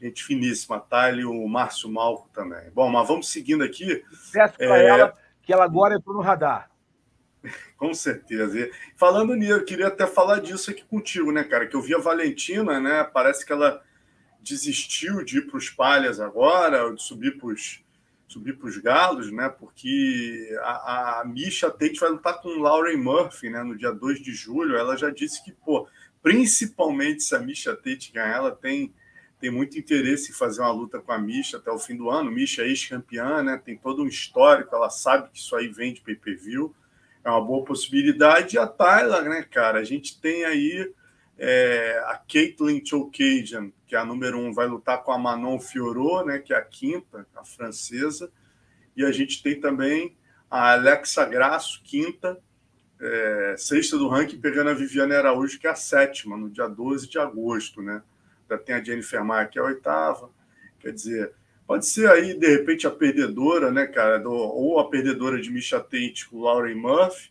Gente 0.00 0.24
finíssima, 0.24 0.80
tá? 0.80 1.10
E 1.12 1.24
o 1.24 1.46
Márcio 1.46 1.88
Malco 1.88 2.28
também. 2.32 2.70
Bom, 2.74 2.88
mas 2.88 3.06
vamos 3.06 3.28
seguindo 3.28 3.62
aqui. 3.62 4.04
Peço 4.32 4.56
para 4.56 4.78
é... 4.78 4.86
ela 4.86 5.14
que 5.42 5.52
ela 5.52 5.64
agora 5.64 5.94
entrou 5.94 6.14
no 6.14 6.20
radar. 6.20 6.70
Com 7.76 7.94
certeza. 7.94 8.58
E 8.58 8.72
falando 8.96 9.34
nisso, 9.34 9.52
eu 9.52 9.64
queria 9.64 9.88
até 9.88 10.06
falar 10.06 10.40
disso 10.40 10.70
aqui 10.70 10.84
contigo, 10.84 11.30
né, 11.32 11.44
cara? 11.44 11.66
Que 11.66 11.76
eu 11.76 11.82
vi 11.82 11.94
a 11.94 11.98
Valentina, 11.98 12.80
né? 12.80 13.04
Parece 13.04 13.44
que 13.44 13.52
ela 13.52 13.82
desistiu 14.40 15.24
de 15.24 15.38
ir 15.38 15.46
para 15.46 15.58
os 15.58 15.70
palhas 15.70 16.20
agora, 16.20 16.92
de 16.94 17.02
subir 17.02 17.38
para 17.38 17.48
os 17.48 17.82
subir 18.28 18.58
para 18.58 18.68
os 18.68 18.76
galos, 18.76 19.32
né? 19.32 19.48
Porque 19.48 20.54
a, 20.60 21.20
a 21.20 21.24
Misha 21.24 21.70
Tate 21.70 21.98
vai 21.98 22.10
lutar 22.10 22.40
com 22.40 22.60
Lauren 22.60 22.98
Murphy, 22.98 23.48
né? 23.48 23.62
No 23.62 23.76
dia 23.76 23.90
2 23.90 24.20
de 24.20 24.32
julho. 24.32 24.76
Ela 24.76 24.96
já 24.96 25.08
disse 25.08 25.42
que, 25.42 25.50
pô, 25.50 25.88
principalmente 26.22 27.22
se 27.22 27.34
a 27.34 27.40
Misha 27.40 27.74
Tate 27.74 28.12
ganhar, 28.12 28.36
ela 28.36 28.52
tem, 28.52 28.94
tem 29.40 29.50
muito 29.50 29.78
interesse 29.78 30.30
em 30.30 30.34
fazer 30.34 30.60
uma 30.60 30.70
luta 30.70 31.00
com 31.00 31.10
a 31.10 31.18
Misha 31.18 31.56
até 31.56 31.70
o 31.70 31.78
fim 31.78 31.96
do 31.96 32.10
ano. 32.10 32.30
Misha 32.30 32.62
é 32.62 32.68
ex-campeã, 32.68 33.42
né? 33.42 33.60
Tem 33.64 33.78
todo 33.78 34.02
um 34.02 34.06
histórico, 34.06 34.76
ela 34.76 34.90
sabe 34.90 35.30
que 35.30 35.38
isso 35.38 35.56
aí 35.56 35.68
vem 35.68 35.94
de 35.94 36.02
pay-per-view. 36.02 36.74
É 37.24 37.30
uma 37.30 37.44
boa 37.44 37.64
possibilidade. 37.64 38.56
E 38.56 38.58
a 38.58 38.66
Tyler, 38.66 39.24
né, 39.24 39.42
cara? 39.42 39.80
A 39.80 39.84
gente 39.84 40.20
tem 40.20 40.44
aí 40.44 40.92
é, 41.38 42.02
a 42.06 42.16
Caitlin 42.16 42.84
Choukagian, 42.84 43.70
que 43.86 43.94
é 43.94 43.98
a 43.98 44.04
número 44.04 44.38
um, 44.38 44.52
vai 44.52 44.66
lutar 44.66 45.02
com 45.02 45.12
a 45.12 45.18
Manon 45.18 45.60
Fiorot, 45.60 46.26
né, 46.26 46.38
que 46.38 46.52
é 46.52 46.56
a 46.56 46.62
quinta, 46.62 47.26
a 47.36 47.44
francesa. 47.44 48.30
E 48.96 49.04
a 49.04 49.12
gente 49.12 49.42
tem 49.42 49.60
também 49.60 50.16
a 50.50 50.72
Alexa 50.72 51.24
Grasso, 51.24 51.80
quinta, 51.84 52.38
é, 53.00 53.54
sexta 53.56 53.96
do 53.96 54.08
ranking, 54.08 54.40
pegando 54.40 54.70
a 54.70 54.74
Viviane 54.74 55.14
Araújo, 55.14 55.58
que 55.60 55.68
é 55.68 55.70
a 55.70 55.76
sétima, 55.76 56.36
no 56.36 56.50
dia 56.50 56.66
12 56.66 57.08
de 57.08 57.18
agosto. 57.18 57.80
Né? 57.80 58.02
Já 58.50 58.58
tem 58.58 58.74
a 58.74 58.82
Jennifer 58.82 59.24
Maia, 59.24 59.46
que 59.46 59.58
é 59.58 59.62
a 59.62 59.66
oitava. 59.66 60.30
Quer 60.80 60.92
dizer, 60.92 61.32
pode 61.68 61.86
ser 61.86 62.10
aí, 62.10 62.32
de 62.32 62.48
repente, 62.48 62.86
a 62.86 62.90
perdedora, 62.90 63.70
né, 63.70 63.86
cara? 63.86 64.18
Do, 64.18 64.32
ou 64.32 64.80
a 64.80 64.88
perdedora 64.88 65.38
de 65.38 65.50
Misha 65.50 65.78
Tate 65.78 66.26
com 66.28 66.40
Lauren 66.40 66.74
Murphy, 66.74 67.30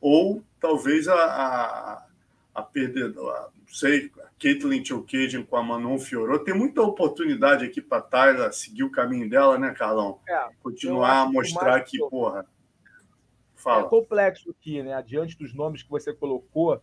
ou 0.00 0.44
talvez 0.60 1.08
a, 1.08 1.14
a, 1.14 2.06
a 2.54 2.62
perdedora, 2.62 3.48
não 3.58 3.74
sei, 3.74 4.10
Caitlin 4.38 4.84
Chilkagian 4.84 5.42
com 5.42 5.56
a 5.56 5.62
Manon 5.62 5.98
Fiorot. 5.98 6.44
Tem 6.44 6.54
muita 6.54 6.82
oportunidade 6.82 7.64
aqui 7.64 7.80
para 7.80 8.46
a 8.46 8.52
seguir 8.52 8.84
o 8.84 8.90
caminho 8.90 9.28
dela, 9.28 9.58
né, 9.58 9.74
Carlão? 9.74 10.20
É, 10.28 10.48
Continuar 10.62 11.22
a 11.22 11.26
mostrar 11.26 11.80
que, 11.80 11.98
que 11.98 12.08
porra. 12.08 12.46
Fala. 13.56 13.86
É 13.86 13.88
complexo 13.88 14.50
aqui, 14.50 14.82
né? 14.82 14.92
Adiante 14.92 15.36
dos 15.38 15.54
nomes 15.54 15.82
que 15.82 15.90
você 15.90 16.12
colocou, 16.12 16.80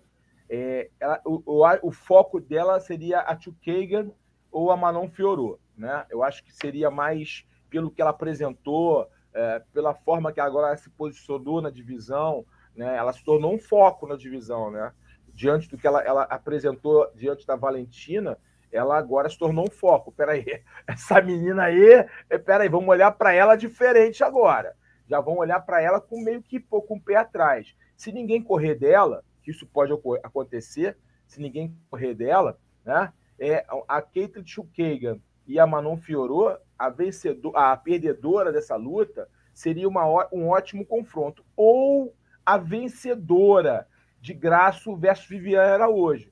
é, 0.49 0.89
ela, 0.99 1.21
o, 1.23 1.41
o, 1.45 1.87
o, 1.87 1.91
foco 1.91 2.39
dela 2.39 2.79
seria 2.79 3.21
a 3.21 3.39
Chilkagan 3.39 4.09
ou 4.51 4.71
a 4.71 4.75
Manon 4.75 5.07
Fiorot, 5.07 5.59
né? 5.81 6.05
Eu 6.09 6.23
acho 6.23 6.43
que 6.43 6.53
seria 6.53 6.89
mais 6.89 7.45
pelo 7.69 7.91
que 7.91 8.01
ela 8.01 8.11
apresentou, 8.11 9.07
é, 9.33 9.61
pela 9.73 9.93
forma 9.93 10.31
que 10.31 10.39
agora 10.39 10.75
se 10.77 10.89
posicionou 10.89 11.61
na 11.61 11.69
divisão, 11.69 12.45
né? 12.75 12.95
Ela 12.95 13.11
se 13.11 13.23
tornou 13.23 13.53
um 13.53 13.59
foco 13.59 14.07
na 14.07 14.15
divisão, 14.15 14.71
né? 14.71 14.93
diante 15.33 15.69
do 15.69 15.77
que 15.77 15.87
ela, 15.87 16.01
ela 16.01 16.23
apresentou 16.23 17.09
diante 17.15 17.45
da 17.45 17.55
Valentina, 17.55 18.37
ela 18.71 18.97
agora 18.97 19.29
se 19.29 19.37
tornou 19.37 19.65
um 19.65 19.71
foco. 19.71 20.11
Peraí, 20.11 20.45
essa 20.87 21.21
menina 21.21 21.63
aí, 21.63 22.05
é, 22.29 22.37
peraí, 22.37 22.69
vamos 22.69 22.89
olhar 22.89 23.11
para 23.11 23.33
ela 23.33 23.55
diferente 23.55 24.23
agora. 24.23 24.75
Já 25.07 25.19
vão 25.19 25.37
olhar 25.37 25.59
para 25.61 25.81
ela 25.81 25.99
com 25.99 26.21
meio 26.21 26.41
que 26.41 26.59
com 26.59 26.95
o 26.95 27.01
pé 27.01 27.15
atrás. 27.15 27.75
Se 27.97 28.11
ninguém 28.11 28.41
correr 28.41 28.75
dela, 28.75 29.23
que 29.43 29.51
isso 29.51 29.65
pode 29.65 29.91
acontecer, 30.23 30.97
se 31.25 31.41
ninguém 31.41 31.75
correr 31.89 32.13
dela, 32.13 32.57
né? 32.85 33.11
É, 33.39 33.65
a 33.87 34.01
Kate 34.01 34.43
Chukagan 34.45 35.19
e 35.51 35.59
a 35.59 35.67
Manon 35.67 35.97
Fiorot, 35.97 36.57
a 36.79 36.89
vencedora, 36.89 37.73
a 37.73 37.75
perdedora 37.75 38.53
dessa 38.53 38.77
luta, 38.77 39.27
seria 39.53 39.85
uma, 39.85 40.05
um 40.31 40.47
ótimo 40.47 40.85
confronto. 40.85 41.43
Ou 41.57 42.15
a 42.45 42.57
vencedora 42.57 43.85
de 44.21 44.33
Graço 44.33 44.95
versus 44.95 45.27
Viviane 45.27 45.73
Araújo. 45.73 46.31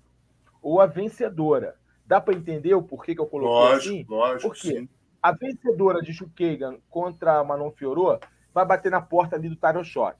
Ou 0.62 0.80
a 0.80 0.86
vencedora. 0.86 1.76
Dá 2.06 2.22
para 2.22 2.34
entender 2.34 2.74
o 2.74 2.82
porquê 2.82 3.14
que 3.14 3.20
eu 3.20 3.28
coloquei 3.28 3.52
lógico, 3.52 3.94
assim? 3.94 4.06
Lógico, 4.08 4.48
Porque 4.48 4.80
sim. 4.80 4.90
a 5.22 5.34
vencedora 5.34 6.02
de 6.02 6.14
Chukagan 6.14 6.78
contra 6.90 7.40
a 7.40 7.44
Manon 7.44 7.72
Fiorot 7.72 8.26
vai 8.54 8.66
bater 8.66 8.90
na 8.90 9.02
porta 9.02 9.36
ali 9.36 9.50
do 9.50 9.58
Tyro 9.58 9.84
Shot. 9.84 10.16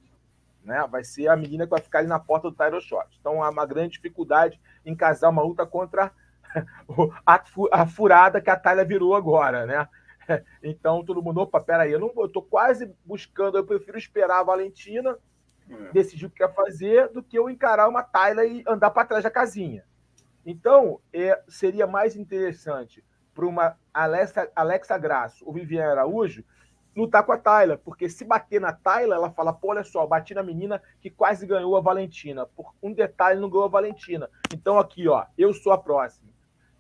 Né? 0.62 0.86
Vai 0.92 1.06
ser 1.06 1.30
a 1.30 1.38
menina 1.38 1.64
que 1.64 1.72
vai 1.72 1.82
ficar 1.82 2.00
ali 2.00 2.10
na 2.10 2.20
porta 2.20 2.50
do 2.50 2.56
Tyro 2.56 2.82
Shot. 2.82 3.08
Então 3.18 3.42
há 3.42 3.50
uma 3.50 3.66
grande 3.66 3.94
dificuldade 3.94 4.60
em 4.86 4.94
casar 4.94 5.30
uma 5.30 5.42
luta 5.42 5.66
contra 5.66 6.12
a, 7.72 7.86
furada 7.86 8.42
que 8.42 8.50
a 8.50 8.56
Thalia 8.56 8.86
virou 8.86 9.16
agora, 9.16 9.66
né? 9.66 9.88
Então 10.62 11.04
todo 11.04 11.24
mundo, 11.24 11.42
opa, 11.42 11.60
peraí, 11.60 11.92
eu 11.92 12.00
não 12.00 12.14
eu 12.18 12.30
tô 12.30 12.40
quase 12.40 12.94
buscando, 13.04 13.58
eu 13.58 13.66
prefiro 13.66 13.98
esperar 13.98 14.42
a 14.42 14.44
Valentina 14.44 15.18
é. 15.70 15.92
decidir 15.92 16.26
o 16.26 16.30
que 16.30 16.38
quer 16.38 16.54
fazer 16.54 17.10
do 17.10 17.24
que 17.24 17.38
eu 17.38 17.50
encarar 17.50 17.88
uma 17.88 18.04
Tayla 18.04 18.46
e 18.46 18.64
andar 18.68 18.92
para 18.92 19.08
trás 19.08 19.24
da 19.24 19.32
casinha. 19.32 19.84
Então, 20.46 21.00
é, 21.14 21.42
seria 21.48 21.86
mais 21.86 22.16
interessante 22.16 23.04
para 23.34 23.46
uma 23.46 23.78
Alexa, 23.94 24.52
Alexa 24.56 24.98
Grasso 24.98 25.46
ou 25.46 25.54
Viviane 25.54 25.92
Araújo 25.92 26.44
lutar 26.96 27.24
com 27.24 27.32
a 27.32 27.38
Tayla, 27.38 27.78
porque 27.78 28.10
se 28.10 28.26
bater 28.26 28.60
na 28.60 28.74
Tayla, 28.74 29.16
ela 29.16 29.30
fala, 29.30 29.54
pô, 29.54 29.70
olha 29.70 29.84
só, 29.84 30.06
bati 30.06 30.34
na 30.34 30.44
menina 30.44 30.82
que 31.00 31.10
quase 31.10 31.46
ganhou 31.46 31.78
a 31.78 31.82
Valentina. 31.82 32.46
Por 32.46 32.74
um 32.82 32.92
detalhe, 32.92 33.40
não 33.40 33.50
ganhou 33.50 33.66
a 33.66 33.70
Valentina. 33.70 34.30
Então, 34.54 34.78
aqui, 34.78 35.08
ó, 35.08 35.26
eu 35.38 35.54
sou 35.54 35.72
a 35.72 35.78
próxima. 35.78 36.30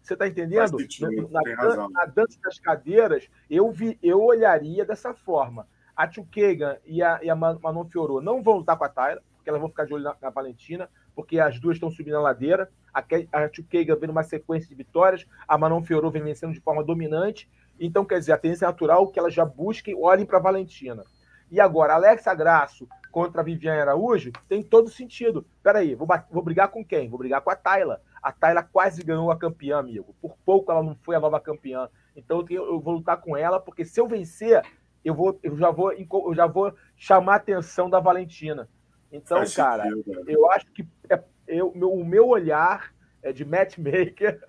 Você 0.02 0.14
está 0.14 0.28
entendendo? 0.28 0.80
Sentido, 0.80 1.30
na, 1.30 1.42
na, 1.42 1.90
na, 1.90 2.06
dança 2.06 2.40
das 2.44 2.60
cadeiras, 2.60 3.30
eu, 3.50 3.72
vi, 3.72 3.98
eu 4.02 4.22
olharia 4.24 4.86
dessa 4.86 5.14
forma. 5.14 5.68
A 5.96 6.08
Tio 6.08 6.26
Kagan 6.26 6.78
e 6.86 7.04
a, 7.04 7.20
e 7.22 7.30
a 7.30 7.36
Manon 7.36 7.86
Fiorot 7.86 8.24
não 8.24 8.42
vão 8.42 8.58
lutar 8.58 8.78
com 8.78 8.86
a 8.86 8.90
Tayla, 8.90 9.22
porque 9.36 9.50
elas 9.50 9.60
vão 9.60 9.70
ficar 9.70 9.86
de 9.86 9.94
olho 9.94 10.04
na, 10.04 10.16
na 10.22 10.30
Valentina, 10.30 10.90
porque 11.16 11.40
as 11.40 11.60
duas 11.60 11.76
estão 11.76 11.92
subindo 11.92 12.18
a 12.18 12.22
ladeira. 12.22 12.70
A, 12.94 13.04
a 13.34 13.50
Tio 13.50 13.66
Kagan 13.70 13.96
vem 13.98 14.08
numa 14.08 14.24
sequência 14.24 14.70
de 14.70 14.76
vitórias, 14.76 15.26
a 15.48 15.58
Manon 15.58 15.84
Fiorot 15.84 16.14
vem 16.14 16.24
vencendo 16.24 16.54
de 16.54 16.62
forma 16.62 16.84
dominante. 16.84 17.50
Então, 17.80 18.06
quer 18.06 18.20
dizer, 18.20 18.34
a 18.34 18.38
tendência 18.38 18.68
natural 18.68 19.08
é 19.08 19.12
que 19.12 19.20
elas 19.20 19.34
já 19.34 19.46
busquem, 19.46 19.96
olhem 19.96 20.26
para 20.26 20.38
a 20.38 20.42
Valentina. 20.42 21.04
E 21.52 21.60
agora, 21.60 21.96
Alexa 21.96 22.34
Grasso 22.34 22.88
contra 23.12 23.42
a 23.42 23.44
Viviane 23.44 23.82
Araújo 23.82 24.32
tem 24.48 24.62
todo 24.62 24.90
sentido. 24.90 25.46
Peraí, 25.64 25.96
vou, 25.96 26.08
vou 26.32 26.44
brigar 26.44 26.68
com 26.70 26.86
quem? 26.86 27.10
Vou 27.10 27.18
brigar 27.18 27.42
com 27.42 27.50
a 27.50 27.56
Tayla. 27.56 28.02
A 28.22 28.32
Tayla 28.32 28.64
quase 28.64 29.04
ganhou 29.04 29.32
a 29.32 29.38
campeã, 29.38 29.80
amigo. 29.80 30.16
Por 30.22 30.38
pouco 30.46 30.72
ela 30.72 30.84
não 30.84 30.96
foi 30.96 31.16
a 31.16 31.20
nova 31.20 31.40
campeã. 31.40 31.90
Então 32.16 32.46
eu, 32.50 32.80
vou 32.80 32.96
lutar 32.96 33.22
com 33.22 33.36
ela, 33.36 33.60
porque 33.60 33.86
se 33.86 34.00
eu 34.00 34.08
vencer, 34.08 34.62
eu, 35.04 35.14
vou, 35.14 35.40
eu, 35.42 35.58
já, 35.58 35.72
vou, 35.72 35.92
eu 35.92 36.34
já 36.36 36.46
vou 36.48 36.74
chamar 36.96 37.34
a 37.34 37.38
atenção 37.38 37.90
da 37.90 38.00
Valentina. 38.00 38.68
Então, 39.12 39.38
Faz 39.38 39.56
cara, 39.56 39.84
sentido, 39.84 40.24
eu 40.28 40.50
acho 40.52 40.68
que 40.72 40.88
é, 41.10 41.24
eu, 41.48 41.74
meu, 41.74 41.92
o 41.92 42.06
meu 42.06 42.28
olhar 42.28 42.94
é 43.24 43.34
de 43.34 43.44
matchmaker 43.44 44.40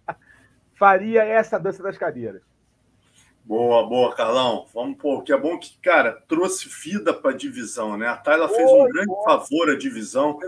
faria 0.74 1.24
essa 1.24 1.58
dança 1.58 1.82
das 1.82 1.96
cadeiras. 1.96 2.42
Boa, 3.44 3.86
boa, 3.86 4.14
Carlão. 4.14 4.66
Vamos 4.72 4.96
pô, 4.96 5.20
que 5.20 5.32
é 5.32 5.36
bom 5.36 5.58
que, 5.58 5.76
cara, 5.78 6.12
trouxe 6.28 6.68
vida 6.68 7.12
para 7.12 7.32
a 7.32 7.36
divisão, 7.36 7.96
né? 7.96 8.06
A 8.06 8.16
Tayla 8.16 8.48
fez 8.48 8.70
um 8.70 8.84
grande 8.84 9.14
favor 9.24 9.70
à 9.70 9.76
divisão. 9.76 10.38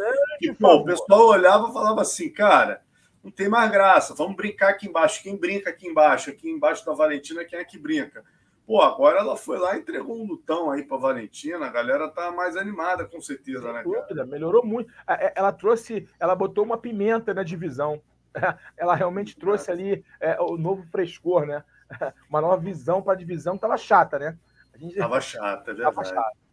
E, 0.41 0.53
pô, 0.53 0.75
o 0.77 0.85
pessoal 0.85 1.27
olhava 1.27 1.69
e 1.69 1.73
falava 1.73 2.03
assim, 2.03 2.31
cara, 2.31 2.83
não 3.23 3.31
tem 3.31 3.49
mais 3.49 3.71
graça, 3.71 4.15
vamos 4.15 4.37
brincar 4.37 4.71
aqui 4.71 4.87
embaixo. 4.87 5.23
Quem 5.23 5.37
brinca 5.37 5.71
aqui 5.71 5.89
embaixo? 5.89 6.31
Aqui 6.31 6.49
embaixo 6.49 6.87
da 6.87 6.93
Valentina, 6.93 7.45
quem 7.45 7.59
é 7.59 7.65
que 7.65 7.79
brinca? 7.79 8.23
Pô, 8.67 8.81
agora 8.81 9.19
ela 9.19 9.37
foi 9.37 9.59
lá 9.59 9.77
e 9.77 9.81
entregou 9.81 10.17
um 10.17 10.27
lutão 10.27 10.71
aí 10.71 10.83
para 10.83 10.97
Valentina. 10.97 11.67
A 11.67 11.71
galera 11.71 12.09
tá 12.09 12.31
mais 12.31 12.57
animada, 12.57 13.05
com 13.05 13.21
certeza, 13.21 13.73
né? 13.73 13.83
Cara? 13.83 14.25
Melhorou 14.25 14.65
muito. 14.65 14.91
É, 15.09 15.33
ela 15.37 15.53
trouxe, 15.53 16.09
ela 16.19 16.35
botou 16.35 16.65
uma 16.65 16.79
pimenta 16.79 17.35
na 17.35 17.43
divisão. 17.43 18.01
Ela 18.77 18.97
realmente 18.97 19.37
trouxe 19.37 19.71
ali 19.71 20.05
é, 20.19 20.41
o 20.41 20.57
novo 20.57 20.83
frescor, 20.91 21.47
né? 21.47 21.63
uma 22.29 22.41
nova 22.41 22.57
visão 22.57 23.03
para 23.03 23.13
a 23.13 23.17
divisão 23.17 23.55
estava 23.55 23.77
chata, 23.77 24.19
né? 24.19 24.39
Estava 24.81 25.21
chata, 25.21 25.71
é 25.71 25.75
verdade. 25.75 26.09
Chata. 26.09 26.45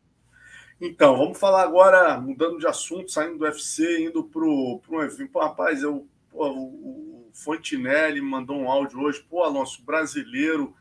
Então, 0.80 1.16
vamos 1.16 1.38
falar 1.38 1.62
agora, 1.62 2.20
mudando 2.20 2.58
de 2.58 2.66
assunto, 2.66 3.12
saindo 3.12 3.38
do 3.38 3.44
UFC, 3.44 4.04
indo 4.04 4.24
para 4.24 4.44
um 4.44 5.02
evento. 5.04 5.38
Rapaz, 5.38 5.84
eu, 5.84 6.08
pô, 6.32 6.48
o, 6.48 7.28
o 7.28 7.30
Fontinelli 7.34 8.20
mandou 8.20 8.58
um 8.58 8.70
áudio 8.70 9.00
hoje. 9.00 9.24
Pô, 9.30 9.44
Alonso, 9.44 9.84
brasileiro, 9.86 10.76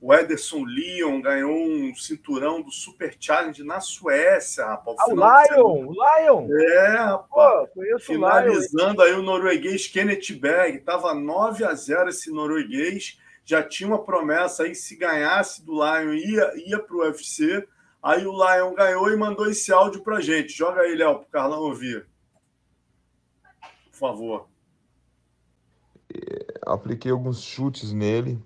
o 0.00 0.12
Ederson 0.12 0.64
Leon 0.64 1.20
ganhou 1.20 1.56
um 1.56 1.94
cinturão 1.94 2.60
do 2.60 2.70
Super 2.72 3.16
Challenge 3.18 3.62
na 3.62 3.80
Suécia, 3.80 4.66
rapaz. 4.66 4.96
Ah, 5.00 5.06
o 5.08 5.14
Lion, 5.14 5.86
o 5.86 5.92
Lion. 5.92 6.48
É, 6.50 6.88
rapaz. 6.96 7.70
Pô, 7.72 7.98
Finalizando 8.00 9.02
o 9.02 9.04
Lion. 9.04 9.14
aí 9.14 9.20
o 9.20 9.22
norueguês 9.22 9.86
Kenneth 9.86 10.38
Berg. 10.38 10.80
Tava 10.80 11.14
9 11.14 11.64
a 11.64 11.72
0 11.74 12.08
esse 12.08 12.30
norueguês 12.30 13.18
já 13.44 13.62
tinha 13.62 13.88
uma 13.88 14.02
promessa 14.02 14.62
aí, 14.62 14.74
se 14.74 14.96
ganhasse 14.96 15.62
do 15.64 15.72
Lion, 15.72 16.14
ia, 16.14 16.52
ia 16.66 16.78
para 16.82 16.96
o 16.96 17.00
UFC. 17.00 17.66
Aí 18.02 18.26
o 18.26 18.32
Lion 18.32 18.74
ganhou 18.74 19.10
e 19.10 19.16
mandou 19.16 19.46
esse 19.48 19.72
áudio 19.72 20.02
para 20.02 20.20
gente. 20.20 20.56
Joga 20.56 20.80
aí, 20.80 20.94
Léo, 20.94 21.16
para 21.16 21.22
o 21.22 21.30
Carlão 21.30 21.60
ouvir. 21.60 22.06
Por 23.90 23.98
favor. 23.98 24.48
É, 26.12 26.46
apliquei 26.66 27.10
alguns 27.10 27.42
chutes 27.42 27.92
nele, 27.92 28.42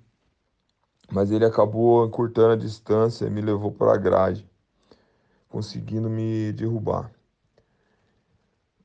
mas 1.11 1.31
ele 1.31 1.45
acabou 1.45 2.05
encurtando 2.07 2.53
a 2.53 2.57
distância 2.57 3.27
e 3.27 3.31
me 3.31 3.41
levou 3.41 3.71
para 3.71 3.95
a 3.95 3.97
grade, 3.97 4.49
conseguindo 5.49 6.11
me 6.11 6.53
derrubar. 6.53 7.13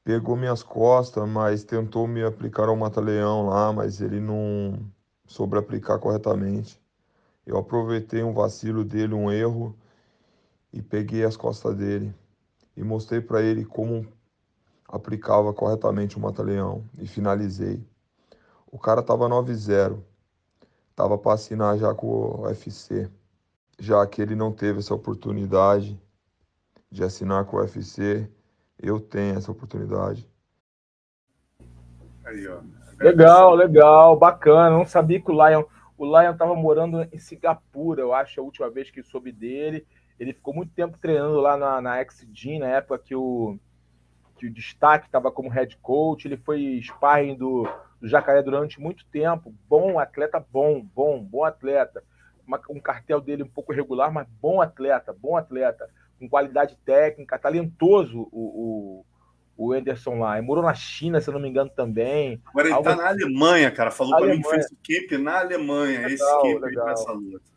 Pegou 0.03 0.35
minhas 0.35 0.61
costas, 0.61 1.27
mas 1.27 1.63
tentou 1.63 2.07
me 2.07 2.23
aplicar 2.23 2.67
ao 2.67 2.75
mata-leão 2.75 3.47
lá, 3.47 3.71
mas 3.71 4.01
ele 4.01 4.19
não 4.19 4.77
sobre 5.25 5.59
aplicar 5.59 5.99
corretamente. 5.99 6.81
Eu 7.45 7.57
aproveitei 7.57 8.23
um 8.23 8.33
vacilo 8.33 8.83
dele, 8.83 9.13
um 9.13 9.31
erro, 9.31 9.75
e 10.71 10.81
peguei 10.81 11.23
as 11.23 11.37
costas 11.37 11.75
dele 11.75 12.13
e 12.75 12.83
mostrei 12.83 13.21
para 13.21 13.41
ele 13.41 13.63
como 13.63 14.07
aplicava 14.87 15.53
corretamente 15.53 16.17
o 16.17 16.19
mata-leão 16.19 16.83
e 16.97 17.07
finalizei. 17.07 17.85
O 18.67 18.79
cara 18.79 19.03
tava 19.03 19.29
9-0, 19.29 20.01
tava 20.95 21.17
para 21.17 21.33
assinar 21.33 21.77
já 21.77 21.93
com 21.93 22.07
o 22.07 22.41
UFC, 22.43 23.09
já 23.79 24.05
que 24.07 24.21
ele 24.21 24.35
não 24.35 24.51
teve 24.51 24.79
essa 24.79 24.95
oportunidade 24.95 25.99
de 26.89 27.03
assinar 27.03 27.45
com 27.45 27.57
o 27.57 27.59
UFC, 27.59 28.29
eu 28.79 28.99
tenho 28.99 29.37
essa 29.37 29.51
oportunidade. 29.51 30.27
Aí, 32.25 32.47
ó. 32.47 32.61
Legal, 33.03 33.53
legal, 33.53 34.15
bacana. 34.15 34.69
Não 34.69 34.85
sabia 34.85 35.19
que 35.19 35.29
o 35.29 35.33
Lion. 35.33 35.63
O 35.97 36.05
Lion 36.05 36.31
estava 36.31 36.55
morando 36.55 37.03
em 37.11 37.19
Singapura, 37.19 38.01
eu 38.01 38.13
acho, 38.13 38.39
a 38.39 38.43
última 38.43 38.69
vez 38.69 38.89
que 38.89 39.03
soube 39.03 39.31
dele. 39.31 39.85
Ele 40.17 40.31
ficou 40.31 40.53
muito 40.53 40.73
tempo 40.73 40.97
treinando 40.97 41.41
lá 41.41 41.57
na, 41.57 41.81
na 41.81 42.03
XG, 42.03 42.59
na 42.59 42.67
época 42.67 42.99
que 42.99 43.13
o, 43.13 43.59
que 44.37 44.47
o 44.47 44.53
destaque 44.53 45.07
estava 45.07 45.29
como 45.31 45.49
head 45.49 45.77
coach. 45.81 46.25
Ele 46.25 46.37
foi 46.37 46.79
sparring 46.81 47.35
do, 47.35 47.67
do 47.99 48.07
Jacaré 48.07 48.41
durante 48.41 48.79
muito 48.79 49.05
tempo. 49.07 49.53
Bom 49.67 49.99
atleta, 49.99 50.39
bom, 50.39 50.81
bom, 50.81 51.21
bom 51.21 51.43
atleta. 51.43 52.01
Uma, 52.47 52.59
um 52.69 52.79
cartel 52.79 53.19
dele 53.19 53.43
um 53.43 53.49
pouco 53.49 53.73
irregular, 53.73 54.13
mas 54.13 54.27
bom 54.41 54.61
atleta, 54.61 55.11
bom 55.13 55.35
atleta. 55.35 55.89
Com 56.17 56.29
qualidade 56.29 56.77
técnica, 56.85 57.37
talentoso 57.37 58.29
o, 58.31 59.01
o 59.01 59.05
o 59.57 59.71
Anderson 59.71 60.19
lá. 60.19 60.37
Ele 60.37 60.47
morou 60.47 60.63
na 60.63 60.73
China, 60.73 61.21
se 61.21 61.29
eu 61.29 61.33
não 61.33 61.41
me 61.41 61.49
engano, 61.49 61.69
também. 61.69 62.41
Agora 62.45 62.67
ele 62.67 62.77
está 62.77 62.95
na 62.95 63.07
Alemanha, 63.09 63.71
cara. 63.71 63.91
Falou 63.91 64.17
para 64.17 64.27
mim 64.27 64.41
que 64.41 64.49
fez 64.49 64.67
camp 64.67 65.21
na 65.21 65.39
Alemanha. 65.39 66.07
Legal, 66.07 66.09
esse 66.09 66.53
camp 66.53 66.63
legal. 66.63 66.85
nessa 66.87 67.11
luta. 67.11 67.53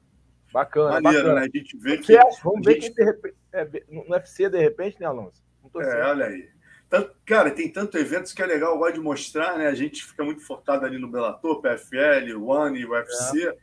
Bacana, 0.53 1.01
Maneiro, 1.01 1.29
bacana. 1.29 1.41
né? 1.41 1.51
A 1.53 1.59
gente 1.59 1.77
vê 1.77 1.99
que. 1.99 2.16
Vamos 2.43 2.65
ver 2.65 2.81
gente... 2.81 2.95
de 2.95 3.05
repente. 3.05 3.37
É, 3.53 3.69
no 3.91 4.03
UFC, 4.11 4.49
de 4.49 4.59
repente, 4.59 5.01
né, 5.01 5.07
Alonso? 5.07 5.43
É, 5.77 6.05
olha 6.05 6.27
aí. 6.27 6.49
Tanto, 6.89 7.15
cara, 7.25 7.51
tem 7.51 7.70
tanto 7.70 7.99
eventos 7.99 8.33
que 8.33 8.41
é 8.41 8.47
legal, 8.47 8.73
eu 8.73 8.79
gosto 8.79 8.95
de 8.95 9.01
mostrar, 9.01 9.59
né? 9.59 9.66
A 9.66 9.75
gente 9.75 10.05
fica 10.05 10.25
muito 10.25 10.41
fortado 10.43 10.87
ali 10.87 10.99
no 10.99 11.11
Bellator, 11.11 11.61
PFL, 11.61 12.37
One, 12.41 12.87
UFC. 12.87 13.49
É. 13.49 13.57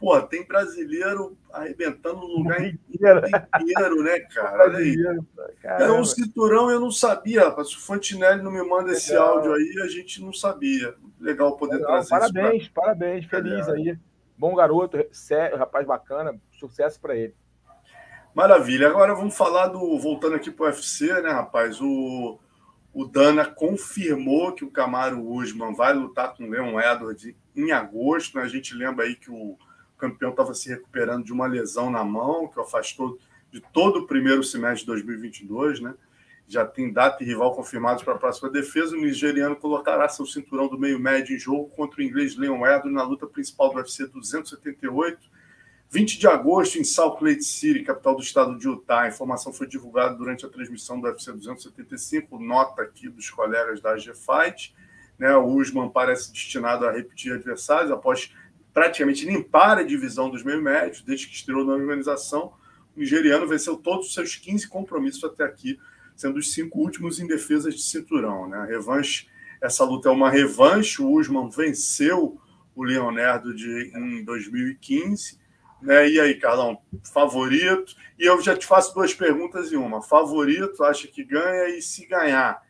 Pô, 0.00 0.18
tem 0.22 0.46
brasileiro 0.46 1.36
arrebentando 1.52 2.20
no 2.20 2.38
lugar 2.38 2.64
inteiro, 2.64 3.20
inteiro 3.60 4.02
né, 4.02 4.20
cara? 4.20 4.64
Olha 4.64 4.78
aí. 4.78 4.96
É 5.62 5.92
um 5.92 6.02
cinturão, 6.02 6.70
eu 6.70 6.80
não 6.80 6.90
sabia, 6.90 7.44
rapaz. 7.44 7.68
Se 7.68 7.76
o 7.76 7.80
Fontinelli 7.80 8.42
não 8.42 8.50
me 8.50 8.62
manda 8.62 8.92
esse 8.92 9.12
Legal. 9.12 9.36
áudio 9.36 9.52
aí, 9.52 9.74
a 9.84 9.88
gente 9.88 10.22
não 10.22 10.32
sabia. 10.32 10.94
Legal 11.20 11.54
poder 11.58 11.74
Legal. 11.74 11.90
trazer 11.90 12.08
parabéns, 12.08 12.62
isso. 12.62 12.72
Parabéns, 12.72 13.26
pra... 13.26 13.44
parabéns. 13.44 13.66
Feliz 13.66 13.68
aí. 13.68 13.98
Bom 14.38 14.54
garoto, 14.54 15.04
sério, 15.12 15.58
rapaz 15.58 15.86
bacana. 15.86 16.40
Sucesso 16.58 16.98
para 16.98 17.14
ele. 17.14 17.34
Maravilha. 18.34 18.88
Agora 18.88 19.14
vamos 19.14 19.36
falar 19.36 19.66
do. 19.66 19.98
Voltando 19.98 20.34
aqui 20.34 20.50
para 20.50 20.64
o 20.64 20.68
UFC, 20.68 21.12
né, 21.20 21.30
rapaz? 21.30 21.78
O, 21.78 22.38
o 22.94 23.04
Dana 23.04 23.44
confirmou 23.44 24.52
que 24.52 24.64
o 24.64 24.70
Camaro 24.70 25.22
Usman 25.22 25.74
vai 25.74 25.92
lutar 25.92 26.34
com 26.34 26.44
o 26.44 26.48
Leon 26.48 26.80
Edwards 26.80 27.34
em 27.54 27.70
agosto. 27.70 28.38
Né? 28.38 28.44
A 28.44 28.48
gente 28.48 28.74
lembra 28.74 29.04
aí 29.04 29.14
que 29.14 29.30
o 29.30 29.58
campeão 30.00 30.30
estava 30.30 30.54
se 30.54 30.68
recuperando 30.68 31.24
de 31.24 31.32
uma 31.32 31.46
lesão 31.46 31.90
na 31.90 32.02
mão, 32.02 32.48
que 32.48 32.58
o 32.58 32.62
afastou 32.62 33.18
de 33.52 33.60
todo 33.72 34.00
o 34.00 34.06
primeiro 34.06 34.42
semestre 34.42 34.80
de 34.80 34.86
2022, 34.86 35.80
né? 35.80 35.94
Já 36.48 36.66
tem 36.66 36.92
data 36.92 37.22
e 37.22 37.26
rival 37.26 37.54
confirmados 37.54 38.02
para 38.02 38.14
a 38.14 38.18
próxima 38.18 38.50
defesa. 38.50 38.96
O 38.96 39.00
nigeriano 39.00 39.54
colocará 39.54 40.08
seu 40.08 40.26
cinturão 40.26 40.66
do 40.66 40.78
meio 40.78 40.98
médio 40.98 41.36
em 41.36 41.38
jogo 41.38 41.68
contra 41.70 42.00
o 42.00 42.02
inglês 42.02 42.36
Leon 42.36 42.66
Edwards 42.66 42.92
na 42.92 43.04
luta 43.04 43.26
principal 43.26 43.70
do 43.70 43.76
UFC 43.76 44.06
278, 44.08 45.30
20 45.88 46.18
de 46.18 46.26
agosto, 46.26 46.78
em 46.78 46.84
Salt 46.84 47.20
Lake 47.20 47.42
City, 47.42 47.84
capital 47.84 48.16
do 48.16 48.22
estado 48.22 48.58
de 48.58 48.66
Utah. 48.66 49.02
A 49.02 49.08
informação 49.08 49.52
foi 49.52 49.68
divulgada 49.68 50.14
durante 50.14 50.44
a 50.44 50.48
transmissão 50.48 51.00
do 51.00 51.06
UFC 51.06 51.32
275, 51.32 52.38
nota 52.38 52.82
aqui 52.82 53.08
dos 53.08 53.30
colegas 53.30 53.80
da 53.80 53.92
AG 53.92 54.12
Fight. 54.14 54.74
Né, 55.18 55.36
o 55.36 55.46
Usman 55.46 55.90
parece 55.90 56.32
destinado 56.32 56.86
a 56.86 56.90
repetir 56.90 57.32
adversários 57.32 57.92
após 57.92 58.32
praticamente 58.72 59.26
limpar 59.26 59.78
a 59.78 59.82
divisão 59.82 60.30
dos 60.30 60.42
meio 60.42 60.62
médios, 60.62 61.02
desde 61.02 61.26
que 61.26 61.34
estreou 61.34 61.64
na 61.64 61.74
organização. 61.74 62.52
O 62.96 63.00
nigeriano 63.00 63.46
venceu 63.46 63.76
todos 63.76 64.08
os 64.08 64.14
seus 64.14 64.36
15 64.36 64.68
compromissos 64.68 65.22
até 65.24 65.44
aqui, 65.44 65.78
sendo 66.16 66.38
os 66.38 66.52
cinco 66.52 66.78
últimos 66.78 67.18
em 67.18 67.26
defesas 67.26 67.74
de 67.74 67.82
cinturão. 67.82 68.48
Né? 68.48 68.58
A 68.58 68.64
revanche, 68.64 69.28
essa 69.60 69.84
luta 69.84 70.08
é 70.08 70.12
uma 70.12 70.30
revanche. 70.30 71.02
O 71.02 71.10
Usman 71.10 71.48
venceu 71.48 72.38
o 72.74 72.84
Leonardo 72.84 73.54
de, 73.54 73.92
em 73.94 74.24
2015. 74.24 75.38
Né? 75.82 76.10
E 76.10 76.20
aí, 76.20 76.34
Carlão, 76.34 76.78
favorito? 77.12 77.94
E 78.18 78.24
eu 78.24 78.40
já 78.40 78.56
te 78.56 78.66
faço 78.66 78.94
duas 78.94 79.14
perguntas 79.14 79.72
em 79.72 79.76
uma. 79.76 80.02
Favorito, 80.02 80.84
acha 80.84 81.08
que 81.08 81.24
ganha? 81.24 81.76
E 81.76 81.80
se 81.80 82.06
ganhar, 82.06 82.62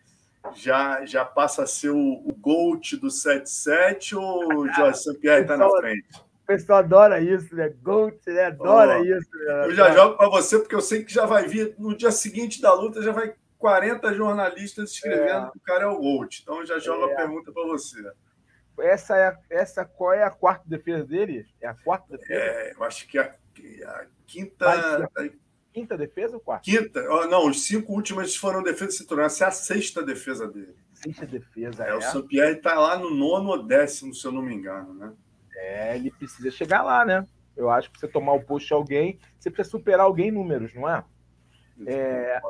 já, 0.54 1.04
já 1.04 1.24
passa 1.24 1.64
a 1.64 1.66
ser 1.66 1.90
o, 1.90 1.98
o 1.98 2.34
GOAT 2.34 2.96
do 2.96 3.08
7-7 3.08 4.16
ou 4.16 4.60
o 4.64 4.72
Jorge 4.72 4.98
St-Pierre 4.98 5.42
está 5.42 5.56
na 5.56 5.68
frente? 5.68 6.08
O 6.16 6.46
pessoal 6.46 6.80
adora 6.80 7.20
isso, 7.20 7.54
né? 7.54 7.68
GOAT, 7.82 8.18
né? 8.26 8.46
Adora 8.46 9.00
oh, 9.00 9.04
isso. 9.04 9.30
Né? 9.32 9.66
Eu 9.66 9.74
já 9.74 9.90
jogo 9.92 10.16
para 10.16 10.28
você, 10.28 10.58
porque 10.58 10.74
eu 10.74 10.80
sei 10.80 11.04
que 11.04 11.12
já 11.12 11.26
vai 11.26 11.46
vir, 11.46 11.74
no 11.78 11.96
dia 11.96 12.10
seguinte 12.10 12.60
da 12.60 12.72
luta, 12.72 13.02
já 13.02 13.12
vai 13.12 13.34
40 13.58 14.14
jornalistas 14.14 14.90
escrevendo 14.92 15.46
é. 15.46 15.50
que 15.50 15.58
o 15.58 15.60
cara 15.60 15.84
é 15.84 15.86
o 15.86 15.98
GOAT. 15.98 16.40
Então, 16.42 16.60
eu 16.60 16.66
já 16.66 16.78
jogo 16.78 17.08
é. 17.08 17.12
a 17.12 17.16
pergunta 17.16 17.52
para 17.52 17.66
você. 17.66 17.98
Essa 18.80 19.16
é, 19.16 19.36
essa, 19.50 19.84
qual 19.84 20.14
é 20.14 20.22
a 20.22 20.30
quarta 20.30 20.64
defesa 20.66 21.04
dele? 21.04 21.46
É 21.60 21.68
a 21.68 21.74
quarta 21.74 22.16
defesa? 22.16 22.40
É, 22.40 22.72
eu 22.74 22.82
acho 22.82 23.06
que 23.06 23.18
a, 23.18 23.24
a 23.24 24.06
quinta. 24.26 25.10
Quinta 25.72 25.96
defesa 25.96 26.34
ou 26.34 26.40
quarta? 26.40 26.64
Quinta. 26.64 27.02
Não, 27.28 27.48
os 27.48 27.62
cinco 27.64 27.92
últimos 27.92 28.34
foram 28.36 28.62
defesa 28.62 28.92
cinturão. 28.92 29.24
Essa 29.24 29.44
é 29.44 29.48
a 29.48 29.52
sexta 29.52 30.02
defesa 30.02 30.48
dele. 30.48 30.74
Sexta 30.92 31.26
defesa, 31.26 31.84
é. 31.84 31.90
é. 31.90 31.94
O 31.94 32.02
Saint-Pierre 32.02 32.56
está 32.56 32.78
lá 32.78 32.98
no 32.98 33.10
nono 33.10 33.50
ou 33.50 33.62
décimo, 33.62 34.12
se 34.12 34.26
eu 34.26 34.32
não 34.32 34.42
me 34.42 34.54
engano, 34.54 34.92
né? 34.94 35.12
É, 35.56 35.96
ele 35.96 36.10
precisa 36.10 36.50
chegar 36.50 36.82
lá, 36.82 37.04
né? 37.04 37.24
Eu 37.56 37.70
acho 37.70 37.90
que 37.90 38.00
você 38.00 38.08
tomar 38.08 38.32
o 38.32 38.42
posto 38.42 38.66
de 38.68 38.74
alguém, 38.74 39.18
você 39.38 39.50
precisa 39.50 39.70
superar 39.70 40.06
alguém 40.06 40.28
em 40.28 40.32
números, 40.32 40.74
não 40.74 40.88
é? 40.88 41.04
É, 41.86 42.40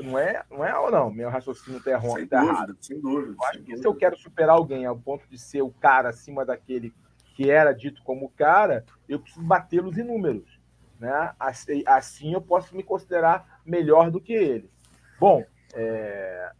não 0.00 0.18
é, 0.18 0.44
não 0.50 0.64
é 0.64 0.78
ou 0.78 0.90
não? 0.90 1.10
Meu 1.10 1.30
raciocínio 1.30 1.78
está 1.78 1.92
errado. 1.92 2.14
Sem 2.14 2.26
tá 2.26 2.40
dúvida, 2.40 2.76
sem 2.80 3.00
dúvida. 3.00 3.34
Eu 3.38 3.46
acho 3.46 3.62
que 3.62 3.76
se 3.76 3.86
eu 3.86 3.94
quero 3.94 4.16
superar 4.16 4.56
alguém 4.56 4.84
ao 4.84 4.98
ponto 4.98 5.26
de 5.28 5.38
ser 5.38 5.62
o 5.62 5.70
cara 5.70 6.10
acima 6.10 6.44
daquele 6.44 6.92
que 7.34 7.50
era 7.50 7.72
dito 7.72 8.02
como 8.02 8.28
cara, 8.30 8.84
eu 9.08 9.18
preciso 9.18 9.44
batê-los 9.44 9.96
em 9.96 10.04
números. 10.04 10.51
Né? 11.02 11.34
Assim, 11.36 11.82
assim 11.84 12.32
eu 12.32 12.40
posso 12.40 12.76
me 12.76 12.82
considerar 12.84 13.60
melhor 13.66 14.08
do 14.08 14.20
que 14.20 14.32
ele. 14.32 14.70
Bom, 15.18 15.44
é, 15.74 16.52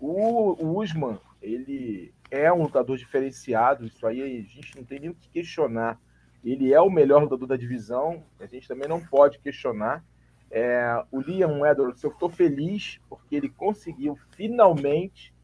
o, 0.00 0.64
o 0.64 0.80
Usman, 0.80 1.20
ele 1.42 2.14
é 2.30 2.50
um 2.50 2.62
lutador 2.62 2.96
diferenciado, 2.96 3.84
isso 3.84 4.06
aí 4.06 4.22
a 4.22 4.26
gente 4.26 4.74
não 4.74 4.82
tem 4.82 4.98
nem 4.98 5.10
o 5.10 5.14
que 5.14 5.28
questionar. 5.28 6.00
Ele 6.42 6.72
é 6.72 6.80
o 6.80 6.88
melhor 6.88 7.22
lutador 7.22 7.46
da 7.46 7.54
divisão, 7.54 8.24
a 8.40 8.46
gente 8.46 8.66
também 8.66 8.88
não 8.88 8.98
pode 8.98 9.38
questionar. 9.40 10.02
É, 10.50 11.04
o 11.12 11.20
Liam 11.20 11.66
Edwards, 11.66 12.02
eu 12.02 12.10
estou 12.10 12.30
feliz 12.30 12.98
porque 13.10 13.36
ele 13.36 13.50
conseguiu 13.50 14.18
finalmente 14.30 15.34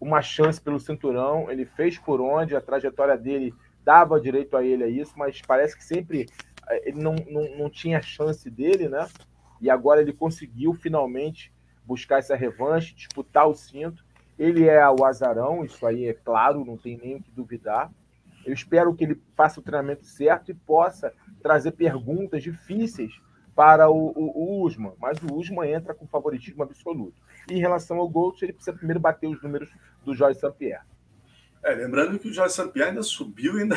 uma 0.00 0.20
chance 0.20 0.60
pelo 0.60 0.80
cinturão. 0.80 1.48
Ele 1.48 1.64
fez 1.64 1.96
por 1.96 2.20
onde, 2.20 2.56
a 2.56 2.60
trajetória 2.60 3.16
dele 3.16 3.54
dava 3.84 4.20
direito 4.20 4.56
a 4.56 4.64
ele 4.64 4.82
a 4.84 4.88
isso, 4.88 5.14
mas 5.16 5.40
parece 5.40 5.76
que 5.76 5.84
sempre 5.84 6.26
ele 6.82 7.00
não, 7.00 7.14
não, 7.28 7.56
não 7.56 7.70
tinha 7.70 8.02
chance 8.02 8.48
dele, 8.50 8.88
né? 8.88 9.08
E 9.60 9.70
agora 9.70 10.00
ele 10.00 10.12
conseguiu 10.12 10.74
finalmente 10.74 11.52
buscar 11.84 12.18
essa 12.18 12.36
revanche, 12.36 12.94
disputar 12.94 13.48
o 13.48 13.54
cinto. 13.54 14.04
Ele 14.38 14.68
é 14.68 14.88
o 14.88 15.04
azarão, 15.04 15.64
isso 15.64 15.84
aí 15.86 16.06
é 16.06 16.12
claro, 16.12 16.64
não 16.64 16.76
tem 16.76 16.96
nem 16.96 17.16
o 17.16 17.22
que 17.22 17.30
duvidar. 17.30 17.90
Eu 18.44 18.52
espero 18.52 18.94
que 18.94 19.04
ele 19.04 19.20
faça 19.34 19.60
o 19.60 19.62
treinamento 19.62 20.04
certo 20.04 20.50
e 20.50 20.54
possa 20.54 21.12
trazer 21.42 21.72
perguntas 21.72 22.42
difíceis 22.42 23.12
para 23.54 23.90
o, 23.90 24.12
o, 24.14 24.60
o 24.60 24.64
Usman, 24.64 24.92
mas 25.00 25.18
o 25.20 25.34
Usman 25.34 25.68
entra 25.68 25.92
com 25.92 26.06
favoritismo 26.06 26.62
absoluto. 26.62 27.20
E 27.50 27.54
em 27.54 27.58
relação 27.58 27.98
ao 27.98 28.08
Gold, 28.08 28.42
ele 28.44 28.52
precisa 28.52 28.76
primeiro 28.76 29.00
bater 29.00 29.26
os 29.26 29.42
números 29.42 29.68
do 30.04 30.14
Jorge 30.14 30.38
St-Pierre. 30.38 30.84
É, 31.64 31.74
lembrando 31.74 32.18
que 32.18 32.28
o 32.28 32.32
Jorge 32.32 32.54
St-Pierre 32.54 32.90
ainda 32.90 33.02
subiu, 33.02 33.58
ainda, 33.58 33.76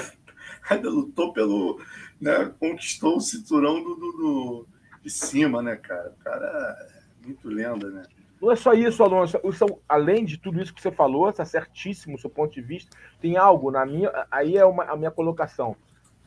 ainda 0.70 0.90
lutou 0.90 1.34
pelo, 1.34 1.82
né, 2.20 2.54
conquistou 2.60 3.18
o 3.18 3.22
cinturão 3.22 3.84
do, 3.84 3.96
do, 3.96 4.12
do, 4.12 4.68
de 5.04 5.10
cima, 5.10 5.62
né, 5.62 5.76
cara? 5.76 6.14
O 6.20 6.24
cara 6.24 6.46
é 6.46 7.26
muito 7.26 7.48
lenda, 7.48 7.90
né? 7.90 8.04
Não 8.42 8.52
é 8.52 8.56
só 8.56 8.74
isso, 8.74 9.04
Alonso. 9.04 9.40
além 9.88 10.26
de 10.26 10.38
tudo 10.38 10.60
isso 10.60 10.74
que 10.74 10.82
você 10.82 10.92
falou, 10.92 11.30
está 11.30 11.46
certíssimo 11.46 12.16
o 12.16 12.20
seu 12.20 12.30
ponto 12.30 12.52
de 12.52 12.62
vista. 12.62 12.98
Tem 13.22 13.38
algo 13.38 13.70
na 13.70 13.86
minha. 13.86 14.12
Aí 14.32 14.58
é 14.58 14.66
uma, 14.66 14.84
a 14.86 14.98
minha 14.98 15.12
colocação. 15.12 15.76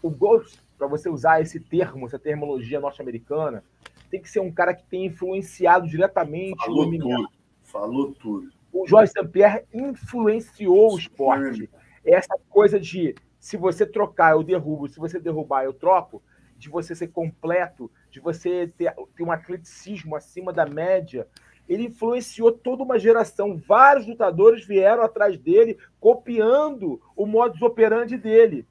O 0.00 0.08
Ghost, 0.08 0.62
para 0.78 0.86
você 0.86 1.08
usar 1.08 1.40
esse 1.40 1.58
termo, 1.58 2.06
essa 2.06 2.18
terminologia 2.18 2.78
norte-americana, 2.78 3.64
tem 4.10 4.22
que 4.22 4.30
ser 4.30 4.38
um 4.38 4.52
cara 4.52 4.72
que 4.72 4.84
tem 4.84 5.06
influenciado 5.06 5.88
diretamente 5.88 6.64
Falou 6.64 6.84
o 6.84 6.88
MMA. 6.88 6.98
Tudo. 6.98 7.28
Falou 7.64 8.12
tudo. 8.12 8.48
O 8.72 8.86
Jorge 8.86 9.10
St. 9.10 9.28
Pierre 9.28 9.64
influenciou 9.72 10.94
o 10.94 10.98
esporte. 10.98 11.68
Essa 12.04 12.36
coisa 12.48 12.78
de 12.78 13.14
se 13.44 13.58
você 13.58 13.84
trocar, 13.84 14.32
eu 14.32 14.42
derrubo, 14.42 14.88
se 14.88 14.98
você 14.98 15.20
derrubar, 15.20 15.64
eu 15.64 15.74
troco, 15.74 16.22
de 16.56 16.70
você 16.70 16.94
ser 16.94 17.08
completo, 17.08 17.90
de 18.10 18.18
você 18.18 18.72
ter, 18.74 18.94
ter 19.14 19.22
um 19.22 19.30
atleticismo 19.30 20.16
acima 20.16 20.50
da 20.50 20.64
média. 20.64 21.28
Ele 21.68 21.88
influenciou 21.88 22.50
toda 22.50 22.82
uma 22.82 22.98
geração. 22.98 23.58
Vários 23.68 24.06
lutadores 24.06 24.64
vieram 24.64 25.02
atrás 25.02 25.36
dele, 25.36 25.76
copiando 26.00 26.98
o 27.14 27.26
modus 27.26 27.60
operandi 27.60 28.16
dele. 28.16 28.66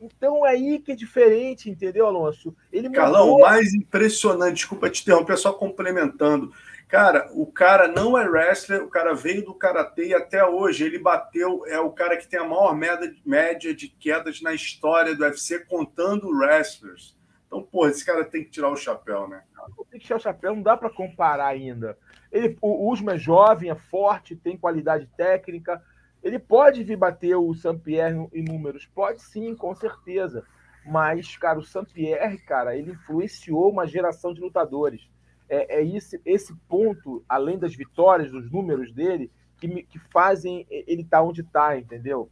Então 0.00 0.46
é 0.46 0.52
aí 0.52 0.78
que 0.78 0.92
é 0.92 0.96
diferente, 0.96 1.68
entendeu, 1.68 2.06
Alonso? 2.06 2.56
Ele 2.72 2.88
Carlão, 2.88 3.34
o 3.34 3.40
mais 3.40 3.74
impressionante, 3.74 4.54
desculpa 4.54 4.88
te 4.88 5.02
interromper, 5.02 5.36
só 5.36 5.52
complementando. 5.52 6.50
Cara, 6.88 7.28
o 7.32 7.46
cara 7.46 7.88
não 7.88 8.16
é 8.16 8.28
wrestler, 8.28 8.82
o 8.82 8.88
cara 8.88 9.14
veio 9.14 9.44
do 9.44 9.54
karatê 9.54 10.08
e 10.08 10.14
até 10.14 10.44
hoje 10.44 10.84
ele 10.84 10.98
bateu, 10.98 11.66
é 11.66 11.78
o 11.80 11.90
cara 11.90 12.16
que 12.16 12.28
tem 12.28 12.38
a 12.38 12.44
maior 12.44 12.76
média 13.24 13.74
de 13.74 13.88
quedas 13.88 14.40
na 14.40 14.52
história 14.52 15.14
do 15.14 15.24
UFC, 15.24 15.60
contando 15.64 16.28
wrestlers. 16.28 17.16
Então, 17.46 17.62
pô, 17.62 17.88
esse 17.88 18.04
cara 18.04 18.24
tem 18.24 18.44
que 18.44 18.50
tirar 18.50 18.70
o 18.70 18.76
chapéu, 18.76 19.26
né? 19.28 19.42
Tem 19.90 19.98
que 19.98 20.06
tirar 20.06 20.16
o 20.16 20.22
chapéu, 20.22 20.54
não 20.54 20.62
dá 20.62 20.76
para 20.76 20.90
comparar 20.90 21.46
ainda. 21.46 21.96
Ele, 22.30 22.56
o 22.60 22.90
Usman 22.90 23.14
é 23.14 23.18
jovem, 23.18 23.70
é 23.70 23.74
forte, 23.74 24.36
tem 24.36 24.56
qualidade 24.56 25.08
técnica. 25.16 25.82
Ele 26.22 26.38
pode 26.38 26.82
vir 26.82 26.96
bater 26.96 27.36
o 27.36 27.54
Saint-Pierre 27.54 28.28
em 28.32 28.44
números? 28.44 28.86
Pode 28.86 29.22
sim, 29.22 29.54
com 29.54 29.74
certeza. 29.74 30.44
Mas, 30.84 31.36
cara, 31.36 31.58
o 31.58 31.64
Saint-Pierre, 31.64 32.38
cara, 32.38 32.76
ele 32.76 32.92
influenciou 32.92 33.70
uma 33.70 33.86
geração 33.86 34.34
de 34.34 34.40
lutadores 34.40 35.08
é, 35.48 35.80
é 35.80 35.86
esse, 35.86 36.20
esse 36.24 36.54
ponto, 36.68 37.24
além 37.28 37.58
das 37.58 37.74
vitórias, 37.74 38.30
dos 38.30 38.50
números 38.50 38.92
dele, 38.92 39.30
que, 39.58 39.82
que 39.84 39.98
fazem 39.98 40.66
ele 40.70 41.02
estar 41.02 41.18
tá 41.18 41.22
onde 41.22 41.40
está, 41.40 41.78
entendeu? 41.78 42.30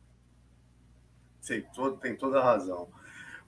Sim, 1.41 1.65
tem 2.01 2.17
toda 2.17 2.39
a 2.39 2.45
razão. 2.45 2.89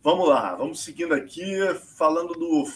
Vamos 0.02 0.28
lá, 0.28 0.54
vamos 0.54 0.82
seguindo 0.82 1.14
aqui, 1.14 1.56
falando 1.96 2.34
do, 2.34 2.66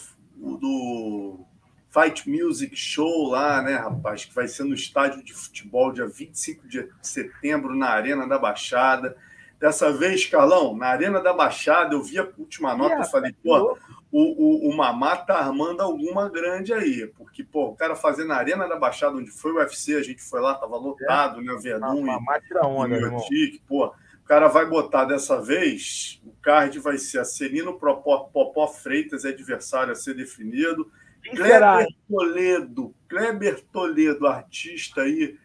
do 0.57 1.45
Fight 1.89 2.29
Music 2.29 2.75
Show 2.75 3.29
lá, 3.29 3.61
né, 3.61 3.75
rapaz, 3.75 4.25
que 4.25 4.33
vai 4.33 4.47
ser 4.47 4.63
no 4.63 4.73
estádio 4.73 5.23
de 5.23 5.33
futebol 5.33 5.91
dia 5.91 6.07
25 6.07 6.67
de 6.67 6.89
setembro, 7.01 7.75
na 7.75 7.89
Arena 7.89 8.27
da 8.27 8.39
Baixada. 8.39 9.15
Dessa 9.59 9.91
vez, 9.91 10.25
Carlão, 10.25 10.75
na 10.75 10.87
Arena 10.87 11.21
da 11.21 11.33
Baixada, 11.33 11.93
eu 11.93 12.01
vi 12.01 12.17
a 12.17 12.27
última 12.37 12.75
nota 12.75 13.01
e 13.01 13.11
falei, 13.11 13.35
pô, 13.43 13.77
o, 14.11 14.67
o, 14.67 14.69
o 14.69 14.75
Mamá 14.75 15.17
tá 15.17 15.37
armando 15.37 15.81
alguma 15.81 16.29
grande 16.29 16.73
aí, 16.73 17.05
porque, 17.15 17.43
pô, 17.43 17.67
o 17.67 17.75
cara 17.75 17.95
fazendo 17.95 18.33
a 18.33 18.37
Arena 18.37 18.67
da 18.67 18.75
Baixada, 18.75 19.15
onde 19.15 19.29
foi 19.29 19.51
o 19.51 19.57
UFC, 19.57 19.95
a 19.95 20.01
gente 20.01 20.21
foi 20.21 20.41
lá, 20.41 20.55
tava 20.55 20.77
lotado, 20.77 21.39
é. 21.39 21.43
né, 21.43 21.53
o 21.53 21.59
Verdun 21.59 22.01
Mamá 22.01 22.39
tira 22.41 22.65
onda, 22.65 22.97
e 22.97 23.03
o 23.03 23.17
Tique, 23.17 23.61
pô, 23.67 23.85
o 23.85 24.25
cara 24.25 24.47
vai 24.47 24.65
botar 24.65 25.05
dessa 25.05 25.39
vez, 25.39 26.19
o 26.25 26.31
card 26.41 26.79
vai 26.79 26.97
ser 26.97 27.19
a 27.19 27.25
Celino 27.25 27.77
Popó, 27.77 28.29
Popó 28.33 28.67
Freitas, 28.67 29.25
é 29.25 29.29
adversário 29.29 29.91
a 29.91 29.95
ser 29.95 30.15
definido, 30.15 30.91
Quem 31.21 31.35
Kleber 31.35 31.53
será? 31.53 31.85
Toledo, 32.09 32.95
Kleber 33.07 33.63
Toledo, 33.71 34.25
artista 34.25 35.01
aí, 35.01 35.37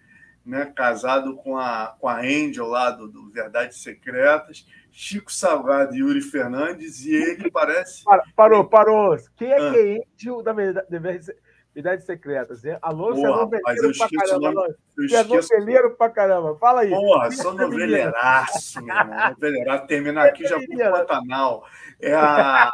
né, 0.45 0.73
casado 0.75 1.37
com 1.37 1.59
a, 1.59 1.95
com 1.99 2.09
a 2.09 2.21
Angel 2.21 2.67
lá 2.67 2.91
do, 2.91 3.09
do 3.09 3.31
Verdades 3.31 3.83
Secretas, 3.83 4.67
Chico 4.97 5.33
Salgado 5.33 5.93
e 5.97 5.99
Yuri 5.99 6.21
Fernandes, 6.21 7.05
e 7.05 7.13
ele 7.13 7.51
parece. 7.51 8.05
Parou, 8.37 8.65
parou. 8.65 9.17
Quem 9.37 9.51
é 9.51 9.57
ah. 9.57 9.73
que 9.73 9.77
é 9.77 10.05
Angel 10.15 10.41
da 10.41 10.53
Verdades 10.53 12.07
Secretas? 12.07 12.63
Alô, 12.81 13.13
Porra, 13.13 13.49
você 13.49 13.59
é 13.59 13.65
noveleiro 13.75 13.93
pra 13.99 14.09
caramba. 14.09 14.53
Nome, 14.53 14.75
você 14.97 15.17
é 15.17 15.25
noveleiro 15.25 15.97
pra 15.97 16.11
caramba. 16.11 16.57
Fala 16.59 16.83
aí. 16.83 16.91
Porra, 16.91 17.31
sou 17.33 17.55
noveleiraço, 17.55 18.81
meu 18.85 18.97
irmão. 18.97 19.31
Noveleiraço. 19.31 19.87
Terminar 19.89 20.27
aqui 20.27 20.47
já 20.47 20.57
pro 20.61 20.79
Pantanal. 20.79 21.67
É 22.01 22.15
a. 22.15 22.73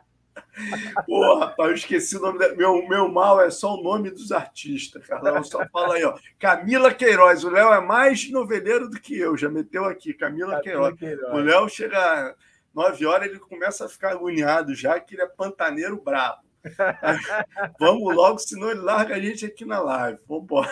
Porra, 1.06 1.46
rapaz, 1.46 1.70
eu 1.70 1.74
esqueci 1.74 2.16
o 2.16 2.20
nome 2.20 2.38
da... 2.38 2.54
meu 2.54 2.86
meu 2.88 3.08
mal 3.08 3.40
é 3.40 3.50
só 3.50 3.74
o 3.74 3.82
nome 3.82 4.10
dos 4.10 4.32
artistas, 4.32 5.06
Carlão. 5.06 5.42
Só 5.44 5.66
fala 5.72 5.94
aí, 5.94 6.04
ó. 6.04 6.16
Camila 6.38 6.92
Queiroz. 6.92 7.44
O 7.44 7.50
Léo 7.50 7.72
é 7.72 7.80
mais 7.80 8.30
noveleiro 8.30 8.88
do 8.88 9.00
que 9.00 9.16
eu, 9.18 9.36
já 9.36 9.48
meteu 9.48 9.84
aqui, 9.84 10.12
Camila, 10.12 10.60
Camila 10.62 10.62
Queiroz. 10.62 10.98
Queiroz. 10.98 11.34
O 11.34 11.38
Léo 11.38 11.68
chega 11.68 12.36
nove 12.74 13.04
horas, 13.04 13.28
ele 13.28 13.38
começa 13.38 13.86
a 13.86 13.88
ficar 13.88 14.12
agoniado 14.12 14.74
já, 14.74 14.98
que 15.00 15.14
ele 15.14 15.22
é 15.22 15.26
pantaneiro 15.26 16.00
brabo. 16.00 16.42
Vamos 17.78 18.14
logo, 18.14 18.38
senão 18.38 18.70
ele 18.70 18.80
larga 18.80 19.14
a 19.14 19.20
gente 19.20 19.46
aqui 19.46 19.64
na 19.64 19.80
live. 19.80 20.18
Vambora. 20.28 20.70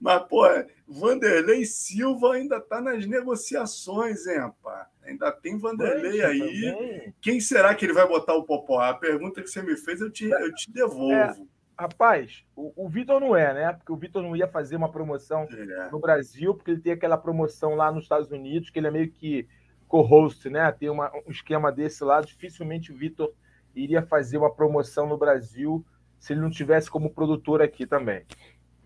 Mas, 0.00 0.22
pô, 0.28 0.44
Vanderlei 0.86 1.64
Silva 1.64 2.34
ainda 2.34 2.56
está 2.56 2.80
nas 2.80 3.06
negociações, 3.06 4.26
hein, 4.26 4.38
rapaz? 4.38 4.86
Ainda 5.08 5.32
tem 5.32 5.58
Vanderlei 5.58 6.22
aí. 6.22 6.38
Também. 6.38 7.14
Quem 7.20 7.40
será 7.40 7.74
que 7.74 7.86
ele 7.86 7.94
vai 7.94 8.06
botar 8.06 8.34
o 8.34 8.44
Popó? 8.44 8.80
A 8.80 8.92
pergunta 8.92 9.42
que 9.42 9.48
você 9.48 9.62
me 9.62 9.74
fez, 9.76 10.00
eu 10.00 10.10
te, 10.10 10.28
eu 10.28 10.54
te 10.54 10.70
devolvo. 10.70 11.12
É, 11.12 11.34
rapaz, 11.78 12.44
o, 12.54 12.84
o 12.84 12.88
Vitor 12.88 13.18
não 13.18 13.34
é, 13.34 13.54
né? 13.54 13.72
Porque 13.72 13.90
o 13.90 13.96
Vitor 13.96 14.22
não 14.22 14.36
ia 14.36 14.46
fazer 14.46 14.76
uma 14.76 14.90
promoção 14.90 15.48
é. 15.50 15.90
no 15.90 15.98
Brasil, 15.98 16.54
porque 16.54 16.72
ele 16.72 16.80
tem 16.80 16.92
aquela 16.92 17.16
promoção 17.16 17.74
lá 17.74 17.90
nos 17.90 18.02
Estados 18.02 18.30
Unidos, 18.30 18.68
que 18.68 18.78
ele 18.78 18.88
é 18.88 18.90
meio 18.90 19.10
que 19.10 19.48
co-host, 19.88 20.50
né? 20.50 20.70
Tem 20.72 20.90
uma, 20.90 21.10
um 21.26 21.30
esquema 21.30 21.72
desse 21.72 22.04
lá. 22.04 22.20
Dificilmente 22.20 22.92
o 22.92 22.96
Vitor 22.96 23.32
iria 23.74 24.02
fazer 24.02 24.36
uma 24.36 24.52
promoção 24.52 25.06
no 25.06 25.16
Brasil 25.16 25.84
se 26.18 26.32
ele 26.32 26.40
não 26.40 26.50
tivesse 26.50 26.90
como 26.90 27.14
produtor 27.14 27.62
aqui 27.62 27.86
também. 27.86 28.24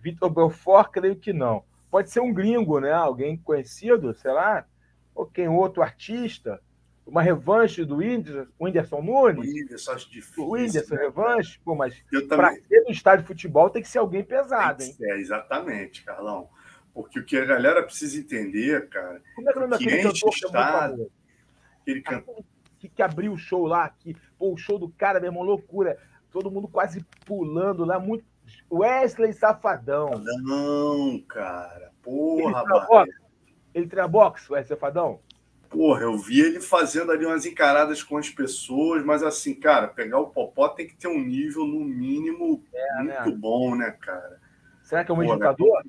Vitor 0.00 0.30
Belfort, 0.30 0.90
creio 0.90 1.16
que 1.16 1.32
não. 1.32 1.64
Pode 1.90 2.10
ser 2.10 2.20
um 2.20 2.32
gringo, 2.32 2.78
né? 2.78 2.92
Alguém 2.92 3.36
conhecido, 3.36 4.14
sei 4.14 4.32
lá, 4.32 4.66
ou 5.14 5.26
quem 5.26 5.48
outro 5.48 5.82
artista. 5.82 6.60
Uma 7.04 7.20
revanche 7.20 7.84
do 7.84 7.96
Whindersson, 7.96 8.46
Whindersson 8.60 9.02
Nunes. 9.02 9.48
O 9.48 9.52
Whindersson, 9.52 9.92
acho 9.92 10.10
difícil. 10.10 10.44
O 10.44 10.50
Whindersson, 10.52 10.94
né? 10.94 11.00
revanche. 11.02 11.60
Pô, 11.64 11.74
mas 11.74 12.00
para 12.28 12.54
ser 12.54 12.82
no 12.82 12.90
estádio 12.90 13.22
de 13.22 13.28
futebol 13.28 13.68
tem 13.70 13.82
que 13.82 13.88
ser 13.88 13.98
alguém 13.98 14.22
pesado, 14.22 14.82
hein? 14.84 14.94
É, 15.00 15.18
exatamente, 15.18 16.04
Carlão. 16.04 16.48
Porque 16.94 17.18
o 17.18 17.24
que 17.24 17.36
a 17.36 17.44
galera 17.44 17.82
precisa 17.82 18.18
entender, 18.18 18.88
cara. 18.88 19.20
Como 19.34 19.48
é 19.48 19.52
que 19.52 19.58
é 19.58 19.62
o 19.62 19.68
nome 19.68 19.72
daquele 19.72 20.02
cantor 20.02 20.30
estado, 20.30 21.02
é 21.02 21.06
Aquele 21.80 22.02
Que, 22.78 22.88
que 22.88 23.02
abriu 23.02 23.32
o 23.32 23.38
show 23.38 23.66
lá, 23.66 23.88
que, 23.88 24.14
pô, 24.38 24.52
o 24.52 24.56
show 24.56 24.78
do 24.78 24.88
cara, 24.90 25.18
meu 25.18 25.30
irmão, 25.30 25.42
loucura. 25.42 25.98
Todo 26.30 26.50
mundo 26.50 26.68
quase 26.68 27.04
pulando 27.26 27.84
lá, 27.84 27.98
muito. 27.98 28.24
Wesley 28.70 29.32
Safadão. 29.32 30.10
Não, 30.42 31.20
cara. 31.28 31.90
Porra, 32.02 32.62
ele 33.02 33.12
treina 33.72 34.08
boxe, 34.08 34.52
o 34.52 34.64
Safadão? 34.64 35.20
Porra, 35.68 36.02
eu 36.02 36.18
vi 36.18 36.40
ele 36.40 36.60
fazendo 36.60 37.10
ali 37.10 37.24
umas 37.24 37.46
encaradas 37.46 38.02
com 38.02 38.18
as 38.18 38.28
pessoas, 38.28 39.02
mas 39.02 39.22
assim, 39.22 39.54
cara, 39.54 39.88
pegar 39.88 40.18
o 40.18 40.28
Popó 40.28 40.68
tem 40.68 40.86
que 40.86 40.94
ter 40.94 41.08
um 41.08 41.18
nível, 41.18 41.64
no 41.64 41.80
mínimo, 41.80 42.62
é, 42.74 42.96
muito 42.96 43.30
né? 43.30 43.36
bom, 43.36 43.74
né, 43.74 43.90
cara? 43.98 44.38
Será 44.82 45.02
que 45.02 45.10
é 45.10 45.14
um 45.14 45.22
indicador? 45.22 45.82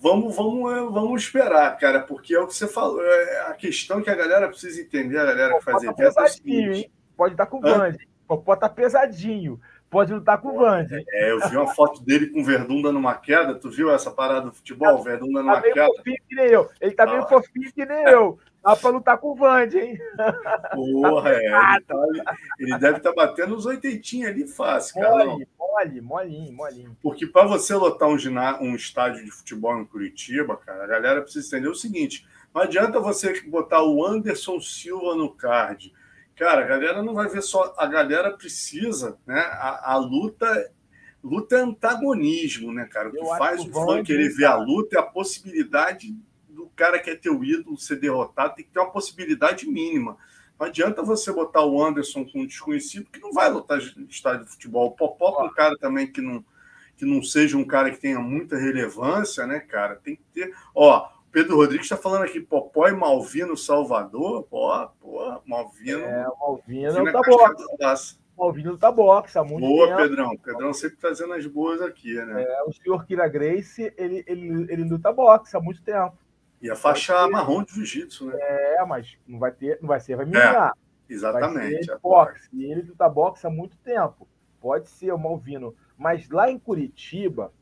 Vamos, 0.00 0.34
vamos, 0.34 0.72
é, 0.72 0.80
vamos 0.80 1.22
esperar, 1.22 1.78
cara, 1.78 2.00
porque 2.00 2.34
é 2.34 2.40
o 2.40 2.48
que 2.48 2.54
você 2.54 2.66
falou. 2.66 3.00
É 3.04 3.42
a 3.42 3.54
questão 3.54 4.02
que 4.02 4.10
a 4.10 4.16
galera 4.16 4.48
precisa 4.48 4.80
entender, 4.80 5.18
a 5.18 5.26
galera 5.26 5.58
que 5.58 5.64
faz 5.64 5.82
tá 5.84 5.92
pesadinho, 5.92 6.74
é 6.74 6.84
Pode 7.16 7.34
estar 7.34 7.46
com 7.46 7.58
o 7.58 7.60
Band. 7.60 7.92
O 8.24 8.36
Popó 8.36 8.56
tá 8.56 8.68
pesadinho 8.68 9.60
pode 9.90 10.14
lutar 10.14 10.40
com 10.40 10.48
o 10.48 10.58
Vande. 10.58 11.04
É, 11.10 11.32
eu 11.32 11.40
vi 11.48 11.56
uma 11.56 11.74
foto 11.74 12.02
dele 12.02 12.28
com 12.28 12.40
o 12.40 12.44
Verdun 12.44 12.80
dando 12.80 12.98
uma 12.98 13.14
queda. 13.14 13.56
Tu 13.56 13.68
viu 13.68 13.90
essa 13.90 14.10
parada 14.10 14.42
do 14.42 14.52
futebol? 14.52 14.94
O 14.94 15.02
Verdun 15.02 15.32
dando 15.32 15.46
tá 15.46 15.52
uma 15.54 15.60
queda. 15.60 15.86
Fofinho 15.86 16.16
que 16.28 16.34
nem 16.36 16.46
eu. 16.46 16.70
Ele 16.80 16.92
tá 16.92 17.02
ah. 17.02 17.06
meio 17.06 17.26
fofinho 17.26 17.72
que 17.72 17.84
nem 17.84 18.04
eu. 18.04 18.38
Dá 18.62 18.76
pra 18.76 18.90
lutar 18.90 19.18
com 19.18 19.28
o 19.28 19.34
Vande, 19.34 19.78
hein? 19.78 19.98
Porra, 20.74 21.30
é. 21.30 21.36
Ele, 21.36 21.80
tá, 21.86 22.36
ele 22.58 22.78
deve 22.78 22.98
estar 22.98 23.12
tá 23.12 23.16
batendo 23.16 23.56
uns 23.56 23.66
oitentinhos 23.66 24.30
ali 24.30 24.46
fácil, 24.46 25.00
cara. 25.00 25.24
Mole, 25.24 25.48
mole, 25.58 26.00
molinho, 26.00 26.52
molinho. 26.52 26.96
Porque 27.02 27.26
para 27.26 27.46
você 27.46 27.74
lotar 27.74 28.08
um, 28.08 28.16
um 28.60 28.74
estádio 28.74 29.24
de 29.24 29.30
futebol 29.30 29.80
em 29.80 29.86
Curitiba, 29.86 30.56
cara, 30.58 30.84
a 30.84 30.86
galera 30.86 31.22
precisa 31.22 31.56
entender 31.56 31.68
o 31.68 31.74
seguinte: 31.74 32.26
não 32.54 32.60
adianta 32.60 33.00
você 33.00 33.40
botar 33.48 33.82
o 33.82 34.04
Anderson 34.04 34.60
Silva 34.60 35.16
no 35.16 35.30
card 35.30 35.90
Cara, 36.40 36.64
a 36.64 36.66
galera 36.66 37.02
não 37.02 37.12
vai 37.12 37.28
ver 37.28 37.42
só. 37.42 37.74
A 37.76 37.86
galera 37.86 38.30
precisa, 38.32 39.18
né? 39.26 39.40
A, 39.40 39.92
a 39.92 39.96
luta. 39.98 40.72
Luta 41.22 41.56
é 41.56 41.60
antagonismo, 41.60 42.72
né, 42.72 42.88
cara? 42.90 43.10
O 43.10 43.12
que 43.12 43.18
Eu 43.18 43.26
faz 43.26 43.60
o 43.60 43.70
fã 43.70 44.02
querer 44.02 44.30
ver 44.30 44.46
a 44.46 44.56
luta 44.56 44.96
é 44.96 44.98
a 44.98 45.02
possibilidade 45.02 46.16
do 46.48 46.66
cara 46.74 46.98
que 46.98 47.10
é 47.10 47.14
teu 47.14 47.44
ídolo 47.44 47.76
ser 47.76 47.96
derrotado, 47.96 48.54
tem 48.54 48.64
que 48.64 48.70
ter 48.70 48.80
uma 48.80 48.90
possibilidade 48.90 49.68
mínima. 49.68 50.16
Não 50.58 50.66
adianta 50.66 51.02
você 51.02 51.30
botar 51.30 51.62
o 51.62 51.84
Anderson 51.84 52.24
com 52.24 52.40
um 52.40 52.46
desconhecido 52.46 53.10
que 53.12 53.20
não 53.20 53.34
vai 53.34 53.50
lutar 53.50 53.78
no 53.94 54.06
estádio 54.06 54.46
de 54.46 54.52
futebol. 54.52 54.86
O 54.86 54.92
Popó 54.92 55.32
com 55.32 55.44
um 55.44 55.52
cara 55.52 55.76
também 55.76 56.10
que 56.10 56.22
não, 56.22 56.42
que 56.96 57.04
não 57.04 57.22
seja 57.22 57.58
um 57.58 57.66
cara 57.66 57.90
que 57.90 57.98
tenha 57.98 58.18
muita 58.18 58.56
relevância, 58.56 59.46
né, 59.46 59.60
cara? 59.60 59.96
Tem 59.96 60.16
que 60.16 60.24
ter. 60.32 60.56
Ó, 60.74 61.06
Pedro 61.32 61.56
Rodrigues 61.56 61.86
está 61.86 61.96
falando 61.96 62.24
aqui, 62.24 62.40
Popó 62.40 62.88
e 62.88 62.92
Malvino 62.92 63.56
Salvador. 63.56 64.44
Pô, 64.44 64.88
pô, 65.00 65.40
Malvino. 65.46 66.00
É, 66.00 66.26
Malvino, 66.40 67.12
tá 67.12 67.20
boxe. 67.20 68.18
Malvino 68.36 68.78
tá 68.78 68.90
boxe 68.90 69.38
há 69.38 69.44
muito 69.44 69.66
Boa, 69.66 69.86
tempo. 69.86 69.98
Pedrão. 70.02 70.36
Pedrão 70.36 70.72
sempre 70.72 70.96
trazendo 70.96 71.34
as 71.34 71.46
boas 71.46 71.80
aqui, 71.82 72.14
né? 72.14 72.42
É, 72.42 72.62
o 72.64 72.72
senhor 72.72 73.04
Kira 73.06 73.28
Grace, 73.28 73.92
ele, 73.96 74.24
ele, 74.26 74.66
ele 74.72 74.84
luta 74.84 75.12
boxe 75.12 75.56
há 75.56 75.60
muito 75.60 75.82
tempo. 75.82 76.16
E 76.60 76.70
a 76.70 76.74
faixa 76.74 77.24
ter... 77.24 77.30
marrom 77.30 77.62
de 77.62 77.74
jiu-jitsu, 77.74 78.26
né? 78.26 78.36
É, 78.38 78.84
mas 78.84 79.16
não 79.26 79.38
vai 79.38 79.52
ter, 79.52 79.78
não 79.80 79.88
vai 79.88 80.00
ser, 80.00 80.16
vai 80.16 80.26
mirar. 80.26 80.72
É, 81.08 81.12
exatamente. 81.12 81.86
Vai 81.86 81.98
boxe. 81.98 82.48
E 82.52 82.64
ele 82.64 82.82
luta 82.82 83.08
boxe 83.08 83.46
há 83.46 83.50
muito 83.50 83.76
tempo. 83.78 84.26
Pode 84.60 84.88
ser 84.88 85.12
o 85.12 85.18
Malvino. 85.18 85.74
Mas 85.96 86.28
lá 86.28 86.50
em 86.50 86.58
Curitiba, 86.58 87.52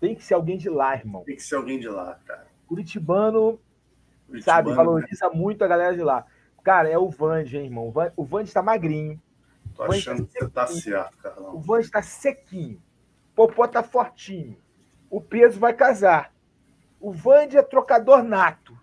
tem 0.00 0.14
que 0.14 0.24
ser 0.24 0.34
alguém 0.34 0.56
de 0.56 0.68
lá, 0.68 0.94
irmão. 0.94 1.24
Tem 1.24 1.36
que 1.36 1.42
ser 1.42 1.56
alguém 1.56 1.78
de 1.78 1.88
lá, 1.88 2.18
cara. 2.24 2.51
Curitibano, 2.72 3.60
Curitibano 4.26 4.42
sabe, 4.42 4.70
né? 4.70 4.76
valoriza 4.76 5.28
né? 5.28 5.34
muito 5.34 5.62
a 5.62 5.68
galera 5.68 5.94
de 5.94 6.02
lá. 6.02 6.24
Cara, 6.64 6.88
é 6.88 6.96
o 6.96 7.10
Vande, 7.10 7.58
hein, 7.58 7.66
irmão? 7.66 7.92
O 8.16 8.24
Vande 8.24 8.48
está 8.48 8.62
magrinho. 8.62 9.20
Tô 9.74 9.82
achando 9.82 10.26
tá 10.26 10.32
que 10.32 10.38
você 10.38 10.48
tá 10.48 10.66
certo, 10.66 11.18
Carlão. 11.18 11.56
O 11.56 11.60
Vande 11.60 11.84
está 11.84 12.00
sequinho. 12.00 12.80
O 13.32 13.34
Popó 13.34 13.66
tá 13.66 13.82
fortinho. 13.82 14.56
O 15.10 15.20
peso 15.20 15.60
vai 15.60 15.74
casar. 15.74 16.32
O 16.98 17.12
Vande 17.12 17.58
é 17.58 17.62
trocador 17.62 18.22
nato. 18.22 18.78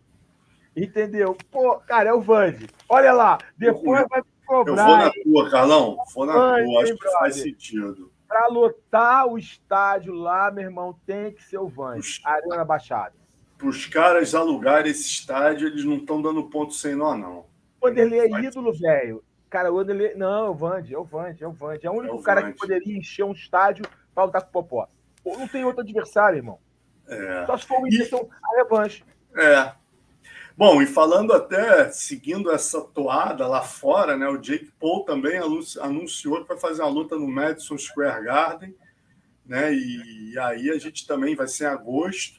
Entendeu? 0.75 1.35
Pô, 1.49 1.79
cara, 1.79 2.09
é 2.09 2.13
o 2.13 2.21
Vande. 2.21 2.67
Olha 2.87 3.11
lá, 3.11 3.39
depois 3.57 4.05
vai 4.07 4.21
cobrar. 4.45 4.83
Eu 4.83 4.85
vou 4.85 4.97
na 4.97 5.11
tua, 5.11 5.49
Carlão. 5.49 5.97
Vou 6.13 6.25
na 6.27 6.33
Vande, 6.33 6.65
tua, 6.65 6.83
acho 6.83 6.95
que 6.95 7.11
faz 7.11 7.35
sentido. 7.37 8.11
Para 8.27 8.47
lotar 8.47 9.25
o 9.25 9.37
estádio 9.37 10.13
lá, 10.13 10.51
meu 10.51 10.65
irmão, 10.65 10.95
tem 11.07 11.31
que 11.31 11.43
ser 11.43 11.57
o 11.57 11.67
Vande. 11.67 12.21
Arena 12.23 12.63
Baixada 12.63 13.18
para 13.59 13.67
os 13.67 13.85
caras 13.85 14.33
alugarem 14.33 14.89
esse 14.89 15.03
estádio, 15.03 15.67
eles 15.67 15.83
não 15.83 15.97
estão 15.97 16.21
dando 16.21 16.49
ponto 16.49 16.73
sem 16.73 16.95
nó, 16.95 17.15
não. 17.15 17.39
O 17.81 17.87
Vanderlei 17.87 18.21
é 18.21 18.41
ídolo, 18.41 18.73
velho. 18.73 19.21
Cara, 19.49 19.69
o 19.69 19.75
Vanderlei. 19.75 20.15
Não, 20.15 20.45
é 20.45 20.49
o 20.49 20.53
Vande, 20.53 20.95
é 20.95 20.97
o 20.97 21.03
Vande, 21.03 21.43
é 21.43 21.47
o 21.47 21.51
Vande. 21.51 21.85
É 21.85 21.91
o 21.91 21.93
único 21.93 22.15
é 22.15 22.17
o 22.17 22.23
cara 22.23 22.41
que 22.43 22.57
poderia 22.57 22.97
encher 22.97 23.23
um 23.23 23.33
estádio 23.33 23.83
para 24.15 24.23
lutar 24.23 24.41
com 24.41 24.47
o 24.47 24.51
Popó. 24.51 24.87
Não 25.25 25.47
tem 25.47 25.65
outro 25.65 25.81
adversário, 25.81 26.37
irmão. 26.37 26.57
É. 27.05 27.45
Só 27.45 27.57
se 27.57 27.65
for 27.65 27.79
o 27.79 27.83
Whindersson, 27.83 28.29
a 28.41 28.63
revanche. 28.63 29.03
É. 29.35 29.73
Bom, 30.55 30.81
e 30.81 30.85
falando 30.85 31.33
até, 31.33 31.89
seguindo 31.91 32.51
essa 32.51 32.81
toada 32.81 33.45
lá 33.45 33.61
fora, 33.61 34.15
né? 34.15 34.27
O 34.29 34.37
Jake 34.37 34.71
Paul 34.79 35.03
também 35.03 35.37
anunciou 35.37 36.41
que 36.41 36.47
vai 36.47 36.57
fazer 36.57 36.81
uma 36.81 36.89
luta 36.89 37.17
no 37.17 37.27
Madison 37.27 37.77
Square 37.77 38.23
Garden, 38.23 38.73
né? 39.45 39.73
E, 39.73 40.31
e 40.31 40.39
aí 40.39 40.69
a 40.69 40.77
gente 40.77 41.05
também 41.05 41.35
vai 41.35 41.47
ser 41.47 41.65
em 41.65 41.67
agosto. 41.67 42.38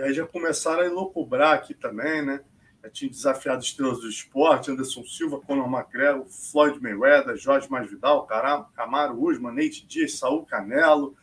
E 0.00 0.02
aí 0.02 0.14
já 0.14 0.26
começaram 0.26 0.80
a 0.80 0.86
elocubrar 0.86 1.52
aqui 1.52 1.74
também, 1.74 2.24
né? 2.24 2.40
Já 2.82 2.88
tinha 2.88 3.10
desafiado 3.10 3.62
estrelas 3.62 4.00
do 4.00 4.08
esporte, 4.08 4.70
Anderson 4.70 5.04
Silva, 5.04 5.38
Conor 5.38 5.70
McGregor, 5.70 6.26
Floyd 6.26 6.80
Mayweather, 6.80 7.36
Jorge 7.36 7.70
Masvidal, 7.70 8.26
Camaro 8.26 9.22
Usman, 9.22 9.54
Nate 9.54 9.86
Diaz, 9.86 10.14
Saul 10.14 10.46
Canelo. 10.46 11.14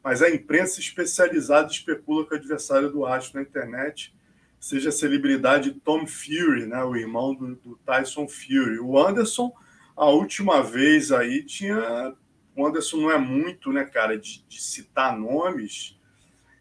Mas 0.00 0.22
a 0.22 0.30
imprensa 0.30 0.78
especializada 0.78 1.72
especula 1.72 2.24
que 2.24 2.32
o 2.32 2.36
adversário 2.36 2.88
do 2.92 3.04
Astro 3.04 3.40
na 3.40 3.42
internet 3.42 4.14
seja 4.60 4.90
a 4.90 4.92
celebridade 4.92 5.72
Tom 5.72 6.06
Fury, 6.06 6.66
né? 6.66 6.84
o 6.84 6.94
irmão 6.94 7.34
do, 7.34 7.56
do 7.56 7.80
Tyson 7.84 8.28
Fury. 8.28 8.78
O 8.78 8.96
Anderson, 8.96 9.52
a 9.96 10.06
última 10.06 10.62
vez 10.62 11.10
aí, 11.10 11.42
tinha... 11.42 12.14
O 12.54 12.64
Anderson 12.64 12.98
não 12.98 13.10
é 13.10 13.18
muito, 13.18 13.72
né, 13.72 13.84
cara, 13.84 14.16
de, 14.16 14.44
de 14.46 14.62
citar 14.62 15.18
nomes 15.18 15.98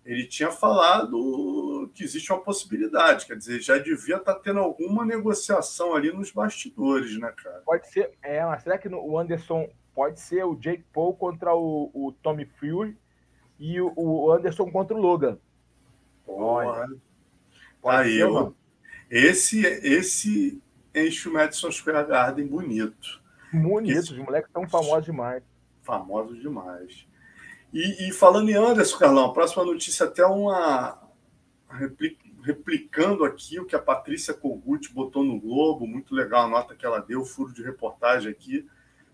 ele 0.05 0.25
tinha 0.25 0.51
falado 0.51 1.91
que 1.93 2.03
existe 2.03 2.31
uma 2.31 2.41
possibilidade, 2.41 3.25
quer 3.25 3.37
dizer, 3.37 3.61
já 3.61 3.77
devia 3.77 4.17
estar 4.17 4.33
tá 4.33 4.39
tendo 4.39 4.59
alguma 4.59 5.05
negociação 5.05 5.95
ali 5.95 6.11
nos 6.11 6.31
bastidores, 6.31 7.19
né, 7.19 7.31
cara? 7.31 7.61
Pode 7.65 7.87
ser, 7.89 8.11
é, 8.21 8.43
mas 8.45 8.63
será 8.63 8.77
que 8.77 8.87
o 8.87 9.17
Anderson 9.17 9.69
pode 9.93 10.19
ser 10.19 10.43
o 10.45 10.55
Jake 10.55 10.83
Paul 10.93 11.15
contra 11.15 11.53
o, 11.53 11.91
o 11.93 12.11
Tommy 12.23 12.45
Fury 12.45 12.97
e 13.59 13.79
o, 13.81 13.93
o 13.95 14.31
Anderson 14.31 14.71
contra 14.71 14.95
o 14.95 15.01
Logan? 15.01 15.37
Porra. 16.25 16.87
Pode 17.81 18.07
Aí, 18.07 18.13
ser, 18.13 18.21
eu, 18.21 18.55
esse, 19.09 19.65
esse 19.65 20.61
enche 20.93 21.29
o 21.29 21.33
Madison 21.33 21.71
Square 21.71 22.07
Garden 22.07 22.47
bonito. 22.47 23.21
Bonitos, 23.51 24.11
os 24.11 24.17
moleques 24.17 24.49
estão 24.49 24.67
famosos 24.67 25.05
demais. 25.05 25.43
Famosos 25.81 26.39
demais. 26.39 27.07
E, 27.73 28.09
e, 28.09 28.11
falando 28.11 28.49
em 28.49 28.55
Anderson, 28.55 28.97
Carlão, 28.97 29.25
a 29.25 29.33
próxima 29.33 29.63
notícia 29.63 30.05
até 30.05 30.25
uma 30.25 30.97
replicando 32.41 33.23
aqui 33.23 33.59
o 33.59 33.65
que 33.65 33.75
a 33.75 33.79
Patrícia 33.79 34.33
Kogut 34.33 34.91
botou 34.91 35.23
no 35.23 35.39
Globo, 35.39 35.85
muito 35.85 36.15
legal 36.15 36.45
a 36.45 36.49
nota 36.49 36.75
que 36.75 36.85
ela 36.85 36.99
deu, 36.99 37.23
furo 37.23 37.53
de 37.53 37.61
reportagem 37.61 38.31
aqui, 38.31 38.67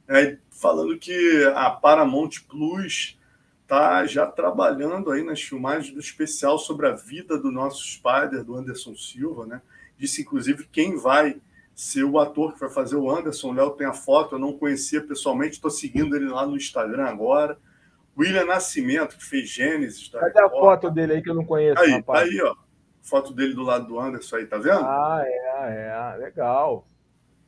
é, 0.08 0.38
falando 0.50 0.98
que 0.98 1.44
a 1.56 1.70
Paramount 1.70 2.30
Plus 2.48 3.20
está 3.64 4.06
já 4.06 4.28
trabalhando 4.28 5.12
aí 5.12 5.24
nas 5.24 5.42
filmagens 5.42 5.94
do 5.94 6.00
especial 6.00 6.58
sobre 6.60 6.88
a 6.88 6.94
vida 6.94 7.38
do 7.38 7.52
nosso 7.52 7.84
Spider, 7.84 8.44
do 8.44 8.56
Anderson 8.56 8.96
Silva, 8.96 9.46
né? 9.46 9.62
Disse, 9.98 10.22
inclusive, 10.22 10.68
quem 10.72 10.96
vai 10.98 11.42
ser 11.74 12.04
o 12.06 12.18
ator 12.20 12.54
que 12.54 12.60
vai 12.60 12.70
fazer 12.70 12.96
o 12.96 13.12
Anderson. 13.12 13.50
O 13.50 13.54
Léo 13.54 13.72
tem 13.72 13.86
a 13.86 13.94
foto, 13.94 14.36
eu 14.36 14.40
não 14.40 14.54
conhecia 14.54 15.02
pessoalmente, 15.02 15.56
estou 15.56 15.70
seguindo 15.70 16.16
ele 16.16 16.30
lá 16.30 16.46
no 16.46 16.56
Instagram 16.56 17.06
agora. 17.06 17.60
William 18.18 18.46
Nascimento, 18.46 19.18
que 19.18 19.26
fez 19.26 19.50
Gênesis. 19.50 20.10
Cadê 20.10 20.42
a 20.42 20.50
foto 20.50 20.90
dele 20.90 21.14
aí 21.14 21.22
que 21.22 21.30
eu 21.30 21.36
não 21.36 21.46
conheço? 21.46 21.80
Aí, 21.80 22.02
tá 22.02 22.20
aí, 22.20 22.42
ó. 22.42 22.56
Foto 23.02 23.34
dele 23.34 23.54
do 23.54 23.62
lado 23.62 23.88
do 23.88 24.00
Anderson 24.00 24.38
aí, 24.38 24.46
tá 24.46 24.58
vendo? 24.58 24.84
Ah, 24.84 25.22
é, 25.24 26.14
é. 26.14 26.18
Legal. 26.18 26.88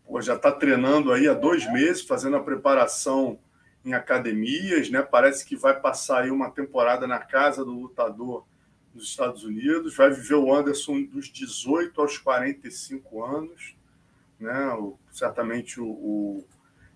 Pô, 0.06 0.22
já 0.22 0.35
está 0.35 0.52
treinando 0.52 1.11
aí 1.11 1.27
há 1.27 1.34
dois 1.34 1.64
é. 1.64 1.72
meses, 1.72 2.03
fazendo 2.03 2.38
a 2.38 2.44
preparação 2.44 3.39
em 3.84 3.94
academias, 3.94 4.89
né? 4.89 5.02
Parece 5.02 5.45
que 5.45 5.56
vai 5.56 5.80
passar 5.80 6.23
aí 6.23 6.31
uma 6.31 6.52
temporada 6.52 7.07
na 7.07 7.19
casa 7.19 7.64
do 7.64 7.72
lutador 7.72 8.45
nos 8.94 9.06
Estados 9.10 9.44
Unidos, 9.44 9.95
vai 9.95 10.10
viver 10.10 10.35
o 10.35 10.53
Anderson 10.53 11.03
dos 11.03 11.27
18 11.27 12.02
aos 12.02 12.18
45 12.18 13.23
anos, 13.23 13.77
né? 14.39 14.69
O, 14.73 14.98
certamente 15.11 15.80
o, 15.80 15.88
o 15.88 16.45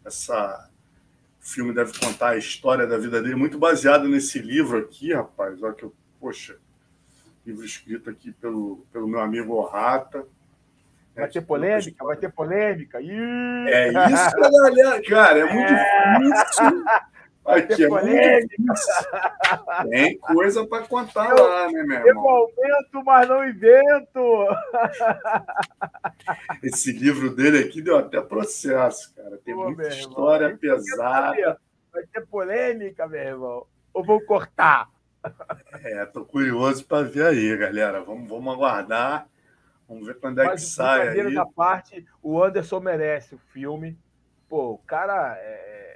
essa 0.04 0.71
o 1.42 1.46
filme 1.46 1.74
deve 1.74 1.98
contar 1.98 2.30
a 2.30 2.38
história 2.38 2.86
da 2.86 2.98
vida 2.98 3.22
dele, 3.22 3.36
muito 3.36 3.58
baseado 3.58 4.08
nesse 4.08 4.38
livro 4.40 4.78
aqui, 4.78 5.12
rapaz. 5.12 5.62
Olha 5.64 5.74
que 5.74 5.84
eu, 5.84 5.94
poxa, 6.20 6.58
livro 7.46 7.66
escrito 7.66 8.10
aqui 8.10 8.32
pelo, 8.32 8.86
pelo 8.94 9.08
meu 9.08 9.20
amigo 9.20 9.56
Orrata. 9.56 10.24
Vai 11.16 11.28
ter 11.28 11.42
polêmica, 11.42 12.06
vai 12.06 12.16
ter 12.16 12.32
polêmica. 12.32 13.02
Ih! 13.02 13.68
É 13.68 13.88
isso, 13.90 14.36
galera, 14.38 15.02
cara, 15.04 15.40
é 15.40 15.54
muito 15.54 15.74
é. 15.74 16.20
difícil. 16.20 16.84
Vai 17.44 17.66
ter 17.66 17.84
é 17.84 17.88
polêmica. 17.88 18.56
Tem 19.90 20.18
coisa 20.20 20.66
para 20.66 20.86
contar 20.86 21.30
eu, 21.30 21.44
lá, 21.44 21.72
né, 21.72 21.84
meu 21.84 22.08
irmão? 22.08 22.08
Eu 22.08 22.30
aumento, 22.30 23.04
mas 23.04 23.28
não 23.28 23.48
invento. 23.48 24.48
Esse 26.64 26.92
livro 26.92 27.36
dele 27.36 27.60
aqui 27.60 27.82
deu 27.82 27.98
até 27.98 28.22
processo, 28.22 29.14
cara. 29.16 29.38
Tem 29.44 29.56
Pô, 29.56 29.66
muita 29.66 29.88
história 29.88 30.46
irmão, 30.46 30.60
pesada. 30.60 31.60
Vai 31.92 32.04
ter 32.06 32.26
polêmica, 32.28 33.08
meu 33.08 33.22
irmão. 33.22 33.66
Ou 33.94 34.04
vou 34.04 34.22
cortar? 34.22 34.90
É, 35.84 36.06
tô 36.06 36.26
curioso 36.26 36.86
para 36.86 37.08
ver 37.08 37.26
aí, 37.26 37.58
galera. 37.58 38.02
Vamos, 38.02 38.28
vamos 38.28 38.54
aguardar. 38.54 39.28
Vamos 39.88 40.08
ver 40.08 40.20
quando 40.20 40.40
é 40.40 40.46
Mas, 40.46 40.64
que 40.64 40.70
sai. 40.70 41.10
Aí. 41.10 41.34
da 41.34 41.46
parte, 41.46 42.06
o 42.22 42.42
Anderson 42.42 42.80
merece 42.80 43.36
o 43.36 43.38
filme. 43.38 43.98
Pô, 44.48 44.72
o 44.72 44.78
cara 44.80 45.38
é, 45.38 45.42
é, 45.44 45.91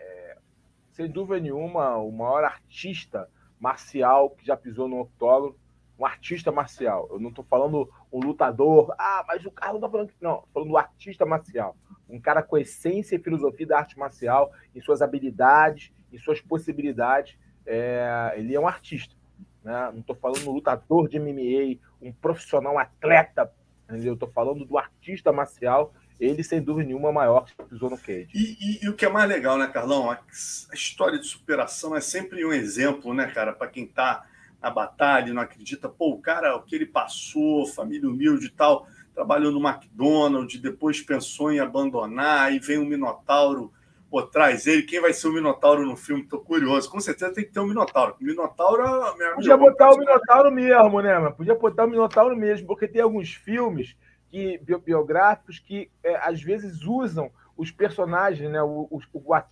sem 0.95 1.09
dúvida 1.09 1.41
nenhuma, 1.41 1.97
o 1.97 2.09
maior 2.09 2.45
artista 2.45 3.29
marcial 3.59 4.29
que 4.29 4.45
já 4.45 4.55
pisou 4.55 4.87
no 4.87 5.01
octógono. 5.01 5.55
Um 5.97 6.05
artista 6.05 6.51
marcial. 6.51 7.07
Eu 7.09 7.19
não 7.19 7.29
estou 7.29 7.45
falando 7.45 7.89
um 8.11 8.19
lutador. 8.19 8.93
Ah, 8.97 9.23
mas 9.27 9.45
o 9.45 9.51
cara 9.51 9.73
não 9.73 9.79
tá 9.79 9.89
falando. 9.89 10.11
Não, 10.19 10.43
falando 10.53 10.69
do 10.69 10.77
artista 10.77 11.25
marcial. 11.25 11.77
Um 12.09 12.19
cara 12.19 12.43
com 12.43 12.57
essência 12.57 13.15
e 13.15 13.19
filosofia 13.19 13.67
da 13.67 13.77
arte 13.77 13.97
marcial, 13.97 14.51
em 14.73 14.81
suas 14.81 15.01
habilidades, 15.01 15.93
em 16.11 16.17
suas 16.17 16.41
possibilidades. 16.41 17.37
É, 17.65 18.33
ele 18.35 18.53
é 18.53 18.59
um 18.59 18.67
artista. 18.67 19.15
Né? 19.63 19.91
Não 19.93 19.99
estou 19.99 20.15
falando 20.15 20.49
um 20.49 20.53
lutador 20.53 21.07
de 21.07 21.17
MMA, 21.17 21.79
um 22.01 22.11
profissional 22.11 22.77
atleta 22.77 23.49
Entendeu? 23.89 24.13
Eu 24.13 24.17
tô 24.17 24.27
falando 24.27 24.65
do 24.65 24.77
artista 24.77 25.31
marcial, 25.31 25.93
ele 26.19 26.43
sem 26.43 26.61
dúvida 26.61 26.87
nenhuma 26.87 27.09
é 27.09 27.13
maior 27.13 27.45
que 27.45 27.63
pisou 27.63 27.89
no 27.89 27.97
cage. 27.97 28.29
E, 28.33 28.57
e, 28.59 28.85
e, 28.85 28.89
o 28.89 28.93
que 28.93 29.05
é 29.05 29.09
mais 29.09 29.27
legal, 29.29 29.57
né, 29.57 29.67
Carlão? 29.67 30.09
A, 30.09 30.15
a, 30.15 30.73
história 30.73 31.19
de 31.19 31.25
superação 31.25 31.95
é 31.95 32.01
sempre 32.01 32.45
um 32.45 32.53
exemplo, 32.53 33.13
né, 33.13 33.27
cara, 33.27 33.53
para 33.53 33.67
quem 33.67 33.85
tá 33.85 34.25
na 34.61 34.69
batalha, 34.69 35.33
não 35.33 35.41
acredita, 35.41 35.89
pô, 35.89 36.11
o 36.11 36.21
cara, 36.21 36.55
o 36.55 36.61
que 36.61 36.75
ele 36.75 36.85
passou, 36.85 37.67
família 37.67 38.09
humilde 38.09 38.47
e 38.47 38.49
tal, 38.49 38.87
trabalhou 39.13 39.51
no 39.51 39.65
McDonald's, 39.65 40.59
depois 40.59 41.01
pensou 41.01 41.51
em 41.51 41.59
abandonar, 41.59 42.53
e 42.53 42.59
vem 42.59 42.77
o 42.77 42.81
um 42.81 42.85
Minotauro 42.85 43.71
pô, 44.15 44.21
traz 44.21 44.65
ele. 44.65 44.83
Quem 44.83 45.01
vai 45.01 45.11
ser 45.11 45.27
o 45.27 45.33
Minotauro 45.33 45.85
no 45.85 45.97
filme? 45.97 46.23
Tô 46.23 46.39
curioso. 46.39 46.89
Com 46.89 47.01
certeza 47.01 47.33
tem 47.33 47.43
que 47.43 47.51
ter 47.51 47.59
um 47.59 47.67
Minotauro. 47.67 48.15
O 48.19 48.23
Minotauro 48.23 48.83
é 49.21 49.33
Podia 49.33 49.57
botar 49.57 49.91
o 49.91 49.97
Minotauro 49.97 50.51
mesmo, 50.51 51.01
né, 51.01 51.19
mano? 51.19 51.35
Podia 51.35 51.55
botar 51.55 51.83
o 51.83 51.89
Minotauro 51.89 52.35
mesmo, 52.35 52.65
porque 52.65 52.87
tem 52.87 53.01
alguns 53.01 53.33
filmes 53.33 53.95
que, 54.35 54.59
biográficos 54.85 55.59
que 55.59 55.89
é, 56.03 56.17
às 56.17 56.41
vezes 56.41 56.83
usam 56.83 57.31
os 57.55 57.71
personagens, 57.71 58.51
né? 58.51 58.61
O, 58.61 58.87
o, 58.91 59.01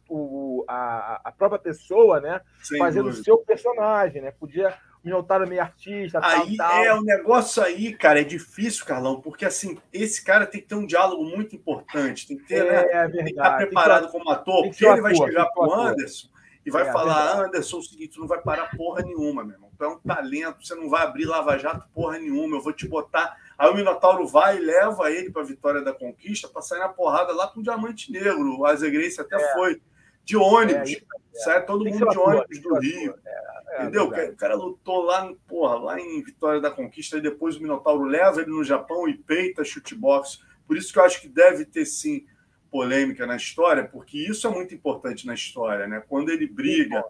o 0.10 0.65
a, 0.68 1.22
a, 1.23 1.31
própria 1.31 1.57
pessoa, 1.60 2.19
né? 2.19 2.41
Sem 2.61 2.77
fazendo 2.77 3.07
o 3.07 3.14
seu 3.14 3.38
personagem, 3.38 4.22
né? 4.22 4.31
Podia 4.31 4.77
Minotauro 5.01 5.47
meio 5.47 5.61
artista, 5.61 6.19
aí, 6.22 6.57
tal, 6.57 6.69
tal. 6.69 6.84
É, 6.84 6.93
o 6.93 7.01
negócio 7.01 7.64
aí, 7.64 7.93
cara, 7.93 8.19
é 8.19 8.23
difícil, 8.26 8.85
Carlão, 8.85 9.22
porque 9.22 9.45
assim, 9.45 9.77
esse 9.91 10.23
cara 10.23 10.45
tem 10.45 10.60
que 10.60 10.68
ter 10.68 10.76
um 10.76 10.85
diálogo 10.85 11.23
muito 11.23 11.55
importante, 11.55 12.27
tem 12.27 12.38
que 12.38 12.45
ter, 12.45 12.65
é, 12.65 12.72
né? 12.72 12.89
É 12.91 13.10
tem 13.10 13.23
que 13.23 13.30
estar 13.31 13.57
preparado 13.57 14.10
como 14.10 14.30
ator, 14.30 14.64
porque 14.64 14.85
ele 14.85 15.01
vai 15.01 15.15
chegar 15.15 15.45
pro 15.47 15.73
Anderson 15.73 16.27
e 16.65 16.72
vai 16.72 16.88
é, 16.88 16.91
falar, 16.91 17.45
Anderson, 17.45 17.77
é 17.77 17.80
o 17.80 17.84
seguinte, 17.84 18.14
tu 18.14 18.22
não 18.22 18.27
vai 18.27 18.41
parar 18.41 18.69
porra 18.76 19.01
nenhuma, 19.01 19.43
meu 19.43 19.53
irmão. 19.53 19.69
Tu 19.77 19.84
é 19.84 19.88
um 19.88 19.99
talento, 19.99 20.65
você 20.65 20.76
não 20.76 20.89
vai 20.89 21.03
abrir 21.03 21.26
lava-jato 21.26 21.88
porra 21.93 22.18
nenhuma, 22.18 22.57
eu 22.57 22.61
vou 22.61 22.73
te 22.73 22.88
botar. 22.88 23.38
Aí 23.64 23.69
o 23.69 23.76
Minotauro 23.76 24.27
vai 24.27 24.57
e 24.57 24.60
leva 24.60 25.10
ele 25.10 25.31
para 25.31 25.41
a 25.41 25.45
vitória 25.45 25.81
da 25.81 25.94
conquista 25.94 26.49
para 26.49 26.61
sair 26.61 26.80
na 26.80 26.90
porrada 26.90 27.31
lá 27.31 27.48
com 27.48 27.61
o 27.61 27.64
Diamante 27.64 28.11
Negro. 28.11 28.60
O 28.60 28.65
Azegrense 28.65 29.22
até 29.22 29.38
é. 29.38 29.53
foi 29.53 29.81
de 30.26 30.35
ônibus. 30.35 30.91
É, 30.91 30.99
sai 31.40 31.65
todo 31.65 31.85
mundo 31.85 32.10
de 32.10 32.18
ônibus 32.18 32.60
do 32.61 32.77
Rio. 32.77 33.15
É, 33.26 33.84
entendeu? 33.84 34.10
o 34.10 34.35
cara 34.35 34.56
lutou 34.56 35.03
lá, 35.03 35.34
porra, 35.48 35.76
lá 35.76 35.98
em 35.98 36.22
Vitória 36.22 36.60
da 36.60 36.69
Conquista, 36.69 37.18
e 37.18 37.22
depois 37.22 37.56
o 37.56 37.61
Minotauro 37.61 38.03
leva 38.03 38.41
ele 38.41 38.52
no 38.52 38.65
Japão 38.65 39.07
e 39.07 39.18
peita 39.18 39.64
chutebox. 39.64 40.41
Por 40.68 40.76
isso 40.76 40.91
que 40.91 40.99
eu 40.99 41.06
acho 41.06 41.22
que 41.22 41.30
deve 41.30 41.64
ter 41.64 41.85
sim 41.85 42.26
polêmica 42.69 43.26
na 43.26 43.38
história, 43.38 43.85
porque 43.85 44.18
isso 44.18 44.45
é 44.45 44.49
muito 44.49 44.76
importante 44.76 45.26
na 45.26 45.35
história, 45.35 45.88
né? 45.88 46.03
Quando 46.10 46.31
ele 46.31 46.48
briga, 46.48 47.02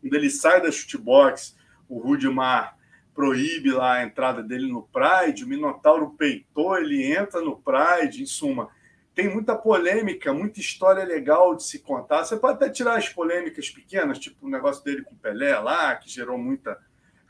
quando 0.00 0.14
ele 0.14 0.30
sai 0.30 0.62
da 0.62 0.72
chutebox, 0.72 1.54
o 1.86 1.98
Rudimar 1.98 2.77
proíbe 3.18 3.72
lá 3.72 3.94
a 3.94 4.04
entrada 4.04 4.44
dele 4.44 4.70
no 4.70 4.82
Pride, 4.82 5.42
o 5.42 5.48
Minotauro 5.48 6.14
peitou, 6.16 6.78
ele 6.78 7.04
entra 7.04 7.40
no 7.40 7.60
Pride, 7.60 8.22
em 8.22 8.26
suma 8.26 8.70
tem 9.12 9.28
muita 9.28 9.56
polêmica, 9.56 10.32
muita 10.32 10.60
história 10.60 11.02
legal 11.02 11.56
de 11.56 11.64
se 11.64 11.80
contar. 11.80 12.22
Você 12.22 12.36
pode 12.36 12.54
até 12.54 12.70
tirar 12.70 12.96
as 12.96 13.08
polêmicas 13.08 13.68
pequenas, 13.68 14.16
tipo 14.20 14.46
o 14.46 14.48
negócio 14.48 14.84
dele 14.84 15.02
com 15.02 15.12
o 15.12 15.18
Pelé 15.18 15.58
lá, 15.58 15.96
que 15.96 16.08
gerou 16.08 16.38
muita 16.38 16.78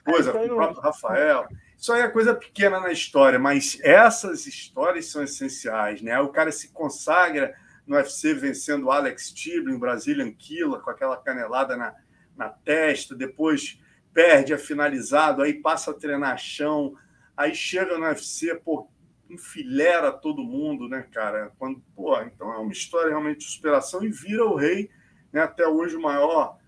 coisa, 0.04 0.30
com 0.30 0.44
o 0.44 0.48
próprio 0.48 0.82
Rafael. 0.82 1.48
Isso 1.78 1.90
aí 1.90 2.02
é 2.02 2.08
coisa 2.08 2.34
pequena 2.34 2.78
na 2.78 2.92
história, 2.92 3.38
mas 3.38 3.78
essas 3.82 4.46
histórias 4.46 5.06
são 5.06 5.22
essenciais, 5.22 6.02
né? 6.02 6.20
O 6.20 6.28
cara 6.28 6.52
se 6.52 6.68
consagra 6.74 7.54
no 7.86 7.96
UFC 7.96 8.34
vencendo 8.34 8.84
o 8.84 8.90
Alex 8.90 9.32
Tiblin, 9.32 9.76
o 9.76 9.78
Brazilian 9.78 10.30
Killa, 10.32 10.80
com 10.80 10.90
aquela 10.90 11.16
canelada 11.16 11.74
na, 11.74 11.94
na 12.36 12.50
testa, 12.50 13.14
depois 13.14 13.80
perde 14.12 14.52
a 14.52 14.58
finalizado, 14.58 15.42
aí 15.42 15.54
passa 15.54 15.90
a 15.90 15.94
treinar 15.94 16.38
chão, 16.38 16.94
aí 17.36 17.54
chega 17.54 17.96
no 17.98 18.04
UFC, 18.04 18.54
pô, 18.56 18.88
enfilera 19.30 20.10
todo 20.10 20.42
mundo, 20.42 20.88
né, 20.88 21.06
cara? 21.12 21.52
Quando, 21.58 21.82
pô, 21.94 22.20
então 22.22 22.52
é 22.52 22.58
uma 22.58 22.72
história 22.72 23.10
realmente 23.10 23.40
de 23.40 23.52
superação 23.52 24.02
e 24.02 24.10
vira 24.10 24.44
o 24.44 24.56
rei, 24.56 24.90
né, 25.32 25.42
até 25.42 25.66
hoje 25.66 25.96
o 25.96 26.02
maior 26.02 26.58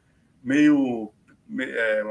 meio 0.42 1.12
é, 1.58 2.02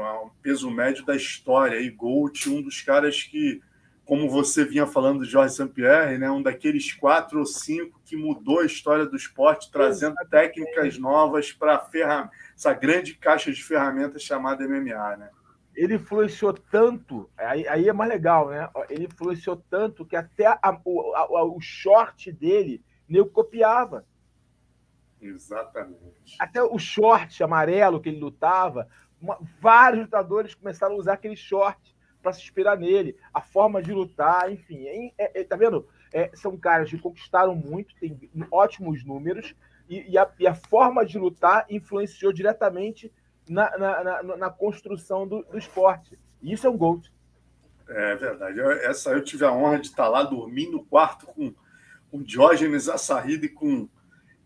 peso 0.42 0.70
médio 0.70 1.04
da 1.04 1.14
história. 1.14 1.80
E 1.80 1.90
Gold, 1.90 2.50
um 2.50 2.62
dos 2.62 2.80
caras 2.82 3.22
que, 3.22 3.60
como 4.10 4.28
você 4.28 4.64
vinha 4.64 4.88
falando 4.88 5.22
de 5.22 5.30
Jorge 5.30 5.54
St-Pierre, 5.54 6.18
né, 6.18 6.28
um 6.28 6.42
daqueles 6.42 6.92
quatro 6.92 7.38
ou 7.38 7.46
cinco 7.46 8.00
que 8.04 8.16
mudou 8.16 8.58
a 8.58 8.66
história 8.66 9.06
do 9.06 9.14
esporte, 9.14 9.70
trazendo 9.70 10.16
técnicas 10.28 10.98
novas 10.98 11.52
para 11.52 11.88
essa 12.56 12.74
grande 12.74 13.14
caixa 13.14 13.52
de 13.52 13.62
ferramentas 13.62 14.20
chamada 14.20 14.66
MMA, 14.66 15.16
né? 15.16 15.30
ele 15.76 15.94
influenciou 15.94 16.52
tanto, 16.52 17.30
aí, 17.38 17.68
aí, 17.68 17.88
é 17.88 17.92
mais 17.92 18.10
legal, 18.10 18.48
né? 18.48 18.68
Ele 18.88 19.04
influenciou 19.04 19.62
tanto 19.70 20.04
que 20.04 20.16
até 20.16 20.44
a, 20.44 20.76
o, 20.84 21.14
a, 21.14 21.44
o 21.44 21.60
short 21.60 22.32
dele 22.32 22.84
nem 23.08 23.24
copiava. 23.28 24.04
Exatamente. 25.22 26.34
Até 26.36 26.60
o 26.60 26.80
short 26.80 27.40
amarelo 27.44 28.00
que 28.00 28.08
ele 28.08 28.18
lutava, 28.18 28.88
uma, 29.22 29.38
vários 29.60 30.02
lutadores 30.02 30.52
começaram 30.52 30.96
a 30.96 30.98
usar 30.98 31.12
aquele 31.12 31.36
short 31.36 31.94
para 32.22 32.32
se 32.32 32.42
inspirar 32.42 32.76
nele, 32.76 33.16
a 33.32 33.40
forma 33.40 33.82
de 33.82 33.92
lutar, 33.92 34.52
enfim. 34.52 34.86
É, 35.18 35.40
é, 35.40 35.44
tá 35.44 35.56
vendo? 35.56 35.86
É, 36.12 36.30
são 36.34 36.56
caras 36.56 36.90
que 36.90 36.98
conquistaram 36.98 37.54
muito, 37.54 37.94
têm 37.96 38.18
ótimos 38.50 39.04
números, 39.04 39.54
e, 39.88 40.12
e, 40.12 40.18
a, 40.18 40.30
e 40.38 40.46
a, 40.46 40.54
forma 40.54 41.04
de 41.04 41.18
lutar 41.18 41.66
influenciou 41.68 42.32
diretamente 42.32 43.12
na, 43.48 43.76
na, 43.76 44.04
na, 44.22 44.36
na 44.36 44.50
construção 44.50 45.26
do, 45.26 45.42
do, 45.42 45.58
esporte. 45.58 46.18
E 46.40 46.52
isso 46.52 46.66
é 46.66 46.70
um 46.70 46.76
gol. 46.76 47.00
É 47.88 48.14
verdade. 48.14 48.58
Eu, 48.58 48.70
essa 48.70 49.10
eu 49.10 49.22
tive 49.22 49.44
a 49.44 49.52
honra 49.52 49.80
de 49.80 49.88
estar 49.88 50.08
lá 50.08 50.22
dormindo 50.22 50.72
no 50.72 50.84
quarto 50.84 51.26
com, 51.26 51.52
com 52.10 52.22
Diógenes 52.22 52.88
Assarrido 52.88 53.46
e 53.46 53.48
com 53.48 53.88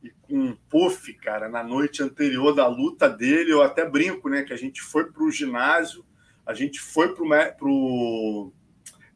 e 0.05 0.11
com 0.21 0.55
Puff, 0.69 1.15
cara, 1.15 1.49
na 1.49 1.63
noite 1.63 2.03
anterior 2.03 2.55
da 2.55 2.67
luta 2.67 3.09
dele, 3.09 3.51
eu 3.51 3.63
até 3.63 3.89
brinco, 3.89 4.29
né, 4.29 4.43
que 4.43 4.53
a 4.53 4.57
gente 4.57 4.83
foi 4.83 5.11
para 5.11 5.23
o 5.23 5.31
ginásio, 5.31 6.05
a 6.47 6.55
gente 6.55 6.81
foi 6.81 7.15
para 7.15 7.23
o 7.69 8.53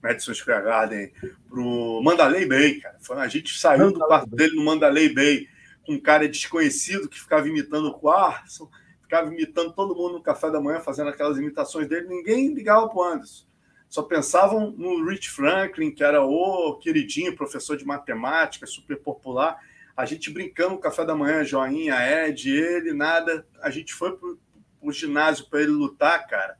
Madison 0.03 0.35
Square 0.35 0.65
Garden, 0.65 1.13
para 1.49 1.61
o 1.61 2.03
Mandalay 2.03 2.47
Bay, 2.47 2.81
cara. 2.81 2.97
Foi, 3.01 3.17
a 3.19 3.29
gente 3.29 3.59
saiu 3.59 3.93
do 3.93 4.01
quarto 4.01 4.31
dele 4.35 4.57
no 4.57 4.65
Mandalay 4.65 5.13
Bay 5.13 5.49
com 5.87 5.95
um 5.95 6.01
cara 6.01 6.29
desconhecido 6.29 7.09
que 7.09 7.19
ficava 7.19 7.49
imitando 7.49 7.89
o 7.89 7.99
Quarson, 7.99 8.71
ficava 9.03 9.33
imitando 9.33 9.73
todo 9.73 9.95
mundo 9.95 10.15
no 10.15 10.23
café 10.23 10.51
da 10.51 10.61
manhã, 10.61 10.81
fazendo 10.81 11.09
aquelas 11.09 11.39
imitações 11.39 11.89
dele, 11.89 12.09
ninguém 12.09 12.53
ligava 12.53 12.89
para 12.89 12.99
o 12.99 13.03
Anderson. 13.03 13.47
Só 13.89 14.03
pensavam 14.03 14.71
no 14.73 15.03
Rich 15.09 15.31
Franklin, 15.31 15.91
que 15.91 16.05
era 16.05 16.23
o 16.23 16.75
queridinho 16.77 17.35
professor 17.35 17.75
de 17.75 17.87
matemática, 17.87 18.67
super 18.67 18.99
popular, 18.99 19.59
a 19.97 20.05
gente 20.05 20.31
brincando 20.31 20.75
no 20.75 20.79
café 20.79 21.05
da 21.05 21.17
manhã, 21.17 21.43
joinha, 21.43 21.97
Ed, 21.97 22.49
ele, 22.49 22.93
nada. 22.93 23.45
A 23.61 23.69
gente 23.69 23.93
foi 23.93 24.17
pro, 24.17 24.39
pro 24.81 24.93
ginásio 24.93 25.47
para 25.51 25.63
ele 25.63 25.73
lutar, 25.73 26.25
cara. 26.29 26.57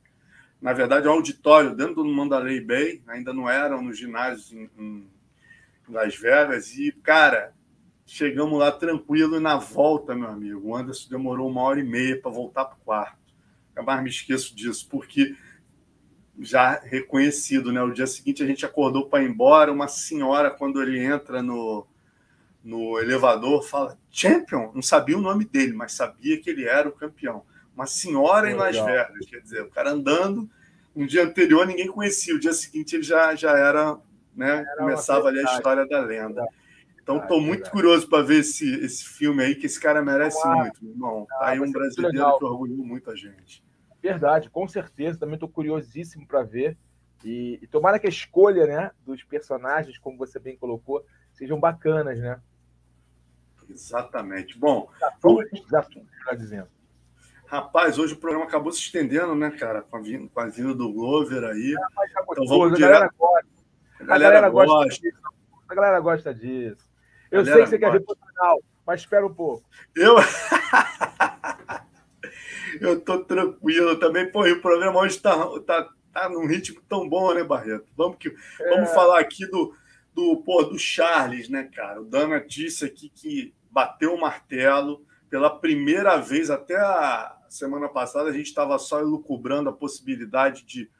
Na 0.61 0.73
verdade, 0.73 1.07
um 1.07 1.13
auditório 1.13 1.75
dentro 1.75 1.97
do 1.97 2.05
Mandalay 2.07 2.61
Bay, 2.61 3.03
ainda 3.07 3.33
não 3.33 3.49
eram 3.49 3.81
nos 3.81 3.99
ginásios 3.99 4.53
em, 4.53 4.69
em 4.77 5.09
Las 5.89 6.17
Vegas. 6.17 6.77
E, 6.77 6.91
cara, 6.93 7.55
chegamos 8.05 8.59
lá 8.59 8.73
tranquilo 8.73 9.37
e 9.37 9.41
na 9.41 9.57
volta, 9.57 10.15
meu 10.15 10.29
amigo, 10.29 10.69
o 10.69 10.77
Anderson 10.77 11.09
demorou 11.11 11.49
uma 11.49 11.63
hora 11.63 11.79
e 11.79 11.85
meia 11.85 12.21
para 12.21 12.31
voltar 12.31 12.65
para 12.65 12.77
o 12.77 12.81
quarto. 12.81 13.19
Eu 13.77 13.85
mais 13.85 14.03
me 14.03 14.11
esqueço 14.11 14.57
disso, 14.57 14.89
porque 14.91 15.37
já 16.41 16.81
reconhecido, 16.81 17.73
né? 17.73 17.83
O 17.83 17.93
dia 17.93 18.07
seguinte 18.07 18.43
a 18.43 18.47
gente 18.47 18.65
acordou 18.65 19.09
para 19.09 19.23
ir 19.23 19.29
embora. 19.29 19.73
Uma 19.73 19.89
senhora, 19.89 20.51
quando 20.51 20.83
ele 20.83 20.99
entra 20.99 21.43
no, 21.43 21.87
no 22.63 22.99
elevador, 22.99 23.63
fala 23.63 23.99
Champion, 24.11 24.73
não 24.75 24.83
sabia 24.83 25.17
o 25.17 25.23
nome 25.23 25.45
dele, 25.45 25.73
mas 25.73 25.93
sabia 25.93 26.41
que 26.41 26.51
ele 26.51 26.65
era 26.65 26.89
o 26.89 26.93
campeão. 26.93 27.45
Uma 27.79 27.87
senhora 27.87 28.51
em 28.51 28.55
Las 28.55 28.77
Vegas, 28.77 29.25
quer 29.31 29.41
dizer, 29.41 29.63
o 29.63 29.71
cara 29.71 29.93
andando, 29.93 30.51
no 30.97 31.07
dia 31.07 31.23
anterior 31.23 31.65
ninguém 31.65 31.87
conhecia, 31.87 32.35
o 32.35 32.41
dia 32.41 32.53
seguinte 32.53 32.97
ele 32.97 33.05
já, 33.05 33.37
já 33.37 33.57
era, 33.57 33.97
né, 34.35 34.65
era 34.67 34.77
começava 34.79 35.29
ali 35.29 35.39
a 35.39 35.45
história 35.45 35.87
da 35.87 36.01
lenda. 36.01 36.45
Então 37.01 37.19
estou 37.19 37.41
muito 37.41 37.71
curioso 37.71 38.09
para 38.09 38.25
ver 38.25 38.41
esse, 38.41 38.69
esse 38.85 39.05
filme 39.05 39.45
aí, 39.45 39.55
que 39.55 39.67
esse 39.67 39.79
cara 39.79 40.03
merece 40.03 40.41
ah, 40.43 40.57
muito, 40.57 40.85
meu 40.85 40.93
irmão. 40.93 41.27
Tá 41.27 41.51
aí 41.51 41.61
um 41.61 41.71
brasileiro 41.71 42.39
que 42.39 42.45
orgulhou 42.45 42.85
muita 42.85 43.15
gente. 43.15 43.65
Verdade, 44.03 44.51
com 44.51 44.67
certeza. 44.67 45.17
Também 45.17 45.35
estou 45.35 45.49
curiosíssimo 45.49 46.27
para 46.27 46.43
ver. 46.43 46.77
E, 47.25 47.61
e 47.63 47.67
tomara 47.69 48.01
que 48.01 48.07
a 48.09 48.11
escolha 48.11 48.67
né, 48.67 48.91
dos 49.07 49.23
personagens, 49.23 49.97
como 49.99 50.19
você 50.19 50.41
bem 50.41 50.57
colocou, 50.57 51.07
sejam 51.33 51.61
bacanas, 51.61 52.19
né? 52.19 52.41
Exatamente. 53.71 54.59
Bom, 54.59 54.91
já 55.71 55.81
está 55.81 56.35
dizendo. 56.35 56.78
Rapaz, 57.49 57.99
hoje 57.99 58.13
o 58.13 58.19
programa 58.19 58.45
acabou 58.45 58.71
se 58.71 58.81
estendendo, 58.81 59.35
né, 59.35 59.51
cara? 59.51 59.81
Com 59.81 59.97
a 59.97 60.01
vinda, 60.03 60.29
com 60.29 60.39
a 60.39 60.47
vinda 60.47 60.75
do 60.75 60.93
Glover 60.93 61.45
aí. 61.45 61.75
É, 61.75 62.23
então 62.31 62.47
vamos 62.47 62.77
direto. 62.77 62.95
A 62.95 62.99
galera 62.99 63.11
gosta. 63.17 63.49
A 64.01 64.05
galera, 64.05 64.51
gosta. 64.51 64.89
disso. 64.89 65.19
A 65.67 65.75
galera 65.75 66.01
gosta 66.01 66.35
disso. 66.35 66.87
Eu 67.31 67.47
sei 67.47 67.55
que 67.55 67.67
você 67.67 67.79
gosta. 67.79 67.79
quer 67.79 67.93
ver 67.93 68.05
pro 68.05 68.15
final, 68.17 68.63
mas 68.87 69.01
espera 69.01 69.27
um 69.27 69.33
pouco. 69.33 69.65
Eu. 69.97 70.17
Eu 72.83 73.01
tô 73.01 73.25
tranquilo 73.25 73.97
também. 73.97 74.31
Pô, 74.31 74.47
e 74.47 74.53
o 74.53 74.61
programa 74.61 75.01
hoje 75.01 75.19
tá, 75.19 75.35
tá, 75.61 75.89
tá 76.13 76.29
num 76.29 76.47
ritmo 76.47 76.83
tão 76.87 77.09
bom, 77.09 77.33
né, 77.33 77.43
Barreto? 77.43 77.87
Vamos, 77.97 78.19
que, 78.19 78.29
é... 78.29 78.69
vamos 78.69 78.91
falar 78.91 79.21
aqui 79.21 79.47
do, 79.47 79.75
do, 80.15 80.37
pô, 80.45 80.63
do 80.65 80.79
Charles, 80.79 81.49
né, 81.49 81.65
cara? 81.75 82.03
O 82.03 82.05
Dana 82.05 82.45
disse 82.47 82.85
aqui 82.85 83.09
que 83.09 83.55
bateu 83.71 84.15
o 84.15 84.21
martelo 84.21 85.03
pela 85.31 85.49
primeira 85.49 86.19
vez, 86.19 86.51
até 86.51 86.77
a 86.77 87.38
semana 87.55 87.89
passada, 87.89 88.31
a 88.31 88.33
gente 88.33 88.47
estava 88.47 88.79
só 88.79 89.01
elucubrando 89.01 89.69
a 89.69 89.73
possibilidade 89.73 90.65
de 90.65 90.91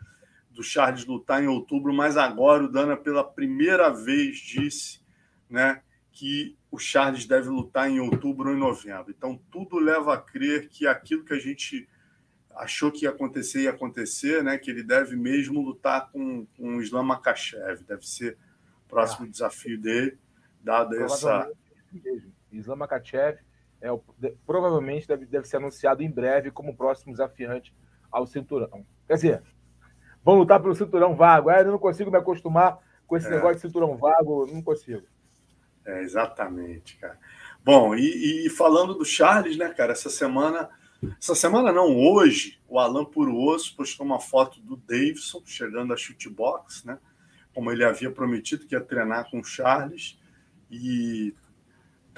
do 0.51 0.63
Charles 0.65 1.07
lutar 1.07 1.41
em 1.41 1.47
outubro, 1.47 1.93
mas 1.93 2.17
agora 2.17 2.65
o 2.65 2.69
Dana, 2.69 2.97
pela 2.97 3.23
primeira 3.23 3.91
vez, 3.91 4.39
disse 4.39 5.01
né, 5.49 5.83
que 6.11 6.59
o 6.69 6.79
Charles 6.79 7.27
deve 7.27 7.49
lutar 7.49 7.89
em 7.89 8.01
outubro 8.01 8.49
ou 8.49 8.57
em 8.57 8.59
novembro. 8.59 9.15
Então, 9.17 9.41
tudo 9.53 9.79
leva 9.79 10.15
a 10.15 10.21
crer 10.21 10.69
que 10.69 10.85
aquilo 10.85 11.25
que 11.25 11.33
a 11.33 11.39
gente 11.39 11.89
achou 12.57 12.91
que 12.91 13.05
ia 13.05 13.11
acontecer 13.11 13.63
ia 13.63 13.71
acontecer, 13.71 14.43
né, 14.43 14.59
que 14.59 14.69
ele 14.69 14.83
deve 14.83 15.15
mesmo 15.15 15.63
lutar 15.63 16.11
com, 16.11 16.45
com 16.57 16.79
o 16.79 16.83
Islam 16.83 17.05
Makachev. 17.05 17.85
Deve 17.85 18.05
ser 18.05 18.37
o 18.85 18.89
próximo 18.89 19.27
ah. 19.27 19.31
desafio 19.31 19.81
dele, 19.81 20.19
dado 20.61 21.01
essa 21.01 21.49
Islam 22.51 22.77
Makachev 22.77 23.39
é 23.81 23.93
o, 23.93 24.03
provavelmente 24.47 25.07
deve, 25.07 25.27
deve 25.27 25.47
ser 25.47 25.59
anunciado 25.59 26.03
em 26.03 26.11
breve 26.11 26.51
como 26.51 26.77
próximo 26.77 27.13
desafiante 27.13 27.75
ao 28.11 28.27
cinturão. 28.27 28.85
Quer 29.07 29.15
dizer, 29.15 29.43
vão 30.25 30.37
lutar 30.37 30.61
pelo 30.61 30.75
cinturão 30.75 31.15
vago. 31.15 31.51
É, 31.51 31.61
eu 31.61 31.73
não 31.73 31.79
consigo 31.79 32.11
me 32.11 32.19
acostumar 32.19 32.79
com 33.07 33.17
esse 33.17 33.27
é. 33.27 33.31
negócio 33.31 33.57
de 33.57 33.63
cinturão 33.63 33.97
vago, 33.97 34.47
não 34.53 34.63
consigo. 34.63 35.07
É, 35.87 36.03
exatamente, 36.03 36.97
cara. 36.99 37.19
Bom, 37.65 37.95
e, 37.95 38.47
e, 38.47 38.51
falando 38.51 38.95
do 38.95 39.05
Charles, 39.05 39.57
né, 39.57 39.69
cara, 39.71 39.93
essa 39.93 40.11
semana, 40.11 40.69
essa 41.19 41.35
semana 41.35 41.73
não, 41.73 41.97
hoje, 41.97 42.61
o 42.69 42.79
Alan 42.79 43.05
Puruoso 43.05 43.75
postou 43.75 44.05
uma 44.05 44.21
foto 44.21 44.61
do 44.61 44.77
Davidson 44.77 45.43
chegando 45.47 45.93
a 45.93 45.97
chutebox, 45.97 46.85
né, 46.85 46.99
como 47.55 47.73
ele 47.73 47.85
havia 47.85 48.11
prometido 48.11 48.67
que 48.67 48.75
ia 48.75 48.81
treinar 48.81 49.31
com 49.31 49.41
o 49.41 49.45
Charles, 49.45 50.19
e 50.71 51.35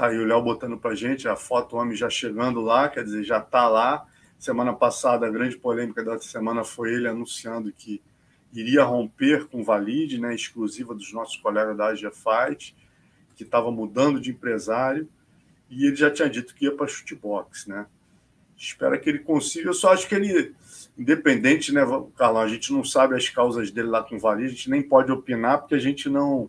Tá 0.01 0.06
aí 0.06 0.18
o 0.18 0.24
Léo 0.24 0.40
botando 0.40 0.78
para 0.78 0.94
gente 0.94 1.28
a 1.28 1.36
foto, 1.36 1.77
homem 1.77 1.94
já 1.94 2.09
chegando 2.09 2.62
lá, 2.62 2.89
quer 2.89 3.05
dizer, 3.05 3.22
já 3.22 3.36
está 3.36 3.68
lá. 3.68 4.06
Semana 4.39 4.72
passada, 4.72 5.27
a 5.27 5.31
grande 5.31 5.59
polêmica 5.59 6.02
da 6.02 6.18
semana 6.18 6.64
foi 6.64 6.94
ele 6.94 7.06
anunciando 7.06 7.70
que 7.70 8.01
iria 8.51 8.82
romper 8.82 9.47
com 9.48 9.60
o 9.60 9.62
Valide, 9.62 10.18
né, 10.18 10.35
exclusiva 10.35 10.94
dos 10.94 11.12
nossos 11.12 11.36
colegas 11.36 11.77
da 11.77 11.89
Asia 11.89 12.10
Fight, 12.10 12.74
que 13.36 13.43
estava 13.43 13.70
mudando 13.70 14.18
de 14.18 14.31
empresário, 14.31 15.06
e 15.68 15.85
ele 15.85 15.97
já 15.97 16.10
tinha 16.10 16.31
dito 16.31 16.55
que 16.55 16.64
ia 16.64 16.74
para 16.74 16.86
chutebox, 16.86 17.66
né? 17.66 17.85
Espero 18.56 18.98
que 18.98 19.10
ele 19.10 19.18
consiga. 19.18 19.68
Eu 19.68 19.74
só 19.74 19.93
acho 19.93 20.09
que 20.09 20.14
ele, 20.14 20.55
independente, 20.97 21.74
né, 21.74 21.82
Carlão, 22.16 22.40
a 22.40 22.48
gente 22.48 22.72
não 22.72 22.82
sabe 22.82 23.16
as 23.16 23.28
causas 23.28 23.70
dele 23.70 23.89
lá 23.89 24.02
com 24.02 24.18
Valide, 24.18 24.47
a 24.47 24.56
gente 24.56 24.70
nem 24.70 24.81
pode 24.81 25.12
opinar, 25.12 25.59
porque 25.59 25.74
a 25.74 25.78
gente 25.78 26.09
não, 26.09 26.48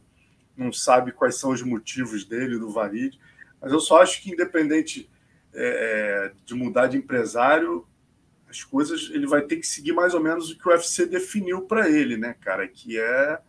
não 0.56 0.72
sabe 0.72 1.12
quais 1.12 1.36
são 1.36 1.52
os 1.52 1.62
motivos 1.62 2.24
dele, 2.24 2.58
do 2.58 2.72
Valide. 2.72 3.20
Mas 3.62 3.72
eu 3.72 3.80
só 3.80 4.02
acho 4.02 4.22
que, 4.22 4.32
independente 4.32 5.10
é, 5.54 6.32
é, 6.34 6.34
de 6.46 6.56
mudar 6.56 6.88
de 6.88 6.98
empresário, 6.98 7.86
as 8.50 8.64
coisas 8.64 9.10
ele 9.14 9.28
vai 9.28 9.42
ter 9.42 9.58
que 9.58 9.68
seguir 9.68 9.94
mais 9.94 10.14
ou 10.14 10.20
menos 10.20 10.50
o 10.50 10.58
que 10.58 10.68
o 10.68 10.72
UFC 10.72 11.06
definiu 11.06 11.62
para 11.62 11.90
ele, 11.90 12.18
né, 12.18 12.36
cara? 12.42 12.68
Que 12.68 13.00
é 13.00 13.40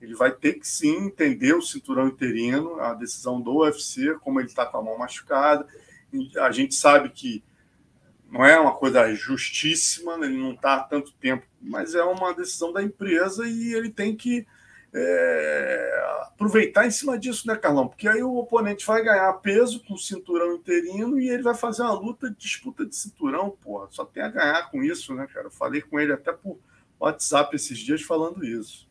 ele 0.00 0.14
vai 0.14 0.30
ter 0.30 0.54
que 0.54 0.68
sim 0.68 1.06
entender 1.06 1.54
o 1.54 1.62
cinturão 1.62 2.08
interino, 2.08 2.78
a 2.78 2.92
decisão 2.92 3.40
do 3.40 3.60
UFC, 3.60 4.14
como 4.20 4.38
ele 4.38 4.48
está 4.48 4.66
com 4.66 4.76
a 4.76 4.82
mão 4.82 4.98
machucada. 4.98 5.66
A 6.40 6.50
gente 6.52 6.74
sabe 6.74 7.08
que 7.08 7.42
não 8.30 8.44
é 8.44 8.58
uma 8.58 8.74
coisa 8.74 9.14
justíssima, 9.14 10.14
ele 10.22 10.36
não 10.36 10.52
está 10.52 10.74
há 10.74 10.82
tanto 10.82 11.12
tempo, 11.14 11.46
mas 11.60 11.94
é 11.94 12.02
uma 12.02 12.34
decisão 12.34 12.72
da 12.72 12.82
empresa 12.82 13.48
e 13.48 13.72
ele 13.72 13.90
tem 13.90 14.14
que 14.14 14.46
é, 14.94 16.20
aproveitar 16.22 16.86
em 16.86 16.90
cima 16.90 17.18
disso, 17.18 17.48
né, 17.48 17.56
Carlão? 17.56 17.88
Porque 17.88 18.08
aí 18.08 18.22
o 18.22 18.36
oponente 18.36 18.86
vai 18.86 19.02
ganhar 19.02 19.32
peso 19.34 19.82
com 19.84 19.94
o 19.94 19.98
cinturão 19.98 20.54
interino 20.54 21.18
e 21.18 21.28
ele 21.28 21.42
vai 21.42 21.54
fazer 21.54 21.82
uma 21.82 21.92
luta 21.92 22.30
disputa 22.30 22.86
de 22.86 22.94
cinturão, 22.94 23.50
porra. 23.50 23.88
Só 23.90 24.04
tem 24.04 24.22
a 24.22 24.28
ganhar 24.28 24.70
com 24.70 24.82
isso, 24.82 25.14
né, 25.14 25.26
cara? 25.26 25.46
Eu 25.46 25.50
falei 25.50 25.82
com 25.82 25.98
ele 25.98 26.12
até 26.12 26.32
por 26.32 26.58
WhatsApp 27.00 27.54
esses 27.56 27.78
dias 27.78 28.02
falando 28.02 28.44
isso. 28.44 28.88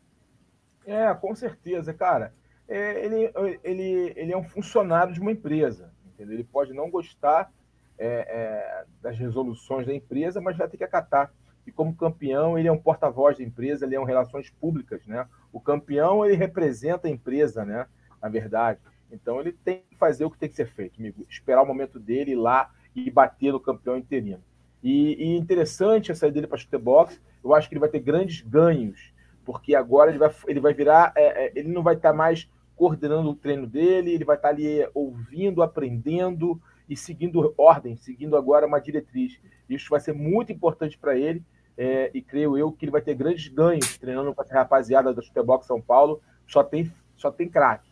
É, 0.86 1.12
com 1.14 1.34
certeza, 1.34 1.94
cara. 1.94 2.34
É, 2.68 3.04
ele, 3.04 3.32
ele, 3.62 4.12
ele 4.16 4.32
é 4.32 4.36
um 4.36 4.44
funcionário 4.44 5.12
de 5.12 5.20
uma 5.20 5.32
empresa, 5.32 5.92
entendeu? 6.06 6.34
Ele 6.34 6.44
pode 6.44 6.72
não 6.72 6.90
gostar 6.90 7.50
é, 7.98 8.06
é, 8.06 8.84
das 9.00 9.18
resoluções 9.18 9.86
da 9.86 9.94
empresa, 9.94 10.40
mas 10.40 10.56
vai 10.56 10.68
ter 10.68 10.76
que 10.76 10.84
acatar 10.84 11.32
e 11.66 11.72
como 11.72 11.94
campeão 11.94 12.58
ele 12.58 12.68
é 12.68 12.72
um 12.72 12.78
porta-voz 12.78 13.38
da 13.38 13.44
empresa, 13.44 13.86
ele 13.86 13.94
é 13.94 14.00
um 14.00 14.04
relações 14.04 14.50
públicas, 14.50 15.06
né? 15.06 15.26
O 15.52 15.60
campeão 15.60 16.24
ele 16.24 16.36
representa 16.36 17.08
a 17.08 17.10
empresa, 17.10 17.64
né? 17.64 17.86
Na 18.20 18.28
verdade, 18.28 18.80
então 19.10 19.40
ele 19.40 19.52
tem 19.52 19.82
que 19.88 19.96
fazer 19.96 20.24
o 20.24 20.30
que 20.30 20.38
tem 20.38 20.48
que 20.48 20.56
ser 20.56 20.66
feito, 20.66 21.00
amigo. 21.00 21.24
Esperar 21.28 21.62
o 21.62 21.66
momento 21.66 21.98
dele 21.98 22.32
ir 22.32 22.36
lá 22.36 22.70
e 22.94 23.10
bater 23.10 23.52
no 23.52 23.60
campeão 23.60 23.96
interino. 23.96 24.42
E, 24.82 25.14
e 25.14 25.36
interessante 25.36 26.12
a 26.12 26.14
saída 26.14 26.34
dele 26.34 26.46
para 26.46 26.58
a 26.58 26.78
box. 26.78 27.20
Eu 27.42 27.54
acho 27.54 27.68
que 27.68 27.74
ele 27.74 27.80
vai 27.80 27.88
ter 27.88 28.00
grandes 28.00 28.40
ganhos, 28.42 29.12
porque 29.44 29.74
agora 29.74 30.10
ele 30.10 30.18
vai, 30.18 30.34
ele 30.46 30.60
vai 30.60 30.74
virar, 30.74 31.12
é, 31.16 31.46
é, 31.46 31.52
ele 31.54 31.68
não 31.68 31.82
vai 31.82 31.94
estar 31.94 32.10
tá 32.10 32.16
mais 32.16 32.48
coordenando 32.76 33.30
o 33.30 33.36
treino 33.36 33.66
dele, 33.66 34.12
ele 34.12 34.24
vai 34.24 34.36
estar 34.36 34.48
tá 34.48 34.54
ali 34.54 34.86
ouvindo, 34.94 35.62
aprendendo 35.62 36.60
e 36.88 36.96
seguindo 36.96 37.54
ordem, 37.56 37.96
seguindo 37.96 38.36
agora 38.36 38.66
uma 38.66 38.80
diretriz. 38.80 39.38
Isso 39.68 39.88
vai 39.90 40.00
ser 40.00 40.12
muito 40.12 40.52
importante 40.52 40.98
para 40.98 41.16
ele 41.16 41.42
é, 41.76 42.10
e 42.14 42.22
creio 42.22 42.56
eu 42.56 42.70
que 42.70 42.84
ele 42.84 42.92
vai 42.92 43.02
ter 43.02 43.14
grandes 43.14 43.48
ganhos 43.48 43.98
treinando 43.98 44.32
com 44.34 44.42
essa 44.42 44.54
rapaziada 44.54 45.12
da 45.12 45.22
Superbox 45.22 45.66
São 45.66 45.80
Paulo. 45.80 46.20
Só 46.46 46.62
tem, 46.62 46.92
só 47.16 47.30
tem 47.30 47.48
craque. 47.48 47.90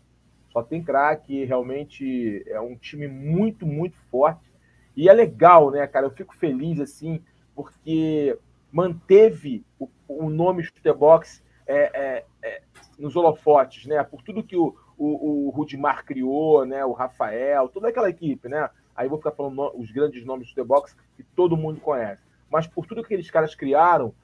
Só 0.51 0.63
tem 0.63 0.83
craque, 0.83 1.45
realmente 1.45 2.45
é 2.47 2.61
um 2.61 2.77
time 2.77 3.09
muito, 3.09 3.67
muito 3.67 3.97
forte. 4.11 4.53
E 4.95 5.09
é 5.09 5.13
legal, 5.13 5.71
né, 5.71 5.87
cara? 5.87 6.07
Eu 6.07 6.11
fico 6.11 6.37
feliz, 6.37 6.79
assim, 6.79 7.23
porque 7.55 8.39
manteve 8.71 9.65
o, 9.79 9.89
o 10.07 10.29
nome 10.29 10.63
Superbox 10.63 11.43
é, 11.67 11.91
é, 11.95 12.25
é, 12.43 12.63
nos 12.99 13.17
holofotes, 13.17 13.87
né? 13.87 14.03
Por 14.05 14.23
tudo 14.23 14.43
que 14.43 14.57
o, 14.57 14.77
o, 14.99 15.47
o 15.47 15.51
Rudimar 15.51 16.05
criou, 16.05 16.67
né? 16.67 16.85
O 16.85 16.93
Rafael, 16.93 17.69
toda 17.69 17.89
aquela 17.89 18.11
equipe, 18.11 18.47
né? 18.49 18.69
Aí 18.95 19.09
vou 19.09 19.17
ficar 19.17 19.33
falando 19.33 19.73
os 19.75 19.91
grandes 19.91 20.23
nomes 20.25 20.53
do 20.55 20.83
que 21.17 21.23
todo 21.35 21.57
mundo 21.57 21.81
conhece 21.81 22.32
mas 22.53 22.67
por 22.67 22.87
tudo 22.87 23.01
que 23.03 23.07
aqueles 23.15 23.31
caras 23.31 23.55
criaram, 23.55 24.15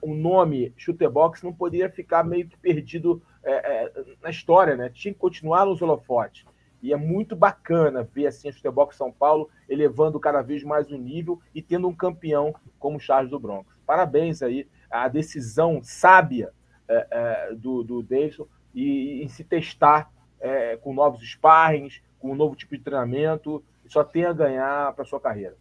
o 0.00 0.14
nome 0.14 0.72
Shooterbox 0.76 1.42
não 1.42 1.52
poderia 1.52 1.90
ficar 1.90 2.22
meio 2.22 2.48
que 2.48 2.56
perdido 2.56 3.20
é, 3.42 3.52
é, 3.52 3.92
na 4.22 4.30
história, 4.30 4.76
né? 4.76 4.88
Tinha 4.88 5.12
que 5.12 5.18
continuar 5.18 5.66
nos 5.66 5.82
holofotes. 5.82 6.46
E 6.80 6.92
é 6.92 6.96
muito 6.96 7.34
bacana 7.34 8.08
ver 8.14 8.28
assim 8.28 8.48
a 8.48 8.52
Shooterbox 8.52 8.96
São 8.96 9.10
Paulo 9.10 9.50
elevando 9.68 10.20
cada 10.20 10.42
vez 10.42 10.62
mais 10.62 10.90
o 10.90 10.96
nível 10.96 11.40
e 11.52 11.60
tendo 11.60 11.88
um 11.88 11.94
campeão 11.94 12.54
como 12.78 12.96
o 12.98 13.00
Charles 13.00 13.30
do 13.30 13.40
Bronx. 13.40 13.68
Parabéns 13.84 14.42
aí 14.42 14.68
a 14.88 15.08
decisão 15.08 15.80
sábia 15.82 16.52
é, 16.88 17.06
é 17.10 17.54
do, 17.54 17.82
do 17.82 18.02
Davidson 18.02 18.46
e 18.72 19.22
em 19.22 19.28
se 19.28 19.42
testar 19.42 20.10
é, 20.40 20.76
com 20.76 20.94
novos 20.94 21.22
sparrings, 21.22 22.00
com 22.20 22.30
um 22.30 22.36
novo 22.36 22.54
tipo 22.54 22.76
de 22.76 22.82
treinamento. 22.82 23.64
Só 23.88 24.04
tem 24.04 24.24
a 24.24 24.32
ganhar 24.32 24.92
para 24.92 25.04
sua 25.04 25.20
carreira. 25.20 25.56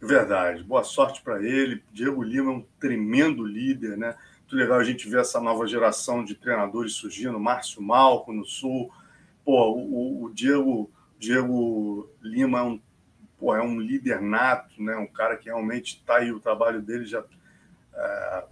Verdade. 0.00 0.64
Boa 0.64 0.82
sorte 0.82 1.20
para 1.20 1.42
ele. 1.42 1.82
Diego 1.92 2.22
Lima 2.22 2.50
é 2.50 2.54
um 2.54 2.66
tremendo 2.78 3.44
líder, 3.44 3.98
né? 3.98 4.16
Muito 4.40 4.56
legal 4.56 4.78
a 4.78 4.84
gente 4.84 5.08
ver 5.08 5.20
essa 5.20 5.40
nova 5.40 5.66
geração 5.66 6.24
de 6.24 6.34
treinadores 6.34 6.94
surgindo. 6.94 7.38
Márcio 7.38 7.82
Malco 7.82 8.32
no 8.32 8.44
Sul. 8.44 8.90
Pô, 9.44 9.72
o, 9.72 10.24
o 10.24 10.30
Diego, 10.30 10.90
Diego 11.18 12.08
Lima 12.22 12.60
é 12.60 12.62
um, 12.62 12.80
pô, 13.38 13.54
é 13.54 13.62
um 13.62 13.78
líder 13.78 14.22
nato, 14.22 14.82
né? 14.82 14.96
Um 14.96 15.06
cara 15.06 15.36
que 15.36 15.46
realmente 15.46 15.96
está 15.96 16.16
aí, 16.16 16.32
o 16.32 16.40
trabalho 16.40 16.80
dele 16.80 17.04
já. 17.04 17.22
É, 17.94 18.44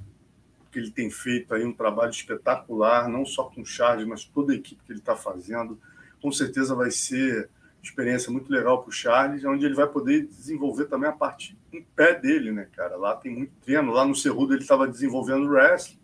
que 0.71 0.79
ele 0.79 0.91
tem 0.91 1.11
feito 1.11 1.55
aí 1.55 1.65
um 1.65 1.73
trabalho 1.73 2.11
espetacular, 2.11 3.09
não 3.09 3.25
só 3.25 3.45
com 3.45 3.63
o 3.63 3.67
Charles, 3.67 4.07
mas 4.07 4.23
toda 4.23 4.53
a 4.53 4.57
equipe 4.57 4.83
que 4.85 4.93
ele 4.93 4.99
está 4.99 5.17
fazendo. 5.17 5.81
Com 6.21 6.31
certeza 6.31 6.75
vai 6.75 6.91
ser 6.91 7.49
experiência 7.89 8.31
muito 8.31 8.51
legal 8.51 8.83
para 8.83 8.91
o 8.91 8.93
Charles, 8.93 9.45
onde 9.45 9.65
ele 9.65 9.75
vai 9.75 9.87
poder 9.87 10.27
desenvolver 10.27 10.87
também 10.87 11.09
a 11.09 11.13
parte 11.13 11.59
em 11.73 11.83
pé 11.83 12.15
dele, 12.15 12.53
né, 12.53 12.69
cara? 12.77 12.97
Lá 12.97 13.17
tem 13.17 13.33
muito 13.33 13.53
treino. 13.65 13.93
Lá 13.93 14.05
no 14.05 14.15
Cerrudo 14.15 14.55
ele 14.55 14.63
estava 14.63 14.87
desenvolvendo 14.87 15.49
wrestling. 15.49 15.99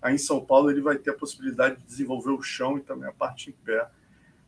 Aí 0.00 0.14
em 0.14 0.18
São 0.18 0.44
Paulo 0.44 0.70
ele 0.70 0.80
vai 0.80 0.96
ter 0.96 1.10
a 1.10 1.14
possibilidade 1.14 1.76
de 1.76 1.84
desenvolver 1.84 2.30
o 2.30 2.42
chão 2.42 2.78
e 2.78 2.80
também 2.80 3.08
a 3.08 3.12
parte 3.12 3.50
em 3.50 3.52
pé. 3.64 3.88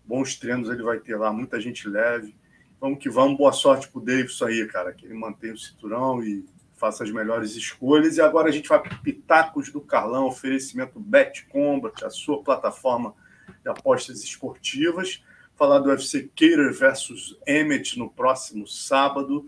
Bons 0.05 0.37
treinos 0.37 0.69
ele 0.69 0.83
vai 0.83 0.99
ter 0.99 1.17
lá, 1.17 1.33
muita 1.33 1.61
gente 1.61 1.89
leve. 1.89 2.35
Vamos 2.81 2.99
que 2.99 3.11
vamos, 3.11 3.37
boa 3.37 3.53
sorte 3.53 3.89
para 3.89 4.01
o 4.01 4.05
Davidson 4.05 4.47
aí, 4.47 4.67
cara, 4.67 4.93
que 4.93 5.05
ele 5.05 5.15
mantenha 5.15 5.53
o 5.53 5.59
cinturão 5.59 6.23
e 6.23 6.47
faça 6.77 7.05
as 7.05 7.11
melhores 7.11 7.55
escolhas. 7.55 8.17
E 8.17 8.23
agora 8.23 8.49
a 8.49 8.53
gente 8.53 8.69
vai 8.69 8.81
para 8.81 8.97
Pitacos 8.97 9.71
do 9.71 9.81
Carlão, 9.81 10.27
oferecimento 10.27 10.99
Bet 10.99 11.47
Combat, 11.47 12.05
a 12.05 12.11
sua 12.11 12.43
plataforma 12.43 13.15
de 13.63 13.69
apostas 13.69 14.23
esportivas 14.25 15.23
falar 15.61 15.81
do 15.81 15.91
UFC 15.91 16.23
Cater 16.35 16.73
versus 16.73 17.39
Emmett 17.47 17.99
no 17.99 18.09
próximo 18.09 18.67
sábado. 18.67 19.47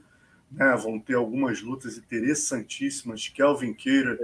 Né? 0.50 0.76
Vão 0.76 1.00
ter 1.00 1.14
algumas 1.14 1.62
lutas 1.62 1.96
interessantíssimas. 1.96 3.28
Kelvin 3.28 3.72
Cater, 3.72 4.18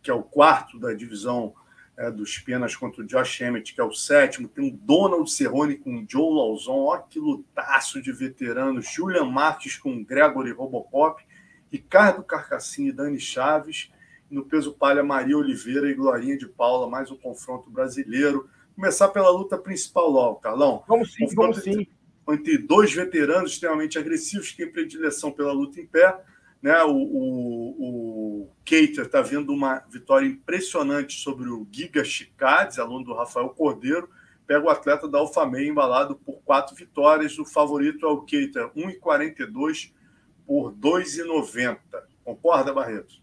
que 0.00 0.12
é 0.12 0.14
o 0.14 0.22
quarto 0.22 0.78
da 0.78 0.94
divisão 0.94 1.52
é, 1.96 2.08
dos 2.08 2.38
penas, 2.38 2.76
contra 2.76 3.02
o 3.02 3.04
Josh 3.04 3.40
Emmett, 3.40 3.74
que 3.74 3.80
é 3.80 3.84
o 3.84 3.92
sétimo. 3.92 4.46
Tem 4.46 4.68
o 4.68 4.76
Donald 4.76 5.28
Cerrone 5.28 5.76
com 5.76 5.98
o 5.98 6.06
Joe 6.08 6.36
Lauzon. 6.36 6.84
Olha 6.84 7.02
que 7.02 7.18
lutaço 7.18 8.00
de 8.00 8.12
veteranos. 8.12 8.88
Julian 8.88 9.24
Marques 9.24 9.76
com 9.76 9.92
o 9.92 10.04
Gregory 10.04 10.52
Robocop. 10.52 11.20
Ricardo 11.68 12.22
Carcassini 12.22 12.90
e 12.90 12.92
Dani 12.92 13.18
Chaves. 13.18 13.90
no 14.30 14.44
peso 14.44 14.72
palha, 14.72 15.02
Maria 15.02 15.36
Oliveira 15.36 15.90
e 15.90 15.94
Glorinha 15.94 16.38
de 16.38 16.46
Paula. 16.46 16.88
Mais 16.88 17.10
um 17.10 17.16
confronto 17.16 17.68
brasileiro 17.68 18.48
começar 18.74 19.08
pela 19.08 19.30
luta 19.30 19.56
principal 19.56 20.10
logo, 20.10 20.40
Carlão. 20.40 20.82
Vamos 20.86 21.14
sim, 21.14 21.26
vamos 21.34 21.62
sim. 21.62 21.86
Entre 22.28 22.58
dois 22.58 22.92
veteranos 22.92 23.52
extremamente 23.52 23.98
agressivos 23.98 24.50
que 24.50 24.56
têm 24.56 24.72
predileção 24.72 25.30
pela 25.30 25.52
luta 25.52 25.80
em 25.80 25.86
pé. 25.86 26.18
Né? 26.62 26.82
O, 26.84 26.96
o, 26.96 28.42
o 28.42 28.50
Keiter 28.64 29.04
está 29.04 29.20
vendo 29.20 29.52
uma 29.52 29.80
vitória 29.90 30.26
impressionante 30.26 31.20
sobre 31.20 31.48
o 31.50 31.66
Giga 31.70 32.02
Chicades, 32.02 32.78
aluno 32.78 33.04
do 33.04 33.14
Rafael 33.14 33.50
Cordeiro. 33.50 34.08
Pega 34.46 34.64
o 34.64 34.70
atleta 34.70 35.08
da 35.08 35.18
Alfamei 35.18 35.68
embalado 35.68 36.16
por 36.16 36.40
quatro 36.42 36.74
vitórias. 36.74 37.38
O 37.38 37.44
favorito 37.44 38.06
é 38.06 38.08
o 38.08 38.22
Keiter, 38.22 38.70
1,42 38.74 39.92
por 40.46 40.72
2,90. 40.72 41.78
Concorda, 42.24 42.72
Barreto? 42.72 43.22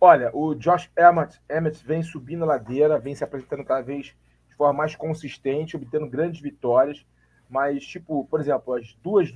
Olha, 0.00 0.30
o 0.32 0.54
Josh 0.54 0.88
Emmett, 0.96 1.40
Emmett 1.50 1.84
vem 1.84 2.04
subindo 2.04 2.44
a 2.44 2.46
ladeira, 2.46 3.00
vem 3.00 3.16
se 3.16 3.24
apresentando 3.24 3.64
cada 3.64 3.82
vez 3.82 4.14
forma 4.58 4.74
mais 4.74 4.96
consistente, 4.96 5.76
obtendo 5.76 6.08
grandes 6.08 6.42
vitórias. 6.42 7.06
Mas, 7.48 7.86
tipo, 7.86 8.26
por 8.26 8.40
exemplo, 8.40 8.74
as 8.74 8.92
duas 9.02 9.32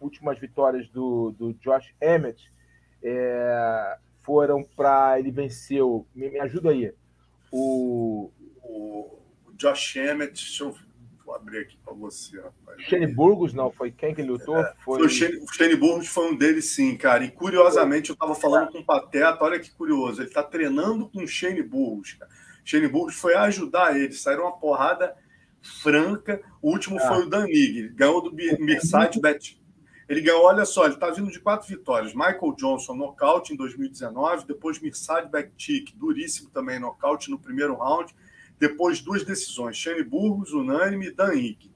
últimas 0.00 0.38
vitórias 0.38 0.88
do, 0.88 1.30
do 1.38 1.52
Josh 1.54 1.94
Emmett 2.00 2.50
é, 3.04 3.98
foram 4.22 4.64
para. 4.64 5.18
Ele 5.18 5.30
venceu. 5.30 6.06
Me, 6.14 6.30
me, 6.30 6.40
ajuda 6.40 6.70
aí. 6.70 6.92
O, 7.52 8.30
o, 8.62 9.18
Josh 9.56 9.96
Emmett, 9.96 10.32
deixa 10.32 10.64
eu 10.64 10.74
vou 11.24 11.34
abrir 11.36 11.58
aqui 11.58 11.78
para 11.84 11.94
você, 11.94 12.40
rapaz. 12.40 12.82
Shane 12.82 13.06
Burgos, 13.06 13.52
não, 13.52 13.70
foi 13.70 13.92
quem 13.92 14.14
que 14.14 14.22
lutou? 14.22 14.56
É, 14.56 14.74
foi... 14.84 15.02
O, 15.02 15.08
Shane, 15.08 15.36
o 15.36 15.52
Shane 15.52 15.76
Burgos 15.76 16.08
foi 16.08 16.32
um 16.32 16.36
deles, 16.36 16.64
sim, 16.66 16.96
cara. 16.96 17.24
E 17.24 17.30
curiosamente, 17.30 18.10
eu 18.10 18.14
estava 18.14 18.34
falando 18.34 18.72
com 18.72 18.78
o 18.78 18.84
Pateta, 18.84 19.38
olha 19.44 19.60
que 19.60 19.70
curioso, 19.70 20.20
ele 20.20 20.28
está 20.28 20.42
treinando 20.42 21.08
com 21.08 21.22
o 21.22 21.28
Shane 21.28 21.62
Burgos, 21.62 22.14
cara. 22.14 22.30
Schönburg 22.64 23.12
foi 23.12 23.34
ajudar 23.34 23.96
ele, 23.96 24.12
saíram 24.12 24.44
uma 24.44 24.56
porrada 24.56 25.14
franca. 25.60 26.40
O 26.60 26.70
último 26.70 26.98
ah. 26.98 27.08
foi 27.08 27.24
o 27.24 27.30
Danig, 27.30 27.88
ganhou 27.90 28.22
do 28.22 28.32
Mirsad 28.32 29.18
Bet. 29.20 29.60
Ele 30.08 30.20
ganhou, 30.20 30.44
olha 30.44 30.64
só, 30.64 30.84
ele 30.84 30.94
está 30.94 31.10
vindo 31.10 31.30
de 31.30 31.40
quatro 31.40 31.66
vitórias. 31.66 32.12
Michael 32.12 32.54
Johnson, 32.56 32.94
nocaute 32.94 33.54
em 33.54 33.56
2019. 33.56 34.46
Depois 34.46 34.80
Mirsad 34.80 35.30
Bektik, 35.30 35.96
duríssimo 35.96 36.50
também, 36.50 36.78
nocaute 36.78 37.30
no 37.30 37.38
primeiro 37.38 37.74
round. 37.76 38.14
Depois 38.58 39.00
duas 39.00 39.24
decisões, 39.24 39.76
Shane 39.76 40.02
Burgos, 40.02 40.52
unânime, 40.52 41.10
Dan 41.10 41.34
Ig. 41.34 41.72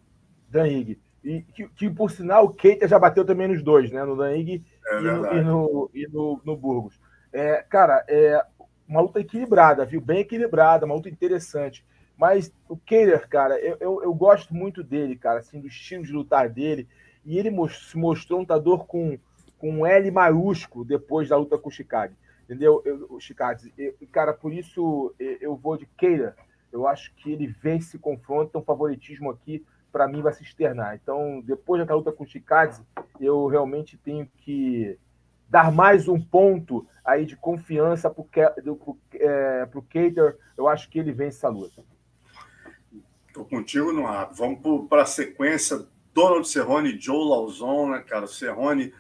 Dan 0.49 0.69
Ig. 0.69 1.01
E 1.25 1.43
que, 1.43 1.69
que, 1.69 1.91
por 1.91 2.11
sinal 2.11 2.45
o 2.45 2.53
Keita 2.53 2.87
já 2.87 2.99
bateu 2.99 3.25
também 3.25 3.49
nos 3.49 3.63
dois, 3.63 3.91
né? 3.91 4.05
No 4.05 4.17
Dan 4.17 4.37
Ig 4.37 4.65
é 4.87 4.99
e, 4.99 5.01
no, 5.01 5.33
e, 5.33 5.43
no, 5.43 5.91
e 5.95 6.07
no, 6.07 6.41
no 6.45 6.57
Burgos. 6.57 7.01
É, 7.33 7.65
cara, 7.69 8.05
é, 8.09 8.41
uma 8.89 9.01
luta 9.01 9.21
equilibrada, 9.21 9.85
viu? 9.85 10.01
Bem 10.01 10.21
equilibrada, 10.21 10.87
uma 10.87 10.95
luta 10.95 11.09
interessante. 11.09 11.85
Mas 12.17 12.53
o 12.69 12.77
Keiler, 12.77 13.29
cara, 13.29 13.59
eu, 13.59 13.77
eu, 13.79 14.03
eu, 14.05 14.15
gosto 14.15 14.55
muito 14.55 14.83
dele, 14.83 15.17
cara, 15.17 15.41
assim, 15.41 15.61
do 15.61 15.67
estilo 15.67 16.05
de 16.05 16.13
lutar 16.13 16.49
dele. 16.49 16.89
E 17.25 17.39
ele 17.39 17.51
se 17.69 17.97
mostrou 17.99 18.39
um 18.39 18.43
lutador 18.43 18.87
com, 18.87 19.19
com 19.59 19.71
um 19.71 19.87
L 19.87 20.11
maiúsculo 20.11 20.85
depois 20.85 21.29
da 21.29 21.37
luta 21.37 21.59
com 21.59 21.69
o 21.69 21.73
Chicago. 21.73 22.15
Entendeu? 22.45 22.81
Eu, 22.85 23.07
o 23.11 23.21
Chicago. 23.21 23.61
Eu, 23.77 23.95
cara, 24.13 24.33
por 24.33 24.53
isso 24.53 25.15
eu 25.19 25.57
vou 25.57 25.77
de 25.77 25.87
Keiler. 25.99 26.35
Eu 26.73 26.87
acho 26.87 27.15
que 27.17 27.33
ele 27.33 27.47
vence 27.47 27.89
esse 27.89 27.99
confronto, 27.99 28.49
então 28.49 28.63
favoritismo 28.63 29.31
aqui, 29.31 29.65
para 29.91 30.07
mim, 30.07 30.23
vai 30.23 30.33
se 30.33 30.43
externar. 30.43 30.95
Então, 30.95 31.41
depois 31.45 31.85
da 31.87 31.95
luta 31.95 32.13
com 32.13 32.25
o 32.25 32.27
Chicago, 32.27 32.85
eu 33.21 33.47
realmente 33.47 33.97
tenho 33.97 34.29
que 34.39 34.99
dar 35.49 35.73
mais 35.73 36.09
um 36.09 36.21
ponto 36.21 36.87
aí 37.05 37.25
de 37.25 37.37
confiança 37.37 38.11
para 38.11 38.23
o 38.23 38.99
é, 39.15 39.69
Cater, 39.89 40.37
eu 40.57 40.69
acho 40.69 40.91
que 40.91 40.99
ele 40.99 41.13
vence 41.13 41.39
essa 41.39 41.49
luta. 41.49 41.85
Estou 43.29 43.45
contigo 43.45 43.93
no 43.93 44.07
ar. 44.07 44.31
Vamos 44.33 44.89
para 44.89 45.03
a 45.03 45.07
sequência. 45.07 45.87
Donald 46.13 46.49
Cerrone 46.49 46.95
e 46.95 46.99
Joe 46.99 47.29
Lauzon, 47.29 47.91
né, 47.91 47.99
cara? 47.99 48.25
O 48.25 48.29
Cerrone 48.29 48.93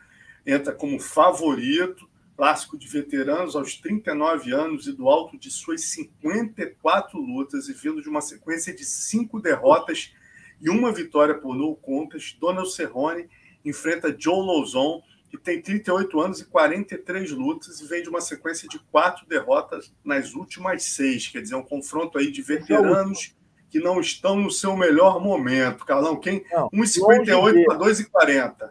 entra 0.45 0.75
como 0.75 1.01
favorito, 1.01 2.07
clássico 2.37 2.79
de 2.79 2.87
veteranos 2.87 3.57
aos 3.57 3.77
39 3.79 4.53
anos 4.53 4.87
e 4.87 4.93
do 4.93 5.09
alto 5.09 5.39
de 5.39 5.51
suas 5.51 5.87
54 5.87 7.19
lutas 7.19 7.69
e 7.69 7.73
vindo 7.73 8.03
de 8.03 8.09
uma 8.09 8.21
sequência 8.21 8.75
de 8.75 8.85
cinco 8.85 9.41
derrotas 9.41 10.15
e 10.61 10.69
uma 10.69 10.93
vitória 10.93 11.35
por 11.35 11.57
no 11.57 11.75
contas. 11.75 12.37
Donald 12.39 12.71
Cerrone 12.71 13.29
enfrenta 13.65 14.15
Joe 14.17 14.47
Lauzon 14.47 15.03
que 15.29 15.37
tem 15.39 15.61
38 15.61 16.21
anos 16.21 16.41
e 16.41 16.47
43 16.47 17.33
lutas 17.33 17.81
e 17.81 17.87
vem 17.87 18.03
de 18.03 18.09
uma 18.09 18.21
sequência 18.21 18.69
de 18.69 18.79
quatro 18.79 19.27
derrotas 19.27 19.93
nas 20.05 20.35
últimas 20.35 20.85
seis. 20.85 21.29
Quer 21.29 21.43
dizer, 21.43 21.57
um 21.57 21.63
confronto 21.63 22.19
aí 22.19 22.31
de 22.31 22.43
veteranos 22.43 23.37
que 23.69 23.81
não 23.81 24.01
estão 24.01 24.37
no 24.37 24.51
seu 24.51 24.77
melhor 24.77 25.21
momento. 25.21 25.85
Carlão, 25.85 26.17
quem? 26.17 26.45
1,58 26.73 27.65
para 27.65 27.79
2,40. 27.79 28.71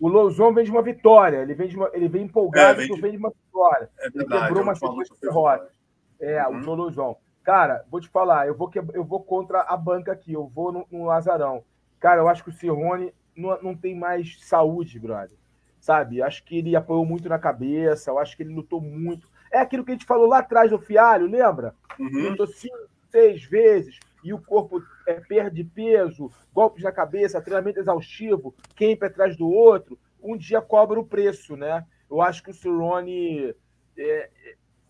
O 0.00 0.08
Louzon 0.08 0.52
vem 0.52 0.64
de 0.64 0.70
uma 0.70 0.82
vitória, 0.82 1.38
ele 1.38 1.54
vem, 1.54 1.68
de 1.68 1.76
uma, 1.76 1.90
ele 1.92 2.08
vem 2.08 2.24
empolgado, 2.24 2.80
é, 2.80 2.86
vem 2.86 2.94
de... 2.94 3.00
vem 3.00 3.10
de 3.12 3.16
uma 3.16 3.30
vitória. 3.30 3.88
É 3.98 4.10
verdade, 4.10 4.34
ele 4.34 4.46
quebrou 4.46 4.62
uma 4.62 4.74
sequência 4.74 5.14
de 5.14 5.20
derrota. 5.20 5.68
É, 6.20 6.46
uhum. 6.46 6.68
o 6.68 6.74
Louzon. 6.74 7.16
Cara, 7.42 7.84
vou 7.90 8.00
te 8.00 8.08
falar, 8.08 8.48
eu 8.48 8.56
vou, 8.56 8.68
que, 8.68 8.78
eu 8.78 9.04
vou 9.04 9.22
contra 9.22 9.60
a 9.62 9.76
banca 9.76 10.12
aqui, 10.12 10.32
eu 10.32 10.46
vou 10.46 10.72
no, 10.72 10.86
no 10.90 11.04
Lazarão. 11.04 11.62
Cara, 12.00 12.20
eu 12.20 12.28
acho 12.28 12.42
que 12.42 12.50
o 12.50 12.52
Cirrone 12.52 13.12
não, 13.36 13.62
não 13.62 13.76
tem 13.76 13.94
mais 13.94 14.38
saúde, 14.40 14.98
brother. 14.98 15.36
Sabe? 15.84 16.22
Acho 16.22 16.42
que 16.44 16.56
ele 16.56 16.74
apoiou 16.74 17.04
muito 17.04 17.28
na 17.28 17.38
cabeça, 17.38 18.10
eu 18.10 18.18
acho 18.18 18.34
que 18.34 18.42
ele 18.42 18.54
lutou 18.54 18.80
muito. 18.80 19.28
É 19.52 19.58
aquilo 19.58 19.84
que 19.84 19.90
a 19.90 19.94
gente 19.94 20.06
falou 20.06 20.26
lá 20.26 20.38
atrás 20.38 20.70
do 20.70 20.78
Fialho, 20.78 21.26
lembra? 21.26 21.74
Uhum. 22.00 22.30
Lutou 22.30 22.46
cinco, 22.46 22.88
seis 23.10 23.44
vezes 23.44 24.00
e 24.24 24.32
o 24.32 24.40
corpo 24.40 24.82
é, 25.06 25.20
perde 25.20 25.62
peso, 25.62 26.30
golpes 26.54 26.82
na 26.82 26.90
cabeça, 26.90 27.38
treinamento 27.42 27.80
exaustivo, 27.80 28.54
quem 28.74 28.96
para 28.96 29.08
atrás 29.08 29.36
do 29.36 29.46
outro, 29.46 29.98
um 30.22 30.38
dia 30.38 30.62
cobra 30.62 30.98
o 30.98 31.04
preço, 31.04 31.54
né? 31.54 31.84
Eu 32.10 32.22
acho 32.22 32.42
que 32.42 32.50
o 32.50 32.54
Cirone, 32.54 33.54
é, 33.98 34.30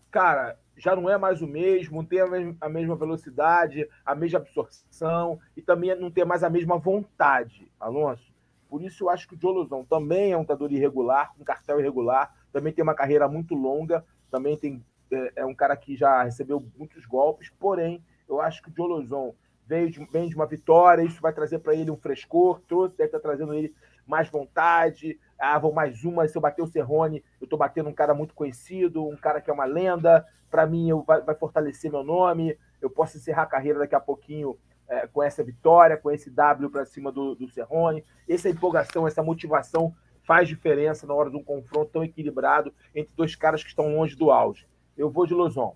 cara, 0.09 0.57
já 0.77 0.95
não 0.95 1.09
é 1.09 1.17
mais 1.17 1.41
o 1.41 1.47
mesmo, 1.47 1.97
não 1.97 2.05
tem 2.05 2.21
a 2.61 2.69
mesma 2.69 2.95
velocidade, 2.95 3.85
a 4.05 4.15
mesma 4.15 4.39
absorção 4.39 5.41
e 5.57 5.61
também 5.61 5.93
não 5.95 6.09
tem 6.09 6.23
mais 6.23 6.41
a 6.41 6.49
mesma 6.49 6.77
vontade, 6.77 7.69
Alonso. 7.77 8.33
Por 8.69 8.81
isso 8.81 9.03
eu 9.03 9.09
acho 9.09 9.27
que 9.27 9.35
o 9.35 9.39
Jolozão 9.39 9.85
também 9.85 10.31
é 10.31 10.37
um 10.37 10.41
lutador 10.41 10.71
irregular, 10.71 11.31
um 11.39 11.43
cartel 11.43 11.79
irregular, 11.79 12.33
também 12.51 12.73
tem 12.73 12.83
uma 12.83 12.95
carreira 12.95 13.27
muito 13.27 13.53
longa, 13.55 14.03
também 14.31 14.57
tem, 14.57 14.83
é, 15.11 15.33
é 15.37 15.45
um 15.45 15.55
cara 15.55 15.75
que 15.75 15.95
já 15.95 16.23
recebeu 16.23 16.65
muitos 16.77 17.05
golpes, 17.05 17.51
porém 17.59 18.03
eu 18.27 18.41
acho 18.41 18.61
que 18.61 18.69
o 18.69 18.73
Jolozon 18.75 19.35
veio 19.67 19.89
de, 19.89 20.03
vem 20.05 20.29
de 20.29 20.35
uma 20.35 20.45
vitória, 20.45 21.03
isso 21.03 21.21
vai 21.21 21.33
trazer 21.33 21.59
para 21.59 21.75
ele 21.75 21.91
um 21.91 21.97
frescor, 21.97 22.61
trouxe, 22.67 22.97
deve 22.97 23.07
estar 23.07 23.19
tá 23.19 23.27
trazendo 23.27 23.53
ele 23.53 23.73
mais 24.05 24.29
vontade. 24.29 25.19
Ah, 25.39 25.57
vou 25.57 25.73
mais 25.73 26.03
uma. 26.03 26.27
Se 26.27 26.37
eu 26.37 26.41
bater 26.41 26.61
o 26.61 26.67
Serrone, 26.67 27.23
eu 27.41 27.45
estou 27.45 27.57
batendo 27.57 27.89
um 27.89 27.93
cara 27.93 28.13
muito 28.13 28.33
conhecido, 28.33 29.07
um 29.07 29.17
cara 29.17 29.41
que 29.41 29.49
é 29.49 29.53
uma 29.53 29.65
lenda. 29.65 30.25
Para 30.49 30.65
mim, 30.65 30.89
eu, 30.89 31.03
vai, 31.03 31.21
vai, 31.21 31.35
fortalecer 31.35 31.91
meu 31.91 32.03
nome. 32.03 32.57
Eu 32.81 32.89
posso 32.89 33.17
encerrar 33.17 33.43
a 33.43 33.47
carreira 33.47 33.79
daqui 33.79 33.95
a 33.95 33.99
pouquinho 33.99 34.57
é, 34.87 35.07
com 35.07 35.23
essa 35.23 35.43
vitória, 35.43 35.97
com 35.97 36.11
esse 36.11 36.29
W 36.29 36.69
para 36.69 36.85
cima 36.85 37.11
do, 37.11 37.35
do 37.35 37.49
Serrone. 37.49 38.03
Essa 38.27 38.49
empolgação, 38.49 39.07
essa 39.07 39.23
motivação 39.23 39.95
faz 40.23 40.47
diferença 40.47 41.05
na 41.05 41.13
hora 41.13 41.29
de 41.29 41.37
um 41.37 41.43
confronto 41.43 41.91
tão 41.91 42.03
equilibrado 42.03 42.73
entre 42.93 43.11
dois 43.15 43.35
caras 43.35 43.63
que 43.63 43.69
estão 43.69 43.95
longe 43.95 44.15
do 44.15 44.31
auge. 44.31 44.67
Eu 44.97 45.09
vou 45.09 45.25
de 45.25 45.33
Lozon. 45.33 45.75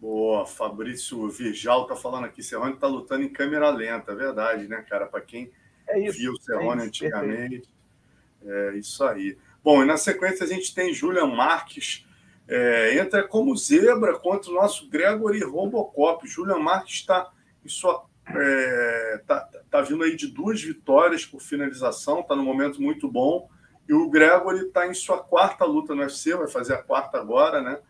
Boa, 0.00 0.46
Fabrício 0.46 1.28
Virjal 1.28 1.86
tá 1.86 1.94
falando 1.94 2.24
aqui, 2.24 2.42
Serrone 2.42 2.74
tá 2.76 2.86
lutando 2.86 3.22
em 3.22 3.28
câmera 3.28 3.68
lenta, 3.68 4.12
é 4.12 4.14
verdade, 4.14 4.66
né, 4.66 4.82
cara? 4.88 5.06
Para 5.06 5.20
quem 5.20 5.52
é 5.86 6.00
isso, 6.00 6.18
viu 6.18 6.32
o 6.32 6.40
Serrone 6.40 6.82
é 6.82 6.86
antigamente, 6.86 7.68
é 8.42 8.76
isso 8.76 9.04
aí. 9.04 9.36
Bom, 9.62 9.82
e 9.82 9.86
na 9.86 9.98
sequência 9.98 10.44
a 10.44 10.48
gente 10.48 10.74
tem 10.74 10.94
Julian 10.94 11.26
Marques, 11.26 12.06
é, 12.48 12.98
entra 12.98 13.28
como 13.28 13.54
zebra 13.54 14.18
contra 14.18 14.50
o 14.50 14.54
nosso 14.54 14.88
Gregory 14.88 15.44
Robocop. 15.44 16.26
Julian 16.26 16.58
Marques 16.58 16.94
está 16.94 17.30
em 17.64 17.68
sua 17.68 18.04
é, 18.28 19.22
tá, 19.26 19.48
tá 19.70 19.80
vindo 19.80 20.04
aí 20.04 20.14
de 20.14 20.28
duas 20.28 20.62
vitórias 20.62 21.24
por 21.24 21.40
finalização, 21.40 22.22
tá 22.22 22.36
no 22.36 22.42
momento 22.42 22.80
muito 22.80 23.10
bom. 23.10 23.48
E 23.88 23.92
o 23.92 24.08
Gregory 24.08 24.66
está 24.66 24.86
em 24.86 24.94
sua 24.94 25.18
quarta 25.18 25.64
luta 25.64 25.94
no 25.94 26.02
UFC, 26.02 26.34
vai 26.34 26.46
fazer 26.46 26.74
a 26.74 26.82
quarta 26.82 27.18
agora, 27.18 27.60
né? 27.60 27.80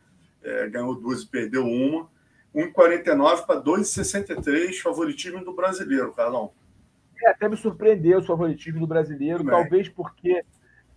é, 0.42 0.68
ganhou 0.68 0.94
duas 0.94 1.22
e 1.22 1.26
perdeu 1.26 1.64
uma. 1.64 2.08
1,49 2.54 3.46
para 3.46 3.62
2,63, 3.62 4.80
favoritismo 4.80 5.44
do 5.44 5.54
brasileiro, 5.54 6.12
Carlão. 6.12 6.52
É, 7.22 7.30
até 7.30 7.48
me 7.48 7.56
surpreendeu 7.56 8.18
o 8.18 8.24
favoritismo 8.24 8.80
do 8.80 8.86
brasileiro, 8.86 9.38
Também. 9.38 9.52
talvez 9.52 9.88
porque 9.88 10.44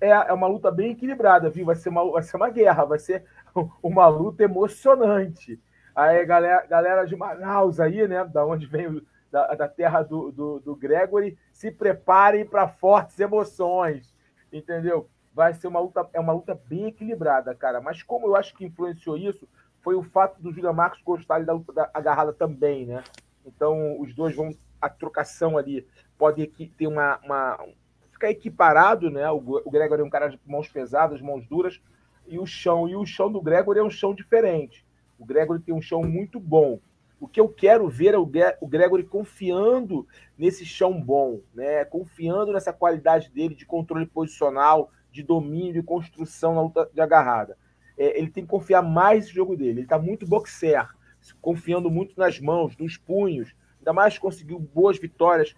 é, 0.01 0.09
é 0.09 0.33
uma 0.33 0.47
luta 0.47 0.71
bem 0.71 0.91
equilibrada, 0.91 1.49
viu? 1.49 1.65
Vai 1.65 1.75
ser, 1.75 1.89
uma, 1.89 2.11
vai 2.11 2.23
ser 2.23 2.37
uma 2.37 2.49
guerra, 2.49 2.85
vai 2.85 2.97
ser 2.97 3.23
uma 3.83 4.07
luta 4.07 4.43
emocionante. 4.43 5.59
Aí, 5.95 6.25
galera, 6.25 6.65
galera 6.65 7.05
de 7.05 7.15
Manaus 7.15 7.79
aí, 7.79 8.07
né? 8.07 8.23
Da 8.25 8.45
onde 8.45 8.65
vem 8.65 9.01
da, 9.31 9.53
da 9.55 9.67
terra 9.67 10.01
do, 10.01 10.31
do, 10.31 10.59
do 10.59 10.75
Gregory, 10.75 11.37
se 11.51 11.71
preparem 11.71 12.45
para 12.45 12.67
fortes 12.67 13.19
emoções, 13.19 14.13
entendeu? 14.51 15.09
vai 15.33 15.53
ser 15.53 15.67
uma 15.67 15.79
luta, 15.79 16.07
é 16.13 16.19
uma 16.19 16.33
luta 16.33 16.59
bem 16.67 16.85
equilibrada, 16.85 17.53
cara. 17.55 17.81
Mas 17.81 18.03
como 18.03 18.27
eu 18.27 18.35
acho 18.35 18.53
que 18.53 18.65
influenciou 18.65 19.17
isso, 19.17 19.47
foi 19.81 19.95
o 19.95 20.03
fato 20.03 20.41
do 20.41 20.53
Julian 20.53 20.73
Marcos 20.73 21.01
gostar 21.01 21.43
da 21.43 21.53
luta 21.53 21.73
da 21.73 21.89
agarrada 21.93 22.31
também, 22.31 22.85
né? 22.85 23.03
Então, 23.45 23.99
os 23.99 24.13
dois 24.13 24.35
vão. 24.35 24.51
A 24.79 24.89
trocação 24.89 25.57
ali 25.57 25.87
pode 26.17 26.45
ter 26.47 26.87
uma. 26.87 27.19
uma 27.23 27.59
ficar 28.11 28.29
equiparado, 28.29 29.09
né? 29.09 29.29
O, 29.31 29.37
o 29.65 29.71
Gregory 29.71 30.01
é 30.01 30.05
um 30.05 30.09
cara 30.09 30.27
de 30.27 30.39
mãos 30.45 30.67
pesadas, 30.69 31.19
mãos 31.19 31.45
duras, 31.47 31.81
e 32.27 32.37
o 32.37 32.45
chão. 32.45 32.87
E 32.87 32.95
o 32.95 33.05
chão 33.05 33.31
do 33.31 33.41
Gregory 33.41 33.79
é 33.79 33.83
um 33.83 33.89
chão 33.89 34.13
diferente. 34.13 34.85
O 35.23 35.25
Gregory 35.25 35.61
tem 35.61 35.73
um 35.73 35.81
chão 35.81 36.03
muito 36.03 36.37
bom. 36.37 36.81
O 37.17 37.29
que 37.29 37.39
eu 37.39 37.47
quero 37.47 37.87
ver 37.87 38.13
é 38.13 38.17
o 38.17 38.67
Gregory 38.67 39.05
confiando 39.05 40.05
nesse 40.37 40.65
chão 40.65 40.99
bom, 40.99 41.39
né? 41.53 41.85
Confiando 41.85 42.51
nessa 42.51 42.73
qualidade 42.73 43.29
dele 43.29 43.55
de 43.55 43.65
controle 43.65 44.05
posicional, 44.05 44.91
de 45.09 45.23
domínio 45.23 45.79
e 45.79 45.83
construção 45.83 46.55
na 46.55 46.61
luta 46.61 46.89
de 46.93 46.99
agarrada. 46.99 47.57
É, 47.97 48.19
ele 48.19 48.29
tem 48.29 48.43
que 48.43 48.49
confiar 48.49 48.81
mais 48.81 49.27
no 49.27 49.33
jogo 49.33 49.55
dele. 49.55 49.71
Ele 49.71 49.81
está 49.83 49.97
muito 49.97 50.27
boxer, 50.27 50.89
confiando 51.41 51.89
muito 51.89 52.19
nas 52.19 52.37
mãos, 52.41 52.75
nos 52.75 52.97
punhos. 52.97 53.55
Ainda 53.79 53.93
mais 53.93 54.17
conseguiu 54.17 54.59
boas 54.59 54.99
vitórias 54.99 55.55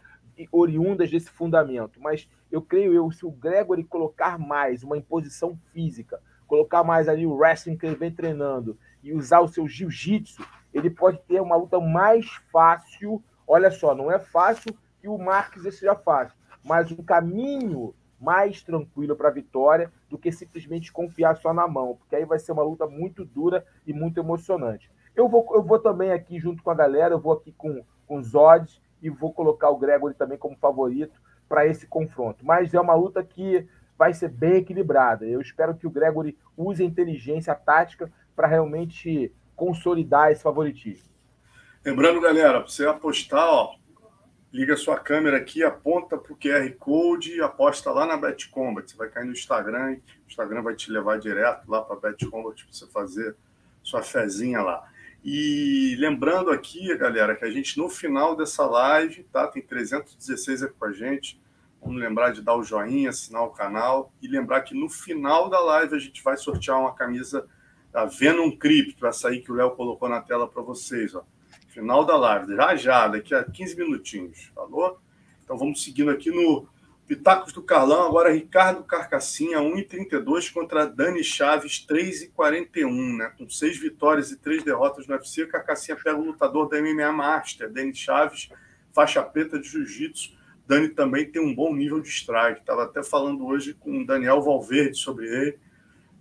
oriundas 0.52 1.10
desse 1.10 1.32
fundamento. 1.32 2.00
Mas 2.00 2.30
eu 2.52 2.62
creio 2.62 2.94
eu, 2.94 3.12
se 3.12 3.26
o 3.26 3.32
Gregory 3.32 3.84
colocar 3.84 4.38
mais 4.38 4.84
uma 4.84 4.96
imposição 4.96 5.60
física, 5.74 6.22
colocar 6.46 6.84
mais 6.84 7.10
ali 7.10 7.26
o 7.26 7.34
wrestling 7.34 7.76
que 7.76 7.88
ele 7.88 7.96
vem 7.96 8.12
treinando 8.12 8.78
e 9.06 9.14
usar 9.14 9.40
o 9.40 9.48
seu 9.48 9.68
jiu-jitsu, 9.68 10.44
ele 10.74 10.90
pode 10.90 11.20
ter 11.28 11.40
uma 11.40 11.56
luta 11.56 11.80
mais 11.80 12.26
fácil. 12.52 13.24
Olha 13.48 13.70
só, 13.70 13.94
não 13.94 14.12
é 14.12 14.18
fácil 14.18 14.76
que 15.00 15.08
o 15.08 15.18
Marques 15.18 15.62
seja 15.62 15.96
fácil, 15.96 16.36
mas 16.64 16.92
um 16.92 17.04
caminho 17.04 17.94
mais 18.20 18.64
tranquilo 18.64 19.16
para 19.16 19.30
a 19.30 19.32
vitória 19.32 19.92
do 20.10 20.18
que 20.18 20.32
simplesmente 20.32 20.92
confiar 20.92 21.38
só 21.38 21.54
na 21.54 21.68
mão, 21.68 21.96
porque 21.96 22.16
aí 22.16 22.26
vai 22.26 22.40
ser 22.40 22.52
uma 22.52 22.64
luta 22.64 22.88
muito 22.88 23.24
dura 23.24 23.64
e 23.86 23.94
muito 23.94 24.20
emocionante. 24.20 24.90
Eu 25.16 25.30
vou, 25.30 25.48
eu 25.54 25.62
vou 25.62 25.78
também 25.78 26.12
aqui 26.12 26.40
junto 26.40 26.64
com 26.64 26.72
a 26.72 26.76
galera, 26.76 27.14
eu 27.14 27.20
vou 27.20 27.34
aqui 27.34 27.52
com, 27.52 27.84
com 28.08 28.18
os 28.18 28.34
odds 28.34 28.82
e 29.02 29.10
vou 29.10 29.32
colocar 29.32 29.70
o 29.70 29.78
Gregory 29.78 30.16
também 30.16 30.38
como 30.38 30.58
favorito 30.58 31.22
para 31.48 31.68
esse 31.68 31.86
confronto. 31.86 32.44
Mas 32.44 32.74
é 32.74 32.82
uma 32.82 32.96
luta 32.96 33.24
que 33.24 33.68
vai 33.98 34.14
ser 34.14 34.30
bem 34.30 34.56
equilibrada. 34.56 35.26
Eu 35.26 35.40
espero 35.40 35.76
que 35.76 35.88
o 35.88 35.92
Gregory 35.92 36.38
use 36.58 36.82
a 36.82 36.86
inteligência 36.86 37.54
a 37.54 37.56
tática 37.56 38.12
para 38.36 38.48
realmente 38.48 39.34
consolidar 39.56 40.32
esse 40.32 40.44
favoritismo. 40.44 41.10
Lembrando, 41.84 42.20
galera, 42.20 42.60
para 42.62 42.70
você 42.70 42.86
apostar, 42.86 43.48
ó, 43.48 43.76
liga 44.52 44.76
sua 44.76 44.98
câmera 44.98 45.38
aqui, 45.38 45.64
aponta 45.64 46.18
para 46.18 46.34
o 46.34 46.38
QR 46.38 46.70
Code 46.80 47.36
e 47.36 47.42
aposta 47.42 47.92
lá 47.92 48.06
na 48.06 48.18
BetCombat. 48.18 48.90
Você 48.90 48.98
vai 48.98 49.10
cair 49.10 49.26
no 49.26 49.34
Instagram, 49.34 49.98
o 49.98 50.28
Instagram 50.28 50.62
vai 50.62 50.76
te 50.76 50.92
levar 50.92 51.20
direto 51.20 51.70
lá 51.70 51.82
para 51.82 51.96
a 51.96 52.00
BetCombat 52.00 52.64
para 52.64 52.74
você 52.74 52.88
fazer 52.88 53.36
sua 53.84 54.02
fezinha 54.02 54.62
lá. 54.62 54.84
E 55.24 55.96
lembrando 56.00 56.52
aqui, 56.52 56.96
galera, 56.98 57.36
que 57.36 57.46
a 57.46 57.52
gente 57.52 57.78
no 57.78 57.90
final 57.90 58.36
dessa 58.36 58.66
live, 58.66 59.24
tá? 59.24 59.48
Tem 59.48 59.62
316 59.62 60.64
aqui 60.64 60.76
com 60.78 60.86
a 60.86 60.92
gente. 60.92 61.42
Vamos 61.82 62.00
lembrar 62.00 62.32
de 62.32 62.42
dar 62.42 62.56
o 62.56 62.64
joinha, 62.64 63.10
assinar 63.10 63.44
o 63.44 63.50
canal 63.50 64.14
e 64.22 64.28
lembrar 64.28 64.62
que 64.62 64.74
no 64.74 64.90
final 64.90 65.50
da 65.50 65.60
live 65.60 65.96
a 65.96 66.00
gente 66.00 66.24
vai 66.24 66.38
sortear 66.38 66.80
uma 66.80 66.96
camisa 66.96 67.48
da 67.96 68.04
Venom 68.04 68.52
Crypto, 68.52 69.00
vai 69.00 69.14
sair 69.14 69.40
que 69.40 69.50
o 69.50 69.56
Léo 69.56 69.72
colocou 69.72 70.10
na 70.10 70.20
tela 70.20 70.50
para 70.50 70.62
vocês, 70.62 71.16
ó 71.16 71.24
Final 71.70 72.04
da 72.04 72.18
live, 72.18 72.54
já 72.54 72.76
já, 72.76 73.08
daqui 73.08 73.34
a 73.34 73.42
15 73.42 73.78
minutinhos, 73.78 74.52
falou? 74.54 75.00
Então 75.42 75.58
vamos 75.58 75.82
seguindo 75.82 76.12
aqui 76.12 76.30
no 76.30 76.68
Pitacos 77.08 77.54
do 77.54 77.62
Carlão, 77.62 78.06
agora 78.06 78.34
Ricardo 78.34 78.84
Carcassinha, 78.84 79.60
1,32 79.60 80.52
contra 80.52 80.86
Dani 80.86 81.24
Chaves, 81.24 81.86
3,41, 81.90 83.18
né? 83.18 83.32
Com 83.38 83.50
seis 83.50 83.78
vitórias 83.78 84.30
e 84.30 84.38
três 84.38 84.62
derrotas 84.62 85.08
no 85.08 85.16
UFC, 85.16 85.46
Carcassinha 85.48 85.98
pega 85.98 86.18
o 86.18 86.26
lutador 86.26 86.68
da 86.68 86.82
MMA 86.82 87.14
Master, 87.14 87.72
Dani 87.72 87.96
Chaves, 87.96 88.50
faixa 88.92 89.24
preta 89.24 89.58
de 89.58 89.70
Jiu-Jitsu. 89.70 90.34
Dani 90.68 90.90
também 90.90 91.32
tem 91.32 91.42
um 91.42 91.56
bom 91.56 91.74
nível 91.74 92.02
de 92.02 92.10
strike. 92.10 92.60
Estava 92.60 92.84
até 92.84 93.04
falando 93.04 93.46
hoje 93.46 93.74
com 93.74 94.02
o 94.02 94.06
Daniel 94.06 94.42
Valverde 94.42 94.98
sobre 94.98 95.28
ele. 95.28 95.65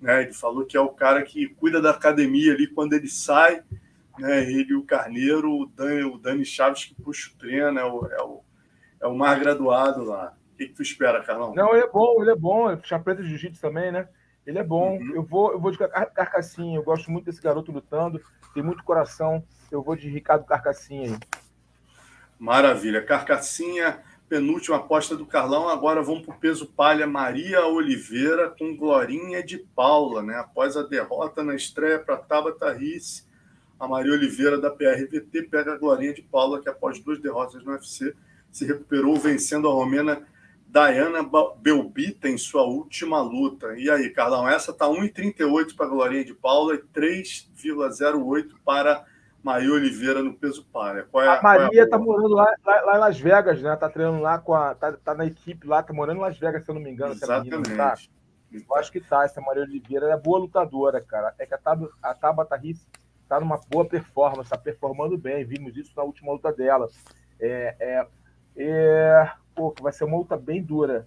Né? 0.05 0.22
Ele 0.22 0.32
falou 0.32 0.64
que 0.64 0.76
é 0.76 0.81
o 0.81 0.90
cara 0.90 1.22
que 1.22 1.48
cuida 1.48 1.81
da 1.81 1.90
academia 1.90 2.52
ali 2.52 2.66
quando 2.66 2.93
ele 2.93 3.09
sai 3.09 3.62
né? 4.18 4.43
Ele 4.43 4.72
e 4.72 4.74
o 4.74 4.85
Carneiro, 4.85 5.51
o 5.51 5.66
Dani, 5.66 6.05
o 6.05 6.18
Dani 6.18 6.44
Chaves 6.44 6.85
que 6.85 6.94
puxa 6.94 7.31
o 7.31 7.39
treino, 7.39 7.78
é 7.78 7.85
o, 7.85 8.06
é 8.06 8.22
o, 8.22 8.44
é 9.02 9.06
o 9.06 9.14
mais 9.14 9.39
graduado 9.39 10.05
lá. 10.05 10.35
O 10.52 10.56
que, 10.56 10.66
que 10.66 10.74
tu 10.74 10.82
espera, 10.82 11.22
Carlão? 11.22 11.55
Não, 11.55 11.74
ele 11.74 11.85
é 11.85 11.89
bom, 11.89 12.22
ele 12.22 12.31
é 12.31 12.36
bom. 12.36 12.76
Preta 12.76 13.22
de 13.22 13.28
jiu-jitsu 13.28 13.60
também, 13.60 13.90
né? 13.90 14.09
Ele 14.47 14.59
é 14.59 14.62
bom. 14.62 14.98
Uhum. 14.98 15.14
Eu 15.14 15.22
vou, 15.22 15.52
eu 15.52 15.60
vou 15.60 15.70
de 15.70 15.78
Carcassinha. 15.78 16.76
Eu 16.76 16.85
gosto 16.85 17.10
muito 17.10 17.24
desse 17.24 17.43
garoto 17.43 17.72
lutando. 17.72 18.20
Tem 18.52 18.62
muito 18.62 18.85
coração. 18.85 19.43
Eu 19.70 19.82
vou 19.82 19.97
de 19.97 20.09
Ricardo 20.09 20.44
Carcassinha 20.44 21.10
aí. 21.10 21.18
Maravilha. 22.39 23.02
Carcassinha 23.02 24.01
penúltima 24.35 24.78
aposta 24.78 25.15
do 25.15 25.24
Carlão. 25.24 25.69
Agora 25.69 26.02
vamos 26.02 26.27
para 26.27 26.35
o 26.35 26.39
peso 26.39 26.66
palha 26.66 27.06
Maria 27.06 27.65
Oliveira 27.66 28.51
com 28.51 28.77
Glorinha 28.77 29.40
de 29.44 29.59
Paula, 29.59 30.24
né? 30.24 30.35
Após 30.35 30.77
a 30.77 30.82
derrota 30.82 31.44
na 31.44 31.55
estreia 31.55 32.01
para 32.01 32.16
Tabata 32.16 32.73
Risse, 32.73 33.23
a 33.78 33.86
Maria 33.86 34.11
Oliveira 34.11 34.59
da 34.59 34.73
PRVT 34.73 35.43
pega 35.43 35.74
a 35.74 35.78
Glorinha 35.78 36.12
de 36.12 36.23
Paula, 36.23 36.61
que 36.61 36.69
após 36.69 36.98
duas 36.98 37.20
derrotas 37.20 37.62
no 37.62 37.70
UFC 37.70 38.12
se 38.51 38.66
recuperou 38.66 39.15
vencendo 39.15 39.69
a 39.69 39.73
romena 39.73 40.27
Diana 40.66 41.20
Belbita 41.61 42.28
em 42.28 42.36
sua 42.36 42.65
última 42.65 43.23
luta. 43.23 43.78
E 43.78 43.89
aí, 43.89 44.11
Carlão, 44.11 44.48
essa 44.48 44.73
tá 44.73 44.86
1,38 44.86 45.77
para 45.77 45.86
a 45.86 45.90
Glorinha 45.90 46.24
de 46.24 46.35
Paula 46.35 46.74
e 46.74 46.78
3,08 46.78 48.51
para 48.65 49.06
Maria 49.45 49.75
Oliveira 49.75 50.23
no 50.23 50.33
peso 50.33 50.65
palha. 50.73 51.07
É, 51.15 51.29
a 51.29 51.43
Maria 51.43 51.83
é 51.83 51.85
a 51.85 51.89
tá 51.89 51.99
morando 51.99 52.35
lá, 52.35 52.51
lá, 52.65 52.81
lá, 52.81 52.97
em 52.97 52.99
Las 52.99 53.21
Vegas, 53.21 53.61
né? 53.61 53.77
Tá 53.77 53.91
treinando 53.91 54.23
lá 54.23 54.39
com 54.39 54.55
a. 54.55 54.75
Tá, 54.75 54.93
tá, 54.93 55.15
na 55.15 55.27
equipe 55.27 55.66
lá, 55.66 55.83
tá 55.83 55.93
morando 55.93 56.16
em 56.16 56.23
Las 56.23 56.39
Vegas, 56.39 56.65
se 56.65 56.71
eu 56.71 56.75
não 56.75 56.81
me 56.81 56.91
engano. 56.91 57.12
Exatamente. 57.12 57.51
Menina, 57.51 57.77
tá? 57.77 57.95
Eu 58.51 58.77
acho 58.77 58.91
que 58.91 59.03
tá. 59.03 59.23
Essa 59.23 59.43
Maria 59.43 59.62
Oliveira 59.62 60.07
é 60.11 60.16
boa 60.16 60.39
lutadora, 60.39 60.99
cara. 61.03 61.35
É 61.39 61.45
que 61.45 61.53
a, 61.53 61.59
Tab, 61.59 61.87
a 62.03 62.15
Tabata 62.15 62.59
tá 63.29 63.39
numa 63.39 63.61
boa 63.69 63.85
performance, 63.85 64.49
tá 64.49 64.57
performando 64.57 65.19
bem. 65.19 65.45
Vimos 65.45 65.77
isso 65.77 65.93
na 65.95 66.03
última 66.03 66.33
luta 66.33 66.51
dela. 66.51 66.89
É, 67.39 67.77
é, 67.79 68.07
é, 68.57 69.31
pô, 69.55 69.75
vai 69.79 69.93
ser 69.93 70.05
uma 70.05 70.16
luta 70.16 70.39
bem 70.39 70.62
dura. 70.62 71.07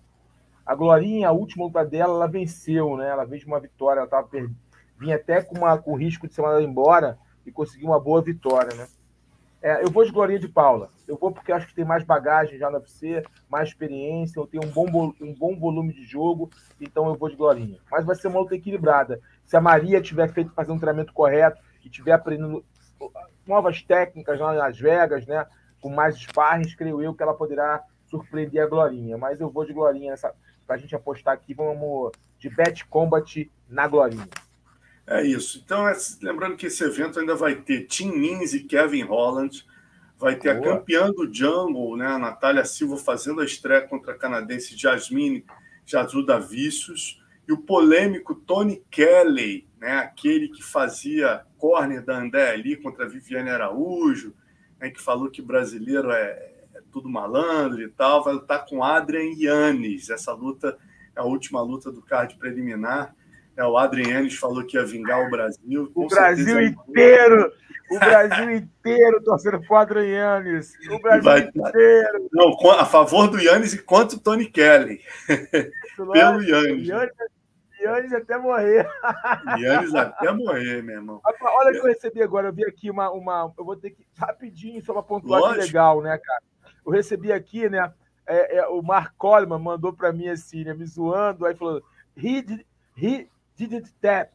A 0.63 0.75
Glorinha, 0.75 1.29
a 1.29 1.31
última 1.31 1.65
luta 1.65 1.83
dela, 1.83 2.13
ela 2.13 2.27
venceu, 2.27 2.97
né? 2.97 3.09
Ela 3.09 3.25
veio 3.25 3.41
de 3.41 3.47
uma 3.47 3.59
vitória, 3.59 4.01
ela 4.01 4.07
tava 4.07 4.27
per... 4.27 4.47
vinha 4.95 5.15
até 5.15 5.41
com, 5.41 5.57
uma, 5.57 5.75
com 5.79 5.95
risco 5.95 6.27
de 6.27 6.35
ser 6.35 6.43
mandada 6.43 6.61
embora 6.61 7.17
e 7.47 7.51
conseguir 7.51 7.85
uma 7.85 7.99
boa 7.99 8.21
vitória, 8.21 8.75
né? 8.75 8.87
É, 9.61 9.83
eu 9.83 9.89
vou 9.89 10.05
de 10.05 10.11
Glorinha 10.11 10.37
de 10.37 10.47
Paula. 10.47 10.91
Eu 11.07 11.17
vou 11.17 11.31
porque 11.31 11.51
acho 11.51 11.65
que 11.65 11.73
tem 11.73 11.85
mais 11.85 12.03
bagagem 12.03 12.59
já 12.59 12.69
no 12.69 12.77
UFC, 12.77 13.23
mais 13.49 13.69
experiência, 13.69 14.39
eu 14.39 14.45
tenho 14.45 14.63
um 14.63 14.71
bom, 14.71 15.13
um 15.19 15.33
bom 15.33 15.57
volume 15.57 15.93
de 15.93 16.03
jogo, 16.03 16.51
então 16.79 17.07
eu 17.07 17.15
vou 17.15 17.29
de 17.29 17.35
Glorinha. 17.35 17.79
Mas 17.89 18.05
vai 18.05 18.15
ser 18.15 18.27
uma 18.27 18.41
luta 18.41 18.53
equilibrada. 18.53 19.19
Se 19.45 19.55
a 19.55 19.61
Maria 19.61 20.01
tiver 20.01 20.31
feito 20.31 20.53
fazer 20.53 20.71
um 20.71 20.77
treinamento 20.77 21.13
correto 21.13 21.61
e 21.83 21.89
tiver 21.89 22.11
aprendendo 22.11 22.63
novas 23.47 23.81
técnicas 23.81 24.39
lá 24.39 24.53
nas 24.53 24.77
Vegas, 24.77 25.25
né, 25.25 25.45
com 25.81 25.89
mais 25.89 26.17
sparrings, 26.17 26.75
creio 26.75 27.01
eu 27.01 27.13
que 27.13 27.23
ela 27.23 27.33
poderá 27.33 27.81
surpreender 28.05 28.61
a 28.61 28.67
Glorinha. 28.67 29.17
Mas 29.17 29.39
eu 29.39 29.49
vou 29.49 29.65
de 29.65 29.73
Glorinha 29.73 30.15
para 30.67 30.75
a 30.75 30.77
gente 30.77 30.95
apostar 30.95 31.33
aqui. 31.33 31.53
Vamos 31.53 32.11
de 32.37 32.49
Bet 32.49 32.85
Combat 32.85 33.49
na 33.69 33.87
Glorinha. 33.87 34.27
É 35.07 35.25
isso. 35.25 35.61
Então, 35.63 35.87
é, 35.87 35.95
lembrando 36.21 36.57
que 36.57 36.65
esse 36.65 36.83
evento 36.83 37.19
ainda 37.19 37.33
vai 37.33 37.55
ter 37.55 37.87
Tim 37.87 38.11
Means 38.11 38.53
e 38.53 38.63
Kevin 38.65 39.03
Holland, 39.03 39.65
vai 40.19 40.35
ter 40.35 40.53
Boa. 40.53 40.73
a 40.73 40.77
campeã 40.77 41.09
do 41.09 41.33
Jungle, 41.33 41.95
né, 41.95 42.07
a 42.07 42.19
Natália 42.19 42.65
Silva, 42.65 42.97
fazendo 42.97 43.39
a 43.39 43.45
estreia 43.45 43.81
contra 43.81 44.11
a 44.11 44.17
canadense 44.17 44.75
Jasmine 44.75 45.45
Jazuda 45.85 46.37
Vícios, 46.39 47.23
e 47.47 47.53
o 47.53 47.57
polêmico 47.57 48.35
Tony 48.35 48.83
Kelly, 48.91 49.65
né, 49.79 49.99
aquele 49.99 50.49
que 50.49 50.61
fazia 50.61 51.45
corner 51.57 52.03
da 52.03 52.19
André 52.19 52.49
ali 52.51 52.75
contra 52.75 53.05
a 53.05 53.07
Viviane 53.07 53.49
Araújo, 53.49 54.33
né, 54.77 54.89
que 54.89 55.01
falou 55.01 55.31
que 55.31 55.41
brasileiro 55.41 56.11
é, 56.11 56.31
é 56.73 56.81
tudo 56.91 57.07
malandro 57.07 57.81
e 57.81 57.87
tal, 57.87 58.23
vai 58.23 58.33
lutar 58.33 58.65
com 58.65 58.83
Adrian 58.83 59.33
Yannis. 59.37 60.09
Essa 60.09 60.33
luta 60.33 60.77
é 61.15 61.21
a 61.21 61.23
última 61.23 61.61
luta 61.61 61.89
do 61.89 62.01
card 62.01 62.35
preliminar. 62.35 63.15
É, 63.57 63.65
o 63.65 63.75
Adrianes 63.75 64.35
falou 64.35 64.63
que 64.63 64.77
ia 64.77 64.85
vingar 64.85 65.25
o 65.25 65.31
Brasil. 65.31 65.91
O 65.95 66.07
Brasil 66.07 66.61
inteiro! 66.61 67.51
O 67.89 67.99
Brasil 67.99 68.51
inteiro 68.51 69.23
torcendo 69.23 69.61
pro 69.61 69.77
Adrianes. 69.77 70.73
O 70.91 70.99
Brasil 70.99 71.23
Vai... 71.23 71.39
inteiro. 71.39 72.29
Não, 72.33 72.71
a 72.71 72.85
favor 72.85 73.29
do 73.29 73.39
Yannis 73.39 73.73
e 73.73 73.81
contra 73.81 74.17
o 74.17 74.19
Tony 74.19 74.45
Kelly. 74.45 75.01
Pelo 75.95 76.15
Yannis. 76.15 76.87
Yannis 77.81 78.13
até 78.13 78.37
morrer. 78.37 78.87
Yannis 79.57 79.95
até 79.95 80.31
morrer, 80.33 80.83
meu 80.83 80.97
irmão. 80.97 81.21
Olha 81.23 81.69
o 81.69 81.73
que 81.73 81.79
eu 81.79 81.85
recebi 81.85 82.21
agora. 82.21 82.49
Eu 82.49 82.53
vi 82.53 82.65
aqui 82.65 82.91
uma. 82.91 83.09
uma 83.11 83.53
eu 83.57 83.63
vou 83.63 83.75
ter 83.75 83.91
que. 83.91 84.05
Rapidinho, 84.17 84.83
só 84.83 84.91
uma 84.91 85.03
pontuar 85.03 85.53
que 85.53 85.59
legal, 85.59 86.01
né, 86.01 86.17
cara? 86.17 86.43
Eu 86.85 86.91
recebi 86.91 87.31
aqui, 87.31 87.69
né? 87.69 87.91
É, 88.27 88.57
é, 88.57 88.67
o 88.67 88.81
Mark 88.81 89.13
Coleman 89.17 89.59
mandou 89.59 89.93
para 89.93 90.11
mim 90.11 90.27
assim, 90.27 90.65
né, 90.65 90.73
me 90.73 90.85
zoando, 90.85 91.45
aí 91.45 91.55
falou: 91.55 91.81
he, 92.17 93.29
did, 93.57 93.69
didn't 93.69 93.93
tap, 94.01 94.31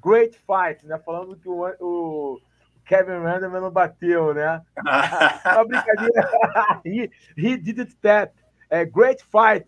great 0.00 0.36
fight, 0.36 0.84
né? 0.86 0.98
Falando 0.98 1.36
que 1.36 1.48
o, 1.48 1.64
o 1.80 2.40
Kevin 2.84 3.22
Randleman 3.22 3.60
não 3.60 3.70
bateu, 3.70 4.34
né? 4.34 4.62
Uma 5.54 5.64
brincadeira. 5.64 6.30
he, 6.84 7.10
he 7.36 7.56
didn't 7.56 7.94
tap, 7.96 8.34
é, 8.70 8.84
great 8.84 9.22
fight, 9.22 9.66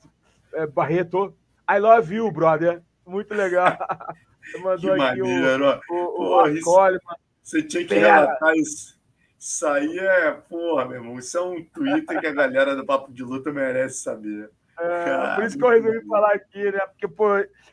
é, 0.54 0.66
Barreto. 0.66 1.36
I 1.68 1.78
love 1.78 2.14
you, 2.14 2.30
brother. 2.32 2.82
Muito 3.06 3.34
legal. 3.34 3.76
Mandou 4.62 4.94
que 4.94 5.02
aqui 5.02 5.20
maneiro, 5.20 5.80
o, 5.88 5.94
o, 5.94 6.44
o 6.44 6.98
Você 7.42 7.62
tinha 7.62 7.82
que 7.82 7.94
Pera. 7.94 8.14
relatar 8.14 8.54
isso. 8.56 8.94
Isso 9.38 9.66
aí 9.66 9.98
é, 9.98 10.32
porra, 10.32 10.86
meu 10.86 10.96
irmão. 10.96 11.18
Isso 11.18 11.36
é 11.36 11.40
um 11.42 11.62
Twitter 11.64 12.18
que 12.20 12.26
a 12.26 12.32
galera 12.32 12.76
do 12.76 12.84
Papo 12.84 13.12
de 13.12 13.22
Luta 13.22 13.52
merece 13.52 13.98
saber. 13.98 14.50
É, 14.78 15.34
por 15.34 15.44
isso 15.44 15.56
que 15.56 15.64
eu 15.64 15.68
resolvi 15.68 16.06
falar 16.06 16.32
aqui, 16.32 16.70
né? 16.70 16.80
Porque, 16.80 17.06
pô, 17.06 17.26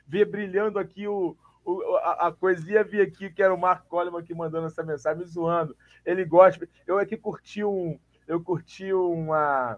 vi 0.07 0.23
brilhando 0.23 0.77
aqui 0.77 1.07
o, 1.07 1.35
o 1.65 1.95
a, 1.97 2.27
a, 2.27 2.31
coisinha, 2.31 2.83
vi 2.83 3.01
aqui 3.01 3.29
que 3.29 3.41
era 3.41 3.53
o 3.53 3.59
Marco 3.59 3.87
Coleman 3.87 4.19
aqui 4.19 4.33
mandando 4.33 4.67
essa 4.67 4.83
mensagem, 4.83 5.23
me 5.23 5.27
zoando. 5.27 5.75
Ele 6.05 6.23
gosta. 6.25 6.67
Eu 6.85 6.97
aqui 6.97 7.17
curti 7.17 7.63
um. 7.63 7.99
Eu 8.27 8.41
curti 8.41 8.93
uma. 8.93 9.77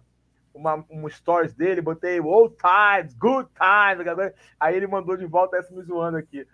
Uma, 0.54 0.86
um 0.88 1.10
stories 1.10 1.56
dele, 1.56 1.82
botei 1.82 2.20
old 2.20 2.56
times, 2.58 3.16
good 3.16 3.50
times. 3.56 4.34
Aí 4.60 4.76
ele 4.76 4.86
mandou 4.86 5.18
de 5.18 5.26
volta 5.26 5.58
essa 5.58 5.74
me 5.74 5.82
zoando 5.82 6.18
aqui. 6.18 6.45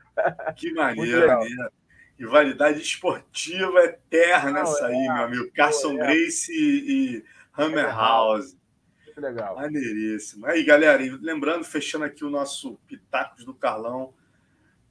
Que 0.56 0.72
maneiro, 0.72 1.28
maneiro. 1.28 1.70
Rivalidade 2.18 2.82
esportiva 2.82 3.78
eterna 3.84 4.62
essa 4.62 4.88
aí, 4.88 4.96
é, 4.96 5.14
meu 5.14 5.24
amigo. 5.24 5.52
Carson 5.52 5.96
é. 5.96 5.98
Grace 5.98 6.50
e, 6.50 7.18
e 7.18 7.26
Hammer 7.58 7.90
Legal. 9.20 9.56
Maneiríssimo. 9.56 10.46
Aí, 10.46 10.64
galera, 10.64 11.02
lembrando, 11.22 11.64
fechando 11.64 12.06
aqui 12.06 12.24
o 12.24 12.30
nosso 12.30 12.76
Pitacos 12.88 13.44
do 13.44 13.54
Carlão, 13.54 14.14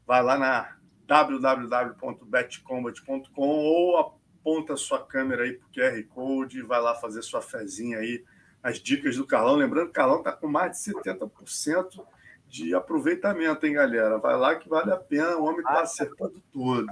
vai 0.06 0.22
lá 0.22 0.36
na 0.38 0.76
www.betcombat.com 1.06 3.48
ou 3.48 3.96
aponta 3.98 4.76
sua 4.76 5.05
câmera 5.05 5.44
aí 5.44 5.55
pro 5.55 5.70
QR 5.70 6.02
Code, 6.09 6.62
vai 6.62 6.80
lá 6.80 6.94
fazer 6.94 7.22
sua 7.22 7.40
fezinha 7.40 7.98
aí, 7.98 8.22
as 8.62 8.78
dicas 8.78 9.16
do 9.16 9.26
Carlão. 9.26 9.56
Lembrando 9.56 9.86
que 9.86 9.92
o 9.92 9.94
Carlão 9.94 10.22
tá 10.22 10.32
com 10.32 10.46
mais 10.46 10.72
de 10.72 10.78
70% 10.92 12.05
de 12.46 12.74
aproveitamento, 12.74 13.66
hein, 13.66 13.72
galera? 13.74 14.18
Vai 14.18 14.36
lá 14.36 14.56
que 14.56 14.68
vale 14.68 14.92
a 14.92 14.96
pena, 14.96 15.36
o 15.36 15.44
homem 15.44 15.62
tá 15.62 15.82
acertando 15.82 16.42
tudo. 16.52 16.86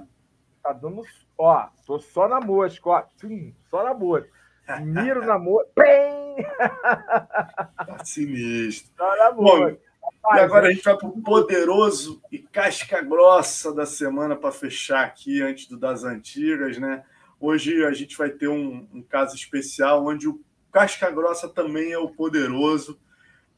Tá 0.63 0.73
dando. 0.73 1.03
Ó, 1.39 1.69
tô 1.87 1.99
só 1.99 2.29
na 2.29 2.41
mosca, 2.41 2.89
ó. 2.89 3.05
Sim, 3.17 3.55
só 3.71 3.85
na 3.85 3.93
mosca. 3.95 4.31
Miro 4.81 5.25
na 5.25 5.39
mosca. 5.39 5.71
Tá 7.77 8.05
sinistro. 8.05 8.93
Tá 8.97 9.33
Bom, 9.33 9.69
e 9.69 10.39
agora 10.39 10.69
a 10.69 10.73
gente 10.73 10.83
vai 10.83 10.97
para 10.97 11.09
o 11.09 11.23
poderoso 11.23 12.21
e 12.33 12.39
casca 12.39 13.01
grossa 13.01 13.73
da 13.73 13.87
semana 13.87 14.35
para 14.35 14.53
fechar 14.53 15.05
aqui, 15.05 15.41
antes 15.41 15.69
do 15.69 15.79
das 15.79 16.05
antigas, 16.05 16.79
né? 16.79 17.05
Hoje 17.41 17.85
a 17.85 17.93
gente 17.93 18.17
vai 18.17 18.31
ter 18.31 18.49
um, 18.49 18.89
um, 18.93 19.03
caso 19.03 19.35
especial 19.37 20.05
onde 20.05 20.27
o 20.27 20.41
casca 20.73 21.11
grossa 21.11 21.49
também 21.49 21.93
é 21.93 21.99
o 21.99 22.09
poderoso. 22.09 22.99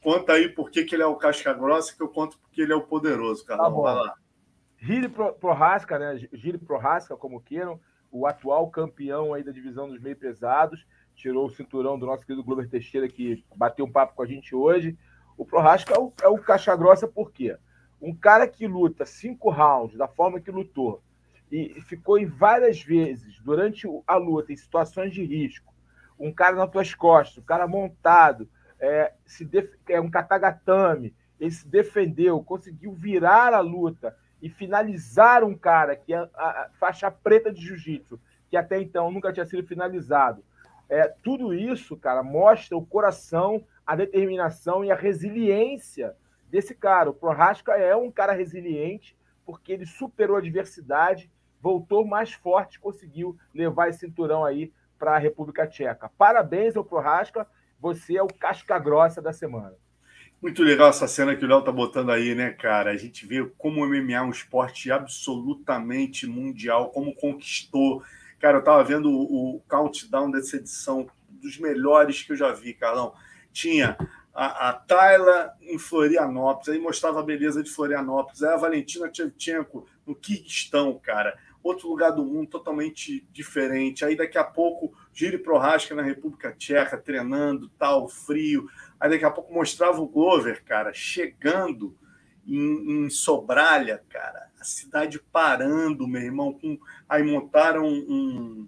Conta 0.01 0.33
aí 0.33 0.47
por 0.47 0.69
que, 0.69 0.83
que 0.83 0.95
ele 0.95 1.03
é 1.03 1.07
o 1.07 1.15
casca 1.15 1.53
grossa, 1.53 1.95
que 1.95 2.01
eu 2.01 2.09
conto 2.09 2.37
porque 2.39 2.61
ele 2.61 2.73
é 2.73 2.75
o 2.75 2.85
poderoso, 2.85 3.43
cara. 3.45 3.63
Tá 3.63 3.69
vai 3.69 3.95
lá. 3.95 4.15
Gire 4.77 5.09
Prohasca, 5.09 5.99
né? 5.99 6.17
Gire 6.33 6.57
Prohasca, 6.57 7.17
como 7.17 7.41
queiram, 7.41 7.79
o 8.11 8.25
atual 8.25 8.69
campeão 8.69 9.33
aí 9.33 9.43
da 9.43 9.51
divisão 9.51 9.89
dos 9.89 9.99
meio 9.99 10.15
pesados 10.15 10.85
tirou 11.19 11.47
o 11.47 11.49
cinturão 11.49 11.99
do 11.99 12.05
nosso 12.05 12.25
querido 12.25 12.43
Glover 12.43 12.69
Teixeira, 12.69 13.07
que 13.09 13.43
bateu 13.53 13.85
um 13.85 13.91
papo 13.91 14.15
com 14.15 14.23
a 14.23 14.25
gente 14.25 14.55
hoje. 14.55 14.97
O 15.37 15.45
Prohaska 15.45 15.93
é 15.93 15.99
o, 15.99 16.13
é 16.23 16.27
o 16.29 16.37
caixa 16.37 16.75
grossa 16.75 17.07
por 17.07 17.31
quê? 17.31 17.57
Um 18.01 18.15
cara 18.15 18.47
que 18.47 18.65
luta 18.65 19.05
cinco 19.05 19.49
rounds 19.49 19.97
da 19.97 20.07
forma 20.07 20.39
que 20.39 20.49
lutou 20.49 21.03
e 21.51 21.81
ficou 21.81 22.17
em 22.17 22.25
várias 22.25 22.81
vezes 22.81 23.39
durante 23.41 23.85
a 24.07 24.15
luta 24.15 24.53
em 24.53 24.55
situações 24.55 25.13
de 25.13 25.23
risco, 25.23 25.73
um 26.17 26.31
cara 26.31 26.55
nas 26.55 26.69
tuas 26.69 26.93
costas, 26.93 27.43
um 27.43 27.45
cara 27.45 27.67
montado, 27.67 28.47
é, 28.79 29.13
se 29.25 29.43
def... 29.43 29.73
é 29.89 29.99
um 29.99 30.09
katagatame, 30.09 31.13
ele 31.39 31.51
se 31.51 31.67
defendeu, 31.67 32.41
conseguiu 32.43 32.93
virar 32.93 33.53
a 33.53 33.59
luta 33.59 34.15
e 34.41 34.49
finalizar 34.49 35.43
um 35.43 35.55
cara 35.55 35.95
que 35.95 36.13
é 36.13 36.17
a 36.17 36.69
faixa 36.79 37.11
preta 37.11 37.51
de 37.51 37.61
jiu-jitsu, 37.61 38.19
que 38.49 38.55
até 38.55 38.79
então 38.79 39.11
nunca 39.11 39.33
tinha 39.33 39.45
sido 39.45 39.67
finalizado. 39.67 40.43
É, 40.89 41.07
tudo 41.07 41.53
isso, 41.53 41.95
cara, 41.95 42.23
mostra 42.23 42.75
o 42.75 42.85
coração, 42.85 43.63
a 43.85 43.95
determinação 43.95 44.83
e 44.83 44.91
a 44.91 44.95
resiliência 44.95 46.15
desse 46.49 46.73
cara. 46.73 47.11
O 47.11 47.13
Prohaska 47.13 47.73
é 47.73 47.95
um 47.95 48.11
cara 48.11 48.33
resiliente 48.33 49.15
porque 49.45 49.71
ele 49.71 49.85
superou 49.85 50.35
a 50.35 50.39
adversidade, 50.39 51.31
voltou 51.61 52.05
mais 52.05 52.33
forte, 52.33 52.79
conseguiu 52.79 53.37
levar 53.53 53.89
esse 53.89 53.99
cinturão 53.99 54.43
aí 54.43 54.71
para 54.97 55.15
a 55.15 55.17
República 55.17 55.65
Tcheca. 55.65 56.11
Parabéns 56.17 56.75
ao 56.75 56.83
Prohaska. 56.83 57.47
você 57.79 58.17
é 58.17 58.23
o 58.23 58.27
casca 58.27 58.77
grossa 58.77 59.21
da 59.21 59.31
semana. 59.31 59.73
Muito 60.41 60.63
legal 60.63 60.89
essa 60.89 61.07
cena 61.07 61.35
que 61.35 61.43
o 61.43 61.47
Léo 61.47 61.61
tá 61.61 61.71
botando 61.71 62.11
aí, 62.11 62.33
né, 62.33 62.51
cara? 62.51 62.91
A 62.91 62.95
gente 62.95 63.25
vê 63.25 63.45
como 63.57 63.81
o 63.81 63.87
MMA 63.87 64.13
é 64.13 64.21
um 64.21 64.29
esporte 64.29 64.91
absolutamente 64.91 66.25
mundial, 66.25 66.91
como 66.91 67.15
conquistou. 67.15 68.03
Cara, 68.39 68.57
eu 68.57 68.63
tava 68.63 68.83
vendo 68.83 69.11
o, 69.11 69.55
o 69.55 69.59
countdown 69.67 70.31
dessa 70.31 70.55
edição, 70.55 71.07
dos 71.29 71.57
melhores 71.57 72.23
que 72.23 72.31
eu 72.31 72.37
já 72.37 72.51
vi, 72.51 72.73
Carlão. 72.73 73.13
Tinha 73.51 73.97
a, 74.33 74.69
a 74.69 74.73
Tayla 74.73 75.53
em 75.61 75.77
Florianópolis, 75.77 76.69
aí 76.69 76.79
mostrava 76.79 77.19
a 77.19 77.23
beleza 77.23 77.63
de 77.63 77.69
Florianópolis, 77.69 78.43
aí 78.43 78.53
a 78.53 78.57
Valentina 78.57 79.09
Shevchenko 79.13 79.87
no 80.05 80.15
Kirguistão, 80.15 80.97
cara. 80.97 81.37
Outro 81.61 81.89
lugar 81.89 82.11
do 82.11 82.23
mundo 82.23 82.49
totalmente 82.49 83.27
diferente. 83.33 84.05
Aí 84.05 84.15
daqui 84.15 84.37
a 84.37 84.43
pouco, 84.45 84.93
Giri 85.13 85.37
Prohaska 85.37 85.93
na 85.93 86.01
República 86.01 86.53
Tcheca, 86.53 86.97
treinando, 86.97 87.67
tal, 87.77 88.07
frio. 88.07 88.69
Aí 88.97 89.09
daqui 89.09 89.25
a 89.25 89.31
pouco 89.31 89.53
mostrava 89.53 89.99
o 89.99 90.07
Glover, 90.07 90.63
cara, 90.63 90.93
chegando 90.93 91.97
em, 92.47 93.05
em 93.05 93.09
Sobralha, 93.09 94.01
cara, 94.09 94.48
a 94.59 94.63
cidade 94.63 95.19
parando, 95.31 96.07
meu 96.07 96.21
irmão. 96.21 96.53
Com... 96.53 96.77
Aí 97.07 97.23
montaram 97.23 97.85
um, 97.85 98.67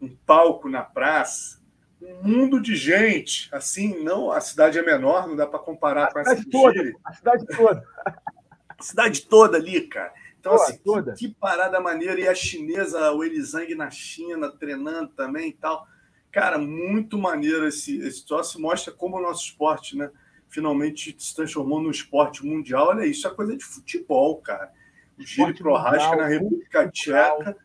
um 0.00 0.08
palco 0.26 0.68
na 0.68 0.82
praça, 0.82 1.60
um 2.00 2.22
mundo 2.22 2.60
de 2.60 2.76
gente. 2.76 3.48
Assim, 3.52 4.02
não, 4.02 4.30
a 4.30 4.40
cidade 4.40 4.78
é 4.78 4.82
menor, 4.82 5.26
não 5.26 5.36
dá 5.36 5.46
para 5.46 5.58
comparar 5.58 6.04
a 6.04 6.12
com 6.12 6.18
essa 6.18 6.44
toda, 6.50 6.92
A 7.04 7.12
cidade 7.14 7.46
toda. 7.46 7.84
a 8.78 8.82
cidade 8.82 9.26
toda 9.26 9.56
ali, 9.56 9.80
cara. 9.82 10.12
Então, 10.38 10.54
Pô, 10.54 10.62
assim, 10.62 10.78
toda. 10.78 11.12
Que, 11.14 11.28
que, 11.28 11.34
parada 11.34 11.80
maneira. 11.80 12.20
E 12.20 12.28
a 12.28 12.34
chinesa, 12.34 13.12
o 13.12 13.24
Elizang 13.24 13.74
na 13.74 13.90
China, 13.90 14.50
treinando 14.50 15.08
também 15.08 15.50
e 15.50 15.54
tal. 15.54 15.86
Cara, 16.30 16.58
muito 16.58 17.18
maneiro 17.18 17.66
esse, 17.66 17.98
esse 18.00 18.24
troço. 18.26 18.60
Mostra 18.60 18.92
como 18.92 19.16
o 19.16 19.22
nosso 19.22 19.46
esporte, 19.46 19.96
né? 19.96 20.10
Finalmente 20.48 21.14
se 21.18 21.34
transformou 21.34 21.80
num 21.80 21.90
esporte 21.90 22.44
mundial. 22.44 22.88
Olha 22.88 23.04
isso, 23.04 23.26
é 23.26 23.30
coisa 23.30 23.56
de 23.56 23.64
futebol, 23.64 24.36
cara. 24.36 24.72
O 25.18 25.22
Giro 25.22 25.54
Prorrasca 25.54 26.16
na 26.16 26.26
República 26.26 26.88
Tcheca. 26.88 27.56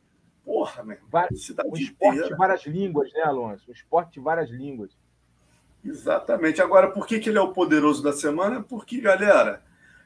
Porra, 0.44 0.84
meu. 0.84 0.98
Cidade 1.36 1.70
um 1.70 1.76
esporte 1.76 2.16
inteira. 2.18 2.30
de 2.30 2.36
várias 2.36 2.66
línguas, 2.66 3.14
né, 3.14 3.22
Alonso? 3.22 3.64
Um 3.70 3.74
esporte 3.74 4.14
de 4.14 4.20
várias 4.20 4.50
línguas. 4.50 4.92
Exatamente. 5.84 6.62
Agora, 6.62 6.90
por 6.90 7.06
que, 7.06 7.20
que 7.20 7.30
ele 7.30 7.38
é 7.38 7.42
o 7.42 7.54
poderoso 7.54 8.02
da 8.02 8.12
semana? 8.12 8.62
Porque, 8.62 9.00
galera, 9.00 9.62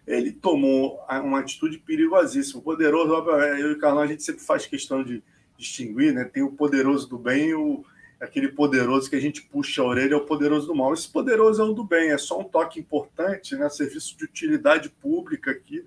ele 0.06 0.32
tomou 0.32 1.00
uma 1.10 1.40
atitude 1.40 1.78
perigosíssima. 1.80 2.60
O 2.60 2.64
poderoso, 2.64 3.14
eu 3.14 3.72
e 3.72 3.74
o 3.74 3.80
Carlão, 3.80 4.04
a 4.04 4.08
gente 4.08 4.24
sempre 4.24 4.42
faz 4.44 4.66
questão 4.66 5.04
de 5.04 5.24
distinguir, 5.58 6.14
né? 6.14 6.24
Tem 6.24 6.44
o 6.44 6.52
poderoso 6.52 7.10
do 7.10 7.18
bem 7.18 7.50
e 7.50 7.56
o 7.56 7.84
aquele 8.20 8.48
poderoso 8.48 9.10
que 9.10 9.16
a 9.16 9.20
gente 9.20 9.44
puxa 9.44 9.82
a 9.82 9.86
orelha 9.86 10.14
é 10.14 10.18
o 10.18 10.26
poderoso 10.26 10.68
do 10.68 10.76
mal. 10.76 10.94
Esse 10.94 11.08
poderoso 11.08 11.62
é 11.62 11.66
o 11.66 11.74
do 11.74 11.84
bem, 11.84 12.12
é 12.12 12.18
só 12.18 12.40
um 12.40 12.44
toque 12.44 12.80
importante, 12.80 13.56
né? 13.56 13.70
Serviço 13.70 14.18
de 14.18 14.26
utilidade 14.26 14.90
pública 14.90 15.52
aqui. 15.52 15.86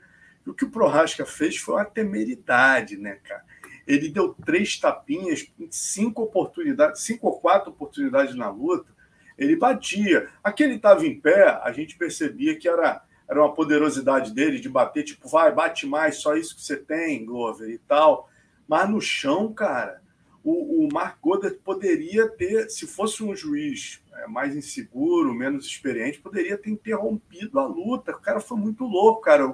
O 0.51 0.55
que 0.55 0.65
o 0.65 0.71
Prorasca 0.71 1.25
fez 1.25 1.57
foi 1.57 1.77
uma 1.77 1.85
temeridade, 1.85 2.97
né, 2.97 3.19
cara? 3.23 3.45
Ele 3.87 4.09
deu 4.09 4.35
três 4.45 4.79
tapinhas 4.79 5.51
cinco 5.71 6.23
oportunidades, 6.23 7.03
cinco 7.03 7.29
ou 7.29 7.41
quatro 7.41 7.71
oportunidades 7.71 8.35
na 8.35 8.51
luta. 8.51 8.93
Ele 9.39 9.57
batia. 9.57 10.29
Aquele 10.43 10.75
estava 10.75 11.07
em 11.07 11.19
pé, 11.19 11.61
a 11.63 11.73
gente 11.73 11.97
percebia 11.97 12.59
que 12.59 12.69
era, 12.69 13.03
era 13.29 13.41
uma 13.41 13.55
poderosidade 13.55 14.35
dele 14.35 14.61
de 14.61 14.69
bater, 14.69 15.05
tipo, 15.05 15.29
vai, 15.29 15.53
bate 15.53 15.87
mais, 15.87 16.17
só 16.17 16.37
isso 16.37 16.55
que 16.55 16.63
você 16.63 16.77
tem, 16.77 17.25
Glover 17.25 17.71
e 17.71 17.79
tal. 17.79 18.29
Mas 18.69 18.89
no 18.89 19.01
chão, 19.01 19.53
cara, 19.53 20.03
o, 20.43 20.85
o 20.85 20.89
Mark 20.93 21.19
Goddard 21.21 21.57
poderia 21.59 22.29
ter, 22.29 22.69
se 22.71 22.87
fosse 22.87 23.23
um 23.23 23.35
juiz 23.35 24.03
mais 24.27 24.57
inseguro, 24.57 25.35
menos 25.35 25.67
experiente, 25.67 26.21
poderia 26.21 26.57
ter 26.57 26.71
interrompido 26.71 27.59
a 27.59 27.67
luta. 27.67 28.13
O 28.13 28.21
cara 28.21 28.41
foi 28.41 28.59
muito 28.59 28.85
louco, 28.85 29.21
cara. 29.21 29.47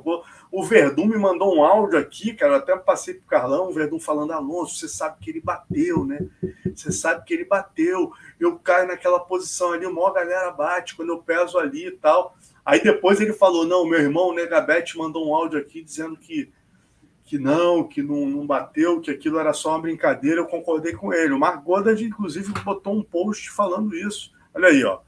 O, 0.51 0.62
Verdun 0.64 1.06
me 1.06 1.18
mandou 1.18 1.56
um 1.56 1.64
áudio 1.64 1.98
aqui, 1.98 2.34
cara. 2.34 2.56
Até 2.56 2.76
passei 2.76 3.14
pro 3.14 3.24
Carlão, 3.26 3.68
o 3.68 3.72
Verdun 3.72 4.01
falando: 4.01 4.32
Alonso, 4.32 4.76
você 4.76 4.88
sabe 4.88 5.18
que 5.20 5.30
ele 5.30 5.40
bateu, 5.40 6.05
né? 6.05 6.18
Você 6.74 6.93
sabe 6.93 7.24
que 7.24 7.34
ele 7.34 7.44
bateu. 7.44 8.12
Eu 8.38 8.59
caio 8.59 8.88
naquela 8.88 9.20
posição 9.20 9.72
ali, 9.72 9.86
a 9.86 9.90
maior 9.90 10.12
galera 10.12 10.51
bate 10.51 10.97
quando 10.97 11.10
eu 11.10 11.18
peso 11.18 11.59
ali 11.59 11.86
e 11.86 11.93
tal. 11.93 12.36
Aí 12.64 12.82
depois 12.82 13.20
ele 13.20 13.32
falou: 13.32 13.64
Não, 13.66 13.86
meu 13.88 14.01
irmão, 14.01 14.28
o 14.28 14.34
Negabete 14.34 14.98
mandou 14.98 15.28
um 15.28 15.34
áudio 15.34 15.59
aqui 15.59 15.82
dizendo 15.82 16.16
que 16.16 16.52
que 17.26 17.38
não, 17.38 17.82
que 17.82 18.02
não, 18.02 18.24
não, 18.24 18.47
bateu, 18.47 19.01
que 19.01 19.10
aquilo 19.10 19.38
era 19.38 19.52
só 19.52 19.70
uma 19.70 19.82
brincadeira, 19.82 20.40
eu 20.40 20.47
concordei 20.47 20.93
com 20.93 21.12
ele. 21.12 21.32
O 21.32 21.38
Mark 21.38 21.62
Goddard, 21.64 22.02
inclusive, 22.02 22.52
botou 22.64 22.97
um 22.97 23.02
post 23.02 23.51
falando 23.51 23.97
isso. 23.97 24.32
Olha 24.56 24.68
aí, 24.68 24.82
ó. 24.84 25.00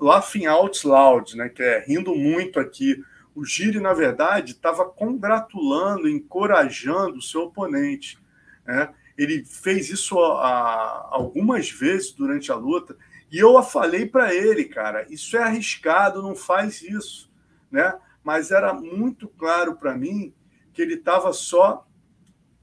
Laughing 0.00 0.46
out 0.46 0.84
loud, 0.84 1.36
né? 1.36 1.48
Que 1.48 1.62
é 1.62 1.84
rindo 1.86 2.16
muito 2.16 2.58
aqui. 2.58 3.00
O 3.32 3.44
Giri, 3.44 3.78
na 3.78 3.94
verdade, 3.94 4.52
estava 4.52 4.84
congratulando, 4.84 6.08
encorajando 6.08 7.18
o 7.18 7.22
seu 7.22 7.42
oponente. 7.42 8.18
Né? 8.66 8.92
Ele 9.16 9.44
fez 9.44 9.88
isso 9.88 10.18
a, 10.18 10.48
a, 10.48 11.08
algumas 11.12 11.70
vezes 11.70 12.10
durante 12.10 12.50
a 12.50 12.56
luta. 12.56 12.96
E 13.30 13.38
eu 13.38 13.62
falei 13.62 14.04
para 14.04 14.34
ele, 14.34 14.64
cara, 14.64 15.06
isso 15.08 15.36
é 15.36 15.42
arriscado, 15.44 16.20
não 16.20 16.34
faz 16.34 16.82
isso. 16.82 17.30
Né? 17.70 17.96
Mas 18.24 18.50
era 18.50 18.74
muito 18.74 19.28
claro 19.28 19.76
para 19.76 19.96
mim 19.96 20.34
que 20.72 20.82
ele 20.82 20.94
estava 20.94 21.32
só 21.32 21.86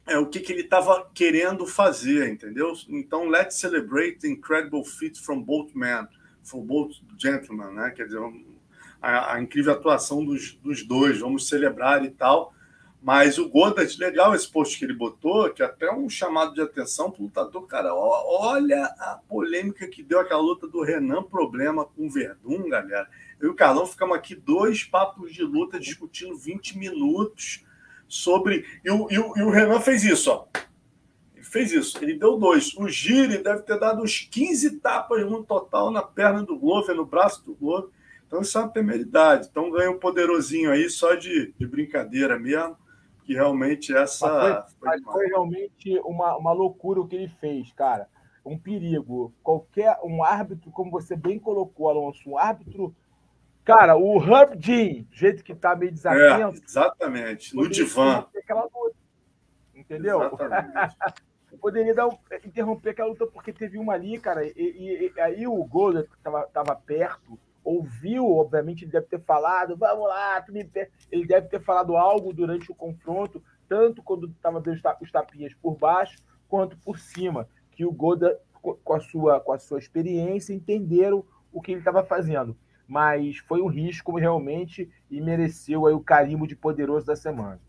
é, 0.07 0.17
o 0.17 0.25
que, 0.25 0.39
que 0.39 0.51
ele 0.53 0.61
estava 0.61 1.09
querendo 1.13 1.67
fazer, 1.67 2.29
entendeu? 2.29 2.73
Então, 2.87 3.27
let's 3.27 3.59
celebrate 3.59 4.19
the 4.19 4.27
incredible 4.27 4.83
feat 4.83 5.19
from 5.19 5.41
both 5.41 5.75
men, 5.75 6.07
from 6.43 6.61
both 6.61 6.95
gentlemen, 7.17 7.73
né? 7.73 7.91
Quer 7.91 8.05
dizer, 8.05 8.19
a, 9.01 9.33
a 9.33 9.41
incrível 9.41 9.73
atuação 9.73 10.23
dos, 10.23 10.53
dos, 10.53 10.83
dois, 10.83 11.19
vamos 11.19 11.47
celebrar 11.47 12.03
e 12.05 12.09
tal. 12.09 12.53
Mas 13.01 13.37
o 13.37 13.47
Goddard, 13.47 13.95
legal 13.99 14.33
esse 14.33 14.49
post 14.49 14.77
que 14.77 14.83
ele 14.83 14.93
botou, 14.93 15.49
que 15.51 15.61
é 15.61 15.65
até 15.65 15.91
um 15.93 16.09
chamado 16.09 16.53
de 16.53 16.61
atenção 16.61 17.11
para 17.11 17.21
o 17.21 17.25
lutador, 17.25 17.67
cara. 17.67 17.93
Olha 17.93 18.85
a 18.85 19.19
polêmica 19.27 19.87
que 19.87 20.01
deu 20.01 20.19
aquela 20.19 20.41
luta 20.41 20.67
do 20.67 20.81
Renan 20.81 21.21
Problema 21.23 21.85
com 21.85 22.07
o 22.07 22.09
Verdun, 22.09 22.69
galera. 22.69 23.07
Eu 23.39 23.49
e 23.49 23.51
o 23.51 23.55
Carlão 23.55 23.85
ficamos 23.85 24.17
aqui 24.17 24.35
dois 24.35 24.83
papos 24.83 25.31
de 25.31 25.43
luta 25.43 25.79
discutindo 25.79 26.35
20 26.35 26.77
minutos 26.77 27.63
sobre. 28.07 28.65
E 28.83 28.89
o, 28.89 29.07
e 29.09 29.19
o, 29.19 29.37
e 29.37 29.41
o 29.43 29.49
Renan 29.49 29.79
fez 29.79 30.03
isso, 30.03 30.31
ó. 30.31 30.47
Ele 31.35 31.43
fez 31.43 31.71
isso, 31.71 32.01
ele 32.01 32.17
deu 32.17 32.37
dois. 32.37 32.73
O 32.75 32.87
Giri 32.87 33.37
deve 33.37 33.63
ter 33.63 33.79
dado 33.79 34.01
uns 34.01 34.19
15 34.19 34.79
tapas 34.79 35.25
no 35.29 35.43
total 35.43 35.91
na 35.91 36.01
perna 36.01 36.43
do 36.43 36.57
Glover, 36.57 36.95
no 36.95 37.05
braço 37.05 37.45
do 37.45 37.55
Glover. 37.55 37.89
Então 38.25 38.41
isso 38.41 38.57
é 38.57 38.61
uma 38.61 38.69
temeridade. 38.69 39.47
Então 39.49 39.71
ganha 39.71 39.89
um 39.89 39.99
poderosinho 39.99 40.71
aí 40.71 40.89
só 40.89 41.15
de, 41.15 41.53
de 41.57 41.65
brincadeira 41.65 42.37
mesmo, 42.37 42.77
que 43.23 43.33
realmente 43.33 43.95
essa. 43.95 44.27
Mas 44.27 44.73
foi, 44.73 44.89
mas 44.89 45.03
foi 45.03 45.25
realmente 45.27 45.99
uma, 46.03 46.35
uma 46.37 46.51
loucura 46.51 46.99
o 46.99 47.07
que 47.07 47.15
ele 47.15 47.31
fez, 47.39 47.71
cara. 47.71 48.07
Um 48.45 48.57
perigo. 48.57 49.33
Qualquer 49.43 49.97
um 50.03 50.23
árbitro, 50.23 50.71
como 50.71 50.91
você 50.91 51.15
bem 51.15 51.39
colocou, 51.39 51.89
Alonso, 51.89 52.29
um 52.29 52.37
árbitro 52.37 52.95
Cara, 53.67 53.97
o 53.97 54.17
Herb 54.23 54.55
Jean, 54.57 55.03
do 55.03 55.13
jeito 55.13 55.43
que 55.43 55.53
tá 55.53 55.75
meio 55.75 55.91
desatento. 55.91 56.61
É, 56.61 56.63
exatamente, 56.63 57.53
no 57.53 57.67
divã. 57.67 58.25
entendeu? 59.75 60.21
poderia 61.59 61.93
dar, 61.93 62.07
interromper 62.45 62.91
aquela 62.91 63.09
luta 63.09 63.27
porque 63.27 63.51
teve 63.51 63.77
uma 63.77 63.91
ali, 63.91 64.17
cara, 64.19 64.45
e, 64.45 64.53
e, 64.55 65.13
e 65.13 65.19
aí 65.19 65.45
o 65.45 65.61
Golder, 65.65 66.07
que 66.07 66.17
tava, 66.19 66.47
tava 66.47 66.75
perto, 66.77 67.37
ouviu, 67.61 68.37
obviamente, 68.37 68.85
ele 68.85 68.91
deve 68.91 69.07
ter 69.07 69.19
falado, 69.19 69.75
vamos 69.75 70.07
lá, 70.07 70.41
tu 70.41 70.53
me 70.53 70.69
ele 71.11 71.27
deve 71.27 71.49
ter 71.49 71.59
falado 71.59 71.97
algo 71.97 72.31
durante 72.31 72.71
o 72.71 72.75
confronto, 72.75 73.43
tanto 73.67 74.01
quando 74.01 74.29
estava 74.29 74.61
dando 74.61 74.79
os 75.01 75.11
tapinhas 75.11 75.53
por 75.55 75.75
baixo, 75.75 76.17
quanto 76.47 76.77
por 76.77 76.97
cima, 76.97 77.49
que 77.71 77.83
o 77.83 77.91
Golder, 77.91 78.39
com 78.61 78.93
a 78.93 78.99
sua, 79.01 79.41
com 79.41 79.51
a 79.51 79.59
sua 79.59 79.79
experiência, 79.79 80.53
entenderam 80.53 81.25
o 81.51 81.61
que 81.61 81.73
ele 81.73 81.79
estava 81.79 82.01
fazendo 82.01 82.55
mas 82.87 83.37
foi 83.37 83.61
um 83.61 83.67
risco 83.67 84.17
realmente 84.17 84.89
e 85.09 85.19
mereceu 85.19 85.85
aí 85.85 85.93
o 85.93 85.99
carimbo 85.99 86.47
de 86.47 86.55
poderoso 86.55 87.05
da 87.05 87.15
semana. 87.15 87.59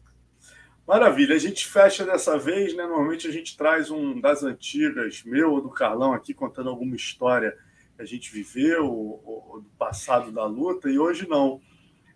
Maravilha, 0.86 1.36
a 1.36 1.38
gente 1.38 1.66
fecha 1.66 2.02
dessa 2.06 2.38
vez, 2.38 2.74
né? 2.74 2.86
Normalmente 2.86 3.28
a 3.28 3.30
gente 3.30 3.56
traz 3.58 3.90
um 3.90 4.18
das 4.18 4.42
antigas, 4.42 5.22
meu 5.22 5.52
ou 5.52 5.60
do 5.60 5.68
Carlão 5.68 6.14
aqui, 6.14 6.32
contando 6.32 6.70
alguma 6.70 6.96
história 6.96 7.54
que 7.94 8.00
a 8.00 8.06
gente 8.06 8.32
viveu, 8.32 8.86
ou, 8.86 9.60
do 9.60 9.68
passado 9.76 10.32
da 10.32 10.46
luta, 10.46 10.88
e 10.88 10.98
hoje 10.98 11.28
não. 11.28 11.60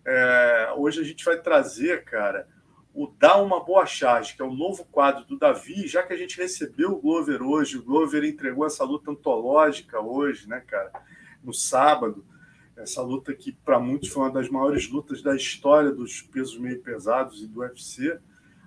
É, 0.03 0.73
hoje 0.75 1.01
a 1.01 1.03
gente 1.03 1.23
vai 1.23 1.37
trazer, 1.37 2.03
cara, 2.03 2.47
o 2.93 3.07
Dá 3.07 3.37
Uma 3.37 3.63
Boa 3.63 3.85
Charge, 3.85 4.35
que 4.35 4.41
é 4.41 4.45
o 4.45 4.53
novo 4.53 4.85
quadro 4.85 5.23
do 5.25 5.37
Davi, 5.37 5.87
já 5.87 6.01
que 6.01 6.13
a 6.13 6.17
gente 6.17 6.37
recebeu 6.37 6.93
o 6.93 7.01
Glover 7.01 7.43
hoje, 7.43 7.77
o 7.77 7.83
Glover 7.83 8.23
entregou 8.23 8.65
essa 8.65 8.83
luta 8.83 9.11
antológica 9.11 9.99
hoje, 9.99 10.49
né, 10.49 10.61
cara, 10.65 10.91
no 11.43 11.53
sábado. 11.53 12.25
Essa 12.75 13.01
luta 13.01 13.33
que, 13.33 13.51
para 13.51 13.79
muitos, 13.79 14.09
foi 14.09 14.23
uma 14.23 14.31
das 14.31 14.49
maiores 14.49 14.89
lutas 14.89 15.21
da 15.21 15.35
história 15.35 15.91
dos 15.91 16.21
pesos 16.21 16.57
meio 16.57 16.81
pesados 16.81 17.41
e 17.41 17.47
do 17.47 17.59
UFC. 17.59 18.19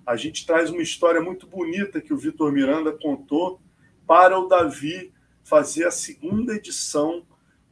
A 0.05 0.15
gente 0.15 0.45
traz 0.45 0.69
uma 0.69 0.81
história 0.81 1.21
muito 1.21 1.45
bonita 1.45 1.99
que 1.99 2.13
o 2.13 2.17
Vitor 2.17 2.51
Miranda 2.51 2.91
contou 2.91 3.59
para 4.05 4.39
o 4.39 4.47
Davi 4.47 5.13
fazer 5.43 5.85
a 5.85 5.91
segunda 5.91 6.53
edição 6.55 7.25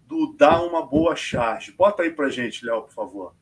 do 0.05 0.33
Dar 0.37 0.61
uma 0.61 0.85
Boa 0.85 1.15
Charge. 1.15 1.71
Bota 1.71 2.03
aí 2.03 2.11
pra 2.11 2.29
gente, 2.29 2.65
Léo, 2.65 2.83
por 2.83 2.93
favor. 2.93 3.33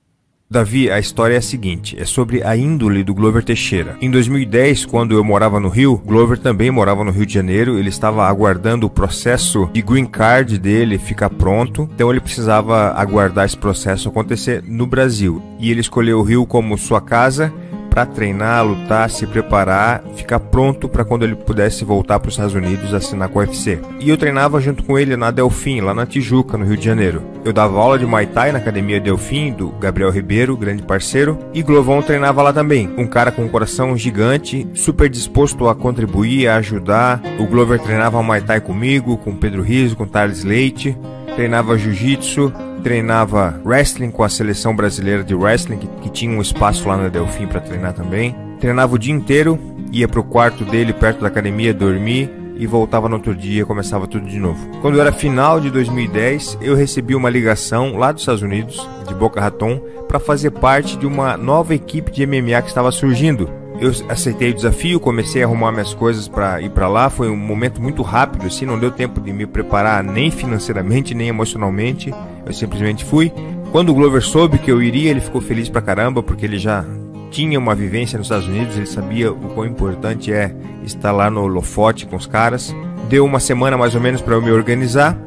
Davi, 0.54 0.88
a 0.92 1.00
história 1.00 1.34
é 1.34 1.38
a 1.38 1.42
seguinte: 1.42 2.00
é 2.00 2.06
sobre 2.06 2.44
a 2.44 2.56
índole 2.56 3.04
do 3.04 3.12
Glover 3.12 3.44
Teixeira. 3.44 3.98
Em 4.00 4.12
2010, 4.12 4.86
quando 4.86 5.16
eu 5.16 5.24
morava 5.24 5.60
no 5.60 5.68
Rio, 5.68 6.00
Glover 6.06 6.38
também 6.38 6.70
morava 6.70 7.04
no 7.04 7.10
Rio 7.10 7.26
de 7.26 7.34
Janeiro. 7.34 7.80
Ele 7.80 7.90
estava 7.90 8.28
aguardando 8.28 8.86
o 8.86 8.90
processo 8.90 9.68
de 9.74 9.82
green 9.82 10.06
card 10.06 10.60
dele 10.60 11.00
ficar 11.00 11.32
pronto, 11.32 11.90
então 11.96 12.12
ele 12.12 12.20
precisava 12.20 12.94
aguardar 12.96 13.46
esse 13.46 13.58
processo 13.58 14.08
acontecer 14.08 14.64
no 14.64 14.86
Brasil. 14.86 15.42
E 15.58 15.72
ele 15.72 15.82
escolheu 15.82 16.20
o 16.20 16.24
Rio 16.24 16.46
como 16.46 16.78
sua 16.78 17.02
casa 17.02 17.52
para 17.94 18.08
treinar, 18.08 18.66
lutar, 18.66 19.08
se 19.08 19.28
preparar, 19.28 20.04
ficar 20.16 20.40
pronto 20.40 20.90
para 20.90 21.06
quando 21.06 21.22
ele 21.22 21.36
pudesse 21.36 21.86
voltar 21.86 22.20
para 22.20 22.28
os 22.28 22.34
Estados 22.34 22.56
Unidos 22.56 22.92
assinar 22.92 23.30
com 23.30 23.38
o 23.38 23.42
UFC. 23.44 23.80
E 24.00 24.10
eu 24.10 24.18
treinava 24.18 24.60
junto 24.60 24.84
com 24.84 24.98
ele 24.98 25.16
na 25.16 25.30
Delfim, 25.30 25.80
lá 25.80 25.94
na 25.94 26.04
Tijuca, 26.04 26.58
no 26.58 26.66
Rio 26.66 26.76
de 26.76 26.84
Janeiro. 26.84 27.22
Eu 27.46 27.54
dava 27.54 27.80
aula 27.80 28.00
de 28.00 28.06
Muay 28.08 28.26
Thai 28.26 28.52
na 28.52 28.58
academia 28.58 29.00
Delfim, 29.00 29.54
do 29.54 29.70
Gabriel 29.74 30.10
Ribeiro, 30.10 30.58
grande 30.58 30.82
parceiro, 30.82 31.38
e 31.54 31.62
Glovão 31.62 32.02
treinava 32.02 32.42
lá 32.42 32.52
também. 32.52 32.92
Um 32.98 33.06
cara 33.06 33.32
com 33.32 33.44
um 33.44 33.50
coração 33.50 33.96
gigante, 33.96 34.68
super 34.74 35.08
disposto 35.08 35.70
a 35.70 35.76
contribuir, 35.76 36.48
a 36.48 36.56
ajudar. 36.56 37.22
O 37.38 37.46
Glover 37.46 37.80
treinava 37.80 38.24
Muay 38.24 38.42
Thai 38.42 38.60
comigo, 38.60 39.18
com 39.18 39.36
Pedro 39.36 39.62
Riso, 39.62 39.96
com 39.96 40.08
Thales 40.08 40.44
Leite, 40.44 40.98
treinava 41.36 41.78
Jiu-Jitsu, 41.78 42.52
treinava 42.84 43.60
wrestling 43.66 44.12
com 44.12 44.24
a 44.24 44.30
seleção 44.30 44.76
brasileira 44.76 45.24
de 45.24 45.34
wrestling, 45.34 45.78
que, 45.78 45.88
que 45.88 46.10
tinha 46.10 46.38
um 46.38 46.42
espaço 46.42 46.88
lá 46.88 46.98
na 46.98 47.08
Delfim 47.08 47.48
para 47.48 47.62
treinar 47.62 47.94
também. 47.94 48.36
Treinava 48.60 48.96
o 48.96 49.00
dia 49.00 49.14
inteiro, 49.14 49.58
ia 49.92 50.08
pro 50.08 50.24
quarto 50.24 50.66
dele 50.66 50.94
perto 50.94 51.22
da 51.22 51.28
academia 51.28 51.74
dormir 51.74 52.30
e 52.56 52.68
voltava 52.68 53.10
no 53.10 53.16
outro 53.16 53.34
dia, 53.36 53.66
começava 53.66 54.08
tudo 54.08 54.28
de 54.28 54.40
novo. 54.40 54.60
Quando 54.82 55.00
era 55.00 55.12
final 55.12 55.60
de 55.60 55.72
2010, 55.72 56.60
eu 56.62 56.76
recebi 56.76 57.16
uma 57.16 57.30
ligação 57.30 57.98
lá 57.98 58.12
dos 58.12 58.22
Estados 58.22 58.42
Unidos, 58.42 58.88
de 59.08 59.14
Boca 59.16 59.42
Raton, 59.42 59.82
para 60.08 60.20
fazer 60.20 60.52
parte 60.52 60.98
de 60.98 61.08
uma 61.08 61.36
nova 61.38 61.74
equipe 61.74 62.12
de 62.12 62.26
MMA 62.26 62.62
que 62.62 62.68
estava 62.68 62.92
surgindo. 62.92 63.50
Eu 63.84 63.92
aceitei 64.08 64.52
o 64.52 64.54
desafio, 64.54 64.98
comecei 64.98 65.44
a 65.44 65.46
arrumar 65.46 65.74
minhas 65.74 65.94
coisas 65.94 66.26
para 66.30 66.62
ir 66.62 66.70
para 66.70 66.88
lá. 66.88 67.10
Foi 67.10 67.30
um 67.30 67.36
momento 67.36 67.82
muito 67.82 68.02
rápido, 68.02 68.46
assim, 68.46 68.66
não 68.66 68.80
deu 68.80 68.90
tempo 68.90 69.20
de 69.20 69.34
me 69.34 69.46
preparar 69.46 70.02
nem 70.02 70.32
financeiramente, 70.32 71.14
nem 71.14 71.28
emocionalmente. 71.28 72.10
Eu 72.46 72.54
simplesmente 72.54 73.04
fui. 73.04 73.30
Quando 73.74 73.90
o 73.90 73.94
Glover 73.94 74.22
soube 74.22 74.58
que 74.58 74.72
eu 74.72 74.82
iria, 74.82 75.12
ele 75.12 75.20
ficou 75.20 75.42
feliz 75.42 75.68
pra 75.68 75.82
caramba, 75.82 76.24
porque 76.24 76.46
ele 76.46 76.58
já 76.58 76.86
tinha 77.30 77.60
uma 77.60 77.76
vivência 77.76 78.18
nos 78.18 78.28
Estados 78.28 78.48
Unidos, 78.48 78.78
ele 78.78 78.86
sabia 78.86 79.34
o 79.34 79.50
quão 79.50 79.68
importante 79.68 80.32
é 80.32 80.56
estar 80.86 81.12
lá 81.12 81.30
no 81.30 81.42
holofote 81.42 82.06
com 82.06 82.16
os 82.16 82.26
caras. 82.26 82.74
Deu 83.10 83.26
uma 83.26 83.42
semana 83.42 83.76
mais 83.76 83.96
ou 83.96 84.00
menos 84.00 84.22
para 84.22 84.36
eu 84.36 84.42
me 84.42 84.52
organizar. 84.52 85.18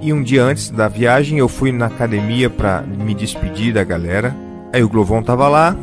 E 0.00 0.12
um 0.12 0.20
dia 0.20 0.42
antes 0.42 0.68
da 0.68 0.88
viagem 0.88 1.38
eu 1.38 1.46
fui 1.46 1.70
na 1.70 1.86
academia 1.86 2.50
para 2.50 2.82
me 2.82 3.14
despedir 3.14 3.72
da 3.72 3.84
galera. 3.84 4.34
Aí 4.72 4.82
o 4.82 4.88
Glovon 4.88 5.22
tava 5.22 5.48
lá, 5.48 5.76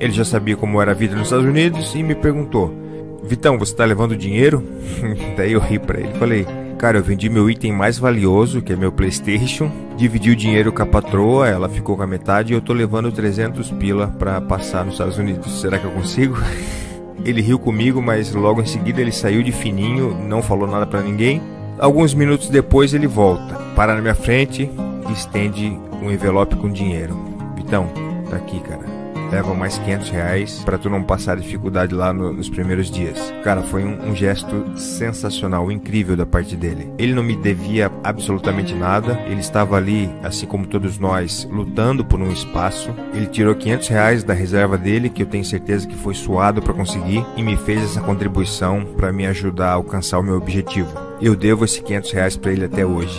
ele 0.00 0.12
já 0.12 0.24
sabia 0.24 0.56
como 0.56 0.80
era 0.80 0.92
a 0.92 0.94
vida 0.94 1.14
nos 1.14 1.24
Estados 1.24 1.46
Unidos 1.46 1.94
e 1.94 2.02
me 2.02 2.14
perguntou: 2.14 2.74
Vitão, 3.22 3.58
você 3.58 3.74
tá 3.74 3.84
levando 3.84 4.16
dinheiro? 4.16 4.62
Daí 5.36 5.52
eu 5.52 5.60
ri 5.60 5.78
pra 5.78 5.98
ele. 5.98 6.12
Falei: 6.14 6.46
Cara, 6.78 6.98
eu 6.98 7.02
vendi 7.02 7.28
meu 7.30 7.48
item 7.48 7.72
mais 7.72 7.98
valioso, 7.98 8.60
que 8.60 8.72
é 8.72 8.76
meu 8.76 8.92
PlayStation. 8.92 9.70
Dividi 9.96 10.30
o 10.30 10.36
dinheiro 10.36 10.72
com 10.72 10.82
a 10.82 10.86
patroa, 10.86 11.48
ela 11.48 11.68
ficou 11.68 11.96
com 11.96 12.02
a 12.02 12.06
metade 12.06 12.52
e 12.52 12.56
eu 12.56 12.60
tô 12.60 12.72
levando 12.72 13.10
300 13.12 13.70
pila 13.72 14.08
pra 14.18 14.40
passar 14.40 14.84
nos 14.84 14.94
Estados 14.94 15.16
Unidos. 15.16 15.60
Será 15.60 15.78
que 15.78 15.84
eu 15.84 15.92
consigo? 15.92 16.36
Ele 17.24 17.40
riu 17.40 17.58
comigo, 17.58 18.02
mas 18.02 18.34
logo 18.34 18.60
em 18.60 18.66
seguida 18.66 19.00
ele 19.00 19.10
saiu 19.10 19.42
de 19.42 19.50
fininho, 19.50 20.14
não 20.28 20.42
falou 20.42 20.68
nada 20.68 20.84
para 20.84 21.00
ninguém. 21.00 21.40
Alguns 21.78 22.12
minutos 22.12 22.50
depois 22.50 22.92
ele 22.92 23.06
volta, 23.06 23.54
para 23.74 23.94
na 23.94 24.02
minha 24.02 24.14
frente 24.14 24.70
e 25.08 25.12
estende 25.12 25.74
um 26.02 26.10
envelope 26.10 26.54
com 26.56 26.68
dinheiro. 26.68 27.16
Vitão, 27.56 27.88
tá 28.28 28.36
aqui, 28.36 28.60
cara 28.60 28.93
leva 29.34 29.52
mais 29.52 29.76
500 29.78 30.10
reais 30.10 30.62
para 30.64 30.78
tu 30.78 30.88
não 30.88 31.02
passar 31.02 31.36
dificuldade 31.36 31.92
lá 31.92 32.12
no, 32.12 32.32
nos 32.32 32.48
primeiros 32.48 32.88
dias. 32.88 33.18
Cara, 33.42 33.62
foi 33.62 33.84
um, 33.84 34.10
um, 34.10 34.14
gesto 34.14 34.78
sensacional, 34.78 35.72
incrível 35.72 36.16
da 36.16 36.24
parte 36.24 36.54
dele. 36.54 36.88
Ele 36.96 37.14
não 37.14 37.22
me 37.24 37.34
devia 37.34 37.90
absolutamente 38.04 38.74
nada, 38.74 39.20
ele 39.26 39.40
estava 39.40 39.76
ali, 39.76 40.08
assim 40.22 40.46
como 40.46 40.68
todos 40.68 41.00
nós, 41.00 41.48
lutando 41.50 42.04
por 42.04 42.20
um 42.20 42.30
espaço. 42.30 42.94
Ele 43.12 43.26
tirou 43.26 43.56
500 43.56 43.88
reais 43.88 44.22
da 44.22 44.34
reserva 44.34 44.78
dele, 44.78 45.10
que 45.10 45.22
eu 45.22 45.26
tenho 45.26 45.44
certeza 45.44 45.88
que 45.88 45.96
foi 45.96 46.14
suado 46.14 46.62
para 46.62 46.72
conseguir, 46.72 47.26
e 47.36 47.42
me 47.42 47.56
fez 47.56 47.82
essa 47.82 48.00
contribuição 48.00 48.84
para 48.96 49.12
me 49.12 49.26
ajudar 49.26 49.70
a 49.70 49.74
alcançar 49.74 50.20
o 50.20 50.22
meu 50.22 50.36
objetivo. 50.36 50.92
Eu 51.24 51.34
devo 51.34 51.64
esses 51.64 51.80
500 51.80 52.12
reais 52.12 52.36
para 52.36 52.52
ele 52.52 52.66
até 52.66 52.84
hoje. 52.84 53.18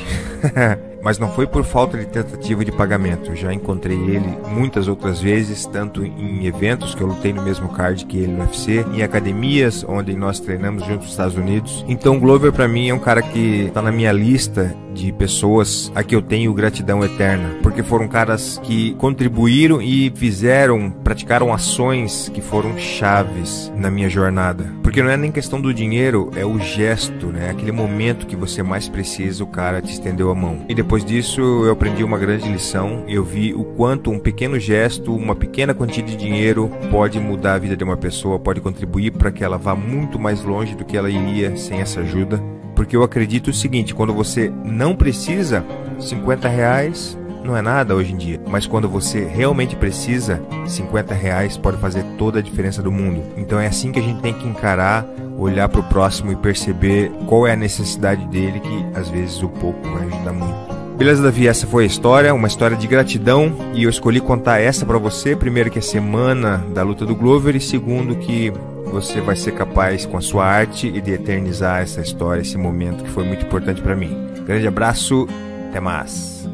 mas 1.05 1.19
não 1.19 1.31
foi 1.31 1.45
por 1.45 1.63
falta 1.63 1.99
de 1.99 2.07
tentativa 2.07 2.65
de 2.65 2.71
pagamento. 2.71 3.29
Eu 3.29 3.35
já 3.35 3.53
encontrei 3.53 3.95
ele 3.95 4.25
muitas 4.47 4.87
outras 4.87 5.21
vezes, 5.21 5.63
tanto 5.67 6.03
em 6.03 6.47
eventos 6.47 6.95
que 6.95 7.01
eu 7.01 7.05
lutei 7.05 7.31
no 7.31 7.43
mesmo 7.43 7.69
card 7.69 8.05
que 8.05 8.17
ele 8.17 8.31
no 8.31 8.41
UFC, 8.41 8.83
em 8.91 9.03
academias 9.03 9.85
onde 9.87 10.15
nós 10.15 10.39
treinamos 10.39 10.83
juntos 10.83 11.03
nos 11.03 11.11
Estados 11.11 11.35
Unidos. 11.35 11.85
Então, 11.87 12.19
Glover 12.19 12.51
para 12.51 12.67
mim 12.67 12.89
é 12.89 12.93
um 12.93 12.97
cara 12.97 13.21
que 13.21 13.65
está 13.67 13.83
na 13.83 13.91
minha 13.91 14.11
lista 14.11 14.75
de 14.95 15.11
pessoas 15.11 15.91
a 15.93 16.03
que 16.03 16.15
eu 16.15 16.23
tenho 16.23 16.51
gratidão 16.53 17.03
eterna, 17.03 17.57
porque 17.61 17.83
foram 17.83 18.07
caras 18.07 18.59
que 18.63 18.95
contribuíram 18.95 19.81
e 19.81 20.11
fizeram, 20.15 20.89
praticaram 20.89 21.53
ações 21.53 22.31
que 22.33 22.41
foram 22.41 22.77
chaves 22.79 23.71
na 23.75 23.91
minha 23.91 24.09
jornada. 24.09 24.73
Porque 24.95 25.03
não 25.03 25.11
é 25.11 25.17
nem 25.17 25.29
questão 25.29 25.59
do 25.59 25.73
dinheiro, 25.73 26.31
é 26.37 26.45
o 26.45 26.57
gesto, 26.57 27.27
né? 27.27 27.49
Aquele 27.49 27.73
momento 27.73 28.25
que 28.25 28.33
você 28.33 28.63
mais 28.63 28.87
precisa, 28.87 29.43
o 29.43 29.47
cara 29.47 29.81
te 29.81 29.91
estendeu 29.91 30.31
a 30.31 30.33
mão. 30.33 30.65
E 30.69 30.73
depois 30.73 31.03
disso, 31.03 31.41
eu 31.41 31.71
aprendi 31.71 32.01
uma 32.01 32.17
grande 32.17 32.47
lição. 32.47 33.03
Eu 33.05 33.21
vi 33.21 33.53
o 33.53 33.65
quanto 33.65 34.09
um 34.09 34.17
pequeno 34.17 34.57
gesto, 34.57 35.13
uma 35.13 35.35
pequena 35.35 35.73
quantia 35.73 36.01
de 36.01 36.15
dinheiro 36.15 36.71
pode 36.89 37.19
mudar 37.19 37.55
a 37.55 37.57
vida 37.57 37.75
de 37.75 37.83
uma 37.83 37.97
pessoa, 37.97 38.39
pode 38.39 38.61
contribuir 38.61 39.11
para 39.11 39.33
que 39.33 39.43
ela 39.43 39.57
vá 39.57 39.75
muito 39.75 40.17
mais 40.17 40.45
longe 40.45 40.75
do 40.75 40.85
que 40.85 40.95
ela 40.95 41.09
iria 41.09 41.57
sem 41.57 41.81
essa 41.81 41.99
ajuda. 41.99 42.41
Porque 42.73 42.95
eu 42.95 43.03
acredito 43.03 43.49
o 43.49 43.53
seguinte: 43.53 43.93
quando 43.93 44.13
você 44.13 44.49
não 44.63 44.95
precisa, 44.95 45.65
50 45.99 46.47
reais 46.47 47.17
não 47.45 47.55
é 47.55 47.61
nada 47.61 47.95
hoje 47.95 48.13
em 48.13 48.17
dia. 48.17 48.41
Mas 48.47 48.65
quando 48.65 48.89
você 48.89 49.23
realmente 49.23 49.75
precisa, 49.75 50.41
50 50.65 51.13
reais 51.13 51.57
pode 51.57 51.77
fazer 51.77 52.03
toda 52.17 52.39
a 52.39 52.41
diferença 52.41 52.81
do 52.81 52.91
mundo. 52.91 53.23
Então 53.37 53.59
é 53.59 53.67
assim 53.67 53.91
que 53.91 53.99
a 53.99 54.03
gente 54.03 54.21
tem 54.21 54.33
que 54.33 54.47
encarar, 54.47 55.05
olhar 55.37 55.69
para 55.69 55.79
o 55.79 55.83
próximo 55.83 56.31
e 56.31 56.35
perceber 56.35 57.11
qual 57.27 57.47
é 57.47 57.53
a 57.53 57.55
necessidade 57.55 58.25
dele, 58.27 58.59
que 58.59 58.85
às 58.99 59.09
vezes 59.09 59.41
o 59.41 59.49
pouco 59.49 59.81
vai 59.89 60.07
ajudar 60.07 60.33
muito. 60.33 60.75
Beleza, 60.97 61.21
Davi, 61.21 61.45
essa 61.45 61.67
foi 61.67 61.83
a 61.83 61.87
história, 61.87 62.33
uma 62.33 62.47
história 62.47 62.77
de 62.77 62.87
gratidão 62.87 63.53
e 63.73 63.83
eu 63.83 63.89
escolhi 63.89 64.21
contar 64.21 64.59
essa 64.59 64.85
para 64.85 64.97
você. 64.97 65.35
Primeiro, 65.35 65.69
que 65.69 65.79
é 65.79 65.81
semana 65.81 66.65
da 66.73 66.83
luta 66.83 67.05
do 67.05 67.13
Glover, 67.13 67.53
e 67.53 67.59
segundo, 67.59 68.15
que 68.15 68.51
você 68.85 69.19
vai 69.19 69.35
ser 69.35 69.51
capaz 69.51 70.05
com 70.05 70.17
a 70.17 70.21
sua 70.21 70.45
arte 70.45 70.87
e 70.87 71.01
de 71.01 71.11
eternizar 71.11 71.81
essa 71.81 71.99
história, 71.99 72.41
esse 72.41 72.57
momento 72.57 73.03
que 73.03 73.09
foi 73.09 73.25
muito 73.25 73.45
importante 73.45 73.81
para 73.81 73.93
mim. 73.93 74.15
Grande 74.45 74.67
abraço, 74.67 75.27
até 75.69 75.81
mais. 75.81 76.47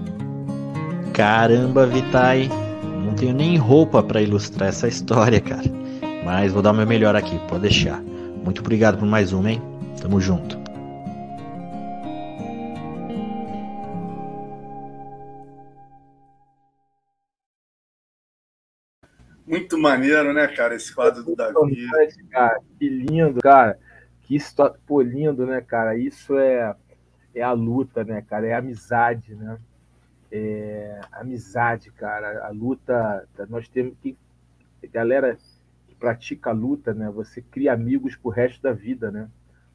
Caramba, 1.13 1.85
Vitai, 1.85 2.47
não 3.03 3.13
tenho 3.13 3.33
nem 3.33 3.57
roupa 3.57 4.01
para 4.01 4.21
ilustrar 4.21 4.69
essa 4.69 4.87
história, 4.87 5.41
cara. 5.41 5.67
Mas 6.23 6.53
vou 6.53 6.61
dar 6.61 6.71
o 6.71 6.73
meu 6.73 6.87
melhor 6.87 7.15
aqui, 7.17 7.37
pode 7.49 7.63
deixar. 7.63 8.01
Muito 8.01 8.61
obrigado 8.61 8.97
por 8.97 9.05
mais 9.05 9.33
uma, 9.33 9.51
hein? 9.51 9.61
Tamo 10.01 10.21
junto. 10.21 10.57
Muito 19.45 19.77
maneiro, 19.77 20.31
né, 20.31 20.47
cara, 20.47 20.75
esse 20.75 20.95
quadro 20.95 21.23
do 21.23 21.35
Davi. 21.35 21.87
Cara, 22.31 22.57
que 22.79 22.87
lindo, 22.87 23.41
cara. 23.41 23.77
Que 24.21 24.37
história, 24.37 24.77
pô, 24.87 25.01
lindo, 25.01 25.45
né, 25.45 25.59
cara? 25.59 25.97
Isso 25.97 26.37
é, 26.37 26.73
é 27.35 27.41
a 27.41 27.51
luta, 27.51 28.05
né, 28.05 28.21
cara? 28.21 28.47
É 28.47 28.53
a 28.53 28.59
amizade, 28.59 29.35
né? 29.35 29.57
É, 30.31 31.01
amizade, 31.11 31.91
cara. 31.91 32.45
A 32.45 32.49
luta, 32.49 33.27
nós 33.49 33.67
temos 33.67 33.95
que. 34.01 34.17
Galera 34.91 35.37
que 35.87 35.95
pratica 35.95 36.49
a 36.49 36.53
luta, 36.53 36.93
né? 36.93 37.09
Você 37.11 37.41
cria 37.41 37.73
amigos 37.73 38.15
pro 38.15 38.31
resto 38.31 38.61
da 38.61 38.71
vida, 38.71 39.11
né? 39.11 39.29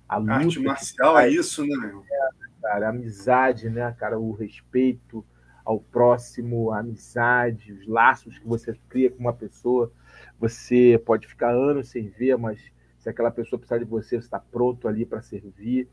A 0.09 0.17
luta, 0.17 0.33
Arte 0.33 0.61
marcial 0.61 1.19
é 1.19 1.29
isso, 1.29 1.65
né, 1.65 1.77
meu? 1.77 2.05
É, 2.11 2.29
cara, 2.63 2.87
a 2.87 2.91
amizade, 2.91 3.69
né, 3.69 3.95
cara? 3.99 4.19
O 4.19 4.33
respeito 4.33 5.25
ao 5.65 5.81
próximo, 5.81 6.71
a 6.71 6.79
amizade, 6.79 7.73
os 7.73 7.87
laços 7.87 8.39
que 8.39 8.47
você 8.47 8.79
cria 8.89 9.11
com 9.11 9.19
uma 9.19 9.33
pessoa. 9.33 9.93
Você 10.39 11.01
pode 11.05 11.27
ficar 11.27 11.51
anos 11.51 11.89
sem 11.89 12.09
ver, 12.09 12.37
mas 12.39 12.61
se 12.99 13.09
aquela 13.09 13.31
pessoa 13.31 13.59
precisar 13.59 13.79
de 13.79 13.85
você, 13.85 14.17
você 14.17 14.25
está 14.25 14.39
pronto 14.39 14.89
ali 14.89 15.05
para 15.05 15.21
servir. 15.23 15.89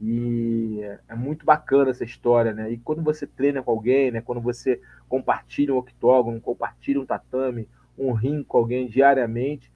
E 0.00 0.80
é 1.08 1.14
muito 1.14 1.44
bacana 1.44 1.90
essa 1.90 2.04
história, 2.04 2.54
né? 2.54 2.70
E 2.70 2.78
quando 2.78 3.02
você 3.02 3.26
treina 3.26 3.62
com 3.62 3.70
alguém, 3.70 4.10
né? 4.10 4.22
Quando 4.22 4.40
você 4.40 4.80
compartilha 5.08 5.74
um 5.74 5.78
octógono, 5.78 6.40
compartilha 6.40 7.00
um 7.00 7.04
tatame, 7.04 7.68
um 7.98 8.12
rim 8.12 8.42
com 8.42 8.56
alguém 8.56 8.88
diariamente, 8.88 9.70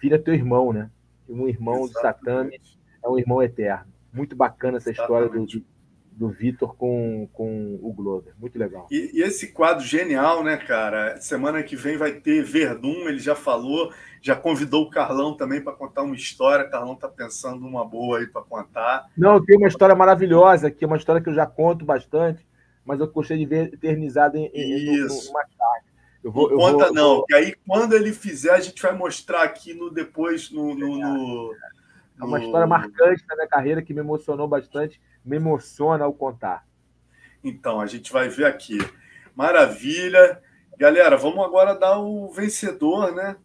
vira 0.00 0.18
teu 0.18 0.34
irmão, 0.34 0.72
né? 0.72 0.90
Um 1.28 1.48
irmão 1.48 1.84
Exatamente. 1.84 1.94
de 1.94 2.02
tatame 2.02 2.60
é 3.02 3.08
um 3.08 3.18
irmão 3.18 3.42
eterno. 3.42 3.90
Muito 4.12 4.36
bacana 4.36 4.76
essa 4.76 4.90
Exatamente. 4.90 5.26
história 5.26 5.60
do, 5.60 5.66
do 6.20 6.28
Vitor 6.28 6.76
com, 6.76 7.26
com 7.32 7.78
o 7.80 7.90
Glover. 7.94 8.34
Muito 8.38 8.58
legal. 8.58 8.86
E, 8.90 9.10
e, 9.14 9.22
esse 9.22 9.52
quadro 9.52 9.82
genial, 9.82 10.44
né, 10.44 10.58
cara? 10.58 11.18
Semana 11.18 11.62
que 11.62 11.74
vem 11.74 11.96
vai 11.96 12.12
ter 12.12 12.44
Verdun, 12.44 13.08
ele 13.08 13.18
já 13.18 13.34
falou, 13.34 13.90
já 14.20 14.36
convidou 14.36 14.82
o 14.82 14.90
Carlão 14.90 15.34
também 15.34 15.62
para 15.62 15.72
contar 15.72 16.02
uma 16.02 16.14
história. 16.14 16.66
O 16.66 16.70
Carlão 16.70 16.94
tá 16.94 17.08
pensando 17.08 17.66
uma 17.66 17.86
boa 17.86 18.18
aí 18.18 18.26
para 18.26 18.42
contar. 18.42 19.06
Não, 19.16 19.42
tem 19.42 19.56
uma 19.56 19.66
história 19.66 19.94
maravilhosa 19.94 20.68
aqui, 20.68 20.84
uma 20.84 20.98
história 20.98 21.22
que 21.22 21.30
eu 21.30 21.34
já 21.34 21.46
conto 21.46 21.86
bastante, 21.86 22.46
mas 22.84 23.00
eu 23.00 23.08
gostei 23.08 23.38
de 23.38 23.46
ver 23.46 23.72
eternizada 23.72 24.36
em, 24.36 24.50
em, 24.52 24.94
Isso. 24.96 25.32
mais 25.32 25.48
tarde. 25.56 25.86
Eu 26.22 26.30
vou, 26.30 26.50
não 26.50 26.52
eu 26.52 26.58
conta, 26.58 26.84
vou, 26.84 26.94
não, 26.94 27.14
vou... 27.14 27.24
que 27.24 27.34
aí 27.34 27.54
quando 27.66 27.94
ele 27.94 28.12
fizer, 28.12 28.50
a 28.50 28.60
gente 28.60 28.82
vai 28.82 28.92
mostrar 28.94 29.42
aqui 29.42 29.72
no 29.72 29.88
depois 29.90 30.50
no, 30.50 30.74
no, 30.74 30.98
no 30.98 31.54
é 32.20 32.24
uma 32.24 32.38
história 32.38 32.66
marcante 32.66 33.24
na 33.26 33.36
minha 33.36 33.48
carreira 33.48 33.80
que 33.80 33.94
me 33.94 34.00
emocionou 34.00 34.46
bastante, 34.46 35.00
me 35.24 35.36
emociona 35.36 36.04
ao 36.04 36.12
contar. 36.12 36.66
Então, 37.42 37.80
a 37.80 37.86
gente 37.86 38.12
vai 38.12 38.28
ver 38.28 38.46
aqui. 38.46 38.78
Maravilha. 39.34 40.40
Galera, 40.78 41.16
vamos 41.16 41.44
agora 41.44 41.74
dar 41.74 41.98
o 41.98 42.30
vencedor, 42.30 43.14
né? 43.14 43.36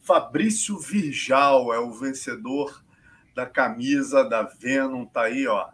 Fabrício 0.00 0.78
Virjal 0.78 1.72
é 1.72 1.78
o 1.78 1.92
vencedor 1.92 2.84
da 3.34 3.46
camisa 3.46 4.22
da 4.22 4.42
Venom, 4.42 5.06
tá 5.06 5.22
aí, 5.22 5.46
ó. 5.46 5.70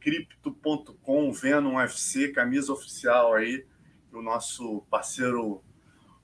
Crypto.com, 0.00 1.32
Venom 1.32 1.76
UFC, 1.76 2.28
camisa 2.28 2.72
oficial 2.72 3.34
aí, 3.34 3.66
o 4.12 4.22
nosso 4.22 4.82
parceiro, 4.88 5.62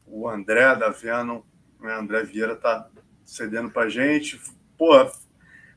o 0.07 0.29
André 0.29 0.75
da 0.77 0.89
Venom, 0.89 1.43
né? 1.81 1.95
André 1.95 2.23
Vieira 2.23 2.57
tá 2.57 2.89
cedendo 3.25 3.71
pra 3.71 3.89
gente. 3.89 4.41
Pô, 4.79 4.93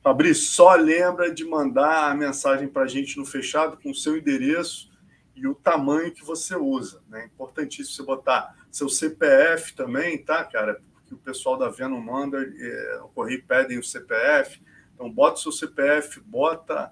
Fabrício, 0.05 0.51
só 0.51 0.75
lembra 0.75 1.33
de 1.33 1.43
mandar 1.43 2.11
a 2.11 2.13
mensagem 2.13 2.67
para 2.67 2.83
a 2.83 2.87
gente 2.87 3.17
no 3.17 3.25
fechado 3.25 3.75
com 3.75 3.89
o 3.89 3.95
seu 3.95 4.15
endereço 4.15 4.91
e 5.35 5.47
o 5.47 5.55
tamanho 5.55 6.13
que 6.13 6.23
você 6.23 6.55
usa. 6.55 7.01
Né? 7.09 7.23
É 7.23 7.25
importantíssimo 7.25 7.95
você 7.95 8.03
botar 8.03 8.55
seu 8.71 8.87
CPF 8.87 9.73
também, 9.73 10.23
tá, 10.23 10.43
cara? 10.43 10.79
Porque 10.93 11.15
o 11.15 11.17
pessoal 11.17 11.57
da 11.57 11.69
Venom 11.69 11.99
manda, 11.99 12.37
é, 12.39 12.99
o 13.03 13.07
Correio 13.07 13.43
pedem 13.47 13.79
o 13.79 13.83
CPF. 13.83 14.61
Então, 14.93 15.09
bota 15.09 15.39
o 15.39 15.41
seu 15.41 15.51
CPF, 15.51 16.19
bota 16.19 16.91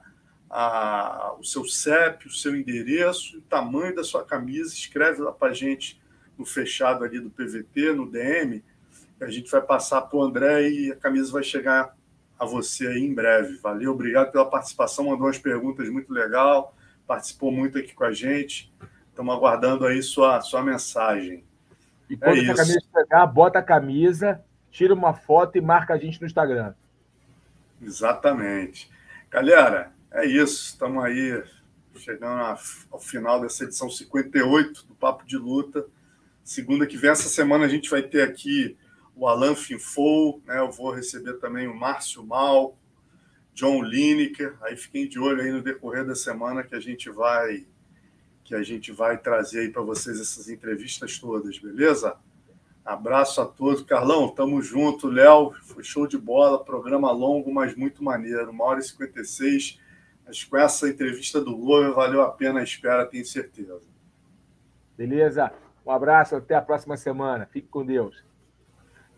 a, 0.50 1.36
o 1.40 1.44
seu 1.44 1.66
CEP, 1.66 2.26
o 2.26 2.32
seu 2.32 2.56
endereço, 2.56 3.38
o 3.38 3.42
tamanho 3.42 3.96
da 3.96 4.04
sua 4.04 4.26
camisa, 4.26 4.74
escreve 4.74 5.22
lá 5.22 5.32
para 5.32 5.50
a 5.50 5.54
gente 5.54 6.02
no 6.36 6.48
fechado 6.48 7.04
ali 7.04 7.20
do 7.20 7.30
PVT, 7.30 7.94
no 7.94 8.10
DM, 8.10 8.64
a 9.22 9.30
gente 9.30 9.52
vai 9.52 9.62
passar 9.62 10.02
para 10.02 10.18
o 10.18 10.24
André 10.24 10.68
e 10.68 10.92
a 10.92 10.96
camisa 10.96 11.32
vai 11.32 11.44
chegar 11.44 11.96
a 12.44 12.46
você 12.46 12.88
aí 12.88 13.00
em 13.00 13.14
breve. 13.14 13.58
Valeu, 13.58 13.92
obrigado 13.92 14.32
pela 14.32 14.50
participação, 14.50 15.06
mandou 15.06 15.28
umas 15.28 15.38
perguntas 15.38 15.90
muito 15.90 16.14
legal, 16.14 16.76
participou 17.08 17.52
muito 17.52 17.78
aqui 17.78 17.94
com 17.94 18.04
a 18.04 18.12
gente. 18.12 18.72
Estamos 19.10 19.36
aguardando 19.36 19.86
aí 19.86 20.02
sua, 20.02 20.42
sua 20.42 20.64
mensagem. 20.64 21.44
E 22.10 22.18
quando 22.18 22.38
é 22.38 22.50
a 22.50 22.56
camisa 22.56 22.82
chegar, 22.92 23.26
bota 23.28 23.60
a 23.60 23.64
camisa, 23.64 24.44
tira 24.70 24.94
uma 24.94 25.14
foto 25.14 25.58
e 25.58 25.62
marca 25.62 25.94
a 25.94 25.98
gente 25.98 26.20
no 26.20 26.28
Instagram. 26.28 26.74
Exatamente. 27.82 28.90
Galera, 29.30 29.92
é 30.12 30.26
isso. 30.26 30.66
Estamos 30.66 31.04
aí 31.04 31.44
chegando 31.96 32.58
ao 32.92 33.00
final 33.00 33.42
dessa 33.42 33.64
edição 33.64 33.90
58 33.90 34.86
do 34.88 34.96
Papo 34.96 35.26
de 35.26 35.38
Luta. 35.38 35.86
Segunda 36.44 36.86
que 36.86 36.98
vem, 36.98 37.12
essa 37.12 37.30
semana, 37.30 37.66
a 37.66 37.70
gente 37.70 37.90
vai 37.90 38.02
ter 38.02 38.22
aqui 38.22 38.76
o 39.16 39.28
Alan 39.28 39.56
Finfou, 39.56 40.42
né? 40.46 40.60
eu 40.60 40.72
vou 40.72 40.92
receber 40.92 41.34
também 41.34 41.68
o 41.68 41.76
Márcio 41.76 42.26
Mal, 42.26 42.78
John 43.54 43.84
Lineker, 43.84 44.58
aí 44.62 44.76
fiquem 44.76 45.08
de 45.08 45.20
olho 45.20 45.42
aí 45.42 45.52
no 45.52 45.62
decorrer 45.62 46.06
da 46.06 46.16
semana 46.16 46.64
que 46.64 46.76
a 46.76 46.80
gente 46.80 47.10
vai 47.10 47.66
que 48.44 48.54
a 48.54 48.62
gente 48.62 48.92
vai 48.92 49.18
trazer 49.18 49.62
aí 49.62 49.70
para 49.70 49.82
vocês 49.82 50.20
essas 50.20 50.50
entrevistas 50.50 51.18
todas, 51.18 51.58
beleza? 51.58 52.18
Abraço 52.84 53.40
a 53.40 53.46
todos. 53.46 53.82
Carlão, 53.84 54.28
tamo 54.28 54.62
junto. 54.62 55.08
Léo, 55.08 55.54
foi 55.62 55.84
show 55.84 56.06
de 56.06 56.18
bola, 56.18 56.64
programa 56.64 57.10
longo, 57.12 57.54
mas 57.54 57.74
muito 57.76 58.04
maneiro. 58.04 58.52
Uma 58.52 58.66
hora 58.66 58.80
e 58.80 58.84
56. 58.84 59.80
Mas 60.26 60.44
com 60.44 60.58
essa 60.58 60.90
entrevista 60.90 61.40
do 61.40 61.56
Glover 61.56 61.94
valeu 61.94 62.22
a 62.22 62.32
pena 62.32 62.60
a 62.60 62.64
espera, 62.64 63.06
tenho 63.06 63.26
certeza. 63.26 63.82
Beleza. 64.98 65.52
Um 65.86 65.92
abraço, 65.92 66.36
até 66.36 66.56
a 66.56 66.62
próxima 66.62 66.98
semana. 66.98 67.46
Fique 67.46 67.68
com 67.68 67.86
Deus. 67.86 68.24